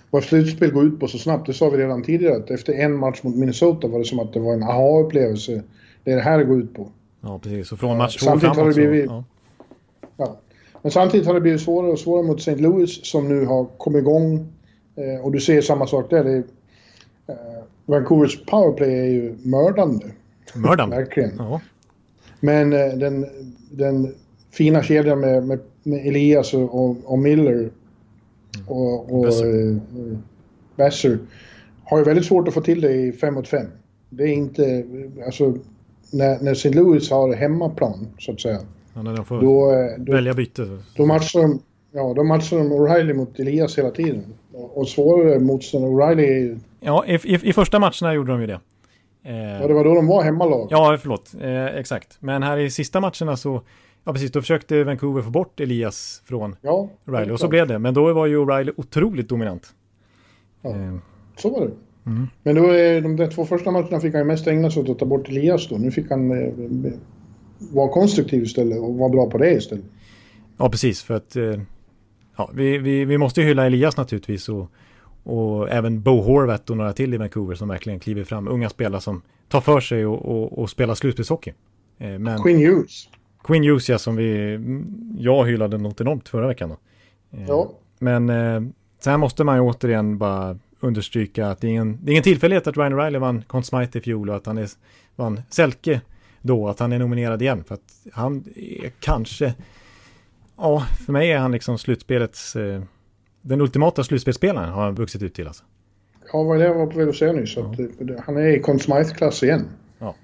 vad 0.10 0.24
slutspel 0.24 0.72
går 0.72 0.86
ut 0.86 1.00
på 1.00 1.08
så 1.08 1.18
snabbt. 1.18 1.48
Det 1.48 1.54
sa 1.54 1.70
vi 1.70 1.78
redan 1.78 2.04
tidigare 2.04 2.36
att 2.36 2.52
efter 2.52 2.74
en 2.74 2.96
match 2.96 3.24
mot 3.24 3.36
Minnesota 3.36 3.88
var 3.88 4.00
det 4.00 4.06
som 4.06 4.20
att 4.20 4.34
det 4.34 4.40
var 4.40 4.54
en 4.54 4.64
aha-upplevelse. 4.64 5.64
Det 6.04 6.12
är 6.12 6.16
det 6.16 6.22
här 6.22 6.38
det 6.38 6.44
går 6.44 6.60
ut 6.60 6.74
på. 6.74 6.92
Ja, 7.22 7.40
precis. 7.44 7.72
Och 7.72 7.80
från 7.80 7.98
match 7.98 8.18
två 8.18 8.26
samtidigt 8.26 8.56
framåt 8.56 8.76
har 8.76 8.82
det 8.84 8.90
blivit, 8.90 9.06
ja. 9.06 9.24
ja. 10.18 10.38
Men 10.82 10.92
samtidigt 10.92 11.28
har 11.28 11.34
det 11.34 11.42
blivit 11.42 11.62
svårare 11.62 11.92
och 11.92 12.00
svårare 12.00 12.26
mot 12.26 12.40
St. 12.40 12.56
Louis 12.56 13.06
som 13.06 13.30
nu 13.30 13.46
har 13.46 13.66
kommit 13.66 14.00
igång. 14.00 14.54
Eh, 14.96 15.26
och 15.26 15.32
du 15.32 15.40
ser 15.40 15.62
samma 15.62 15.88
sak 15.88 16.10
där. 16.10 16.24
Det 16.24 16.32
är, 16.32 16.44
Vancouvers 17.92 18.46
powerplay 18.46 19.00
är 19.00 19.06
ju 19.06 19.36
mördande. 19.44 20.06
Mördande? 20.56 20.96
Verkligen. 20.96 21.32
Ja. 21.38 21.62
Men 22.40 22.74
eh, 22.74 22.98
den, 22.98 23.26
den 23.72 24.16
fina 24.52 24.84
kedjan 24.84 25.20
med, 25.20 25.48
med, 25.48 25.60
med 25.84 26.08
Elias 26.08 26.54
och, 26.54 27.12
och 27.12 27.20
Miller 27.20 27.54
mm. 27.54 27.72
och, 28.68 29.14
och 29.14 29.26
Besser. 29.26 29.72
Eh, 29.72 30.18
Besser 30.76 31.20
har 31.84 31.98
ju 31.98 32.04
väldigt 32.04 32.26
svårt 32.26 32.48
att 32.48 32.54
få 32.54 32.62
till 32.62 32.82
det 32.82 32.94
i 32.94 33.12
5 33.12 33.34
mot 33.34 33.48
5. 33.48 33.66
Det 34.10 34.24
är 34.24 34.34
inte, 34.34 34.84
alltså 35.26 35.58
när, 36.12 36.44
när 36.44 36.52
St. 36.52 36.70
Louis 36.70 37.12
har 37.12 37.34
hemmaplan, 37.34 38.08
så 38.20 38.32
att 38.32 38.42
säga. 38.42 38.60
Ja, 38.94 39.02
när 39.02 39.16
de 39.16 39.26
får 39.26 39.42
Då, 39.42 39.72
eh, 39.72 39.98
då, 39.98 40.14
välja 40.14 40.34
byte. 40.34 40.78
då 40.96 41.06
matchar 41.06 41.42
de, 41.42 41.60
ja, 41.92 42.14
då 42.16 42.24
matchar 42.24 42.58
de 42.58 42.72
O'Reilly 42.74 43.14
mot 43.14 43.40
Elias 43.40 43.78
hela 43.78 43.92
tiden. 43.92 44.24
Och, 44.54 44.88
svårare 44.88 45.40
motståndare. 45.40 45.92
O'Reilly 45.92 46.24
är 46.24 46.40
ju... 46.40 46.58
Ja, 46.80 47.06
i, 47.06 47.14
i, 47.14 47.40
i 47.50 47.54
första 47.54 47.80
matcherna 47.80 48.14
gjorde 48.14 48.32
de 48.32 48.42
ju 48.42 48.48
det. 48.48 48.60
Eh, 49.24 49.36
Ja, 49.62 49.68
det 49.68 49.74
var 49.74 49.84
då 49.84 49.94
de 49.96 50.08
var 50.08 50.24
hemmalag. 50.24 50.68
Ja, 50.72 50.98
förlåt. 51.02 51.34
Eh, 51.42 51.66
exakt. 51.66 52.18
Men 52.20 52.44
här 52.44 52.58
i 52.58 52.72
sista 52.72 53.00
matcherna 53.00 53.38
så, 53.38 53.62
ja 54.04 54.14
precis, 54.14 54.32
då 54.32 54.42
försökte 54.42 54.84
Vancouver 54.84 55.22
få 55.22 55.30
bort 55.30 55.60
Elias 55.60 56.22
från 56.26 56.56
Ja, 56.62 56.90
O'Reilly. 57.06 57.32
Och 57.32 57.40
så 57.40 57.48
blev 57.48 57.68
det. 57.68 57.80
Men 57.80 57.94
då 57.94 58.14
var 58.14 58.26
ju 58.26 58.38
O'Reilly 58.38 58.72
otroligt 58.78 59.30
dominant. 59.30 59.68
Ja. 60.62 60.70
Eh, 60.70 60.96
Så 61.38 61.50
var 61.50 61.66
det. 61.66 61.72
Men 62.44 62.56
då 62.56 62.62
de 63.02 63.16
där 63.16 63.28
två 63.32 63.46
första 63.46 63.72
matcherna 63.72 64.00
fick 64.00 64.14
han 64.14 64.22
ju 64.22 64.28
mest 64.28 64.48
ägna 64.48 64.72
sig 64.72 64.84
åt 64.84 64.90
att 64.90 65.00
ta 65.00 65.06
bort 65.06 65.30
Elias 65.30 65.68
då. 65.70 65.78
Nu 65.78 65.92
fick 65.92 66.10
han 66.10 66.32
eh, 66.32 66.54
vara 67.74 67.90
konstruktiv 67.90 68.44
istället 68.44 68.80
och 68.80 68.96
vara 68.96 69.10
bra 69.10 69.30
på 69.30 69.38
det 69.38 69.52
istället. 69.52 69.86
ja, 70.58 70.70
precis. 70.70 71.04
För 71.04 71.14
att 71.14 71.36
eh, 71.36 71.44
ja, 72.42 72.50
vi, 72.54 72.78
vi, 72.78 73.06
vi 73.06 73.18
måste 73.18 73.42
ju 73.42 73.48
hylla 73.48 73.66
Elias 73.66 73.98
naturligtvis. 73.98 74.50
Och, 74.50 74.72
och 75.24 75.70
även 75.70 76.02
Bo 76.02 76.22
Horvath 76.22 76.72
och 76.72 76.78
några 76.78 76.94
till 76.94 77.14
i 77.14 77.18
Vancouver 77.18 77.56
som 77.56 77.68
verkligen 77.68 78.00
kliver 78.00 78.24
fram. 78.24 78.48
Unga 78.48 78.70
spelare 78.70 79.02
som 79.02 79.22
tar 79.48 79.62
för 79.62 79.80
sig 79.80 80.06
och, 80.06 80.26
och, 80.26 80.60
och 80.60 80.70
spelar 80.70 80.96
slutspelshockey. 80.96 81.54
Eh, 81.98 82.20
men 82.20 82.42
Quinn 82.44 82.58
Hughes. 82.58 83.10
Quinn 83.44 83.64
Hughes, 83.64 83.90
ja, 83.90 83.98
som 83.98 84.16
vi, 84.16 84.60
jag 85.18 85.46
hyllade 85.46 85.78
något 85.78 86.02
enormt 86.02 86.30
förra 86.30 86.48
veckan. 86.48 86.70
Då. 86.70 86.78
Eh, 87.38 87.46
Ja. 87.48 87.72
Men 88.00 88.30
eh, 88.30 88.62
sen 89.00 89.20
måste 89.20 89.44
man 89.44 89.56
ju 89.56 89.62
återigen 89.62 90.18
bara 90.18 90.58
understryka 90.80 91.48
att 91.48 91.62
det 91.62 91.68
är 91.68 91.70
ingen, 91.70 92.00
det 92.02 92.10
är 92.10 92.14
ingen 92.14 92.24
tillfällighet 92.24 92.68
att 92.68 92.78
Ryan 92.78 92.94
O'Reilly 92.94 93.20
vann 93.20 93.44
Conn 93.48 93.64
Smythe 93.64 94.00
i 94.00 94.02
fjol 94.02 94.30
och 94.30 94.36
att 94.36 94.46
han 94.46 94.58
är, 94.58 94.70
vann 95.16 95.42
Selke 95.50 96.02
då, 96.42 96.68
att 96.68 96.80
han 96.80 96.92
är 96.92 97.00
nominerad 97.00 97.42
igen. 97.42 97.64
För 97.64 97.76
att 97.76 98.08
han 98.14 98.44
är 98.56 98.92
kanske, 99.00 99.54
ja, 100.62 100.86
för 101.06 101.14
mig 101.14 101.32
är 101.32 101.38
han 101.38 101.52
liksom 101.52 101.78
slutspelets, 101.78 102.56
eh, 102.56 102.82
den 103.42 103.62
ultimata 103.62 104.04
slutspelsspelaren 104.04 104.70
har 104.70 104.84
han 104.84 104.96
vuxit 104.96 105.22
ut 105.24 105.34
till 105.34 105.48
alltså. 105.48 105.64
Ja, 106.34 106.44
vad 106.44 106.60
det 106.60 106.66
jag 106.66 106.74
var 106.76 106.88
på 106.88 106.98
väg 107.00 107.10
att 107.10 107.16
säga 107.16 107.34
nyss? 107.34 107.58
Eh, 107.58 107.64
Han 108.26 108.38
är 108.38 108.48
i 108.58 108.60
Conn 108.60 108.80
Smythe-klass 108.80 109.44
igen. 109.44 109.66
Ja. 110.00 110.16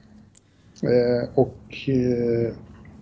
Eh, 0.84 1.30
och 1.36 1.58
eh, 1.88 2.54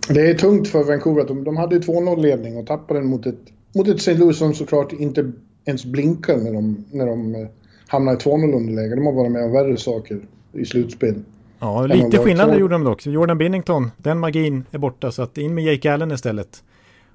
det 0.09 0.29
är 0.29 0.33
tungt 0.33 0.67
för 0.67 0.83
Vancouver 0.83 1.21
att 1.21 1.27
de, 1.27 1.43
de 1.43 1.57
hade 1.57 1.75
ju 1.75 1.81
2-0-ledning 1.81 2.57
och 2.57 2.67
tappade 2.67 2.99
den 2.99 3.09
mot 3.09 3.25
ett, 3.25 3.39
mot 3.75 3.87
ett 3.87 3.95
St. 3.97 4.13
Louis 4.13 4.37
som 4.37 4.53
såklart 4.53 4.93
inte 4.93 5.31
ens 5.65 5.85
blinkar 5.85 6.37
när 6.37 6.53
de, 6.53 6.85
när 6.91 7.05
de 7.05 7.35
eh, 7.35 7.47
hamnar 7.87 8.13
i 8.13 8.15
2-0-underläge. 8.15 8.95
De 8.95 9.05
har 9.05 9.13
varit 9.13 9.31
med 9.31 9.43
om 9.43 9.51
värre 9.51 9.77
saker 9.77 10.19
i 10.53 10.65
slutspel. 10.65 11.15
Ja, 11.59 11.85
lite 11.85 12.17
skillnader 12.17 12.53
två- 12.53 12.59
gjorde 12.59 12.73
de 12.75 12.83
dock. 12.83 13.05
Jordan 13.05 13.37
Binnington, 13.37 13.91
den 13.97 14.19
magin 14.19 14.63
är 14.71 14.77
borta 14.77 15.11
så 15.11 15.21
att 15.21 15.37
in 15.37 15.53
med 15.55 15.63
Jake 15.63 15.93
Allen 15.93 16.11
istället. 16.11 16.63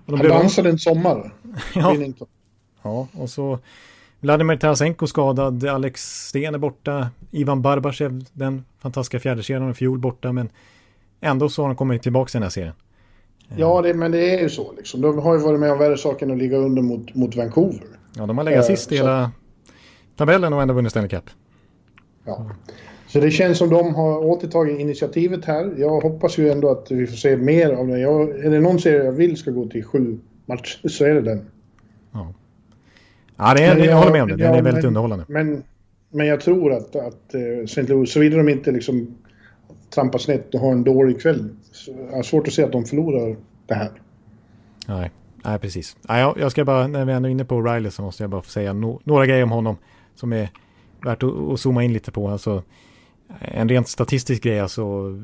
De 0.06 0.12
Han 0.12 0.18
blev- 0.20 0.30
dansade 0.32 0.68
en 0.70 0.78
sommar, 0.78 1.32
Ja. 1.74 1.96
Ja, 2.82 3.06
och 3.12 3.30
så 3.30 3.58
Vladimir 4.20 4.56
Tarasenko 4.56 5.06
skadad, 5.06 5.64
Alex 5.64 6.26
Sten 6.28 6.54
är 6.54 6.58
borta, 6.58 7.10
Ivan 7.30 7.62
Barbashev, 7.62 8.24
den 8.32 8.64
fantastiska 8.78 9.20
fjärdekedjan 9.20 9.70
i 9.70 9.74
fjol 9.74 9.98
borta, 9.98 10.32
men 10.32 10.48
ändå 11.20 11.48
så 11.48 11.62
har 11.62 11.66
han 11.66 11.76
kommit 11.76 12.02
tillbaka 12.02 12.30
i 12.30 12.32
den 12.32 12.42
här 12.42 12.50
serien. 12.50 12.74
Ja, 13.56 13.82
det, 13.82 13.94
men 13.94 14.10
det 14.12 14.34
är 14.38 14.40
ju 14.42 14.48
så 14.50 14.72
liksom. 14.76 15.00
De 15.00 15.18
har 15.18 15.34
ju 15.34 15.40
varit 15.40 15.60
med 15.60 15.72
om 15.72 15.78
värre 15.78 15.96
saker 15.98 16.26
än 16.26 16.32
att 16.32 16.38
ligga 16.38 16.56
under 16.56 16.82
mot, 16.82 17.14
mot 17.14 17.36
Vancouver. 17.36 17.82
Ja, 18.16 18.26
de 18.26 18.38
har 18.38 18.44
legat 18.44 18.64
Eh, 18.70 18.76
sist 18.76 18.92
i 18.92 18.96
hela 18.96 19.30
tabellen 20.16 20.52
och 20.52 20.62
ändå 20.62 20.74
vunnit 20.74 20.90
Stanley 20.90 21.08
Cup. 21.10 21.24
Ja. 22.24 22.50
Så 23.12 23.20
det 23.20 23.30
känns 23.30 23.58
som 23.58 23.70
de 23.70 23.94
har 23.94 24.24
återtagit 24.24 24.80
initiativet 24.80 25.44
här. 25.44 25.74
Jag 25.76 26.00
hoppas 26.00 26.38
ju 26.38 26.50
ändå 26.50 26.70
att 26.70 26.90
vi 26.90 27.06
får 27.06 27.16
se 27.16 27.36
mer 27.36 27.70
av 27.70 27.86
det. 27.86 27.98
Jag, 27.98 28.30
är 28.30 28.50
det 28.50 28.60
någon 28.60 28.80
serie 28.80 29.04
jag 29.04 29.12
vill 29.12 29.36
ska 29.36 29.50
gå 29.50 29.68
till 29.68 29.84
sju 29.84 30.18
matcher 30.46 30.88
så 30.88 31.04
är 31.04 31.14
det 31.14 31.20
den. 31.20 31.44
Ja, 33.36 33.54
det 33.54 33.62
är, 33.64 33.76
Men 33.76 33.84
jag, 33.84 33.96
håller 33.96 34.12
med 34.12 34.22
om 34.22 34.28
det. 34.28 34.36
Den 34.36 34.52
ja, 34.52 34.58
är 34.58 34.62
väldigt 34.62 34.84
men- 34.84 34.88
underhållande. 34.88 35.24
Men, 35.28 35.62
men 36.10 36.26
jag 36.26 36.40
tror 36.40 36.72
att, 36.72 36.96
att 36.96 37.34
eh, 37.34 37.64
St. 37.64 37.82
Louis, 37.82 38.12
såvida 38.12 38.36
de 38.36 38.48
inte 38.48 38.70
liksom 38.72 39.14
trampar 39.94 40.18
snett 40.18 40.54
och 40.54 40.60
har 40.60 40.72
en 40.72 40.84
dålig 40.84 41.20
kväll, 41.20 41.48
så 41.72 41.92
jag 42.10 42.16
har 42.16 42.22
svårt 42.22 42.48
att 42.48 42.54
se 42.54 42.62
att 42.62 42.72
de 42.72 42.84
förlorar 42.84 43.36
det 43.66 43.74
här. 43.74 43.90
Nej, 44.88 45.10
nej 45.44 45.58
precis. 45.58 45.96
Nej, 46.08 46.20
jag, 46.20 46.38
jag 46.38 46.50
ska 46.50 46.64
bara, 46.64 46.86
när 46.86 47.04
vi 47.04 47.12
ändå 47.12 47.28
är 47.28 47.30
inne 47.30 47.44
på 47.44 47.62
Riley 47.62 47.90
så 47.90 48.02
måste 48.02 48.22
jag 48.22 48.30
bara 48.30 48.42
få 48.42 48.50
säga 48.50 48.72
no, 48.72 49.00
några 49.04 49.26
grejer 49.26 49.42
om 49.42 49.50
honom 49.50 49.76
som 50.14 50.32
är 50.32 50.48
värt 51.04 51.22
att, 51.22 51.34
att 51.34 51.60
zooma 51.60 51.84
in 51.84 51.92
lite 51.92 52.10
på. 52.10 52.28
Alltså, 52.28 52.62
en 53.38 53.68
rent 53.68 53.88
statistisk 53.88 54.42
grej, 54.42 54.60
alltså, 54.60 55.18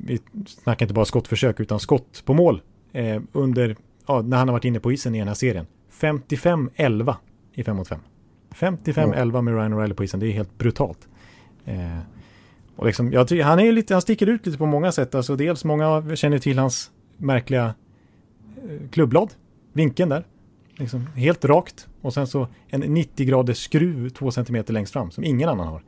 vi 0.00 0.20
snackar 0.46 0.86
inte 0.86 0.94
bara 0.94 1.04
skottförsök 1.04 1.60
utan 1.60 1.80
skott 1.80 2.22
på 2.24 2.34
mål 2.34 2.62
eh, 2.92 3.22
under, 3.32 3.76
ja, 4.06 4.22
när 4.22 4.36
han 4.36 4.48
har 4.48 4.52
varit 4.52 4.64
inne 4.64 4.80
på 4.80 4.92
isen 4.92 5.14
i 5.14 5.18
den 5.18 5.28
här 5.28 5.34
serien. 5.34 5.66
55-11 6.00 7.14
i 7.54 7.64
5 7.64 7.76
mot 7.76 7.88
5. 7.88 8.00
55-11 8.54 9.42
med 9.42 9.54
Ryan 9.54 9.74
O'Reilly 9.74 9.94
på 9.94 10.04
isen, 10.04 10.20
det 10.20 10.26
är 10.26 10.32
helt 10.32 10.58
brutalt. 10.58 11.08
Eh, 11.64 11.98
och 12.76 12.86
liksom, 12.86 13.12
jag 13.12 13.28
tycker, 13.28 13.44
han, 13.44 13.60
är 13.60 13.72
lite, 13.72 13.94
han 13.94 14.02
sticker 14.02 14.26
ut 14.26 14.46
lite 14.46 14.58
på 14.58 14.66
många 14.66 14.92
sätt. 14.92 15.14
Alltså, 15.14 15.36
dels 15.36 15.64
många 15.64 16.16
känner 16.16 16.38
till 16.38 16.58
hans 16.58 16.90
märkliga 17.16 17.74
eh, 18.56 18.88
klubblad, 18.90 19.34
vinkeln 19.72 20.08
där. 20.08 20.26
Liksom 20.76 21.06
helt 21.06 21.44
rakt 21.44 21.88
och 22.00 22.14
sen 22.14 22.26
så 22.26 22.48
en 22.68 22.80
90 22.80 23.26
graders 23.26 23.58
skruv 23.58 24.08
2 24.08 24.30
cm 24.30 24.64
längst 24.66 24.92
fram 24.92 25.10
som 25.10 25.24
ingen 25.24 25.48
annan 25.48 25.68
har. 25.68 25.82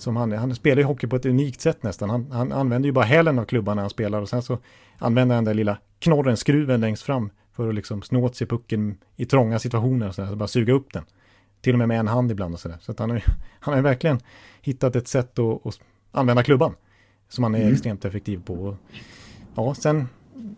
Som 0.00 0.16
han, 0.16 0.32
han 0.32 0.54
spelar 0.54 0.82
ju 0.82 0.86
hockey 0.86 1.06
på 1.06 1.16
ett 1.16 1.26
unikt 1.26 1.60
sätt 1.60 1.82
nästan. 1.82 2.10
Han, 2.10 2.30
han 2.30 2.52
använder 2.52 2.86
ju 2.86 2.92
bara 2.92 3.04
hälen 3.04 3.38
av 3.38 3.44
klubban 3.44 3.76
när 3.76 3.82
han 3.82 3.90
spelar 3.90 4.20
och 4.20 4.28
sen 4.28 4.42
så 4.42 4.58
använder 4.98 5.34
han 5.34 5.44
den 5.44 5.50
där 5.52 5.58
lilla 5.58 5.78
knorren, 5.98 6.36
skruven 6.36 6.80
längst 6.80 7.02
fram 7.02 7.30
för 7.52 7.68
att 7.68 7.74
liksom 7.74 8.02
snå 8.02 8.24
åt 8.24 8.36
sig 8.36 8.46
pucken 8.46 8.98
i 9.16 9.24
trånga 9.24 9.58
situationer 9.58 10.08
och 10.08 10.14
så, 10.14 10.22
där, 10.22 10.28
så 10.28 10.36
bara 10.36 10.48
suga 10.48 10.72
upp 10.72 10.92
den. 10.92 11.04
Till 11.60 11.72
och 11.72 11.78
med 11.78 11.88
med 11.88 12.00
en 12.00 12.08
hand 12.08 12.30
ibland 12.30 12.54
och 12.54 12.60
sådär. 12.60 12.78
Så 12.80 12.92
att 12.92 12.98
han 12.98 13.10
har 13.10 13.22
han 13.60 13.74
har 13.74 13.82
verkligen 13.82 14.20
hittat 14.62 14.96
ett 14.96 15.08
sätt 15.08 15.38
att, 15.38 15.66
att 15.66 15.80
använda 16.12 16.42
klubban 16.42 16.74
som 17.28 17.44
han 17.44 17.54
är 17.54 17.72
extremt 17.72 18.04
effektiv 18.04 18.42
på. 18.44 18.76
Ja, 19.54 19.74
sen 19.74 20.08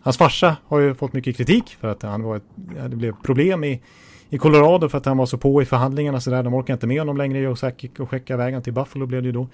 Hans 0.01 0.17
farsa 0.17 0.57
har 0.65 0.79
ju 0.79 0.95
fått 0.95 1.13
mycket 1.13 1.37
kritik 1.37 1.77
för 1.79 1.87
att 1.87 2.01
han 2.01 2.23
var 2.23 2.37
ett, 2.37 2.43
det 2.89 2.95
blev 2.95 3.13
problem 3.23 3.63
i, 3.63 3.81
i 4.33 4.37
Colorado 4.37 4.89
för 4.89 4.97
att 4.97 5.05
han 5.05 5.17
var 5.17 5.25
så 5.25 5.37
på 5.37 5.61
i 5.61 5.65
förhandlingarna 5.65 6.21
så 6.21 6.29
där. 6.29 6.43
De 6.43 6.53
orkar 6.53 6.73
inte 6.73 6.87
med 6.87 6.99
honom 6.99 7.17
längre. 7.17 7.39
Josak 7.39 7.83
gick 7.83 7.99
och 7.99 8.09
skicka 8.09 8.37
vägen 8.37 8.61
till 8.61 8.73
Buffalo 8.73 9.05
blev 9.05 9.21
det 9.21 9.25
ju 9.25 9.31
då. 9.31 9.47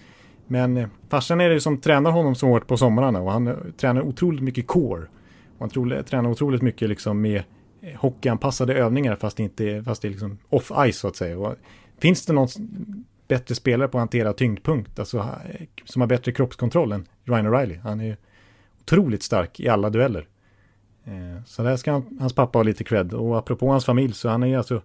Men 0.47 0.77
eh, 0.77 0.87
farsan 1.09 1.41
är 1.41 1.47
det 1.47 1.53
ju 1.53 1.59
som 1.59 1.77
tränar 1.77 2.11
honom 2.11 2.35
så 2.35 2.47
hårt 2.47 2.67
på 2.67 2.77
somrarna 2.77 3.21
och 3.21 3.31
han 3.31 3.47
eh, 3.47 3.55
tränar 3.77 4.01
otroligt 4.01 4.43
mycket 4.43 4.67
core. 4.67 5.03
Och 5.57 5.73
han 5.73 6.03
tränar 6.03 6.29
otroligt 6.29 6.61
mycket 6.61 6.89
liksom 6.89 7.21
med 7.21 7.43
eh, 7.81 7.99
hockeyanpassade 7.99 8.73
övningar 8.73 9.15
fast 9.15 9.37
det, 9.37 9.43
inte, 9.43 9.83
fast 9.85 10.01
det 10.01 10.07
är 10.07 10.09
liksom 10.09 10.37
off-ice 10.49 10.91
så 10.91 11.07
att 11.07 11.15
säga. 11.15 11.37
Och 11.37 11.55
finns 12.01 12.25
det 12.25 12.33
någon 12.33 12.47
bättre 13.27 13.55
spelare 13.55 13.87
på 13.87 13.97
att 13.97 14.01
hantera 14.01 14.33
tyngdpunkt, 14.33 14.99
alltså 14.99 15.17
eh, 15.17 15.65
som 15.85 16.01
har 16.01 16.07
bättre 16.07 16.31
kroppskontroll 16.31 16.91
än 16.91 17.05
Ryan 17.23 17.47
O'Reilly? 17.47 17.79
Han 17.83 18.01
är 18.01 18.17
otroligt 18.81 19.23
stark 19.23 19.59
i 19.59 19.69
alla 19.69 19.89
dueller. 19.89 20.27
Eh, 21.05 21.43
Så 21.45 21.63
där 21.63 21.77
ska 21.77 21.91
han, 21.91 22.17
hans 22.19 22.33
pappa 22.33 22.59
ha 22.59 22.63
lite 22.63 22.83
cred. 22.83 23.13
Och 23.13 23.37
apropå 23.37 23.69
hans 23.69 23.85
familj 23.85 24.13
så 24.13 24.29
han 24.29 24.43
är 24.43 24.57
alltså 24.57 24.81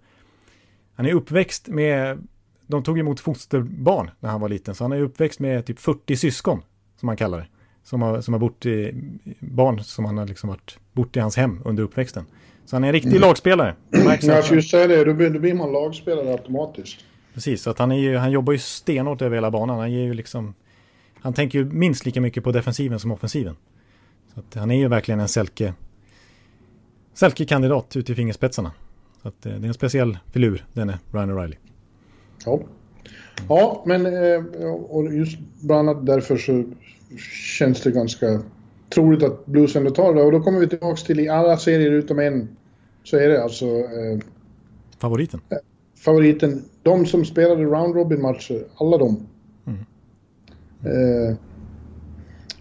han 0.95 1.07
är 1.07 1.15
uppväxt 1.15 1.69
med 1.69 2.27
de 2.67 2.83
tog 2.83 2.99
emot 2.99 3.21
fosterbarn 3.21 4.11
när 4.21 4.31
han 4.31 4.41
var 4.41 4.49
liten. 4.49 4.75
Så 4.75 4.85
han 4.85 4.93
är 4.93 5.01
uppväxt 5.01 5.41
med 5.41 5.67
typ 5.67 5.79
40 5.79 6.17
syskon 6.17 6.63
som 7.01 7.09
han 7.09 7.17
kallar 7.17 7.39
det. 7.39 7.47
Som 7.85 8.03
har, 8.03 8.21
som 8.21 8.35
har 8.35 8.39
bott 8.39 8.67
i 8.67 8.95
barn 9.41 9.85
som 9.85 10.05
han 10.05 10.19
har 10.19 10.27
liksom 10.27 10.49
varit 10.49 10.79
bott 10.93 11.17
i 11.17 11.21
hans 11.21 11.37
hem 11.37 11.61
under 11.65 11.83
uppväxten. 11.83 12.25
Så 12.65 12.77
han 12.77 12.85
är 12.85 12.89
en 12.89 12.93
riktig 12.93 13.21
lagspelare. 13.21 13.75
Det 13.91 14.05
märks 14.05 14.25
Men 14.25 14.37
jag 14.37 14.45
skulle 14.45 14.63
säga 14.63 14.87
det, 14.87 15.05
då 15.05 15.15
blir, 15.15 15.31
då 15.31 15.39
blir 15.39 15.55
man 15.55 15.73
lagspelare 15.73 16.33
automatiskt. 16.33 17.05
Precis, 17.35 17.63
så 17.63 17.71
att 17.71 17.79
han, 17.79 17.93
är 17.93 17.97
ju, 17.97 18.17
han 18.17 18.31
jobbar 18.31 18.53
ju 18.53 18.59
stenhårt 18.59 19.23
över 19.23 19.37
hela 19.37 19.51
banan. 19.51 19.79
Han 19.79 19.93
ger 19.93 20.03
ju 20.03 20.15
liksom... 20.15 20.55
Han 21.21 21.35
tänker 21.35 21.59
ju 21.59 21.65
minst 21.65 22.07
lika 22.07 22.21
mycket 22.21 22.45
på 22.45 22.53
defensiven 22.53 23.01
som 23.01 23.13
offensiven. 23.13 23.57
Så 24.35 24.41
att 24.41 24.55
han 24.55 24.71
är 24.71 24.77
ju 24.77 24.89
verkligen 24.89 25.21
en 25.21 25.29
Selke... 25.29 25.75
Selke-kandidat 27.15 27.97
ut 27.97 28.11
i 28.11 28.15
fingerspetsarna. 28.15 28.73
Så 29.23 29.29
att 29.29 29.47
eh, 29.47 29.53
det 29.53 29.67
är 29.67 29.69
en 29.69 29.75
speciell 29.75 30.19
filur, 30.33 30.65
denne 30.73 30.99
Ryan 31.13 31.31
O'Reilly. 31.31 31.57
Ja, 32.45 32.61
ja 33.49 33.83
men 33.87 34.07
eh, 34.07 34.71
och 34.71 35.15
just 35.15 35.39
bland 35.61 35.89
annat 35.89 36.07
därför 36.07 36.37
så 36.37 36.65
känns 37.59 37.81
det 37.81 37.91
ganska 37.91 38.43
troligt 38.95 39.23
att 39.23 39.47
Blues 39.47 39.77
ändå 39.77 39.91
tar 39.91 40.15
det. 40.15 40.23
Och 40.23 40.33
då 40.33 40.41
kommer 40.41 40.61
vi 40.61 40.69
tillbaka 40.69 40.97
till 40.97 41.21
i 41.21 41.29
alla 41.29 41.57
serier 41.57 41.91
utom 41.91 42.19
en 42.19 42.49
så 43.05 43.17
är 43.17 43.29
det 43.29 43.43
alltså 43.43 43.67
eh, 43.67 44.19
Favoriten. 44.99 45.41
favoriten. 45.97 46.65
De 46.83 47.07
som 47.07 47.25
spelade 47.25 47.65
round 47.65 47.95
robin 47.95 48.23
matcher, 48.23 48.65
alla 48.77 48.99
de. 48.99 49.27
Eh, 50.85 51.37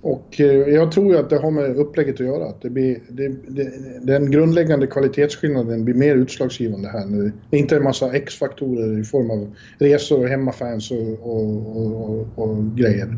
och 0.03 0.39
eh, 0.39 0.45
jag 0.45 0.91
tror 0.91 1.11
ju 1.13 1.17
att 1.19 1.29
det 1.29 1.37
har 1.37 1.51
med 1.51 1.75
upplägget 1.77 2.13
att 2.15 2.19
göra. 2.25 2.45
Att 2.49 2.61
det 2.61 2.69
blir, 2.69 2.99
det, 3.09 3.27
det, 3.47 3.71
den 4.03 4.31
grundläggande 4.31 4.87
kvalitetsskillnaden 4.87 5.85
blir 5.85 5.95
mer 5.95 6.15
utslagsgivande 6.15 6.89
här. 6.89 7.05
När 7.05 7.31
det 7.49 7.57
inte 7.57 7.75
är 7.75 7.77
en 7.77 7.83
massa 7.83 8.13
X-faktorer 8.13 8.99
i 8.99 9.03
form 9.03 9.31
av 9.31 9.55
resor 9.77 10.19
och 10.23 10.27
hemmafans 10.29 10.91
och, 10.91 10.97
och, 11.21 11.77
och, 11.77 12.27
och, 12.35 12.75
grejer. 12.75 13.17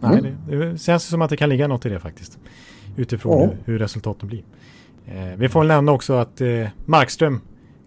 Nej, 0.00 0.34
det, 0.48 0.56
det 0.56 0.78
känns 0.78 1.04
som 1.04 1.22
att 1.22 1.30
det 1.30 1.36
kan 1.36 1.48
ligga 1.48 1.68
något 1.68 1.86
i 1.86 1.88
det 1.88 2.00
faktiskt. 2.00 2.38
Utifrån 2.96 3.40
Ja. 3.40 3.46
hur, 3.46 3.72
hur 3.72 3.78
resultaten 3.78 4.28
blir. 4.28 4.42
Eh, 5.06 5.36
vi 5.38 5.48
får 5.48 5.60
väl 5.60 5.68
nämna 5.68 5.92
också 5.92 6.12
att 6.12 6.40
eh, 6.40 6.66
Markström 6.86 7.40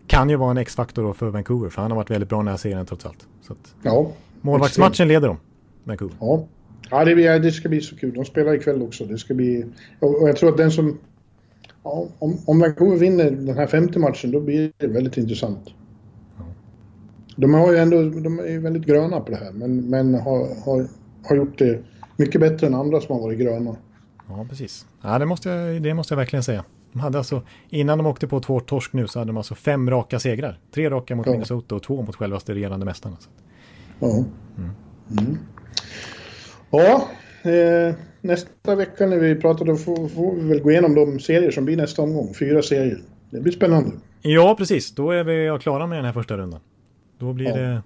kan 0.07 0.29
ju 0.29 0.35
vara 0.35 0.51
en 0.51 0.57
X-faktor 0.57 1.13
för 1.13 1.29
Vancouver. 1.29 1.69
För 1.69 1.81
han 1.81 1.91
har 1.91 1.95
varit 1.95 2.11
väldigt 2.11 2.29
bra 2.29 2.37
den 2.37 2.47
här 2.47 2.57
serien 2.57 2.85
trots 2.85 3.05
allt. 3.05 3.27
Så 3.41 3.53
att, 3.53 3.75
Ja. 3.83 4.11
målvaktsmatchen 4.41 5.07
leder 5.07 5.27
de, 5.27 5.37
Vancouver. 5.83 6.15
Ja. 6.19 6.45
Ja, 6.89 7.05
det, 7.05 7.39
det 7.39 7.51
ska 7.51 7.69
bli 7.69 7.81
så 7.81 7.95
kul. 7.95 8.13
De 8.13 8.25
spelar 8.25 8.53
ikväll 8.53 8.81
också. 8.81 9.05
Det 9.05 9.17
ska 9.17 9.33
bli... 9.33 9.65
Och, 9.99 10.21
och 10.21 10.29
jag 10.29 10.35
tror 10.35 10.49
att 10.49 10.57
den 10.57 10.71
som... 10.71 10.97
Ja, 11.83 12.07
om, 12.19 12.37
om 12.45 12.59
Vancouver 12.59 12.97
vinner 12.97 13.31
den 13.31 13.57
här 13.57 13.67
femte 13.67 13.99
matchen, 13.99 14.31
då 14.31 14.39
blir 14.39 14.71
det 14.77 14.87
väldigt 14.87 15.17
intressant. 15.17 15.69
De 17.35 17.53
har 17.53 17.71
ju 17.71 17.77
ändå... 17.77 18.03
De 18.03 18.39
är 18.39 18.59
väldigt 18.59 18.85
gröna 18.85 19.19
på 19.19 19.31
det 19.31 19.37
här, 19.37 19.51
men, 19.51 19.89
men 19.89 20.13
har, 20.13 20.63
har, 20.65 20.87
har 21.23 21.35
gjort 21.35 21.57
det 21.57 21.79
mycket 22.17 22.41
bättre 22.41 22.67
än 22.67 22.75
andra 22.75 23.01
som 23.01 23.15
har 23.15 23.21
varit 23.21 23.39
gröna. 23.39 23.75
Ja, 24.27 24.45
precis. 24.49 24.85
Ja, 25.01 25.19
det 25.19 25.25
måste, 25.25 25.49
jag, 25.49 25.81
det 25.81 25.93
måste 25.93 26.13
jag 26.13 26.17
verkligen 26.17 26.43
säga. 26.43 26.63
De 26.91 26.99
hade 26.99 27.17
alltså, 27.17 27.41
innan 27.69 27.97
de 27.97 28.07
åkte 28.07 28.27
på 28.27 28.39
två 28.39 28.59
torsk 28.59 28.93
nu 28.93 29.07
så 29.07 29.19
hade 29.19 29.29
de 29.29 29.37
alltså 29.37 29.55
fem 29.55 29.89
raka 29.89 30.19
segrar. 30.19 30.59
Tre 30.73 30.89
raka 30.89 31.15
mot 31.15 31.25
Ja. 31.25 31.31
Minnesota 31.31 31.75
och 31.75 31.83
två 31.83 32.01
mot 32.01 32.15
självaste 32.15 32.53
regerande 32.53 32.85
mästarna. 32.85 33.17
Ja. 33.99 34.23
Mm. 34.57 35.37
Ja, 36.71 37.07
eh, 37.43 37.95
nästa 38.21 38.75
vecka 38.75 39.05
när 39.05 39.17
vi 39.17 39.35
pratar 39.35 39.65
då 39.65 39.75
får, 39.75 40.07
får 40.07 40.35
vi 40.35 40.41
väl 40.49 40.59
gå 40.61 40.71
igenom 40.71 40.95
de 40.95 41.19
serier 41.19 41.51
som 41.51 41.65
blir 41.65 41.77
nästa 41.77 42.01
omgång. 42.01 42.33
Fyra 42.33 42.61
serier. 42.61 42.99
Det 43.29 43.39
blir 43.39 43.53
spännande. 43.53 43.91
Ja, 44.21 44.55
precis. 44.57 44.91
Då 44.95 45.11
är 45.11 45.23
vi 45.23 45.59
klara 45.61 45.87
med 45.87 45.97
den 45.97 46.05
här 46.05 46.13
första 46.13 46.37
rundan. 46.37 46.59
Då 47.17 47.33
blir 47.33 47.47
Ja. 47.47 47.55
det... 47.55 47.81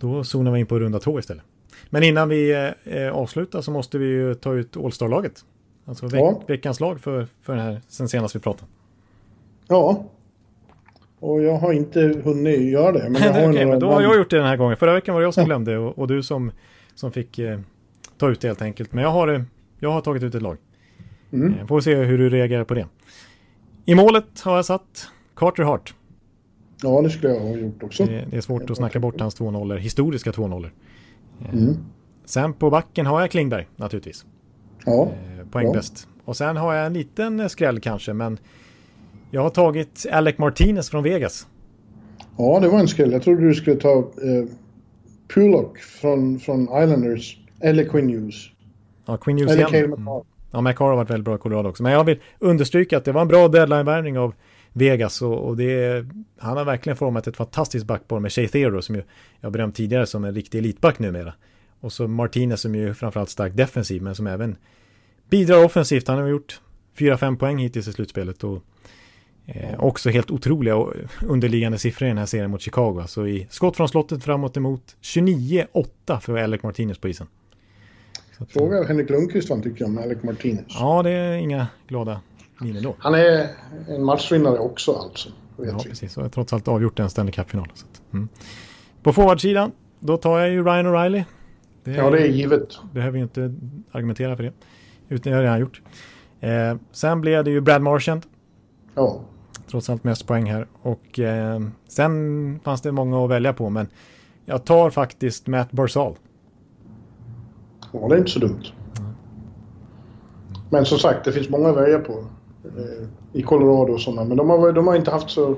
Då 0.00 0.24
zonar 0.24 0.52
vi 0.52 0.60
in 0.60 0.66
på 0.66 0.78
runda 0.78 0.98
två 0.98 1.18
istället. 1.18 1.42
Men 1.90 2.02
innan 2.02 2.28
vi 2.28 2.70
eh, 2.84 3.08
avslutar 3.12 3.60
så 3.60 3.70
måste 3.70 3.98
vi 3.98 4.06
ju 4.06 4.34
ta 4.34 4.54
ut 4.54 4.76
All-Star-laget. 4.76 5.32
Alltså 5.84 6.06
veck, 6.06 6.20
Ja. 6.20 6.42
veckans 6.46 6.80
lag 6.80 7.00
för, 7.00 7.26
för 7.42 7.56
den 7.56 7.64
här 7.64 7.80
sen 7.88 8.08
senast 8.08 8.36
vi 8.36 8.40
pratade. 8.40 8.66
Ja. 9.68 10.04
Och 11.20 11.42
jag 11.42 11.56
har 11.56 11.72
inte 11.72 12.00
hunnit 12.24 12.60
göra 12.60 12.92
det. 12.92 13.08
Men 13.10 13.22
jag 13.22 13.32
har 13.32 13.40
några 13.52 13.66
men 13.66 13.80
då 13.80 13.90
har 13.90 14.02
jag 14.02 14.16
gjort 14.16 14.30
det 14.30 14.36
den 14.36 14.46
här 14.46 14.56
gången. 14.56 14.76
Förra 14.76 14.94
veckan 14.94 15.14
var 15.14 15.20
det 15.20 15.24
jag 15.26 15.34
som 15.34 15.44
glömde 15.44 15.78
och, 15.78 15.98
och 15.98 16.08
du 16.08 16.22
som, 16.22 16.52
som 16.94 17.12
fick 17.12 17.38
eh, 17.38 17.60
ta 18.20 18.30
ut 18.30 18.40
det 18.40 18.48
helt 18.48 18.62
enkelt. 18.62 18.92
Men 18.92 19.04
jag 19.04 19.10
har, 19.10 19.28
eh, 19.28 19.42
jag 19.78 19.90
har 19.90 20.00
tagit 20.00 20.22
ut 20.22 20.34
ett 20.34 20.42
lag. 20.42 20.56
Mm. 21.32 21.54
Eh, 21.54 21.66
får 21.66 21.80
se 21.80 21.94
hur 21.94 22.18
du 22.18 22.30
reagerar 22.30 22.64
på 22.64 22.74
det. 22.74 22.86
I 23.84 23.94
målet 23.94 24.40
har 24.40 24.56
jag 24.56 24.64
satt 24.64 25.08
Carter 25.36 25.62
Hart. 25.62 25.94
Ja, 26.82 27.02
det 27.02 27.10
skulle 27.10 27.32
jag 27.32 27.40
ha 27.40 27.56
gjort 27.56 27.82
också. 27.82 28.04
Det, 28.04 28.26
det 28.30 28.36
är 28.36 28.40
svårt 28.40 28.70
att 28.70 28.76
snacka 28.76 29.00
bort 29.00 29.20
hans 29.20 29.34
två 29.34 29.50
nollor, 29.50 29.76
historiska 29.76 30.32
två 30.32 30.48
nollor. 30.48 30.72
Mm. 31.52 31.76
Sen 32.24 32.52
på 32.52 32.70
backen 32.70 33.06
har 33.06 33.20
jag 33.20 33.30
Klingberg 33.30 33.68
naturligtvis. 33.76 34.24
Ja. 34.84 35.02
Eh, 35.02 35.46
poängbäst. 35.50 36.08
Och 36.24 36.36
sen 36.36 36.56
har 36.56 36.74
jag 36.74 36.86
en 36.86 36.92
liten 36.92 37.40
eh, 37.40 37.46
skräll 37.46 37.80
kanske, 37.80 38.12
men 38.12 38.38
jag 39.30 39.42
har 39.42 39.50
tagit 39.50 40.06
Alec 40.12 40.38
Martinez 40.38 40.90
från 40.90 41.02
Vegas. 41.02 41.46
ja, 42.38 42.60
det 42.60 42.68
var 42.68 42.78
en 42.78 42.88
skräll. 42.88 43.12
Jag 43.12 43.22
trodde 43.22 43.48
du 43.48 43.54
skulle 43.54 43.76
ta 43.76 43.98
eh, 43.98 44.44
Pullock 45.34 45.78
från, 45.78 46.38
från 46.38 46.62
Islanders. 46.62 47.39
Eller 47.60 47.84
Quinn 47.84 48.08
Hughes. 48.08 48.50
Ja, 49.06 49.16
Quinn 49.16 49.38
Hughes 49.38 49.52
Eller 49.52 49.60
igen. 49.60 49.70
Cale 49.70 49.84
Mm. 49.84 50.00
McCarr. 50.00 50.24
Ja, 50.50 50.60
McCarr 50.60 50.88
har 50.88 50.96
varit 50.96 51.10
väldigt 51.10 51.24
bra 51.24 51.34
i 51.34 51.38
Colorado 51.38 51.68
också. 51.68 51.82
Men 51.82 51.92
jag 51.92 52.04
vill 52.04 52.18
understryka 52.38 52.96
att 52.96 53.04
det 53.04 53.12
var 53.12 53.22
en 53.22 53.28
bra 53.28 53.48
deadline-värvning 53.48 54.18
av 54.18 54.34
Vegas 54.72 55.22
och, 55.22 55.38
och 55.48 55.56
det, 55.56 56.06
han 56.38 56.56
har 56.56 56.64
verkligen 56.64 56.96
format 56.96 57.26
ett 57.26 57.36
fantastiskt 57.36 57.86
backpar 57.86 58.20
med 58.20 58.32
Shea 58.32 58.48
Theodore 58.48 58.82
som 58.82 58.94
ju 58.94 59.02
jag 59.40 59.52
berömt 59.52 59.74
tidigare 59.74 60.06
som 60.06 60.24
en 60.24 60.34
riktig 60.34 60.58
elitback 60.58 60.98
numera. 60.98 61.34
Och 61.80 61.92
så 61.92 62.08
Martinez 62.08 62.60
som 62.60 62.74
ju 62.74 62.94
framförallt 62.94 63.30
stark 63.30 63.56
defensiv 63.56 64.02
men 64.02 64.14
som 64.14 64.26
även 64.26 64.56
bidrar 65.30 65.64
offensivt. 65.64 66.08
Han 66.08 66.18
har 66.18 66.28
gjort 66.28 66.60
4-5 66.96 67.36
poäng 67.36 67.58
hittills 67.58 67.88
i 67.88 67.92
slutspelet 67.92 68.44
och 68.44 68.62
eh, 69.46 69.80
också 69.80 70.10
helt 70.10 70.30
otroliga 70.30 70.86
underliggande 71.26 71.78
siffror 71.78 72.06
i 72.06 72.10
den 72.10 72.18
här 72.18 72.26
serien 72.26 72.50
mot 72.50 72.60
Chicago. 72.60 73.04
Så 73.06 73.26
i 73.26 73.46
skott 73.50 73.76
från 73.76 73.88
slottet 73.88 74.24
framåt 74.24 74.56
emot 74.56 74.96
29-8 75.02 76.20
för 76.20 76.36
Alec 76.36 76.62
Martinez 76.62 76.98
på 76.98 77.08
isen. 77.08 77.26
Fråga 78.48 78.84
Henrik 78.84 79.10
Lundqvist 79.10 79.48
vad 79.48 79.58
han 79.58 79.62
tycker 79.62 79.84
om 79.84 79.98
Alec 79.98 80.22
Martinez. 80.22 80.64
Ja, 80.68 81.02
det 81.02 81.10
är 81.10 81.32
inga 81.36 81.66
glada 81.88 82.20
miner 82.60 82.80
då. 82.80 82.94
Han 82.98 83.14
är 83.14 83.46
en 83.88 84.04
matchvinnare 84.04 84.58
också 84.58 84.92
alltså. 84.92 85.28
Ja, 85.56 85.78
vi. 85.78 85.88
precis. 85.90 86.16
Och 86.16 86.20
jag 86.20 86.24
har 86.24 86.30
trots 86.30 86.52
allt 86.52 86.68
avgjort 86.68 86.98
en 86.98 87.10
Stanley 87.10 87.32
Cup-final. 87.32 87.72
Mm. 88.12 88.28
På 89.02 89.12
forwardsidan, 89.12 89.72
då 90.00 90.16
tar 90.16 90.38
jag 90.38 90.50
ju 90.50 90.64
Ryan 90.64 90.86
O'Reilly. 90.86 91.24
Det, 91.84 91.90
Ja, 91.90 92.10
det 92.10 92.18
är 92.18 92.26
givet. 92.26 92.68
behöver 92.92 93.16
ju 93.18 93.22
inte 93.22 93.54
argumentera 93.92 94.36
för 94.36 94.42
det. 94.42 94.52
Utan 95.08 95.32
jag 95.32 95.38
har 95.38 95.42
redan 95.42 95.60
gjort. 95.60 95.82
Eh, 96.40 96.76
sen 96.92 97.20
blev 97.20 97.44
det 97.44 97.50
ju 97.50 97.60
Brad 97.60 97.82
Marchand. 97.82 98.26
Ja. 98.94 99.20
Trots 99.70 99.90
allt 99.90 100.04
mest 100.04 100.26
poäng 100.26 100.50
här. 100.50 100.66
Och 100.82 101.18
eh, 101.18 101.60
sen 101.88 102.60
fanns 102.64 102.80
det 102.80 102.92
många 102.92 103.24
att 103.24 103.30
välja 103.30 103.52
på. 103.52 103.70
Men 103.70 103.86
jag 104.44 104.64
tar 104.64 104.90
faktiskt 104.90 105.46
Matt 105.46 105.72
Barzal. 105.72 106.16
Ja, 107.92 108.08
det 108.08 108.14
är 108.14 108.18
inte 108.18 108.30
så 108.30 108.38
dumt. 108.40 108.62
Men 110.70 110.84
som 110.84 110.98
sagt, 110.98 111.24
det 111.24 111.32
finns 111.32 111.48
många 111.48 111.68
att 111.68 111.76
välja 111.76 111.98
på. 111.98 112.12
Eh, 112.64 113.08
I 113.32 113.42
Colorado 113.42 113.92
och 113.92 114.00
sådana. 114.00 114.24
Men 114.24 114.36
de 114.36 114.50
har, 114.50 114.72
de 114.72 114.86
har 114.86 114.96
inte 114.96 115.10
haft 115.10 115.30
så... 115.30 115.56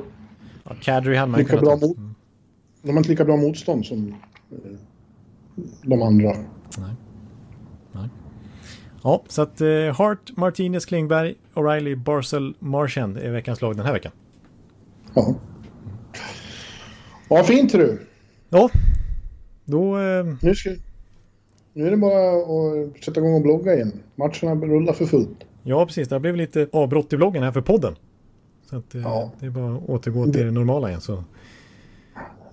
Ja, 0.64 0.70
Kadri 0.80 1.16
hade 1.16 1.30
man 1.32 1.40
Lika 1.40 1.56
bra 1.60 1.76
mot- 1.76 1.96
De 2.82 2.90
har 2.90 2.96
inte 2.98 3.08
lika 3.10 3.24
bra 3.24 3.36
motstånd 3.36 3.86
som 3.86 4.14
eh, 4.50 4.56
de 5.82 6.02
andra. 6.02 6.32
Ja, 9.04 9.22
så 9.28 9.42
att 9.42 9.60
eh, 9.60 9.68
Hart, 9.98 10.36
Martinez, 10.36 10.86
Klingberg, 10.86 11.34
O'Reilly, 11.54 11.96
Barzal, 11.96 12.54
Marchand 12.58 13.16
är 13.18 13.30
veckans 13.30 13.60
lag 13.62 13.76
den 13.76 13.86
här 13.86 13.92
veckan. 13.92 14.12
Ja. 15.14 15.34
Ja, 17.28 17.42
fint 17.44 17.72
du. 17.72 18.06
Ja, 18.48 18.70
då... 19.64 19.98
Eh, 19.98 20.26
Nu, 20.40 20.54
ska, 20.54 20.70
nu 21.72 21.86
är 21.86 21.90
det 21.90 21.96
bara 21.96 22.36
att 22.36 23.04
sätta 23.04 23.20
igång 23.20 23.34
och 23.34 23.42
blogga 23.42 23.74
igen. 23.74 23.92
Matcherna 24.16 24.66
rullar 24.66 24.92
för 24.92 25.04
fullt. 25.06 25.44
Ja, 25.62 25.86
precis. 25.86 26.08
Det 26.08 26.20
blev 26.20 26.36
lite 26.36 26.68
avbrott 26.72 27.12
i 27.12 27.16
bloggen 27.16 27.42
här 27.42 27.52
för 27.52 27.60
podden. 27.60 27.94
Så 28.70 28.76
att, 28.76 28.94
eh, 28.94 29.00
Ja. 29.02 29.30
det 29.40 29.46
är 29.46 29.50
bara 29.50 29.74
att 29.76 29.88
återgå 29.88 30.24
till 30.32 30.44
det 30.44 30.50
normala 30.50 30.88
igen. 30.88 31.00
Så. 31.00 31.24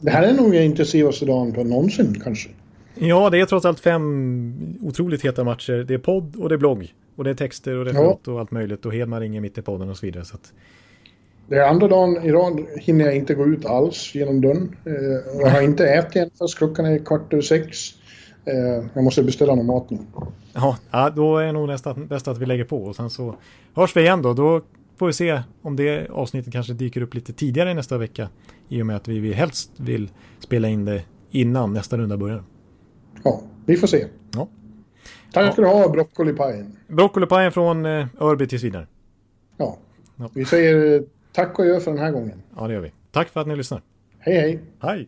Det 0.02 0.12
här 0.12 0.24
är 0.24 0.34
nog 0.34 0.52
den 0.52 0.64
intensivaste 0.64 1.26
dagen 1.26 1.54
på 1.54 1.64
någonsin 1.64 2.22
kanske. 2.24 2.50
Ja, 2.96 3.30
det 3.30 3.40
är 3.40 3.46
trots 3.46 3.66
allt 3.66 3.80
fem 3.80 4.78
otroligt 4.82 5.26
heta 5.26 5.44
matcher. 5.44 5.86
Det 5.88 5.94
är 5.94 5.98
podd 5.98 6.36
och 6.36 6.50
det 6.50 6.56
är 6.56 6.60
blogg. 6.60 6.94
Och 7.16 7.24
det 7.24 7.30
är 7.30 7.34
texter 7.34 7.76
och 7.78 7.86
referat 7.86 8.28
och 8.28 8.40
allt 8.40 8.52
möjligt. 8.52 8.86
Och 8.86 8.94
Hedman 8.94 9.20
ringer 9.20 9.42
mitt 9.42 9.58
i 9.58 9.62
podden 9.62 9.90
och 9.90 9.98
så 9.98 10.06
vidare. 10.06 10.26
Så 10.26 10.36
att, 10.36 10.54
Det 11.48 11.56
är 11.56 11.68
andra 11.68 11.88
dagen 11.88 12.24
i 12.24 12.32
rad 12.32 12.66
hinner 12.82 13.06
jag 13.06 13.16
inte 13.16 13.34
gå 13.34 13.46
ut 13.46 13.66
alls 13.66 14.16
genom 14.16 14.42
dörren. 14.42 14.76
Eh, 14.86 15.40
jag 15.42 15.48
har 15.50 15.62
inte 15.62 15.88
ätit 15.90 16.16
än 16.16 16.30
fast 16.40 16.58
klockan 16.58 16.86
är 16.86 16.98
kvart 16.98 17.34
över 17.34 17.44
sex. 17.44 17.78
Eh, 18.50 18.86
jag 18.94 19.04
måste 19.04 19.24
beställa 19.24 19.56
någon 19.56 19.66
mat 19.66 19.90
nu. 19.90 19.98
ja, 20.54 20.78
ja, 20.92 21.10
då 21.10 21.38
är 21.38 21.54
nog 21.54 21.68
nästan 21.68 22.08
bäst 22.08 22.28
att 22.28 22.38
vi 22.38 22.46
lägger 22.46 22.64
på. 22.64 22.84
Och 22.84 22.96
sen 22.96 23.10
så 23.10 23.36
hörs 23.74 23.96
vi 23.96 24.02
igen 24.02 24.22
då. 24.22 24.34
Då 24.34 24.62
får 24.98 25.08
vi 25.08 25.14
se 25.14 25.42
om 25.62 25.76
det 25.76 26.10
avsnittet 26.10 26.54
kanske 26.54 26.74
dyker 26.74 27.02
upp 27.02 27.14
lite 27.14 27.34
tidigare 27.34 27.74
nästa 27.74 27.98
vecka. 27.98 28.30
I 28.70 28.82
och 28.82 28.86
med 28.86 28.96
att 28.96 29.08
vi 29.08 29.34
helst 29.34 29.72
vill 29.78 30.10
spela 30.40 30.68
in 30.68 30.86
det 30.86 31.04
innan 31.32 31.74
nästa 31.74 31.98
runda 31.98 32.18
börjar. 32.18 32.44
Ja, 33.24 33.42
vi 33.66 33.78
får 33.78 33.88
se. 33.88 34.06
Ja. 34.34 34.48
Tack 35.34 35.54
ska 35.54 35.62
du 35.62 35.68
ha, 35.68 35.90
broccolipajen. 35.90 36.78
Broccolipajen 36.88 37.52
från 37.52 37.86
eh, 37.86 38.08
Örby 38.20 38.48
tills 38.48 38.64
vidare. 38.64 38.88
Ja. 39.58 39.78
Ja. 40.16 40.30
Vi 40.34 40.46
säger 40.46 41.04
tack 41.34 41.60
och 41.60 41.66
gör 41.66 41.80
för 41.80 41.92
den 41.92 42.00
här 42.00 42.12
gången. 42.12 42.42
Ja, 42.56 42.68
det 42.68 42.74
gör 42.74 42.82
vi. 42.82 42.92
Tack 43.12 43.30
för 43.30 43.42
att 43.42 43.48
ni 43.48 43.56
lyssnar. 43.56 43.82
Hej, 44.20 44.40
hej. 44.40 44.60
Hej! 44.80 45.08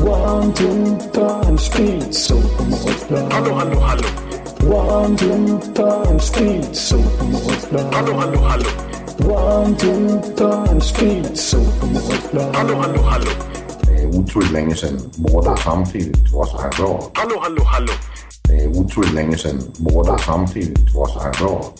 One, 0.00 0.52
two, 0.54 0.96
time, 1.12 1.58
speed, 1.58 2.14
so 2.14 2.36
Hallå, 3.30 3.54
hallå, 3.54 3.80
hallå. 3.80 4.08
One, 4.70 5.16
two, 5.16 5.58
time, 5.74 6.20
speed, 6.20 6.76
so 6.76 6.98
Hallå, 7.92 8.14
hallå, 8.14 8.38
hallå. 8.38 8.68
One, 9.26 9.76
two, 9.76 10.20
time, 10.36 10.80
speed, 10.80 11.36
so 11.38 11.58
Hallå, 12.52 12.74
hallå, 12.74 13.02
hallå. 13.02 13.30
Det 13.82 14.02
är 14.02 14.06
otroligt 14.18 14.52
länge 14.52 14.74
sedan 14.74 15.00
båda 15.16 15.56
samtidigt 15.56 16.32
var 16.32 16.46
så 16.46 16.58
här 16.58 16.70
bra. 16.70 17.10
Hallå, 17.14 17.36
hallå, 17.42 17.62
hallå. 17.64 17.92
Det 18.48 18.54
är 18.64 18.68
otroligt 18.68 19.12
länge 19.14 19.36
sedan 19.38 19.62
båda 19.78 20.18
samtidigt 20.18 20.94
var 20.94 21.06
så 21.08 21.20
här 21.20 21.32
bra. 21.32 21.72